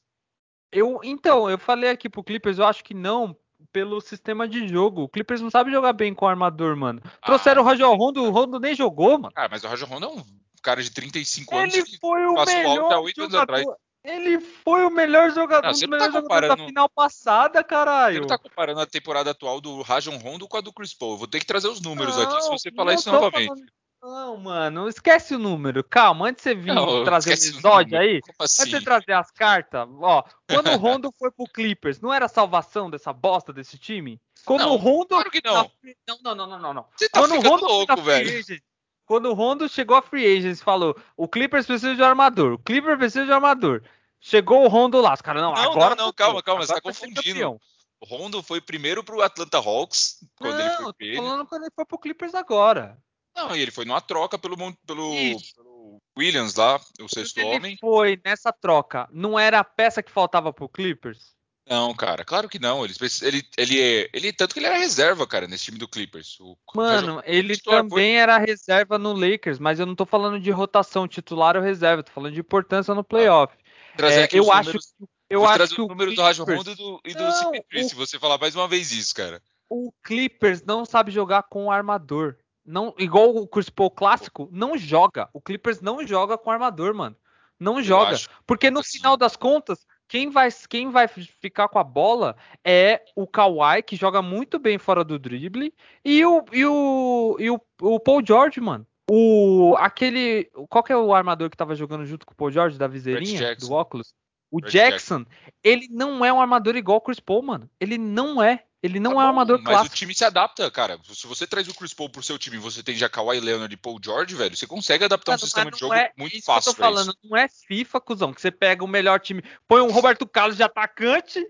Eu, 0.70 1.00
então, 1.02 1.50
eu 1.50 1.58
falei 1.58 1.90
aqui 1.90 2.08
pro 2.08 2.22
Clippers, 2.22 2.58
eu 2.60 2.66
acho 2.66 2.84
que 2.84 2.94
não, 2.94 3.36
pelo 3.72 4.00
sistema 4.00 4.46
de 4.46 4.68
jogo. 4.68 5.02
O 5.02 5.08
Clippers 5.08 5.40
não 5.40 5.50
sabe 5.50 5.72
jogar 5.72 5.92
bem 5.92 6.14
com 6.14 6.24
o 6.24 6.28
armador, 6.28 6.76
mano. 6.76 7.02
Trouxeram 7.24 7.62
Ah, 7.62 7.64
o 7.64 7.66
Rajon 7.66 7.96
Rondo, 7.96 8.22
o 8.22 8.30
Rondo 8.30 8.60
nem 8.60 8.76
jogou, 8.76 9.18
mano. 9.18 9.32
Ah, 9.34 9.48
mas 9.50 9.64
o 9.64 9.66
Rajon 9.66 9.86
Rondo 9.86 10.06
é 10.06 10.08
um 10.08 10.24
cara 10.62 10.80
de 10.84 10.92
35 10.92 11.58
anos 11.58 11.74
Ele 11.74 11.98
foi 11.98 12.24
o 12.26 12.44
melhor 12.44 13.02
oito 13.02 13.22
anos 13.22 13.32
jogador. 13.32 13.76
Ele 14.08 14.40
foi 14.40 14.84
o 14.84 14.90
melhor 14.90 15.30
jogador, 15.32 15.66
Não, 15.66 15.74
você 15.74 15.86
não 15.86 15.98
tá 15.98 16.04
jogadores 16.06 16.28
da 16.28 16.48
comparando- 16.48 16.66
final 16.68 16.88
passada, 16.88 17.58
Você 17.58 17.64
caralho. 17.64 18.20
não 18.20 18.26
tá 18.28 18.38
comparando 18.38 18.80
a 18.80 18.86
temporada 18.86 19.30
atual 19.32 19.60
do 19.60 19.82
Rajon 19.82 20.16
Rondo 20.18 20.46
com 20.46 20.56
a 20.56 20.60
do 20.60 20.72
Chris 20.72 20.94
Paul. 20.94 21.12
Eu 21.12 21.18
vou 21.18 21.26
ter 21.26 21.40
que 21.40 21.46
trazer 21.46 21.68
os 21.68 21.80
números 21.80 22.16
aqui 22.18 22.40
se 22.42 22.48
Não, 22.50 22.58
você 22.58 22.70
falar 22.70 22.92
não 22.92 22.98
isso 22.98 23.10
novamente. 23.10 23.48
falando- 23.48 23.66
Não, 24.02 24.36
mano, 24.36 24.88
esquece 24.88 25.34
o 25.34 25.38
número. 25.38 25.82
Calma, 25.82 26.28
antes 26.28 26.44
de 26.44 26.50
você 26.50 26.54
vir 26.54 26.72
Não, 26.72 27.02
trazer 27.02 27.30
o 27.30 27.32
episódio 27.32 27.94
número. 27.98 28.12
aí, 28.14 28.20
Como 28.20 28.34
antes 28.40 28.56
de 28.56 28.62
assim? 28.62 28.70
você 28.70 28.80
trazer 28.84 29.12
as 29.12 29.30
cartas, 29.32 29.88
ó, 30.00 30.22
quando 30.48 30.68
o 30.70 30.76
Rondo 31.00 31.12
foi 31.18 31.32
pro 31.32 31.46
Clippers, 31.52 32.00
não 32.00 32.14
era 32.14 32.26
a 32.26 32.28
salvação 32.28 32.88
dessa 32.88 33.12
bosta 33.12 33.52
desse 33.52 33.76
time? 33.76 34.20
Quando 34.44 34.60
Não, 34.60 34.74
o 34.74 34.76
Rondo. 34.76 35.08
claro 35.08 35.28
que 35.30 35.40
não. 35.44 35.68
Não, 36.06 36.18
não, 36.22 36.34
não, 36.36 36.46
não, 36.46 36.58
não, 36.60 36.74
não. 36.74 36.86
Você 36.96 37.08
tá 37.08 37.18
Quando 37.18 37.32
o 37.32 37.34
ficando 37.36 37.50
Rondo 37.50 37.66
louco, 37.66 38.02
velho. 38.02 38.60
quando 39.04 39.26
o 39.30 39.34
Rondo 39.34 39.68
chegou 39.68 39.96
a 39.96 40.02
free 40.02 40.24
agents 40.36 40.60
e 40.60 40.64
falou: 40.64 40.96
o 41.16 41.26
Clippers 41.26 41.66
precisa 41.66 41.96
de 41.96 42.00
um 42.02 42.04
armador, 42.04 42.52
o 42.52 42.58
Clippers 42.58 42.98
precisa 42.98 43.24
de 43.24 43.32
um 43.32 43.34
armador. 43.34 43.82
Chegou 44.20 44.64
o 44.64 44.68
Rondo 44.68 45.00
lá, 45.00 45.14
os 45.14 45.20
caras, 45.20 45.42
não, 45.42 45.52
Não, 45.52 45.72
agora. 45.72 45.94
não, 45.94 46.06
não, 46.06 46.12
calma, 46.12 46.42
calma, 46.42 46.62
você 46.62 46.68
tá 46.68 46.74
ser 46.76 46.80
confundindo. 46.82 47.60
O 48.00 48.06
Rondo 48.06 48.42
foi 48.42 48.60
primeiro 48.60 49.02
pro 49.02 49.22
Atlanta 49.22 49.58
Hawks, 49.58 50.18
quando 50.38 50.60
ele 50.60 50.68
Não, 50.68 50.76
foi 50.76 50.84
tô 50.86 50.94
pra 50.94 51.06
ele. 51.06 51.16
falando 51.16 51.46
quando 51.46 51.62
ele 51.62 51.72
foi 51.74 51.84
pro 51.84 51.98
Clippers 51.98 52.34
agora. 52.34 52.98
Não, 53.34 53.54
e 53.54 53.60
ele 53.60 53.70
foi 53.70 53.84
numa 53.84 54.00
troca 54.00 54.38
pelo, 54.38 54.56
pelo, 54.86 55.12
pelo 55.54 55.98
Williams 56.18 56.54
lá, 56.54 56.80
o 57.00 57.08
sexto 57.08 57.38
ele 57.38 57.46
homem. 57.56 57.76
foi 57.80 58.20
nessa 58.24 58.52
troca, 58.52 59.08
não 59.12 59.38
era 59.38 59.60
a 59.60 59.64
peça 59.64 60.02
que 60.02 60.10
faltava 60.10 60.52
pro 60.52 60.68
Clippers? 60.68 61.36
Não, 61.68 61.92
cara, 61.94 62.24
claro 62.24 62.48
que 62.48 62.60
não. 62.60 62.84
Ele, 62.84 62.94
ele, 63.22 63.42
ele, 63.58 63.80
é- 63.80 64.08
ele, 64.12 64.32
tanto 64.32 64.54
que 64.54 64.60
ele 64.60 64.66
era 64.66 64.78
reserva, 64.78 65.26
cara, 65.26 65.48
nesse 65.48 65.64
time 65.64 65.78
do 65.78 65.88
Clippers. 65.88 66.38
O 66.38 66.56
Mano, 66.76 67.20
ele 67.26 67.58
também 67.58 68.16
era 68.18 68.38
reserva 68.38 68.96
no 68.98 69.12
Lakers, 69.12 69.58
mas 69.58 69.80
eu 69.80 69.84
não 69.86 69.96
tô 69.96 70.06
falando 70.06 70.38
de 70.38 70.50
rotação 70.52 71.08
titular 71.08 71.56
ou 71.56 71.62
reserva, 71.62 72.04
tô 72.04 72.12
falando 72.12 72.34
de 72.34 72.40
importância 72.40 72.94
no 72.94 73.02
playoff. 73.02 73.52
Trazer 73.96 74.22
É, 74.22 74.28
eu 74.32 74.52
acho, 74.52 74.66
números, 74.68 74.94
eu 75.28 75.40
vou 75.40 75.48
acho 75.48 75.58
trazer 75.58 75.74
que 75.74 75.80
o 75.80 75.86
números 75.88 76.14
do 76.14 76.22
Rajon 76.22 76.44
Rondo 76.44 76.70
e 76.70 76.74
do, 76.74 77.00
e 77.04 77.14
do 77.14 77.22
Não, 77.22 77.52
CP3, 77.52 77.84
o- 77.84 77.88
se 77.88 77.94
você 77.94 78.18
falar 78.18 78.38
mais 78.38 78.54
uma 78.54 78.68
vez 78.68 78.92
isso, 78.92 79.14
cara. 79.14 79.42
o 79.68 79.92
Clippers 80.04 80.62
não 80.62 80.84
sabe 80.84 81.10
jogar 81.10 81.44
com 81.44 81.66
o 81.66 81.70
armador. 81.70 82.36
Não, 82.64 82.94
igual 82.98 83.34
o 83.36 83.46
Chris 83.46 83.70
Paul 83.70 83.90
clássico, 83.90 84.48
não 84.52 84.76
joga. 84.76 85.28
O 85.32 85.40
Clippers 85.40 85.80
não 85.80 86.04
joga 86.06 86.36
com 86.36 86.50
armador, 86.50 86.94
mano. 86.94 87.16
Não 87.58 87.82
joga. 87.82 88.12
acho 88.12 88.28
Porque 88.46 88.70
no 88.70 88.80
assim. 88.80 88.98
final 88.98 89.16
das 89.16 89.36
contas, 89.36 89.86
quem 90.08 90.30
vai, 90.30 90.48
quem 90.68 90.90
vai 90.90 91.08
ficar 91.08 91.68
com 91.68 91.78
a 91.78 91.84
bola 91.84 92.36
é 92.64 93.02
o 93.14 93.26
Kawhi, 93.26 93.82
que 93.82 93.96
joga 93.96 94.20
muito 94.20 94.58
bem 94.58 94.78
fora 94.78 95.02
do 95.04 95.18
drible, 95.18 95.72
e 96.04 96.24
o, 96.24 96.44
e 96.52 96.64
o, 96.66 97.36
e 97.38 97.50
o, 97.50 97.60
o 97.80 97.98
Paul 98.00 98.20
George, 98.24 98.60
mano. 98.60 98.86
O, 99.10 99.76
aquele. 99.78 100.50
Qual 100.68 100.82
que 100.82 100.92
é 100.92 100.96
o 100.96 101.14
armador 101.14 101.48
que 101.48 101.56
tava 101.56 101.74
jogando 101.74 102.04
junto 102.04 102.26
com 102.26 102.32
o 102.32 102.36
Paul 102.36 102.50
George, 102.50 102.78
da 102.78 102.88
viseirinha, 102.88 103.38
Jackson. 103.38 103.68
do 103.68 103.74
óculos? 103.74 104.14
O 104.50 104.60
Red 104.60 104.70
Jackson, 104.70 105.24
ele 105.62 105.88
não 105.90 106.24
é 106.24 106.32
um 106.32 106.40
armador 106.40 106.76
igual 106.76 106.98
o 106.98 107.00
Chris 107.00 107.20
Paul, 107.20 107.42
mano. 107.42 107.70
Ele 107.80 107.98
não 107.98 108.42
é. 108.42 108.64
Ele 108.82 109.00
não 109.00 109.12
Tá 109.12 109.16
é 109.16 109.24
um 109.24 109.26
armador 109.28 109.58
mas 109.62 109.72
clássico. 109.72 109.94
o 109.94 109.98
time 109.98 110.14
se 110.14 110.24
adapta, 110.24 110.70
cara. 110.70 110.98
Se 111.02 111.26
você 111.26 111.46
traz 111.46 111.66
o 111.66 111.74
Chris 111.74 111.92
Paul 111.92 112.08
pro 112.08 112.22
seu 112.22 112.38
time 112.38 112.56
você 112.56 112.82
tem 112.82 112.94
já 112.94 113.08
Kawhi 113.08 113.40
Leonard 113.40 113.72
e 113.72 113.76
Paul 113.76 113.98
George, 114.02 114.34
velho, 114.34 114.56
você 114.56 114.66
consegue 114.66 115.04
adaptar 115.04 115.34
um 115.34 115.38
sistema 115.38 115.66
mas 115.66 115.74
de 115.74 115.80
jogo 115.80 115.94
é 115.94 116.12
muito 116.16 116.36
isso 116.36 116.46
fácil 116.46 116.72
que 116.72 116.80
eu 116.80 116.86
tô 116.86 116.94
falando, 116.94 117.10
isso. 117.10 117.18
não 117.24 117.36
é 117.36 117.48
FIFA, 117.48 118.00
cuzão, 118.00 118.32
que 118.32 118.40
você 118.40 118.50
pega 118.50 118.84
o 118.84 118.88
melhor 118.88 119.18
time, 119.18 119.42
põe 119.66 119.80
um 119.80 119.90
Roberto 119.90 120.26
Carlos 120.26 120.56
de 120.56 120.62
atacante, 120.62 121.44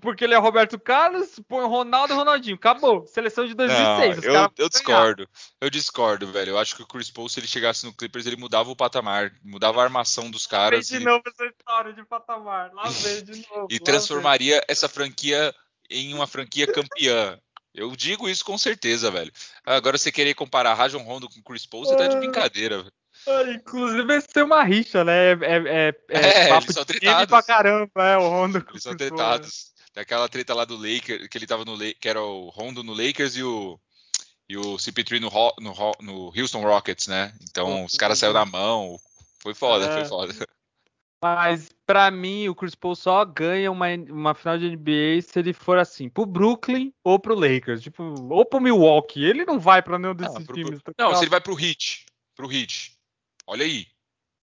porque 0.00 0.24
ele 0.24 0.34
é 0.34 0.36
Roberto 0.36 0.78
Carlos, 0.78 1.40
põe 1.48 1.62
o 1.64 1.68
Ronaldo 1.68 2.12
e 2.12 2.14
o 2.14 2.18
Ronaldinho. 2.18 2.56
Acabou. 2.56 3.06
Seleção 3.06 3.46
de 3.46 3.54
2006. 3.54 4.16
Não, 4.18 4.24
eu, 4.24 4.32
caras 4.34 4.52
eu 4.58 4.68
discordo. 4.68 5.28
Eu 5.60 5.70
discordo, 5.70 6.26
velho. 6.30 6.50
Eu 6.50 6.58
acho 6.58 6.76
que 6.76 6.82
o 6.82 6.86
Chris 6.86 7.10
Paul, 7.10 7.28
se 7.28 7.40
ele 7.40 7.46
chegasse 7.46 7.84
no 7.86 7.92
Clippers, 7.92 8.26
ele 8.26 8.36
mudava 8.36 8.70
o 8.70 8.76
patamar, 8.76 9.32
mudava 9.42 9.80
a 9.80 9.84
armação 9.84 10.30
dos 10.30 10.46
Lá 10.50 10.58
vem 10.58 10.70
caras 10.70 10.88
de 10.88 10.96
e, 10.96 11.00
novo 11.00 11.22
essa 11.26 11.46
história 11.46 11.92
de 11.92 12.04
patamar. 12.04 12.70
Lá 12.74 12.84
vem 12.88 13.24
de 13.24 13.46
novo. 13.50 13.66
e 13.70 13.78
transformaria 13.78 14.62
essa 14.68 14.88
franquia 14.88 15.54
em 15.90 16.12
uma 16.14 16.26
franquia 16.26 16.66
campeã. 16.70 17.38
Eu 17.74 17.94
digo 17.94 18.28
isso 18.28 18.44
com 18.44 18.58
certeza, 18.58 19.10
velho. 19.10 19.30
Agora 19.64 19.96
você 19.96 20.10
querer 20.10 20.34
comparar 20.34 20.74
Rajon 20.74 21.02
Rondo 21.02 21.28
com 21.28 21.42
Chris 21.42 21.64
Paul, 21.64 21.84
você 21.84 21.96
tá 21.96 22.06
de 22.08 22.16
Ah. 22.16 22.18
brincadeira. 22.18 22.78
velho. 22.78 22.84
vem. 22.84 22.92
Ah, 23.26 23.52
Inclusive, 23.52 24.14
esse 24.14 24.28
tem 24.28 24.42
uma 24.42 24.62
rixa, 24.64 25.02
né? 25.04 25.32
É, 25.32 25.38
é, 25.42 25.88
é, 26.08 26.44
É, 26.44 26.48
papo 26.48 26.64
eles 26.66 26.74
são 26.74 26.84
tretados. 26.84 27.26
pra 27.26 27.42
caramba, 27.42 27.90
é 28.04 28.16
o 28.16 28.28
Rondo. 28.28 28.64
Eles 28.70 28.82
são 28.82 28.96
tretados. 28.96 29.72
Tem 29.98 30.02
aquela 30.02 30.28
treta 30.28 30.54
lá 30.54 30.64
do 30.64 30.76
Lakers, 30.76 31.26
que 31.26 31.36
ele 31.36 31.46
tava 31.46 31.64
no 31.64 31.76
que 31.76 32.08
era 32.08 32.22
o 32.22 32.50
Rondo 32.50 32.84
no 32.84 32.92
Lakers 32.92 33.34
e 33.34 33.42
o 33.42 33.76
e 34.48 34.56
o 34.56 34.76
CP3 34.76 35.18
no, 35.18 35.28
no, 35.60 35.92
no 36.00 36.32
Houston 36.40 36.62
Rockets, 36.62 37.08
né? 37.08 37.34
Então 37.50 37.84
os 37.84 37.96
caras 37.96 38.16
saíram 38.16 38.38
na 38.38 38.46
mão. 38.46 38.96
Foi 39.40 39.54
foda, 39.54 39.86
É. 39.86 39.92
foi 39.94 40.04
foda. 40.04 40.32
Mas 41.20 41.68
pra 41.84 42.12
mim, 42.12 42.48
o 42.48 42.54
Chris 42.54 42.76
Paul 42.76 42.94
só 42.94 43.24
ganha 43.24 43.72
uma, 43.72 43.88
uma 44.08 44.34
final 44.36 44.56
de 44.56 44.70
NBA 44.70 45.20
se 45.20 45.36
ele 45.36 45.52
for 45.52 45.76
assim, 45.78 46.08
pro 46.08 46.24
Brooklyn 46.24 46.94
ou 47.02 47.18
pro 47.18 47.34
Lakers, 47.34 47.82
tipo, 47.82 48.04
ou 48.32 48.46
pro 48.46 48.60
Milwaukee. 48.60 49.24
Ele 49.24 49.44
não 49.44 49.58
vai 49.58 49.82
pra 49.82 49.98
nenhum 49.98 50.14
desses 50.14 50.32
Não, 50.32 50.44
pro- 50.44 50.54
times. 50.54 50.80
Não, 50.96 51.06
ligado? 51.08 51.18
se 51.18 51.24
ele 51.24 51.30
vai 51.30 51.40
pro 51.40 51.58
Heat, 51.60 52.06
pro 52.36 52.50
Heat. 52.52 52.92
Olha 53.48 53.64
aí. 53.64 53.88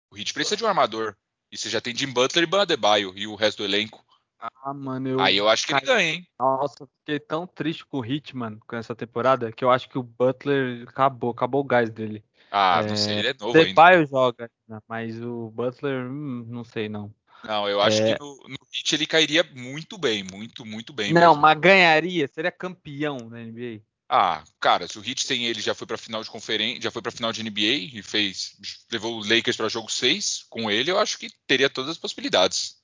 O 0.09 0.17
Heat 0.17 0.33
precisa 0.33 0.55
de 0.55 0.63
um 0.63 0.67
armador. 0.67 1.17
E 1.51 1.57
você 1.57 1.69
já 1.69 1.81
tem 1.81 1.93
Jim 1.93 2.13
Butler 2.13 2.45
e 2.45 2.47
Ban 2.47 2.61
Adebayo 2.61 3.11
e 3.13 3.27
o 3.27 3.35
resto 3.35 3.57
do 3.57 3.65
elenco. 3.65 4.01
Ah, 4.39 4.73
mano, 4.73 5.09
eu, 5.09 5.19
Aí 5.21 5.37
eu 5.37 5.47
acho 5.47 5.65
que 5.65 5.73
ele 5.73 5.81
ganha, 5.81 6.13
hein? 6.15 6.27
nossa, 6.37 6.85
fiquei 6.99 7.19
tão 7.19 7.47
triste 7.47 7.85
com 7.85 7.99
o 7.99 8.05
Heat, 8.05 8.35
mano, 8.35 8.59
com 8.67 8.75
essa 8.75 8.95
temporada, 8.95 9.51
que 9.51 9.63
eu 9.63 9.71
acho 9.71 9.87
que 9.89 9.97
o 9.97 10.03
Butler 10.03 10.87
acabou, 10.87 11.31
acabou 11.31 11.61
o 11.61 11.65
gás 11.65 11.89
dele. 11.89 12.23
Ah, 12.51 12.81
É, 12.83 12.87
não 12.89 12.95
sei, 12.95 13.19
ele 13.19 13.27
é 13.29 13.33
novo 13.33 13.57
ainda. 13.57 13.69
Debaio 13.69 14.05
joga, 14.05 14.51
né, 14.67 14.79
mas 14.87 15.21
o 15.21 15.49
Butler, 15.51 16.09
hum, 16.09 16.45
não 16.47 16.63
sei 16.63 16.89
não. 16.89 17.13
Não, 17.45 17.67
eu 17.69 17.81
acho 17.81 18.01
É. 18.01 18.13
que 18.15 18.19
no, 18.21 18.35
no 18.47 18.57
Heat 18.73 18.95
ele 18.95 19.05
cairia 19.05 19.43
muito 19.55 19.97
bem, 19.97 20.23
muito, 20.23 20.65
muito 20.65 20.93
bem. 20.93 21.13
não, 21.13 21.29
mesmo. 21.29 21.41
mas 21.41 21.59
ganharia, 21.59 22.27
seria 22.27 22.51
campeão 22.51 23.29
na 23.29 23.41
NBA. 23.41 23.81
Ah, 24.09 24.43
cara, 24.59 24.87
se 24.87 24.99
o 24.99 25.03
Heat 25.03 25.25
tem 25.25 25.45
ele, 25.45 25.59
já 25.59 25.73
foi 25.73 25.87
pra 25.87 25.97
final 25.97 26.21
de 26.23 26.29
conferência, 26.29 26.81
já 26.83 26.91
foi 26.91 27.01
pra 27.01 27.11
final 27.11 27.31
de 27.31 27.41
NBA 27.41 27.97
e 27.97 28.03
fez, 28.03 28.55
levou 28.91 29.15
o 29.19 29.27
Lakers 29.27 29.57
pra 29.57 29.67
jogo 29.69 29.89
6 29.91 30.43
com 30.49 30.69
ele, 30.69 30.91
eu 30.91 30.99
acho 30.99 31.17
que 31.17 31.29
teria 31.47 31.69
todas 31.69 31.91
as 31.91 31.97
possibilidades. 31.97 32.82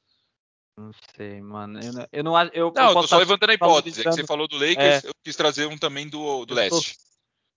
Não 0.79 0.91
sei, 1.15 1.41
mano. 1.41 1.77
Eu 1.81 1.91
não, 1.93 2.07
eu 2.13 2.23
não. 2.23 2.39
Eu, 2.53 2.73
Não, 2.73 2.87
eu 2.87 2.93
tô 2.93 2.93
só 2.93 3.03
estar 3.03 3.17
levantando 3.17 3.49
a 3.49 3.53
hipótese. 3.53 3.99
É 3.99 4.03
que 4.05 4.11
você 4.13 4.25
falou 4.25 4.47
do 4.47 4.57
Lakers, 4.57 5.03
eu 5.03 5.11
quis 5.21 5.35
trazer 5.35 5.65
um 5.65 5.77
também 5.77 6.07
do, 6.07 6.45
do 6.45 6.53
Eu 6.57 6.69
tô- 6.69 6.75
leste. 6.77 6.97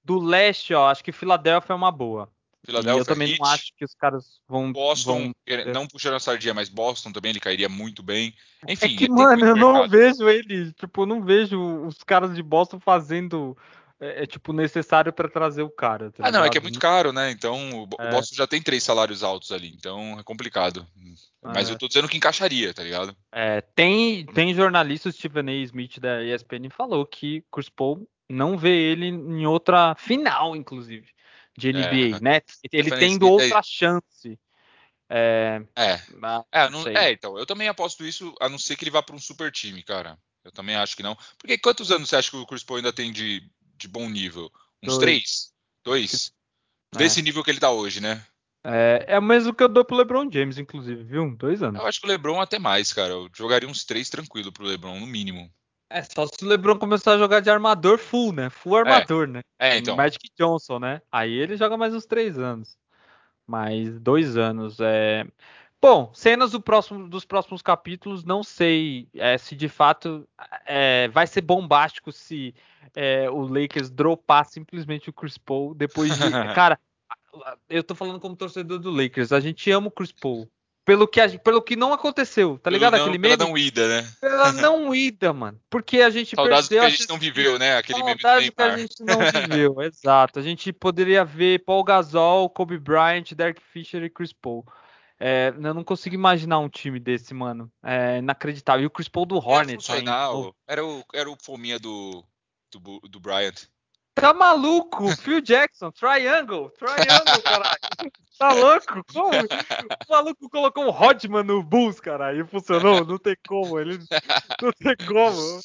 Do 0.04 0.18
leste, 0.18 0.74
ó, 0.74 0.88
acho 0.90 1.04
que 1.04 1.12
Filadélfia 1.12 1.72
é 1.72 1.76
uma 1.76 1.92
boa. 1.92 2.28
Philadelphia, 2.64 3.00
eu 3.00 3.04
também 3.04 3.28
Heat, 3.30 3.40
não 3.40 3.46
acho 3.48 3.72
que 3.76 3.84
os 3.84 3.94
caras 3.94 4.40
vão. 4.48 4.72
Boston, 4.72 5.18
vão- 5.18 5.32
quer- 5.46 5.66
não 5.66 5.86
puxando 5.86 6.14
a 6.14 6.20
sardinha, 6.20 6.52
mas 6.52 6.68
Boston 6.68 7.12
também 7.12 7.30
ele 7.30 7.40
cairia 7.40 7.68
muito 7.68 8.02
bem. 8.02 8.34
Enfim, 8.68 8.94
É 8.94 8.98
que, 8.98 9.08
mano, 9.08 9.46
eu 9.46 9.54
não 9.56 9.88
vejo 9.88 10.28
ele. 10.28 10.72
Tipo, 10.72 11.02
eu 11.02 11.06
não 11.06 11.22
vejo 11.22 11.60
os 11.86 12.02
caras 12.02 12.34
de 12.34 12.42
Boston 12.42 12.80
fazendo 12.80 13.56
é, 14.02 14.24
é 14.24 14.26
tipo 14.26 14.52
necessário 14.52 15.12
para 15.12 15.28
trazer 15.28 15.62
o 15.62 15.70
cara. 15.70 16.10
Tá 16.10 16.24
ah, 16.26 16.30
não, 16.32 16.44
é 16.44 16.50
que 16.50 16.58
é 16.58 16.60
muito 16.60 16.80
caro, 16.80 17.12
né? 17.12 17.30
Então 17.30 17.84
o, 17.84 17.88
é. 18.00 18.10
Boston 18.10 18.34
já 18.34 18.46
tem 18.48 18.60
três 18.60 18.82
salários 18.82 19.22
altos 19.22 19.52
ali, 19.52 19.68
então 19.68 20.18
é 20.18 20.24
complicado. 20.24 20.84
Mas 21.40 21.70
é. 21.70 21.72
eu 21.72 21.78
tô 21.78 21.86
dizendo 21.86 22.08
que 22.08 22.16
encaixaria, 22.16 22.74
tá 22.74 22.82
ligado? 22.82 23.16
É, 23.30 23.60
tem, 23.60 24.26
tem 24.26 24.52
jornalista, 24.52 25.08
o 25.08 25.12
Stephen 25.12 25.48
A. 25.48 25.52
Smith 25.62 26.00
da 26.00 26.22
ESPN 26.24 26.68
falou 26.70 27.06
que 27.06 27.44
Chris 27.52 27.68
Paul 27.68 28.08
não 28.28 28.58
vê 28.58 28.90
ele 28.92 29.06
em 29.06 29.46
outra 29.46 29.94
final, 29.94 30.56
inclusive, 30.56 31.08
de 31.56 31.72
NBA, 31.72 32.16
é. 32.16 32.20
né? 32.20 32.40
Ele 32.72 32.90
tendo 32.90 33.28
outra 33.28 33.62
chance. 33.62 34.38
É, 35.08 35.62
é. 35.76 36.00
É, 36.50 36.70
não, 36.70 36.88
é, 36.88 37.12
então, 37.12 37.38
eu 37.38 37.44
também 37.46 37.68
aposto 37.68 38.04
isso, 38.04 38.34
a 38.40 38.48
não 38.48 38.58
ser 38.58 38.76
que 38.76 38.84
ele 38.84 38.90
vá 38.90 39.02
para 39.02 39.14
um 39.14 39.20
super 39.20 39.52
time, 39.52 39.82
cara. 39.82 40.18
Eu 40.44 40.50
também 40.50 40.74
acho 40.74 40.96
que 40.96 41.02
não. 41.02 41.16
Porque 41.38 41.56
quantos 41.58 41.92
anos 41.92 42.08
você 42.08 42.16
acha 42.16 42.30
que 42.30 42.36
o 42.36 42.46
Chris 42.46 42.64
Paul 42.64 42.78
ainda 42.78 42.92
tem 42.92 43.12
de, 43.12 43.48
de 43.82 43.88
bom 43.88 44.08
nível? 44.08 44.50
Uns 44.82 44.94
Dois. 44.94 44.98
três? 44.98 45.52
Dois? 45.84 46.32
É. 46.94 46.98
Desse 46.98 47.22
nível 47.22 47.42
que 47.44 47.50
ele 47.50 47.60
tá 47.60 47.70
hoje, 47.70 48.00
né? 48.00 48.24
É, 48.64 49.04
é 49.08 49.18
o 49.18 49.22
mesmo 49.22 49.52
que 49.52 49.62
eu 49.62 49.68
dou 49.68 49.84
pro 49.84 49.96
LeBron 49.96 50.30
James, 50.30 50.58
inclusive, 50.58 51.02
viu? 51.02 51.34
Dois 51.36 51.62
anos. 51.62 51.80
Eu 51.80 51.86
acho 51.86 52.00
que 52.00 52.06
o 52.06 52.10
LeBron 52.10 52.40
até 52.40 52.58
mais, 52.58 52.92
cara. 52.92 53.12
Eu 53.12 53.28
jogaria 53.34 53.68
uns 53.68 53.84
três 53.84 54.08
tranquilo 54.08 54.52
pro 54.52 54.64
LeBron, 54.64 55.00
no 55.00 55.06
mínimo. 55.06 55.50
É, 55.90 56.02
só 56.02 56.26
se 56.26 56.42
o 56.42 56.48
LeBron 56.48 56.78
começar 56.78 57.14
a 57.14 57.18
jogar 57.18 57.40
de 57.40 57.50
armador 57.50 57.98
full, 57.98 58.32
né? 58.32 58.48
Full 58.48 58.76
armador, 58.76 59.24
é. 59.24 59.32
né? 59.32 59.40
É, 59.58 59.76
então. 59.76 59.96
Magic 59.96 60.30
Johnson, 60.38 60.78
né? 60.78 61.02
Aí 61.10 61.32
ele 61.32 61.56
joga 61.56 61.76
mais 61.76 61.94
uns 61.94 62.06
três 62.06 62.38
anos 62.38 62.78
mas 63.46 63.98
dois 64.00 64.36
anos. 64.36 64.80
É... 64.80 65.26
Bom, 65.82 66.12
cenas 66.14 66.52
do 66.52 66.60
próximo, 66.60 67.08
dos 67.08 67.24
próximos 67.24 67.60
capítulos, 67.60 68.22
não 68.22 68.44
sei 68.44 69.08
é, 69.16 69.36
se 69.36 69.56
de 69.56 69.68
fato 69.68 70.28
é, 70.64 71.08
vai 71.08 71.26
ser 71.26 71.40
bombástico 71.40 72.12
se 72.12 72.54
é, 72.94 73.28
o 73.28 73.40
Lakers 73.40 73.90
dropar 73.90 74.46
simplesmente 74.46 75.10
o 75.10 75.12
Chris 75.12 75.36
Paul 75.36 75.74
depois 75.74 76.16
de. 76.16 76.20
cara, 76.54 76.78
eu 77.68 77.82
tô 77.82 77.96
falando 77.96 78.20
como 78.20 78.36
torcedor 78.36 78.78
do 78.78 78.92
Lakers, 78.92 79.32
a 79.32 79.40
gente 79.40 79.68
ama 79.72 79.88
o 79.88 79.90
Chris 79.90 80.12
Paul. 80.12 80.48
Pelo 80.84 81.06
que, 81.06 81.20
a, 81.20 81.28
pelo 81.38 81.62
que 81.62 81.76
não 81.76 81.92
aconteceu, 81.92 82.58
tá 82.58 82.68
ligado? 82.68 82.94
Pelo 82.94 83.04
Aquele 83.04 83.18
não, 83.18 83.22
meme. 83.22 83.36
Pela 83.36 83.48
não 83.48 83.58
ida, 83.58 83.88
né? 83.88 84.08
Pela 84.20 84.52
não 84.52 84.94
ida, 84.94 85.32
mano. 85.32 85.60
Porque 85.70 86.00
a 86.00 86.10
gente 86.10 86.34
Saudades 86.34 86.68
perdeu. 86.68 86.82
que 86.82 86.86
a 86.86 86.90
gente 86.90 87.08
não 87.08 87.18
viveu, 87.18 87.56
né? 87.56 87.76
Aquele 87.76 88.02
meme 88.02 88.14
do 88.14 88.20
que 88.20 88.62
a 88.62 88.76
gente 88.76 89.00
não 89.00 89.18
viveu, 89.18 89.76
exato. 89.82 90.40
A 90.40 90.42
gente 90.42 90.72
poderia 90.72 91.24
ver 91.24 91.64
Paul 91.64 91.84
Gasol, 91.84 92.50
Kobe 92.50 92.78
Bryant, 92.78 93.32
Derek 93.32 93.62
Fisher 93.72 94.02
e 94.02 94.10
Chris 94.10 94.32
Paul. 94.32 94.64
É, 95.24 95.54
eu 95.54 95.72
não 95.72 95.84
consigo 95.84 96.16
imaginar 96.16 96.58
um 96.58 96.68
time 96.68 96.98
desse, 96.98 97.32
mano. 97.32 97.70
É 97.80 98.18
inacreditável. 98.18 98.82
E 98.82 98.86
o 98.86 98.90
Chris 98.90 99.08
Paul 99.08 99.24
do 99.24 99.36
Hornets. 99.36 99.88
Era, 99.88 100.02
era, 100.66 100.84
o, 100.84 101.04
era 101.14 101.30
o 101.30 101.36
fominha 101.40 101.78
do, 101.78 102.24
do, 102.72 102.98
do 103.08 103.20
Bryant. 103.20 103.68
Tá 104.16 104.34
maluco? 104.34 105.06
Phil 105.22 105.40
Jackson, 105.40 105.92
Triangle, 105.92 106.70
Triangle, 106.70 107.42
caralho. 107.44 107.78
Tá 108.36 108.52
louco? 108.52 109.04
Como? 109.12 109.30
O 110.08 110.12
maluco 110.12 110.50
colocou 110.50 110.86
um 110.86 110.90
Rodman 110.90 111.44
no 111.44 111.62
Bulls, 111.62 112.00
caralho, 112.00 112.44
e 112.44 112.48
funcionou? 112.48 113.06
Não 113.06 113.16
tem 113.16 113.36
como, 113.46 113.78
ele 113.78 113.98
não 114.60 114.72
tem 114.72 114.96
como. 115.06 115.60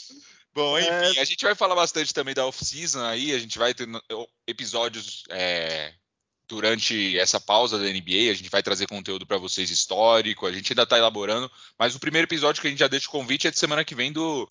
Bom, 0.54 0.78
enfim, 0.78 0.90
é... 1.18 1.20
a 1.20 1.26
gente 1.26 1.44
vai 1.44 1.56
falar 1.56 1.74
bastante 1.74 2.14
também 2.14 2.36
da 2.36 2.46
off-season 2.46 3.04
aí, 3.04 3.34
a 3.34 3.40
gente 3.40 3.58
vai 3.58 3.74
ter 3.74 3.88
episódios 4.46 5.24
é, 5.32 5.94
durante 6.48 7.18
essa 7.20 7.40
pausa 7.40 7.78
da 7.78 7.86
NBA, 7.86 8.32
a 8.32 8.34
gente 8.34 8.50
vai 8.50 8.64
trazer 8.64 8.88
conteúdo 8.88 9.26
para 9.26 9.38
vocês 9.38 9.70
histórico, 9.70 10.46
a 10.46 10.52
gente 10.52 10.72
ainda 10.72 10.86
tá 10.86 10.98
elaborando, 10.98 11.52
mas 11.78 11.96
o 11.96 12.00
primeiro 12.00 12.28
episódio 12.28 12.62
que 12.62 12.68
a 12.68 12.70
gente 12.70 12.80
já 12.80 12.88
deixa 12.88 13.08
o 13.08 13.12
convite 13.12 13.48
é 13.48 13.52
de 13.52 13.60
semana 13.60 13.84
que 13.84 13.96
vem 13.96 14.12
do, 14.12 14.50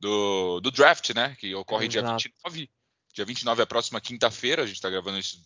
do, 0.00 0.60
do 0.60 0.70
draft, 0.70 1.10
né, 1.14 1.36
que 1.38 1.54
ocorre 1.54 1.86
Exato. 1.86 2.18
dia 2.18 2.30
29 2.32 2.70
Dia 3.16 3.24
29 3.24 3.62
é 3.62 3.64
a 3.64 3.66
próxima 3.66 3.98
quinta-feira, 3.98 4.62
a 4.62 4.66
gente 4.66 4.76
está 4.76 4.90
gravando 4.90 5.18
isso 5.18 5.38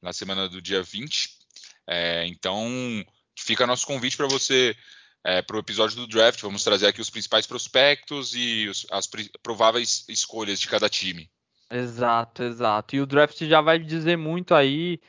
na 0.00 0.12
semana 0.12 0.48
do 0.48 0.62
dia 0.62 0.84
20. 0.84 1.30
É, 1.84 2.24
então, 2.28 2.64
fica 3.36 3.66
nosso 3.66 3.84
convite 3.84 4.16
para 4.16 4.28
você 4.28 4.76
é, 5.24 5.42
para 5.42 5.56
o 5.56 5.58
episódio 5.58 5.96
do 5.96 6.06
draft. 6.06 6.40
Vamos 6.40 6.62
trazer 6.62 6.86
aqui 6.86 7.00
os 7.00 7.10
principais 7.10 7.44
prospectos 7.44 8.36
e 8.36 8.68
os, 8.68 8.86
as 8.92 9.08
prováveis 9.42 10.04
escolhas 10.08 10.60
de 10.60 10.68
cada 10.68 10.88
time. 10.88 11.28
Exato, 11.68 12.44
exato. 12.44 12.94
E 12.94 13.00
o 13.00 13.06
draft 13.06 13.36
já 13.42 13.60
vai 13.60 13.80
dizer 13.80 14.16
muito 14.16 14.54
aí 14.54 15.00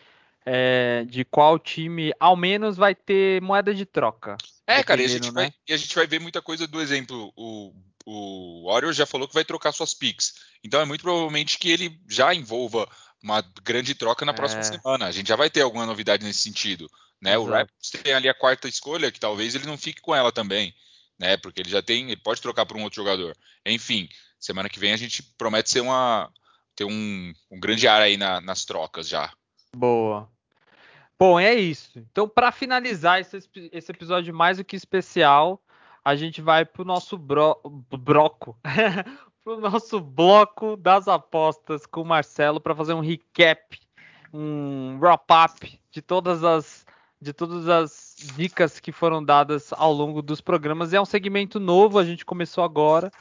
é, 0.46 1.06
de 1.08 1.24
qual 1.26 1.60
time, 1.60 2.14
ao 2.20 2.36
menos, 2.36 2.78
vai 2.78 2.96
ter 2.96 3.42
moeda 3.42 3.74
de 3.74 3.86
troca. 3.86 4.38
É, 4.66 4.84
cara, 4.84 5.02
e 5.02 5.06
a, 5.06 5.08
gente 5.08 5.32
né? 5.32 5.44
vai, 5.44 5.54
e 5.68 5.74
a 5.74 5.78
gente 5.78 5.96
vai 5.96 6.08
ver 6.08 6.20
muita 6.20 6.42
coisa 6.42 6.68
do 6.68 6.82
exemplo. 6.82 7.32
O 7.36 7.74
o 8.12 8.66
Warriors 8.66 8.98
já 8.98 9.06
falou 9.06 9.28
que 9.28 9.36
vai 9.36 9.46
trocar 9.46 9.72
suas 9.72 9.94
picks. 9.94 10.34
Então 10.64 10.82
é 10.82 10.86
muito 10.86 11.02
provavelmente 11.02 11.60
que 11.60 11.70
ele 11.70 12.02
já 12.08 12.34
envolva 12.34 12.90
uma 13.22 13.40
grande 13.64 13.94
troca 13.94 14.26
na 14.26 14.34
próxima 14.34 14.62
é. 14.62 14.64
semana. 14.64 15.06
A 15.06 15.12
gente 15.12 15.28
já 15.28 15.36
vai 15.36 15.48
ter 15.48 15.62
alguma 15.62 15.86
novidade 15.86 16.26
nesse 16.26 16.40
sentido. 16.40 16.90
Né? 17.22 17.38
O 17.38 17.46
Raptors 17.46 17.92
tem 18.02 18.14
ali 18.14 18.28
a 18.28 18.34
quarta 18.34 18.68
escolha, 18.68 19.12
que 19.12 19.20
talvez 19.20 19.54
ele 19.54 19.68
não 19.68 19.78
fique 19.78 20.02
com 20.02 20.16
ela 20.16 20.32
também. 20.32 20.74
Né? 21.20 21.38
Porque 21.38 21.62
ele 21.62 21.70
já 21.70 21.84
tem, 21.84 22.06
ele 22.06 22.18
pode 22.18 22.42
trocar 22.42 22.66
por 22.66 22.78
um 22.78 22.84
outro 22.84 22.96
jogador. 22.96 23.38
Enfim, 23.64 24.10
semana 24.40 24.70
que 24.70 24.80
vem 24.80 24.92
a 24.92 24.98
gente 24.98 25.22
promete 25.38 25.70
ser 25.70 25.82
uma 25.82 26.32
ter 26.76 26.86
um, 26.86 27.34
um 27.52 27.60
grande 27.60 27.88
ar 27.88 28.02
aí 28.02 28.18
na, 28.18 28.42
nas 28.42 28.66
trocas 28.66 29.08
já. 29.08 29.32
Boa. 29.76 30.30
Bom, 31.18 31.40
é 31.40 31.54
isso. 31.54 32.00
Então, 32.00 32.28
para 32.30 32.52
finalizar 32.52 33.20
esse, 33.20 33.38
esse 33.72 33.92
episódio 33.92 34.34
mais 34.34 34.58
do 34.58 34.64
que 34.64 34.76
especial, 34.76 35.62
a 36.04 36.16
gente 36.16 36.42
vai 36.42 36.66
pro 36.66 36.86
nosso 36.86 37.18
bro, 37.18 37.60
broco, 37.98 38.58
pro 39.44 39.60
nosso 39.60 40.00
bloco 40.00 40.78
das 40.78 41.08
apostas 41.08 41.86
com 41.86 42.02
o 42.02 42.06
Marcelo 42.06 42.62
para 42.62 42.74
fazer 42.74 42.94
um 42.94 43.02
recap, 43.02 43.80
um 44.34 44.98
wrap-up 45.00 45.80
de 45.92 46.02
todas 46.02 46.44
as 46.44 46.86
de 47.22 47.34
todas 47.34 47.68
as 47.68 48.16
dicas 48.38 48.80
que 48.80 48.94
foram 48.94 49.22
dadas 49.22 49.74
ao 49.74 49.92
longo 49.92 50.22
dos 50.22 50.40
programas. 50.40 50.94
É 50.94 51.02
um 51.02 51.06
segmento 51.06 51.60
novo, 51.60 52.00
a 52.00 52.06
gente 52.06 52.26
começou 52.26 52.64
agora, 52.64 53.12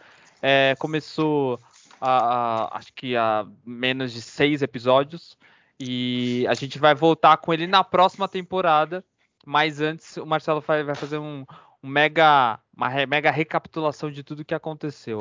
é, 0.40 0.76
começou 0.78 1.58
a, 2.00 2.66
a, 2.66 2.78
acho 2.78 2.92
que 2.92 3.16
há 3.16 3.44
menos 3.66 4.12
de 4.12 4.22
seis 4.22 4.62
episódios 4.62 5.36
e 5.80 6.46
a 6.48 6.54
gente 6.54 6.78
vai 6.78 6.94
voltar 6.94 7.36
com 7.36 7.52
ele 7.52 7.66
na 7.66 7.84
próxima 7.84 8.28
temporada. 8.28 9.04
Mas 9.46 9.80
antes 9.80 10.16
o 10.16 10.26
Marcelo 10.26 10.60
vai, 10.60 10.94
fazer 10.94 11.18
um, 11.18 11.44
um 11.82 11.88
mega, 11.88 12.58
uma 12.76 12.88
mega 13.06 13.30
recapitulação 13.30 14.10
de 14.10 14.22
tudo 14.22 14.44
que 14.44 14.54
aconteceu. 14.54 15.18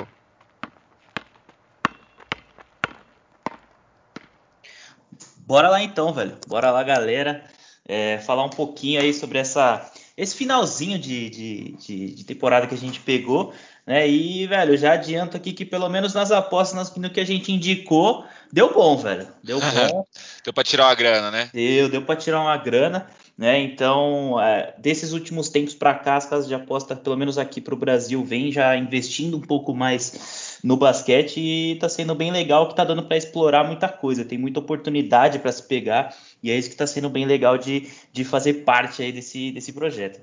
Bora 5.37 5.69
lá 5.69 5.81
então, 5.81 6.11
velho. 6.11 6.37
Bora 6.47 6.71
lá, 6.71 6.83
galera. 6.83 7.45
É, 7.87 8.17
falar 8.17 8.43
um 8.43 8.49
pouquinho 8.49 8.99
aí 8.99 9.13
sobre 9.13 9.37
essa, 9.37 9.89
esse 10.17 10.35
finalzinho 10.35 10.97
de, 10.97 11.29
de, 11.29 11.71
de, 11.73 12.11
de, 12.15 12.23
temporada 12.23 12.65
que 12.65 12.73
a 12.73 12.77
gente 12.77 12.99
pegou. 12.99 13.53
Né? 13.85 14.09
E, 14.09 14.47
velho, 14.47 14.75
já 14.75 14.93
adianto 14.93 15.37
aqui 15.37 15.53
que 15.53 15.63
pelo 15.63 15.87
menos 15.87 16.15
nas 16.15 16.31
apostas, 16.31 16.95
no 16.95 17.09
que 17.11 17.19
a 17.19 17.25
gente 17.25 17.51
indicou, 17.51 18.25
deu 18.51 18.73
bom, 18.73 18.97
velho. 18.97 19.27
Deu 19.43 19.59
bom. 19.61 20.05
deu 20.43 20.51
para 20.51 20.63
tirar 20.63 20.85
uma 20.87 20.95
grana, 20.95 21.29
né? 21.29 21.49
Deu, 21.53 21.87
deu 21.87 22.01
para 22.01 22.15
tirar 22.15 22.41
uma 22.41 22.57
grana. 22.57 23.07
Né? 23.37 23.59
Então, 23.59 24.41
é, 24.41 24.73
desses 24.79 25.13
últimos 25.13 25.49
tempos 25.49 25.75
para 25.75 25.93
cá, 25.93 26.15
as 26.15 26.25
casas 26.25 26.47
de 26.47 26.55
aposta, 26.55 26.95
pelo 26.95 27.15
menos 27.15 27.37
aqui 27.37 27.61
para 27.61 27.75
o 27.75 27.77
Brasil, 27.77 28.23
vem 28.25 28.51
já 28.51 28.75
investindo 28.75 29.37
um 29.37 29.41
pouco 29.41 29.75
mais 29.75 30.46
no 30.63 30.77
basquete 30.77 31.39
e 31.39 31.73
está 31.73 31.87
sendo 31.89 32.15
bem 32.15 32.31
legal 32.31 32.65
que 32.65 32.73
está 32.73 32.83
dando 32.83 33.03
para 33.03 33.17
explorar 33.17 33.63
muita 33.63 33.89
coisa. 33.89 34.25
Tem 34.25 34.37
muita 34.37 34.59
oportunidade 34.59 35.39
para 35.39 35.51
se 35.51 35.67
pegar 35.67 36.15
e 36.41 36.51
é 36.51 36.57
isso 36.57 36.69
que 36.69 36.75
está 36.75 36.87
sendo 36.87 37.09
bem 37.09 37.25
legal 37.25 37.57
de, 37.57 37.87
de 38.11 38.23
fazer 38.23 38.65
parte 38.65 39.01
aí 39.01 39.11
desse, 39.11 39.51
desse 39.51 39.73
projeto. 39.73 40.21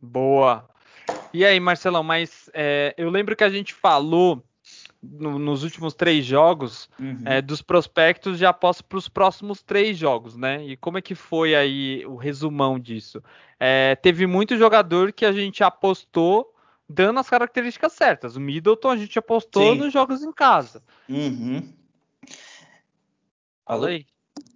Boa. 0.00 0.68
E 1.32 1.44
aí, 1.44 1.60
Marcelão, 1.60 2.02
mas 2.02 2.48
é, 2.54 2.94
eu 2.96 3.10
lembro 3.10 3.36
que 3.36 3.44
a 3.44 3.50
gente 3.50 3.74
falou 3.74 4.42
no, 5.02 5.38
nos 5.38 5.62
últimos 5.62 5.94
três 5.94 6.24
jogos 6.24 6.88
uhum. 6.98 7.22
é, 7.24 7.40
dos 7.40 7.62
prospectos 7.62 8.38
de 8.38 8.46
aposta 8.46 8.82
para 8.82 8.98
os 8.98 9.08
próximos 9.08 9.62
três 9.62 9.96
jogos, 9.96 10.36
né? 10.36 10.64
E 10.64 10.76
como 10.76 10.98
é 10.98 11.02
que 11.02 11.14
foi 11.14 11.54
aí 11.54 12.04
o 12.06 12.16
resumão 12.16 12.78
disso? 12.78 13.22
É, 13.58 13.96
teve 13.96 14.26
muito 14.26 14.56
jogador 14.56 15.12
que 15.12 15.24
a 15.24 15.32
gente 15.32 15.62
apostou 15.62 16.54
dando 16.90 17.20
as 17.20 17.28
características 17.28 17.92
certas. 17.92 18.34
O 18.34 18.40
Middleton 18.40 18.90
a 18.90 18.96
gente 18.96 19.18
apostou 19.18 19.74
Sim. 19.74 19.78
nos 19.78 19.92
jogos 19.92 20.22
em 20.22 20.32
casa. 20.32 20.82
Uhum. 21.08 21.72
Aí. 23.66 24.04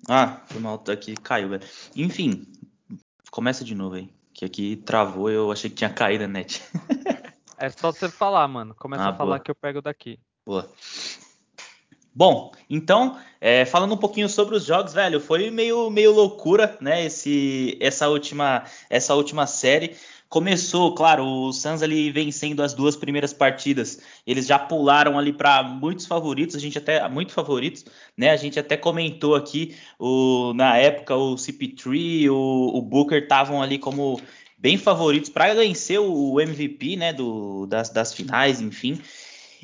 Ah, 0.08 0.40
foi 0.46 0.60
mal, 0.60 0.82
aqui 0.88 1.14
caiu, 1.14 1.50
velho. 1.50 1.62
Enfim, 1.94 2.46
começa 3.30 3.64
de 3.64 3.74
novo 3.74 3.94
aí. 3.94 4.10
Que 4.32 4.44
aqui 4.44 4.76
travou, 4.76 5.30
eu 5.30 5.52
achei 5.52 5.70
que 5.70 5.76
tinha 5.76 5.90
caído 5.90 6.24
a 6.24 6.28
net. 6.28 6.60
é 7.56 7.70
só 7.70 7.92
você 7.92 8.08
falar, 8.08 8.48
mano. 8.48 8.74
Começa 8.74 9.04
ah, 9.04 9.10
a 9.10 9.14
falar 9.14 9.36
boa. 9.36 9.40
que 9.40 9.50
eu 9.52 9.54
pego 9.54 9.80
daqui. 9.80 10.18
Boa. 10.44 10.68
Bom, 12.12 12.52
então, 12.68 13.18
é, 13.40 13.64
falando 13.64 13.94
um 13.94 13.98
pouquinho 13.98 14.28
sobre 14.28 14.56
os 14.56 14.64
jogos, 14.64 14.92
velho, 14.92 15.20
foi 15.20 15.50
meio, 15.50 15.88
meio 15.90 16.12
loucura, 16.12 16.76
né? 16.80 17.04
Esse, 17.04 17.78
essa, 17.80 18.08
última, 18.08 18.64
essa 18.90 19.14
última 19.14 19.46
série. 19.46 19.96
Começou, 20.34 20.92
claro, 20.92 21.24
o 21.24 21.52
Suns 21.52 21.80
ali 21.80 22.10
vencendo 22.10 22.60
as 22.60 22.74
duas 22.74 22.96
primeiras 22.96 23.32
partidas. 23.32 24.00
Eles 24.26 24.48
já 24.48 24.58
pularam 24.58 25.16
ali 25.16 25.32
para 25.32 25.62
muitos 25.62 26.06
favoritos, 26.06 26.56
a 26.56 26.58
gente 26.58 26.76
até 26.76 27.08
muito 27.08 27.32
favoritos, 27.32 27.84
né? 28.18 28.30
A 28.30 28.36
gente 28.36 28.58
até 28.58 28.76
comentou 28.76 29.36
aqui 29.36 29.76
o 29.96 30.52
na 30.52 30.76
época 30.76 31.14
o 31.14 31.36
CP3, 31.36 32.28
o, 32.28 32.76
o 32.76 32.82
Booker 32.82 33.22
estavam 33.22 33.62
ali 33.62 33.78
como 33.78 34.20
bem 34.58 34.76
favoritos 34.76 35.30
para 35.30 35.54
vencer 35.54 36.00
o 36.00 36.40
MVP, 36.40 36.96
né, 36.96 37.12
do, 37.12 37.66
das, 37.66 37.90
das 37.90 38.12
finais, 38.12 38.60
enfim. 38.60 39.00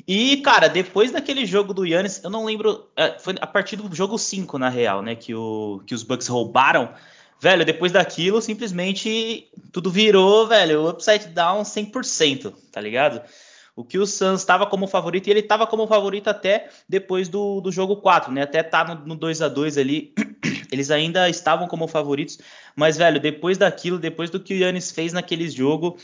E, 0.07 0.37
cara, 0.37 0.69
depois 0.69 1.11
daquele 1.11 1.45
jogo 1.45 1.73
do 1.73 1.85
Yannis, 1.85 2.23
eu 2.23 2.29
não 2.29 2.45
lembro. 2.45 2.87
É, 2.95 3.19
foi 3.19 3.35
a 3.41 3.47
partir 3.47 3.75
do 3.75 3.93
jogo 3.93 4.17
5, 4.17 4.57
na 4.57 4.69
real, 4.69 5.01
né? 5.01 5.15
Que, 5.15 5.35
o, 5.35 5.81
que 5.85 5.93
os 5.93 6.03
Bucks 6.03 6.27
roubaram. 6.27 6.93
Velho, 7.41 7.65
depois 7.65 7.91
daquilo, 7.91 8.39
simplesmente 8.39 9.47
tudo 9.71 9.89
virou, 9.89 10.47
velho, 10.47 10.87
upside 10.87 11.29
down 11.29 11.63
100%, 11.63 12.53
tá 12.71 12.79
ligado? 12.79 13.19
O 13.75 13.83
que 13.83 13.97
o 13.97 14.05
Suns 14.05 14.41
estava 14.41 14.67
como 14.67 14.85
favorito, 14.85 15.25
e 15.25 15.31
ele 15.31 15.39
estava 15.39 15.65
como 15.65 15.87
favorito 15.87 16.27
até 16.27 16.69
depois 16.87 17.27
do, 17.27 17.59
do 17.59 17.71
jogo 17.71 17.95
4, 17.95 18.31
né? 18.31 18.43
Até 18.43 18.61
tá 18.61 18.83
no, 18.83 19.07
no 19.07 19.15
2 19.15 19.41
a 19.41 19.47
2 19.47 19.79
ali, 19.79 20.13
eles 20.71 20.91
ainda 20.91 21.27
estavam 21.29 21.67
como 21.67 21.87
favoritos, 21.87 22.37
mas, 22.75 22.95
velho, 22.95 23.19
depois 23.19 23.57
daquilo, 23.57 23.97
depois 23.97 24.29
do 24.29 24.39
que 24.39 24.53
o 24.53 24.57
Yannis 24.57 24.91
fez 24.91 25.11
naquele 25.11 25.49
jogo, 25.49 25.97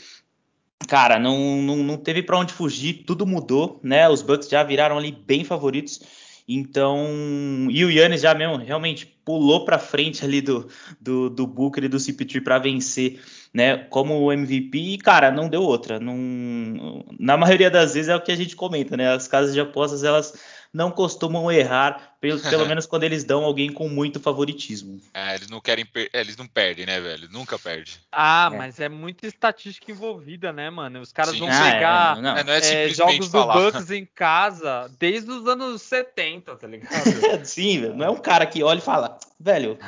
cara, 0.88 1.20
não, 1.20 1.62
não, 1.62 1.76
não 1.76 1.96
teve 1.96 2.20
para 2.20 2.36
onde 2.36 2.52
fugir, 2.52 3.04
tudo 3.06 3.24
mudou, 3.24 3.78
né? 3.80 4.08
Os 4.08 4.22
Bucks 4.22 4.48
já 4.48 4.64
viraram 4.64 4.98
ali 4.98 5.12
bem 5.12 5.44
favoritos. 5.44 6.00
Então, 6.48 7.68
e 7.70 7.84
o 7.84 7.90
Yannis 7.90 8.22
já 8.22 8.34
mesmo 8.34 8.56
realmente 8.56 9.17
pulou 9.28 9.62
para 9.62 9.78
frente 9.78 10.24
ali 10.24 10.40
do, 10.40 10.66
do, 10.98 11.28
do 11.28 11.46
Booker 11.46 11.84
e 11.84 11.88
do 11.88 11.98
CP3 11.98 12.42
para 12.42 12.58
vencer, 12.58 13.20
né, 13.52 13.76
como 13.76 14.18
o 14.18 14.32
MVP, 14.32 14.78
e 14.78 14.96
cara, 14.96 15.30
não 15.30 15.50
deu 15.50 15.60
outra. 15.60 16.00
Não, 16.00 17.04
na 17.20 17.36
maioria 17.36 17.70
das 17.70 17.92
vezes 17.92 18.08
é 18.08 18.16
o 18.16 18.22
que 18.22 18.32
a 18.32 18.36
gente 18.36 18.56
comenta, 18.56 18.96
né? 18.96 19.12
As 19.12 19.28
casas 19.28 19.52
de 19.52 19.60
apostas 19.60 20.02
elas 20.02 20.32
não 20.72 20.90
costumam 20.90 21.50
errar, 21.50 22.16
pelo, 22.20 22.40
pelo 22.40 22.66
menos 22.68 22.86
quando 22.86 23.04
eles 23.04 23.24
dão 23.24 23.44
alguém 23.44 23.72
com 23.72 23.88
muito 23.88 24.20
favoritismo. 24.20 25.00
É, 25.14 25.34
eles 25.34 25.48
não 25.48 25.60
querem, 25.60 25.86
é, 25.94 26.20
eles 26.20 26.36
não 26.36 26.46
perdem, 26.46 26.86
né, 26.86 27.00
velho? 27.00 27.28
Nunca 27.30 27.58
perde. 27.58 27.98
Ah, 28.12 28.50
é. 28.52 28.56
mas 28.56 28.80
é 28.80 28.88
muita 28.88 29.26
estatística 29.26 29.90
envolvida, 29.90 30.52
né, 30.52 30.68
mano? 30.70 31.00
Os 31.00 31.12
caras 31.12 31.32
Sim. 31.32 31.40
vão 31.40 31.48
ah, 31.50 31.62
pegar 31.62 32.18
é, 32.18 32.20
não, 32.20 32.34
não. 32.44 32.52
É, 32.52 32.88
jogos 32.88 33.28
falar. 33.28 33.54
do 33.54 33.72
Bucks 33.72 33.90
em 33.90 34.04
casa 34.04 34.90
desde 34.98 35.30
os 35.30 35.46
anos 35.46 35.82
70, 35.82 36.56
tá 36.56 36.66
ligado? 36.66 37.04
Sim, 37.44 37.80
velho. 37.80 37.94
Não 37.94 38.06
é 38.06 38.10
um 38.10 38.16
cara 38.16 38.46
que 38.46 38.62
olha 38.62 38.78
e 38.78 38.82
fala, 38.82 39.17
velho, 39.38 39.78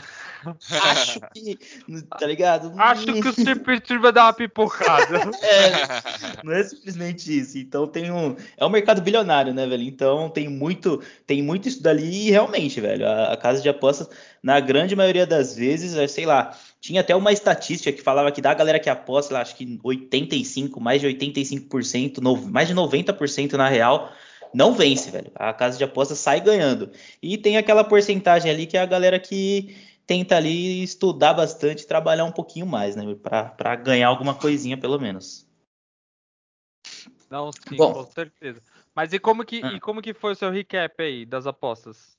Acho 0.82 1.20
que. 1.34 1.58
Tá 2.18 2.26
ligado? 2.26 2.72
Acho 2.76 3.04
que 3.04 3.28
o 3.28 3.34
CP3 3.34 4.00
vai 4.00 4.12
dar 4.12 4.24
uma 4.24 4.32
pipocada. 4.32 5.30
é, 5.42 6.42
não 6.42 6.52
é 6.52 6.62
simplesmente 6.62 7.38
isso. 7.38 7.58
Então 7.58 7.86
tem 7.86 8.10
um. 8.10 8.36
É 8.56 8.64
um 8.64 8.70
mercado 8.70 9.02
bilionário, 9.02 9.52
né, 9.52 9.66
velho? 9.66 9.82
Então 9.82 10.30
tem 10.30 10.48
muito, 10.48 11.02
tem 11.26 11.42
muito 11.42 11.68
isso 11.68 11.82
dali 11.82 12.28
e 12.28 12.30
realmente, 12.30 12.80
velho. 12.80 13.06
A, 13.06 13.32
a 13.32 13.36
casa 13.36 13.60
de 13.60 13.68
apostas, 13.68 14.08
na 14.42 14.58
grande 14.60 14.96
maioria 14.96 15.26
das 15.26 15.54
vezes, 15.54 15.94
é, 15.96 16.06
sei 16.06 16.26
lá. 16.26 16.56
Tinha 16.80 17.02
até 17.02 17.14
uma 17.14 17.30
estatística 17.30 17.92
que 17.92 18.02
falava 18.02 18.32
que 18.32 18.40
da 18.40 18.54
galera 18.54 18.80
que 18.80 18.88
aposta, 18.88 19.34
lá, 19.34 19.42
acho 19.42 19.54
que 19.54 19.78
85, 19.84 20.80
mais 20.80 21.02
de 21.02 21.08
85%, 21.08 22.18
no, 22.18 22.36
mais 22.48 22.68
de 22.68 22.74
90% 22.74 23.52
na 23.52 23.68
real, 23.68 24.10
não 24.52 24.74
vence, 24.74 25.10
velho. 25.10 25.30
A 25.34 25.52
casa 25.52 25.78
de 25.78 25.84
apostas 25.84 26.18
sai 26.18 26.40
ganhando. 26.40 26.90
E 27.22 27.38
tem 27.38 27.56
aquela 27.56 27.84
porcentagem 27.84 28.50
ali 28.50 28.66
que 28.66 28.76
é 28.76 28.80
a 28.80 28.86
galera 28.86 29.18
que 29.18 29.76
tenta 30.06 30.36
ali 30.36 30.82
estudar 30.82 31.34
bastante, 31.34 31.86
trabalhar 31.86 32.24
um 32.24 32.32
pouquinho 32.32 32.66
mais, 32.66 32.96
né? 32.96 33.04
Para 33.14 33.76
ganhar 33.76 34.08
alguma 34.08 34.34
coisinha, 34.34 34.76
pelo 34.76 34.98
menos. 34.98 35.48
Não, 37.30 37.52
sim, 37.52 37.76
Bom, 37.76 37.92
com 37.92 38.04
certeza. 38.10 38.60
Mas 38.94 39.12
e 39.12 39.20
como 39.20 39.44
que, 39.44 39.60
ah. 39.62 39.72
e 39.72 39.80
como 39.80 40.02
que 40.02 40.12
foi 40.12 40.32
o 40.32 40.36
seu 40.36 40.50
recap 40.50 41.00
aí 41.00 41.24
das 41.24 41.46
apostas? 41.46 42.18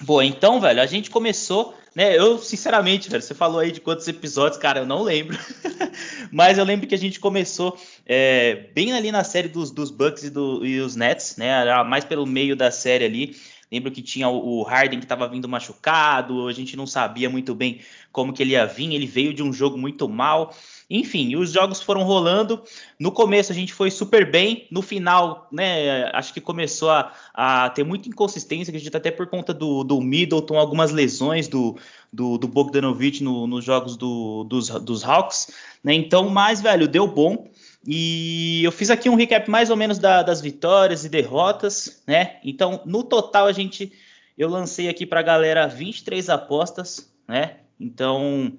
Boa, 0.00 0.24
então, 0.24 0.60
velho, 0.60 0.80
a 0.80 0.86
gente 0.86 1.10
começou, 1.10 1.74
né? 1.94 2.16
Eu, 2.16 2.38
sinceramente, 2.38 3.10
velho, 3.10 3.22
você 3.22 3.34
falou 3.34 3.58
aí 3.58 3.72
de 3.72 3.80
quantos 3.80 4.06
episódios, 4.06 4.60
cara, 4.60 4.80
eu 4.80 4.86
não 4.86 5.02
lembro. 5.02 5.36
Mas 6.30 6.56
eu 6.58 6.64
lembro 6.64 6.86
que 6.86 6.94
a 6.94 6.98
gente 6.98 7.18
começou 7.18 7.76
é, 8.06 8.68
bem 8.74 8.92
ali 8.92 9.10
na 9.10 9.24
série 9.24 9.48
dos, 9.48 9.70
dos 9.70 9.90
Bucks 9.90 10.24
e, 10.24 10.30
do, 10.30 10.64
e 10.64 10.80
os 10.80 10.94
Nets, 10.94 11.36
né? 11.36 11.48
Era 11.48 11.82
mais 11.82 12.04
pelo 12.04 12.26
meio 12.26 12.54
da 12.54 12.70
série 12.70 13.04
ali. 13.04 13.36
Lembro 13.70 13.90
que 13.90 14.00
tinha 14.00 14.28
o 14.28 14.62
Harden 14.62 14.98
que 14.98 15.04
estava 15.04 15.28
vindo 15.28 15.46
machucado, 15.46 16.48
a 16.48 16.52
gente 16.52 16.74
não 16.74 16.86
sabia 16.86 17.28
muito 17.28 17.54
bem 17.54 17.80
como 18.10 18.32
que 18.32 18.42
ele 18.42 18.52
ia 18.52 18.64
vir, 18.64 18.94
ele 18.94 19.06
veio 19.06 19.34
de 19.34 19.42
um 19.42 19.52
jogo 19.52 19.76
muito 19.76 20.08
mal. 20.08 20.54
Enfim, 20.90 21.36
os 21.36 21.52
jogos 21.52 21.82
foram 21.82 22.02
rolando. 22.02 22.62
No 22.98 23.12
começo 23.12 23.52
a 23.52 23.54
gente 23.54 23.74
foi 23.74 23.90
super 23.90 24.30
bem, 24.30 24.66
no 24.70 24.80
final, 24.80 25.46
né, 25.52 26.04
acho 26.14 26.32
que 26.32 26.40
começou 26.40 26.90
a, 26.90 27.12
a 27.34 27.68
ter 27.70 27.84
muita 27.84 28.08
inconsistência, 28.08 28.70
acredito 28.70 28.96
até 28.96 29.10
por 29.10 29.26
conta 29.26 29.52
do, 29.52 29.84
do 29.84 30.00
Middleton, 30.00 30.58
algumas 30.58 30.90
lesões 30.90 31.46
do, 31.46 31.76
do, 32.12 32.38
do 32.38 32.48
Bogdanovich 32.48 33.22
no, 33.22 33.46
nos 33.46 33.64
jogos 33.64 33.96
do, 33.96 34.44
dos, 34.44 34.68
dos 34.68 35.04
Hawks, 35.04 35.52
né? 35.84 35.92
Então, 35.92 36.30
mais 36.30 36.60
velho, 36.60 36.88
deu 36.88 37.06
bom. 37.06 37.50
E 37.86 38.64
eu 38.64 38.72
fiz 38.72 38.90
aqui 38.90 39.08
um 39.08 39.14
recap 39.14 39.48
mais 39.50 39.70
ou 39.70 39.76
menos 39.76 39.98
da, 39.98 40.22
das 40.22 40.40
vitórias 40.40 41.04
e 41.04 41.08
derrotas, 41.08 42.02
né? 42.06 42.38
Então, 42.42 42.82
no 42.86 43.04
total, 43.04 43.46
a 43.46 43.52
gente 43.52 43.92
eu 44.38 44.48
lancei 44.48 44.88
aqui 44.88 45.04
para 45.04 45.18
a 45.18 45.22
galera 45.22 45.66
23 45.66 46.30
apostas, 46.30 47.12
né? 47.26 47.56
Então, 47.78 48.56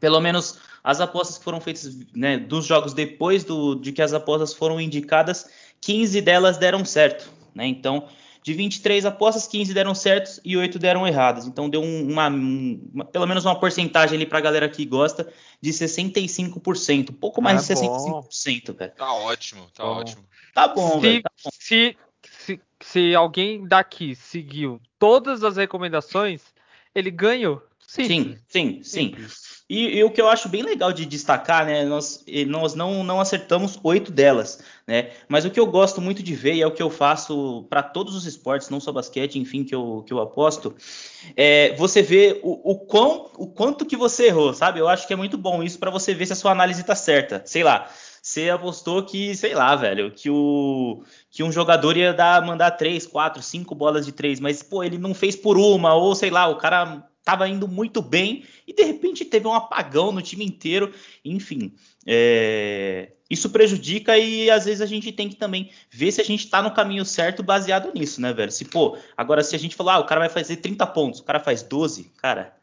pelo 0.00 0.20
menos 0.20 0.58
as 0.82 1.00
apostas 1.00 1.38
que 1.38 1.44
foram 1.44 1.60
feitas 1.60 1.96
né, 2.14 2.38
dos 2.38 2.66
jogos 2.66 2.92
depois 2.92 3.44
do, 3.44 3.74
de 3.74 3.92
que 3.92 4.02
as 4.02 4.12
apostas 4.12 4.54
foram 4.54 4.80
indicadas, 4.80 5.48
15 5.80 6.20
delas 6.20 6.56
deram 6.56 6.84
certo, 6.84 7.30
né? 7.54 7.66
Então, 7.66 8.08
de 8.42 8.54
23 8.54 9.04
apostas, 9.04 9.46
15 9.46 9.74
deram 9.74 9.94
certos 9.94 10.40
e 10.44 10.56
8 10.56 10.78
deram 10.78 11.06
erradas. 11.06 11.46
Então 11.46 11.68
deu 11.68 11.82
uma, 11.82 12.28
uma 12.28 13.04
pelo 13.04 13.26
menos 13.26 13.44
uma 13.44 13.58
porcentagem 13.58 14.16
ali 14.16 14.24
para 14.24 14.38
a 14.38 14.40
galera 14.40 14.68
que 14.68 14.84
gosta 14.86 15.30
de 15.60 15.70
65%, 15.70 17.10
um 17.10 17.12
pouco 17.12 17.42
mais 17.42 17.70
ah, 17.70 17.74
de 17.74 17.80
65%, 17.80 18.74
velho. 18.74 18.92
Tá 18.92 19.12
ótimo, 19.12 19.68
tá 19.74 19.84
bom. 19.84 19.90
ótimo. 19.90 20.24
Tá 20.54 20.68
bom, 20.68 20.92
se, 20.92 21.00
velho. 21.00 21.22
Tá 21.22 21.30
bom. 21.44 21.50
Se, 21.52 21.96
se, 22.30 22.60
se 22.80 23.14
alguém 23.14 23.66
daqui 23.66 24.14
seguiu 24.14 24.80
todas 24.98 25.44
as 25.44 25.56
recomendações, 25.56 26.42
ele 26.94 27.10
ganhou. 27.10 27.62
Sim, 27.86 28.06
sim, 28.06 28.38
sim. 28.48 28.82
sim. 28.82 29.14
E, 29.68 29.98
e, 29.98 30.04
o 30.04 30.10
que 30.10 30.20
eu 30.20 30.28
acho 30.28 30.48
bem 30.48 30.62
legal 30.62 30.94
de 30.94 31.04
destacar, 31.04 31.66
né? 31.66 31.84
Nós, 31.84 32.24
nós 32.46 32.74
não, 32.74 33.04
não 33.04 33.20
acertamos 33.20 33.78
oito 33.82 34.10
delas, 34.10 34.60
né? 34.86 35.10
Mas 35.28 35.44
o 35.44 35.50
que 35.50 35.60
eu 35.60 35.66
gosto 35.66 36.00
muito 36.00 36.22
de 36.22 36.34
ver, 36.34 36.54
e 36.54 36.62
é 36.62 36.66
o 36.66 36.72
que 36.72 36.82
eu 36.82 36.88
faço 36.88 37.66
para 37.68 37.82
todos 37.82 38.14
os 38.14 38.24
esportes, 38.24 38.70
não 38.70 38.80
só 38.80 38.90
basquete, 38.90 39.38
enfim, 39.38 39.64
que 39.64 39.74
eu, 39.74 40.02
que 40.06 40.12
eu 40.12 40.20
aposto, 40.20 40.74
é 41.36 41.74
você 41.76 42.00
vê 42.00 42.40
o, 42.42 42.72
o, 42.72 42.78
quão, 42.78 43.30
o 43.36 43.46
quanto 43.46 43.84
que 43.84 43.96
você 43.96 44.28
errou, 44.28 44.54
sabe? 44.54 44.80
Eu 44.80 44.88
acho 44.88 45.06
que 45.06 45.12
é 45.12 45.16
muito 45.16 45.36
bom 45.36 45.62
isso 45.62 45.78
para 45.78 45.90
você 45.90 46.14
ver 46.14 46.24
se 46.24 46.32
a 46.32 46.36
sua 46.36 46.52
análise 46.52 46.82
tá 46.82 46.94
certa. 46.94 47.42
Sei 47.44 47.62
lá, 47.62 47.90
você 48.22 48.48
apostou 48.48 49.02
que, 49.02 49.34
sei 49.34 49.54
lá, 49.54 49.76
velho, 49.76 50.10
que 50.10 50.30
o 50.30 51.02
que 51.30 51.42
um 51.42 51.52
jogador 51.52 51.96
ia 51.96 52.12
dar 52.12 52.44
mandar 52.44 52.70
três, 52.72 53.06
quatro, 53.06 53.42
cinco 53.42 53.74
bolas 53.74 54.06
de 54.06 54.12
três, 54.12 54.40
mas 54.40 54.62
pô, 54.62 54.82
ele 54.82 54.96
não 54.98 55.14
fez 55.14 55.36
por 55.36 55.58
uma 55.58 55.94
ou 55.94 56.14
sei 56.14 56.30
lá, 56.30 56.48
o 56.48 56.56
cara 56.56 57.07
estava 57.28 57.46
indo 57.46 57.68
muito 57.68 58.00
bem 58.00 58.44
e 58.66 58.72
de 58.72 58.82
repente 58.82 59.22
teve 59.22 59.46
um 59.46 59.52
apagão 59.52 60.10
no 60.10 60.22
time 60.22 60.46
inteiro. 60.46 60.94
Enfim, 61.22 61.74
é... 62.06 63.12
isso 63.28 63.50
prejudica 63.50 64.16
e 64.16 64.50
às 64.50 64.64
vezes 64.64 64.80
a 64.80 64.86
gente 64.86 65.12
tem 65.12 65.28
que 65.28 65.36
também 65.36 65.70
ver 65.90 66.10
se 66.10 66.22
a 66.22 66.24
gente 66.24 66.44
está 66.44 66.62
no 66.62 66.70
caminho 66.70 67.04
certo 67.04 67.42
baseado 67.42 67.92
nisso, 67.94 68.20
né, 68.20 68.32
velho? 68.32 68.50
Se, 68.50 68.64
pô, 68.64 68.96
agora 69.14 69.42
se 69.42 69.54
a 69.54 69.58
gente 69.58 69.76
falar, 69.76 69.96
ah, 69.96 69.98
o 69.98 70.06
cara 70.06 70.20
vai 70.20 70.30
fazer 70.30 70.56
30 70.56 70.86
pontos, 70.86 71.20
o 71.20 71.24
cara 71.24 71.38
faz 71.38 71.62
12, 71.62 72.10
cara, 72.16 72.56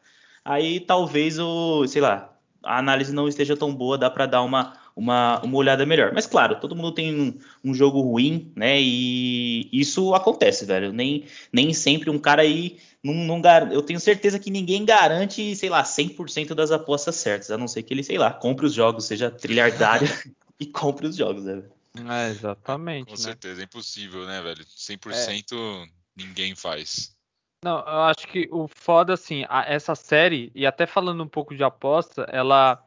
aí 0.44 0.80
talvez 0.80 1.38
o, 1.38 1.86
sei 1.86 2.02
lá, 2.02 2.36
a 2.64 2.78
análise 2.78 3.14
não 3.14 3.28
esteja 3.28 3.56
tão 3.56 3.72
boa, 3.72 3.96
dá 3.96 4.10
para 4.10 4.26
dar 4.26 4.42
uma, 4.42 4.72
uma, 4.96 5.40
uma 5.42 5.56
olhada 5.58 5.84
melhor. 5.84 6.12
Mas 6.14 6.26
claro, 6.26 6.58
todo 6.58 6.74
mundo 6.74 6.92
tem 6.92 7.14
um, 7.14 7.38
um, 7.62 7.74
jogo 7.74 8.00
ruim, 8.00 8.50
né? 8.56 8.80
E 8.80 9.68
isso 9.70 10.14
acontece, 10.14 10.64
velho. 10.64 10.92
Nem, 10.92 11.24
nem 11.52 11.74
sempre 11.74 12.08
um 12.08 12.18
cara 12.18 12.40
aí 12.40 12.78
não, 13.04 13.38
não 13.38 13.42
eu 13.70 13.82
tenho 13.82 14.00
certeza 14.00 14.38
que 14.38 14.50
ninguém 14.50 14.84
garante, 14.84 15.54
sei 15.54 15.68
lá, 15.68 15.84
100% 15.84 16.54
das 16.54 16.72
apostas 16.72 17.14
certas, 17.16 17.50
a 17.50 17.58
não 17.58 17.68
ser 17.68 17.82
que 17.82 17.94
ele, 17.94 18.02
sei 18.02 18.18
lá, 18.18 18.32
compre 18.32 18.66
os 18.66 18.74
jogos, 18.74 19.04
seja 19.04 19.30
trilhardário 19.30 20.08
e 20.58 20.66
compre 20.66 21.06
os 21.06 21.14
jogos, 21.14 21.44
né? 21.44 21.62
É, 22.08 22.30
exatamente. 22.30 23.06
Com 23.06 23.12
né? 23.12 23.18
certeza, 23.18 23.60
é 23.60 23.64
impossível, 23.64 24.26
né, 24.26 24.42
velho? 24.42 24.64
100% 24.64 25.54
é. 25.54 25.88
ninguém 26.16 26.54
faz. 26.54 27.14
Não, 27.62 27.78
eu 27.78 28.02
acho 28.02 28.26
que 28.28 28.48
o 28.50 28.68
foda, 28.68 29.14
assim, 29.14 29.44
a, 29.48 29.64
essa 29.66 29.94
série, 29.94 30.50
e 30.54 30.66
até 30.66 30.86
falando 30.86 31.22
um 31.22 31.28
pouco 31.28 31.54
de 31.54 31.64
aposta, 31.64 32.26
ela 32.30 32.82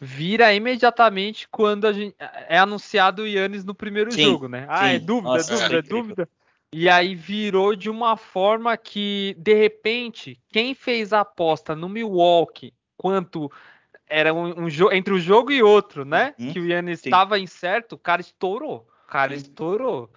vira 0.00 0.52
imediatamente 0.52 1.48
quando 1.48 1.92
gente, 1.92 2.14
é 2.48 2.58
anunciado 2.58 3.22
o 3.22 3.26
Yannis 3.26 3.64
no 3.64 3.74
primeiro 3.74 4.12
sim, 4.12 4.22
jogo, 4.22 4.48
né? 4.48 4.66
Ah, 4.68 4.88
é 4.88 4.90
sim. 4.90 4.96
é 4.96 4.98
dúvida, 4.98 5.28
Nossa, 5.28 5.54
é 5.54 5.56
dúvida, 5.56 5.78
é 5.78 5.82
dúvida. 5.82 6.28
E 6.72 6.88
aí 6.88 7.14
virou 7.14 7.76
de 7.76 7.88
uma 7.88 8.16
forma 8.16 8.76
que, 8.76 9.36
de 9.38 9.54
repente, 9.54 10.40
quem 10.50 10.74
fez 10.74 11.12
a 11.12 11.20
aposta 11.20 11.76
no 11.76 11.88
Milwaukee 11.88 12.74
quanto 12.96 13.50
era 14.08 14.34
um, 14.34 14.64
um 14.64 14.68
jogo 14.68 14.92
entre 14.92 15.14
um 15.14 15.18
jogo 15.18 15.52
e 15.52 15.62
outro, 15.62 16.04
né? 16.04 16.34
Uhum, 16.38 16.52
que 16.52 16.58
o 16.58 16.66
Yannis 16.66 17.04
estava 17.04 17.38
incerto, 17.38 17.94
o 17.94 17.98
cara 17.98 18.20
estourou. 18.20 18.88
O 19.06 19.10
cara 19.10 19.34
estourou. 19.34 20.10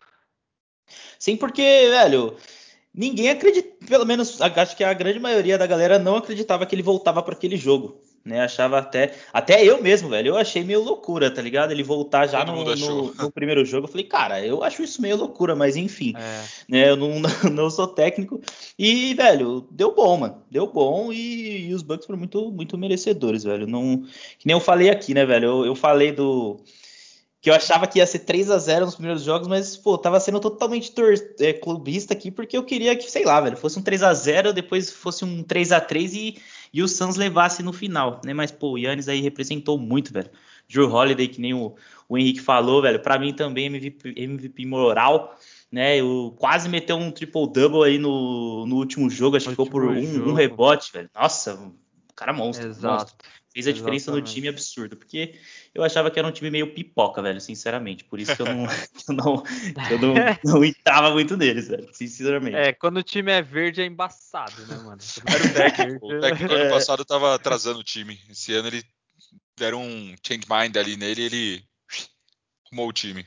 Sim, 1.20 1.38
porque, 1.38 1.62
velho, 1.62 2.36
ninguém 2.94 3.30
acredita, 3.30 3.86
pelo 3.86 4.06
menos 4.06 4.42
acho 4.42 4.76
que 4.76 4.84
a 4.84 4.94
grande 4.94 5.20
maioria 5.20 5.58
da 5.58 5.68
galera 5.68 6.00
não 6.00 6.16
acreditava 6.16 6.66
que 6.66 6.74
ele 6.74 6.82
voltava 6.82 7.22
para 7.22 7.34
aquele 7.34 7.58
jogo. 7.58 8.02
Né, 8.28 8.42
achava 8.42 8.80
até. 8.80 9.14
Até 9.32 9.64
eu 9.64 9.82
mesmo, 9.82 10.10
velho. 10.10 10.28
Eu 10.28 10.38
achei 10.38 10.62
meio 10.62 10.84
loucura, 10.84 11.32
tá 11.32 11.42
ligado? 11.42 11.72
Ele 11.72 11.82
voltar 11.82 12.28
já 12.28 12.44
no, 12.44 12.76
no, 12.76 13.14
no, 13.14 13.32
primeiro 13.32 13.64
jogo. 13.64 13.88
Eu 13.88 13.90
falei, 13.90 14.06
cara, 14.06 14.46
eu 14.46 14.62
acho 14.66 14.84
isso 14.84 15.02
meio 15.02 15.16
loucura, 15.16 15.56
mas 15.56 15.78
enfim. 15.78 16.14
É. 16.18 16.44
Né, 16.68 16.90
eu 16.90 16.98
não, 17.00 17.22
não, 17.50 17.70
sou 17.70 17.88
técnico. 17.88 18.42
E, 18.78 19.14
velho, 19.14 19.66
deu 19.72 19.96
bom, 19.96 20.18
mano. 20.18 20.44
Deu 20.52 20.68
bom 20.68 21.14
e, 21.14 21.70
e, 21.70 21.74
os 21.74 21.82
Bucks 21.82 22.06
foram 22.06 22.20
muito, 22.20 22.52
muito 22.52 22.78
merecedores, 22.78 23.46
velho. 23.46 23.66
Não, 23.66 24.04
que 24.38 24.46
nem 24.46 24.54
eu 24.54 24.60
falei 24.60 24.90
aqui, 24.90 25.14
né, 25.14 25.26
velho? 25.26 25.46
Eu, 25.46 25.66
eu 25.68 25.76
falei 25.76 26.12
do 26.12 26.60
que 27.40 27.50
eu 27.50 27.54
achava 27.54 27.88
que 27.88 28.00
ia 28.00 28.06
ser 28.06 28.20
3 28.20 28.52
a 28.52 28.58
0 28.58 28.86
nos 28.86 28.96
primeiros 28.96 29.24
jogos, 29.24 29.48
mas, 29.48 29.78
pô, 29.78 29.98
tava 29.98 30.20
sendo 30.20 30.40
totalmente 30.40 30.94
é, 31.40 31.54
clubista 31.54 32.14
aqui, 32.14 32.30
porque 32.30 32.58
eu 32.58 32.64
queria 32.64 32.94
que, 32.94 33.10
sei 33.10 33.24
lá, 33.24 33.40
velho, 33.40 33.56
fosse 33.56 33.80
um 33.80 33.82
3 33.82 34.04
a 34.04 34.14
0 34.14 34.52
depois 34.52 34.92
fosse 34.92 35.24
um 35.24 35.44
3 35.44 35.72
a 35.72 35.80
3 35.80 36.14
e, 36.14 36.38
e 36.74 36.82
o 36.82 36.88
Suns 36.88 37.16
levasse 37.16 37.64
no 37.64 37.74
final, 37.74 38.22
né? 38.24 38.34
Mas, 38.34 38.52
pô, 38.52 38.72
o 38.72 38.78
Yannis 38.78 39.08
aí 39.08 39.22
representou 39.22 39.78
muito, 39.78 40.14
velho. 40.14 40.30
Drew 40.70 40.92
Holiday, 40.92 41.28
que 41.28 41.40
nem 41.40 41.54
o, 41.54 41.76
o 42.10 42.18
Henrique 42.18 42.42
falou, 42.42 42.82
velho, 42.82 43.02
para 43.02 43.18
mim 43.18 43.34
também 43.34 43.68
MVP, 43.68 44.14
MVP 44.18 44.66
moral, 44.66 45.38
né? 45.72 45.98
Eu 45.98 46.36
quase 46.38 46.68
meteu 46.68 46.98
um 46.98 47.12
triple-double 47.12 47.84
aí 47.84 47.98
no, 47.98 48.66
no 48.66 48.76
último 48.76 49.10
jogo, 49.10 49.38
acho 49.38 49.46
que 49.46 49.52
ficou 49.52 49.70
por 49.70 49.86
um, 49.86 50.30
um, 50.30 50.34
rebote, 50.34 50.92
velho. 50.92 51.10
Nossa, 51.16 51.58
cara 52.16 52.34
monstro. 52.34 52.68
Exato. 52.68 53.14
Monstro. 53.14 53.16
Fez 53.58 53.66
a 53.66 53.72
diferença 53.72 54.12
Exatamente. 54.12 54.28
no 54.30 54.34
time 54.36 54.48
absurdo, 54.50 54.96
porque 54.96 55.34
eu 55.74 55.84
achava 55.84 56.12
que 56.12 56.20
era 56.20 56.28
um 56.28 56.32
time 56.32 56.52
meio 56.52 56.76
pipoca, 56.76 57.24
velho, 57.24 57.42
sinceramente. 57.42 58.04
Por 58.04 58.20
isso 58.20 58.36
que 58.36 58.42
eu 58.44 58.46
não, 58.46 58.66
eu 59.10 59.16
não, 59.16 59.44
eu 59.90 60.00
não, 60.00 60.14
não 60.46 60.64
entrava 60.64 61.10
muito 61.10 61.36
neles, 61.36 61.68
velho, 61.68 61.90
sinceramente. 61.92 62.56
É, 62.56 62.72
quando 62.72 62.98
o 62.98 63.04
time 63.04 63.32
é 63.32 63.42
verde 63.42 63.82
é 63.82 63.86
embaçado, 63.88 64.64
né, 64.68 64.78
mano? 64.78 65.00
o 65.02 65.54
técnico. 65.56 66.06
o 66.06 66.20
técnico 66.20 66.54
ano 66.54 66.66
é. 66.66 66.70
passado 66.70 67.04
tava 67.04 67.34
atrasando 67.34 67.80
o 67.80 67.84
time. 67.84 68.20
Esse 68.30 68.54
ano 68.54 68.68
ele 68.68 68.84
deram 69.58 69.82
um 69.82 70.16
change 70.24 70.46
mind 70.48 70.78
ali 70.78 70.96
nele 70.96 71.22
e 71.24 71.26
ele 71.26 71.64
arrumou 72.68 72.90
o 72.90 72.94
time. 72.94 73.26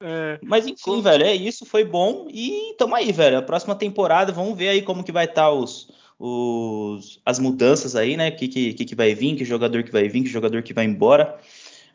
É. 0.00 0.38
Mas 0.42 0.66
enfim, 0.66 1.02
velho, 1.02 1.22
é 1.22 1.34
isso, 1.34 1.66
foi 1.66 1.84
bom 1.84 2.28
e 2.30 2.74
tamo 2.78 2.94
aí, 2.94 3.12
velho. 3.12 3.36
A 3.36 3.42
próxima 3.42 3.74
temporada, 3.74 4.32
vamos 4.32 4.56
ver 4.56 4.70
aí 4.70 4.80
como 4.80 5.04
que 5.04 5.12
vai 5.12 5.26
estar 5.26 5.42
tá 5.42 5.50
os 5.50 5.90
os, 6.18 7.20
as 7.24 7.38
mudanças 7.38 7.94
aí, 7.94 8.16
né? 8.16 8.28
O 8.28 8.36
que, 8.36 8.48
que, 8.48 8.84
que 8.84 8.94
vai 8.94 9.14
vir, 9.14 9.36
que 9.36 9.44
jogador 9.44 9.82
que 9.82 9.92
vai 9.92 10.08
vir, 10.08 10.22
que 10.22 10.28
jogador 10.28 10.62
que 10.62 10.72
vai 10.72 10.84
embora, 10.84 11.38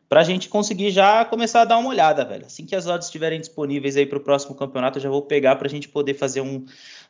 para 0.07 0.22
a 0.22 0.24
gente 0.24 0.49
conseguir 0.49 0.91
já 0.91 1.24
começar 1.24 1.61
a 1.61 1.65
dar 1.65 1.78
uma 1.78 1.89
olhada, 1.89 2.26
velho. 2.26 2.45
Assim 2.45 2.65
que 2.65 2.76
as 2.76 2.86
odds 2.86 3.07
estiverem 3.07 3.39
disponíveis 3.39 3.95
aí 3.95 4.05
para 4.05 4.17
o 4.17 4.22
próximo 4.22 4.55
campeonato, 4.55 4.97
eu 4.97 5.03
já 5.03 5.09
vou 5.09 5.22
pegar 5.22 5.55
para 5.55 5.67
a 5.67 5.69
gente 5.69 5.88
poder 5.88 6.13
fazer 6.13 6.41
um, 6.41 6.65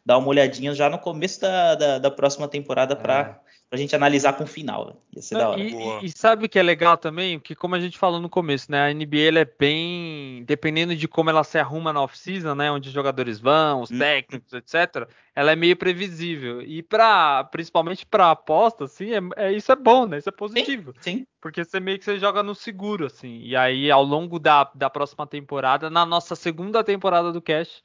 dar 0.05 0.17
uma 0.17 0.27
olhadinha 0.27 0.73
já 0.73 0.89
no 0.89 0.99
começo 0.99 1.41
da, 1.41 1.75
da, 1.75 1.99
da 1.99 2.11
próxima 2.11 2.47
temporada 2.47 2.95
para 2.95 3.41
é 3.47 3.50
pra 3.71 3.79
gente 3.79 3.95
analisar 3.95 4.33
com 4.33 4.43
o 4.43 4.47
final. 4.47 4.87
Né? 4.87 4.93
Ia 5.15 5.21
ser 5.21 5.35
Não, 5.35 5.41
da 5.41 5.49
hora. 5.51 5.61
E, 5.61 6.05
e, 6.05 6.09
sabe 6.09 6.45
o 6.45 6.49
que 6.49 6.59
é 6.59 6.61
legal 6.61 6.97
também? 6.97 7.39
Que 7.39 7.55
como 7.55 7.73
a 7.73 7.79
gente 7.79 7.97
falou 7.97 8.19
no 8.19 8.29
começo, 8.29 8.69
né? 8.69 8.89
A 8.89 8.93
NBA 8.93 9.39
é 9.39 9.45
bem. 9.57 10.43
Dependendo 10.45 10.93
de 10.93 11.07
como 11.07 11.29
ela 11.29 11.41
se 11.41 11.57
arruma 11.57 11.93
na 11.93 12.01
off-season, 12.01 12.53
né? 12.53 12.69
Onde 12.69 12.89
os 12.89 12.93
jogadores 12.93 13.39
vão, 13.39 13.81
os 13.81 13.89
hum. 13.89 13.97
técnicos, 13.97 14.51
etc. 14.51 15.07
Ela 15.33 15.53
é 15.53 15.55
meio 15.55 15.77
previsível. 15.77 16.61
E 16.61 16.83
para 16.83 17.45
principalmente 17.45 18.05
para 18.05 18.31
aposta, 18.31 18.83
assim, 18.83 19.13
é, 19.13 19.21
é, 19.37 19.53
isso 19.53 19.71
é 19.71 19.75
bom, 19.77 20.05
né? 20.05 20.17
Isso 20.17 20.27
é 20.27 20.33
positivo. 20.33 20.93
Sim, 20.99 21.19
sim. 21.19 21.27
Porque 21.39 21.63
você 21.63 21.79
meio 21.79 21.97
que 21.97 22.03
você 22.03 22.19
joga 22.19 22.43
no 22.43 22.53
seguro, 22.53 23.05
assim. 23.05 23.39
E 23.39 23.55
aí, 23.55 23.89
ao 23.89 24.03
longo 24.03 24.37
da, 24.37 24.69
da 24.75 24.89
próxima 24.89 25.25
temporada, 25.25 25.89
na 25.89 26.05
nossa 26.05 26.35
segunda 26.35 26.83
temporada 26.83 27.31
do 27.31 27.41
Cash. 27.41 27.81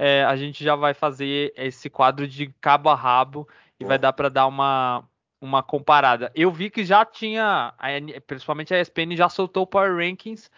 É, 0.00 0.24
a 0.24 0.36
gente 0.36 0.62
já 0.62 0.76
vai 0.76 0.94
fazer 0.94 1.52
esse 1.56 1.90
quadro 1.90 2.28
de 2.28 2.54
cabo 2.60 2.88
a 2.88 2.94
rabo 2.94 3.48
e 3.80 3.84
vai 3.84 3.98
dar 3.98 4.12
para 4.12 4.28
dar 4.28 4.46
uma, 4.46 5.04
uma 5.40 5.62
comparada. 5.62 6.30
Eu 6.34 6.50
vi 6.50 6.70
que 6.70 6.84
já 6.84 7.04
tinha, 7.04 7.72
principalmente 8.26 8.74
a 8.74 8.80
ESPN 8.80 9.16
já 9.16 9.28
soltou 9.28 9.62
o 9.62 9.66
Power 9.66 9.96
Rankings 9.96 10.50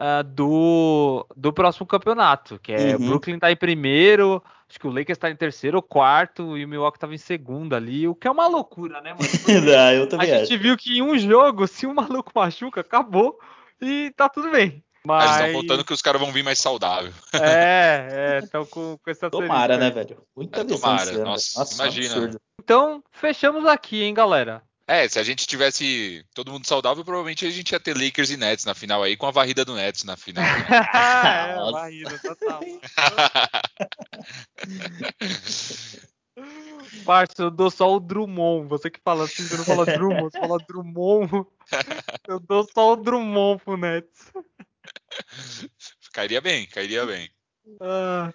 uh, 0.00 0.24
do, 0.24 1.26
do 1.36 1.52
próximo 1.52 1.86
campeonato, 1.86 2.58
que 2.58 2.72
é 2.72 2.96
uhum. 2.96 3.04
o 3.04 3.08
Brooklyn 3.08 3.38
tá 3.38 3.52
em 3.52 3.56
primeiro, 3.56 4.42
acho 4.68 4.78
que 4.78 4.86
o 4.86 4.90
Lakers 4.90 5.18
tá 5.18 5.30
em 5.30 5.36
terceiro 5.36 5.76
ou 5.76 5.82
quarto 5.82 6.56
e 6.56 6.64
o 6.64 6.68
Milwaukee 6.68 6.98
tava 6.98 7.14
em 7.14 7.18
segundo 7.18 7.74
ali, 7.74 8.08
o 8.08 8.14
que 8.14 8.26
é 8.26 8.30
uma 8.30 8.46
loucura, 8.46 9.00
né, 9.00 9.14
mano? 9.14 9.22
Não, 9.66 9.92
eu 9.92 10.08
também 10.08 10.30
a 10.30 10.36
acho. 10.36 10.46
gente 10.46 10.58
viu 10.58 10.76
que 10.76 10.98
em 10.98 11.02
um 11.02 11.18
jogo, 11.18 11.66
se 11.66 11.86
um 11.86 11.94
maluco 11.94 12.32
machuca, 12.34 12.80
acabou 12.80 13.38
e 13.80 14.12
tá 14.16 14.28
tudo 14.28 14.50
bem. 14.50 14.82
Mas... 15.04 15.24
Eles 15.24 15.36
estão 15.36 15.52
voltando 15.52 15.84
que 15.84 15.92
os 15.92 16.00
caras 16.00 16.20
vão 16.20 16.30
vir 16.30 16.44
mais 16.44 16.60
saudável. 16.60 17.12
É, 17.34 18.06
é, 18.10 18.38
estão 18.38 18.64
com, 18.64 18.96
com 19.02 19.10
essa 19.10 19.28
Tomara, 19.28 19.76
né, 19.76 19.90
velho? 19.90 20.22
Muita 20.36 20.60
é, 20.60 20.64
tomara. 20.64 21.12
Nossa, 21.18 21.58
Nossa, 21.58 21.74
imagina. 21.74 22.14
Absurdo. 22.14 22.40
Então, 22.62 23.02
fechamos 23.10 23.66
aqui, 23.66 24.04
hein, 24.04 24.14
galera. 24.14 24.62
É, 24.86 25.08
se 25.08 25.18
a 25.18 25.24
gente 25.24 25.48
tivesse 25.48 26.24
todo 26.32 26.52
mundo 26.52 26.64
saudável, 26.64 27.04
provavelmente 27.04 27.44
a 27.44 27.50
gente 27.50 27.72
ia 27.72 27.80
ter 27.80 27.96
Lakers 27.96 28.30
e 28.30 28.36
Nets 28.36 28.64
na 28.64 28.72
final 28.72 29.02
aí, 29.02 29.16
com 29.16 29.26
a 29.26 29.32
varrida 29.32 29.64
do 29.64 29.74
Nets 29.74 30.04
na 30.04 30.16
final. 30.16 30.44
Né? 30.44 30.66
é, 30.94 31.56
varrida 31.72 32.16
total. 32.20 32.60
Parça, 37.04 37.42
eu 37.42 37.50
dou 37.50 37.68
só 37.68 37.96
o 37.96 37.98
Drummond. 37.98 38.68
Você 38.68 38.88
que 38.90 39.00
fala 39.00 39.24
assim, 39.24 39.42
você 39.42 39.56
não 39.56 39.64
fala 39.64 39.84
Drummond, 39.84 40.30
você 40.30 40.38
fala 40.38 40.58
Drummond. 40.68 41.46
Eu 42.28 42.38
dou 42.38 42.64
só 42.72 42.92
o 42.92 42.96
Drummond 42.96 43.60
pro 43.64 43.76
Nets. 43.76 44.32
Cairia 46.12 46.40
bem, 46.40 46.64
cairia 46.66 47.04
bem. 47.06 47.28
Ah, 47.80 48.32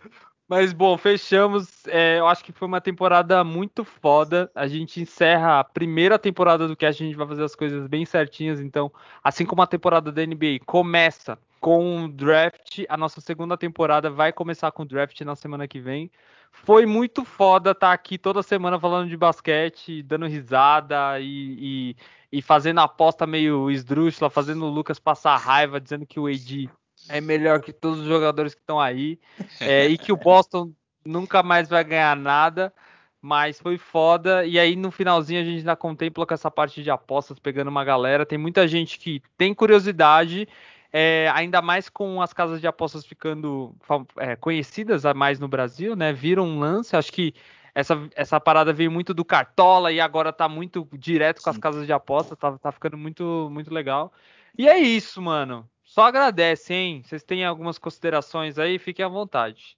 mas 0.47 0.71
bom, 0.71 0.97
fechamos. 0.97 1.85
É, 1.87 2.19
eu 2.19 2.27
acho 2.27 2.43
que 2.43 2.53
foi 2.53 2.67
uma 2.67 2.79
temporada 2.79 3.43
muito 3.43 3.83
foda. 3.83 4.49
A 4.55 4.65
gente 4.65 5.01
encerra 5.01 5.59
a 5.59 5.63
primeira 5.63 6.17
temporada 6.17 6.67
do 6.67 6.75
Cast, 6.75 7.03
a 7.03 7.05
gente 7.05 7.17
vai 7.17 7.27
fazer 7.27 7.43
as 7.43 7.55
coisas 7.55 7.85
bem 7.87 8.05
certinhas. 8.05 8.61
Então, 8.61 8.91
assim 9.21 9.45
como 9.45 9.61
a 9.61 9.67
temporada 9.67 10.11
da 10.11 10.25
NBA 10.25 10.59
começa 10.65 11.37
com 11.59 12.05
o 12.05 12.07
draft, 12.07 12.83
a 12.87 12.95
nossa 12.95 13.19
segunda 13.19 13.57
temporada 13.57 14.09
vai 14.09 14.31
começar 14.31 14.71
com 14.71 14.83
o 14.83 14.85
draft 14.85 15.19
na 15.21 15.35
semana 15.35 15.67
que 15.67 15.79
vem. 15.79 16.09
Foi 16.51 16.85
muito 16.85 17.25
foda 17.25 17.71
estar 17.71 17.87
tá 17.87 17.93
aqui 17.93 18.17
toda 18.17 18.41
semana 18.41 18.79
falando 18.79 19.09
de 19.09 19.17
basquete, 19.17 20.01
dando 20.01 20.27
risada 20.27 21.19
e, 21.19 21.93
e, 22.31 22.37
e 22.37 22.41
fazendo 22.41 22.79
aposta 22.79 23.27
meio 23.27 23.69
esdrúxula, 23.69 24.29
fazendo 24.29 24.65
o 24.65 24.69
Lucas 24.69 24.97
passar 24.99 25.35
raiva, 25.37 25.79
dizendo 25.81 26.05
que 26.05 26.19
o 26.19 26.27
AD 26.27 26.69
é 27.09 27.21
melhor 27.21 27.61
que 27.61 27.73
todos 27.73 27.99
os 27.99 28.07
jogadores 28.07 28.53
que 28.53 28.61
estão 28.61 28.79
aí. 28.79 29.19
É, 29.59 29.87
e 29.87 29.97
que 29.97 30.11
o 30.11 30.17
Boston 30.17 30.71
nunca 31.05 31.41
mais 31.41 31.69
vai 31.69 31.83
ganhar 31.83 32.15
nada. 32.15 32.73
Mas 33.21 33.59
foi 33.59 33.77
foda. 33.77 34.45
E 34.45 34.59
aí 34.59 34.75
no 34.75 34.91
finalzinho 34.91 35.41
a 35.41 35.43
gente 35.43 35.59
ainda 35.59 35.75
contempla 35.75 36.25
com 36.25 36.33
essa 36.33 36.51
parte 36.51 36.83
de 36.83 36.89
apostas, 36.89 37.39
pegando 37.39 37.69
uma 37.69 37.83
galera. 37.83 38.25
Tem 38.25 38.37
muita 38.37 38.67
gente 38.67 38.99
que 38.99 39.21
tem 39.37 39.53
curiosidade. 39.53 40.47
É, 40.91 41.29
ainda 41.33 41.61
mais 41.61 41.89
com 41.89 42.21
as 42.21 42.31
casas 42.31 42.61
de 42.61 42.67
apostas 42.67 43.05
ficando 43.05 43.75
é, 44.17 44.35
conhecidas 44.35 45.05
a 45.05 45.13
mais 45.13 45.39
no 45.39 45.47
Brasil, 45.47 45.95
né? 45.95 46.13
Viram 46.13 46.45
um 46.45 46.59
lance. 46.59 46.95
Acho 46.95 47.11
que 47.11 47.33
essa, 47.75 48.09
essa 48.15 48.39
parada 48.39 48.71
veio 48.71 48.91
muito 48.91 49.13
do 49.13 49.25
Cartola 49.25 49.91
e 49.91 49.99
agora 49.99 50.31
tá 50.31 50.47
muito 50.47 50.87
direto 50.93 51.41
com 51.41 51.49
as 51.49 51.57
casas 51.57 51.85
de 51.85 51.93
apostas. 51.93 52.37
Tá, 52.37 52.57
tá 52.57 52.71
ficando 52.71 52.97
muito, 52.97 53.49
muito 53.51 53.73
legal. 53.73 54.13
E 54.57 54.67
é 54.67 54.79
isso, 54.79 55.21
mano. 55.21 55.69
Só 55.97 56.03
agradece, 56.03 56.75
hein? 56.75 57.01
Vocês 57.03 57.23
têm 57.23 57.43
algumas 57.43 57.79
considerações 57.79 58.59
aí? 58.59 58.77
Fiquem 58.77 59.03
à 59.03 59.07
vontade. 59.07 59.75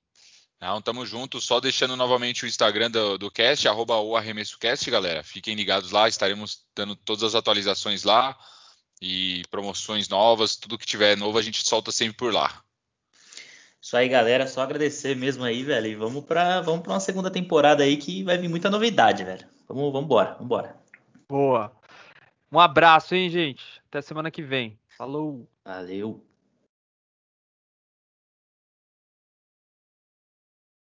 Não, 0.60 0.82
tamo 0.82 1.06
junto. 1.06 1.40
Só 1.40 1.62
deixando 1.62 1.96
novamente 1.96 2.44
o 2.44 2.48
Instagram 2.48 2.92
do, 2.92 3.18
do 3.18 3.32
cast, 3.32 3.66
arroba 3.70 3.96
o 4.00 4.18
arremessocast, 4.18 4.92
galera. 4.92 5.24
Fiquem 5.24 5.56
ligados 5.56 5.92
lá, 5.92 6.10
estaremos 6.10 6.66
dando 6.76 6.94
todas 6.94 7.24
as 7.24 7.36
atualizações 7.36 8.04
lá 8.04 8.38
e 9.02 9.44
promoções 9.50 10.10
novas, 10.10 10.58
tudo 10.58 10.78
que 10.78 10.86
tiver 10.86 11.16
novo 11.16 11.38
a 11.38 11.42
gente 11.42 11.66
solta 11.66 11.90
sempre 11.90 12.18
por 12.18 12.34
lá. 12.34 12.64
Isso 13.82 13.96
aí, 13.96 14.10
galera. 14.10 14.46
Só 14.46 14.60
agradecer 14.60 15.16
mesmo 15.16 15.46
aí, 15.46 15.64
velho. 15.64 15.88
E 15.88 15.96
vamos 15.96 16.26
para 16.26 16.60
vamos 16.60 16.82
pra 16.82 16.92
uma 16.92 17.00
segunda 17.00 17.32
temporada 17.32 17.82
aí 17.82 17.96
que 17.96 18.26
vai 18.26 18.38
vir 18.38 18.50
muita 18.50 18.70
novidade, 18.70 19.24
velho. 19.24 19.48
Vamos, 19.70 19.94
vamos 19.94 20.04
embora, 20.04 20.32
vamos 20.32 20.46
embora. 20.48 20.76
Boa. 21.30 21.72
Um 22.52 22.60
abraço, 22.60 23.16
hein, 23.16 23.30
gente. 23.30 23.64
Até 23.88 24.02
semana 24.02 24.30
que 24.30 24.42
vem. 24.42 24.79
Falou. 25.00 25.50
Valeu. 25.66 26.29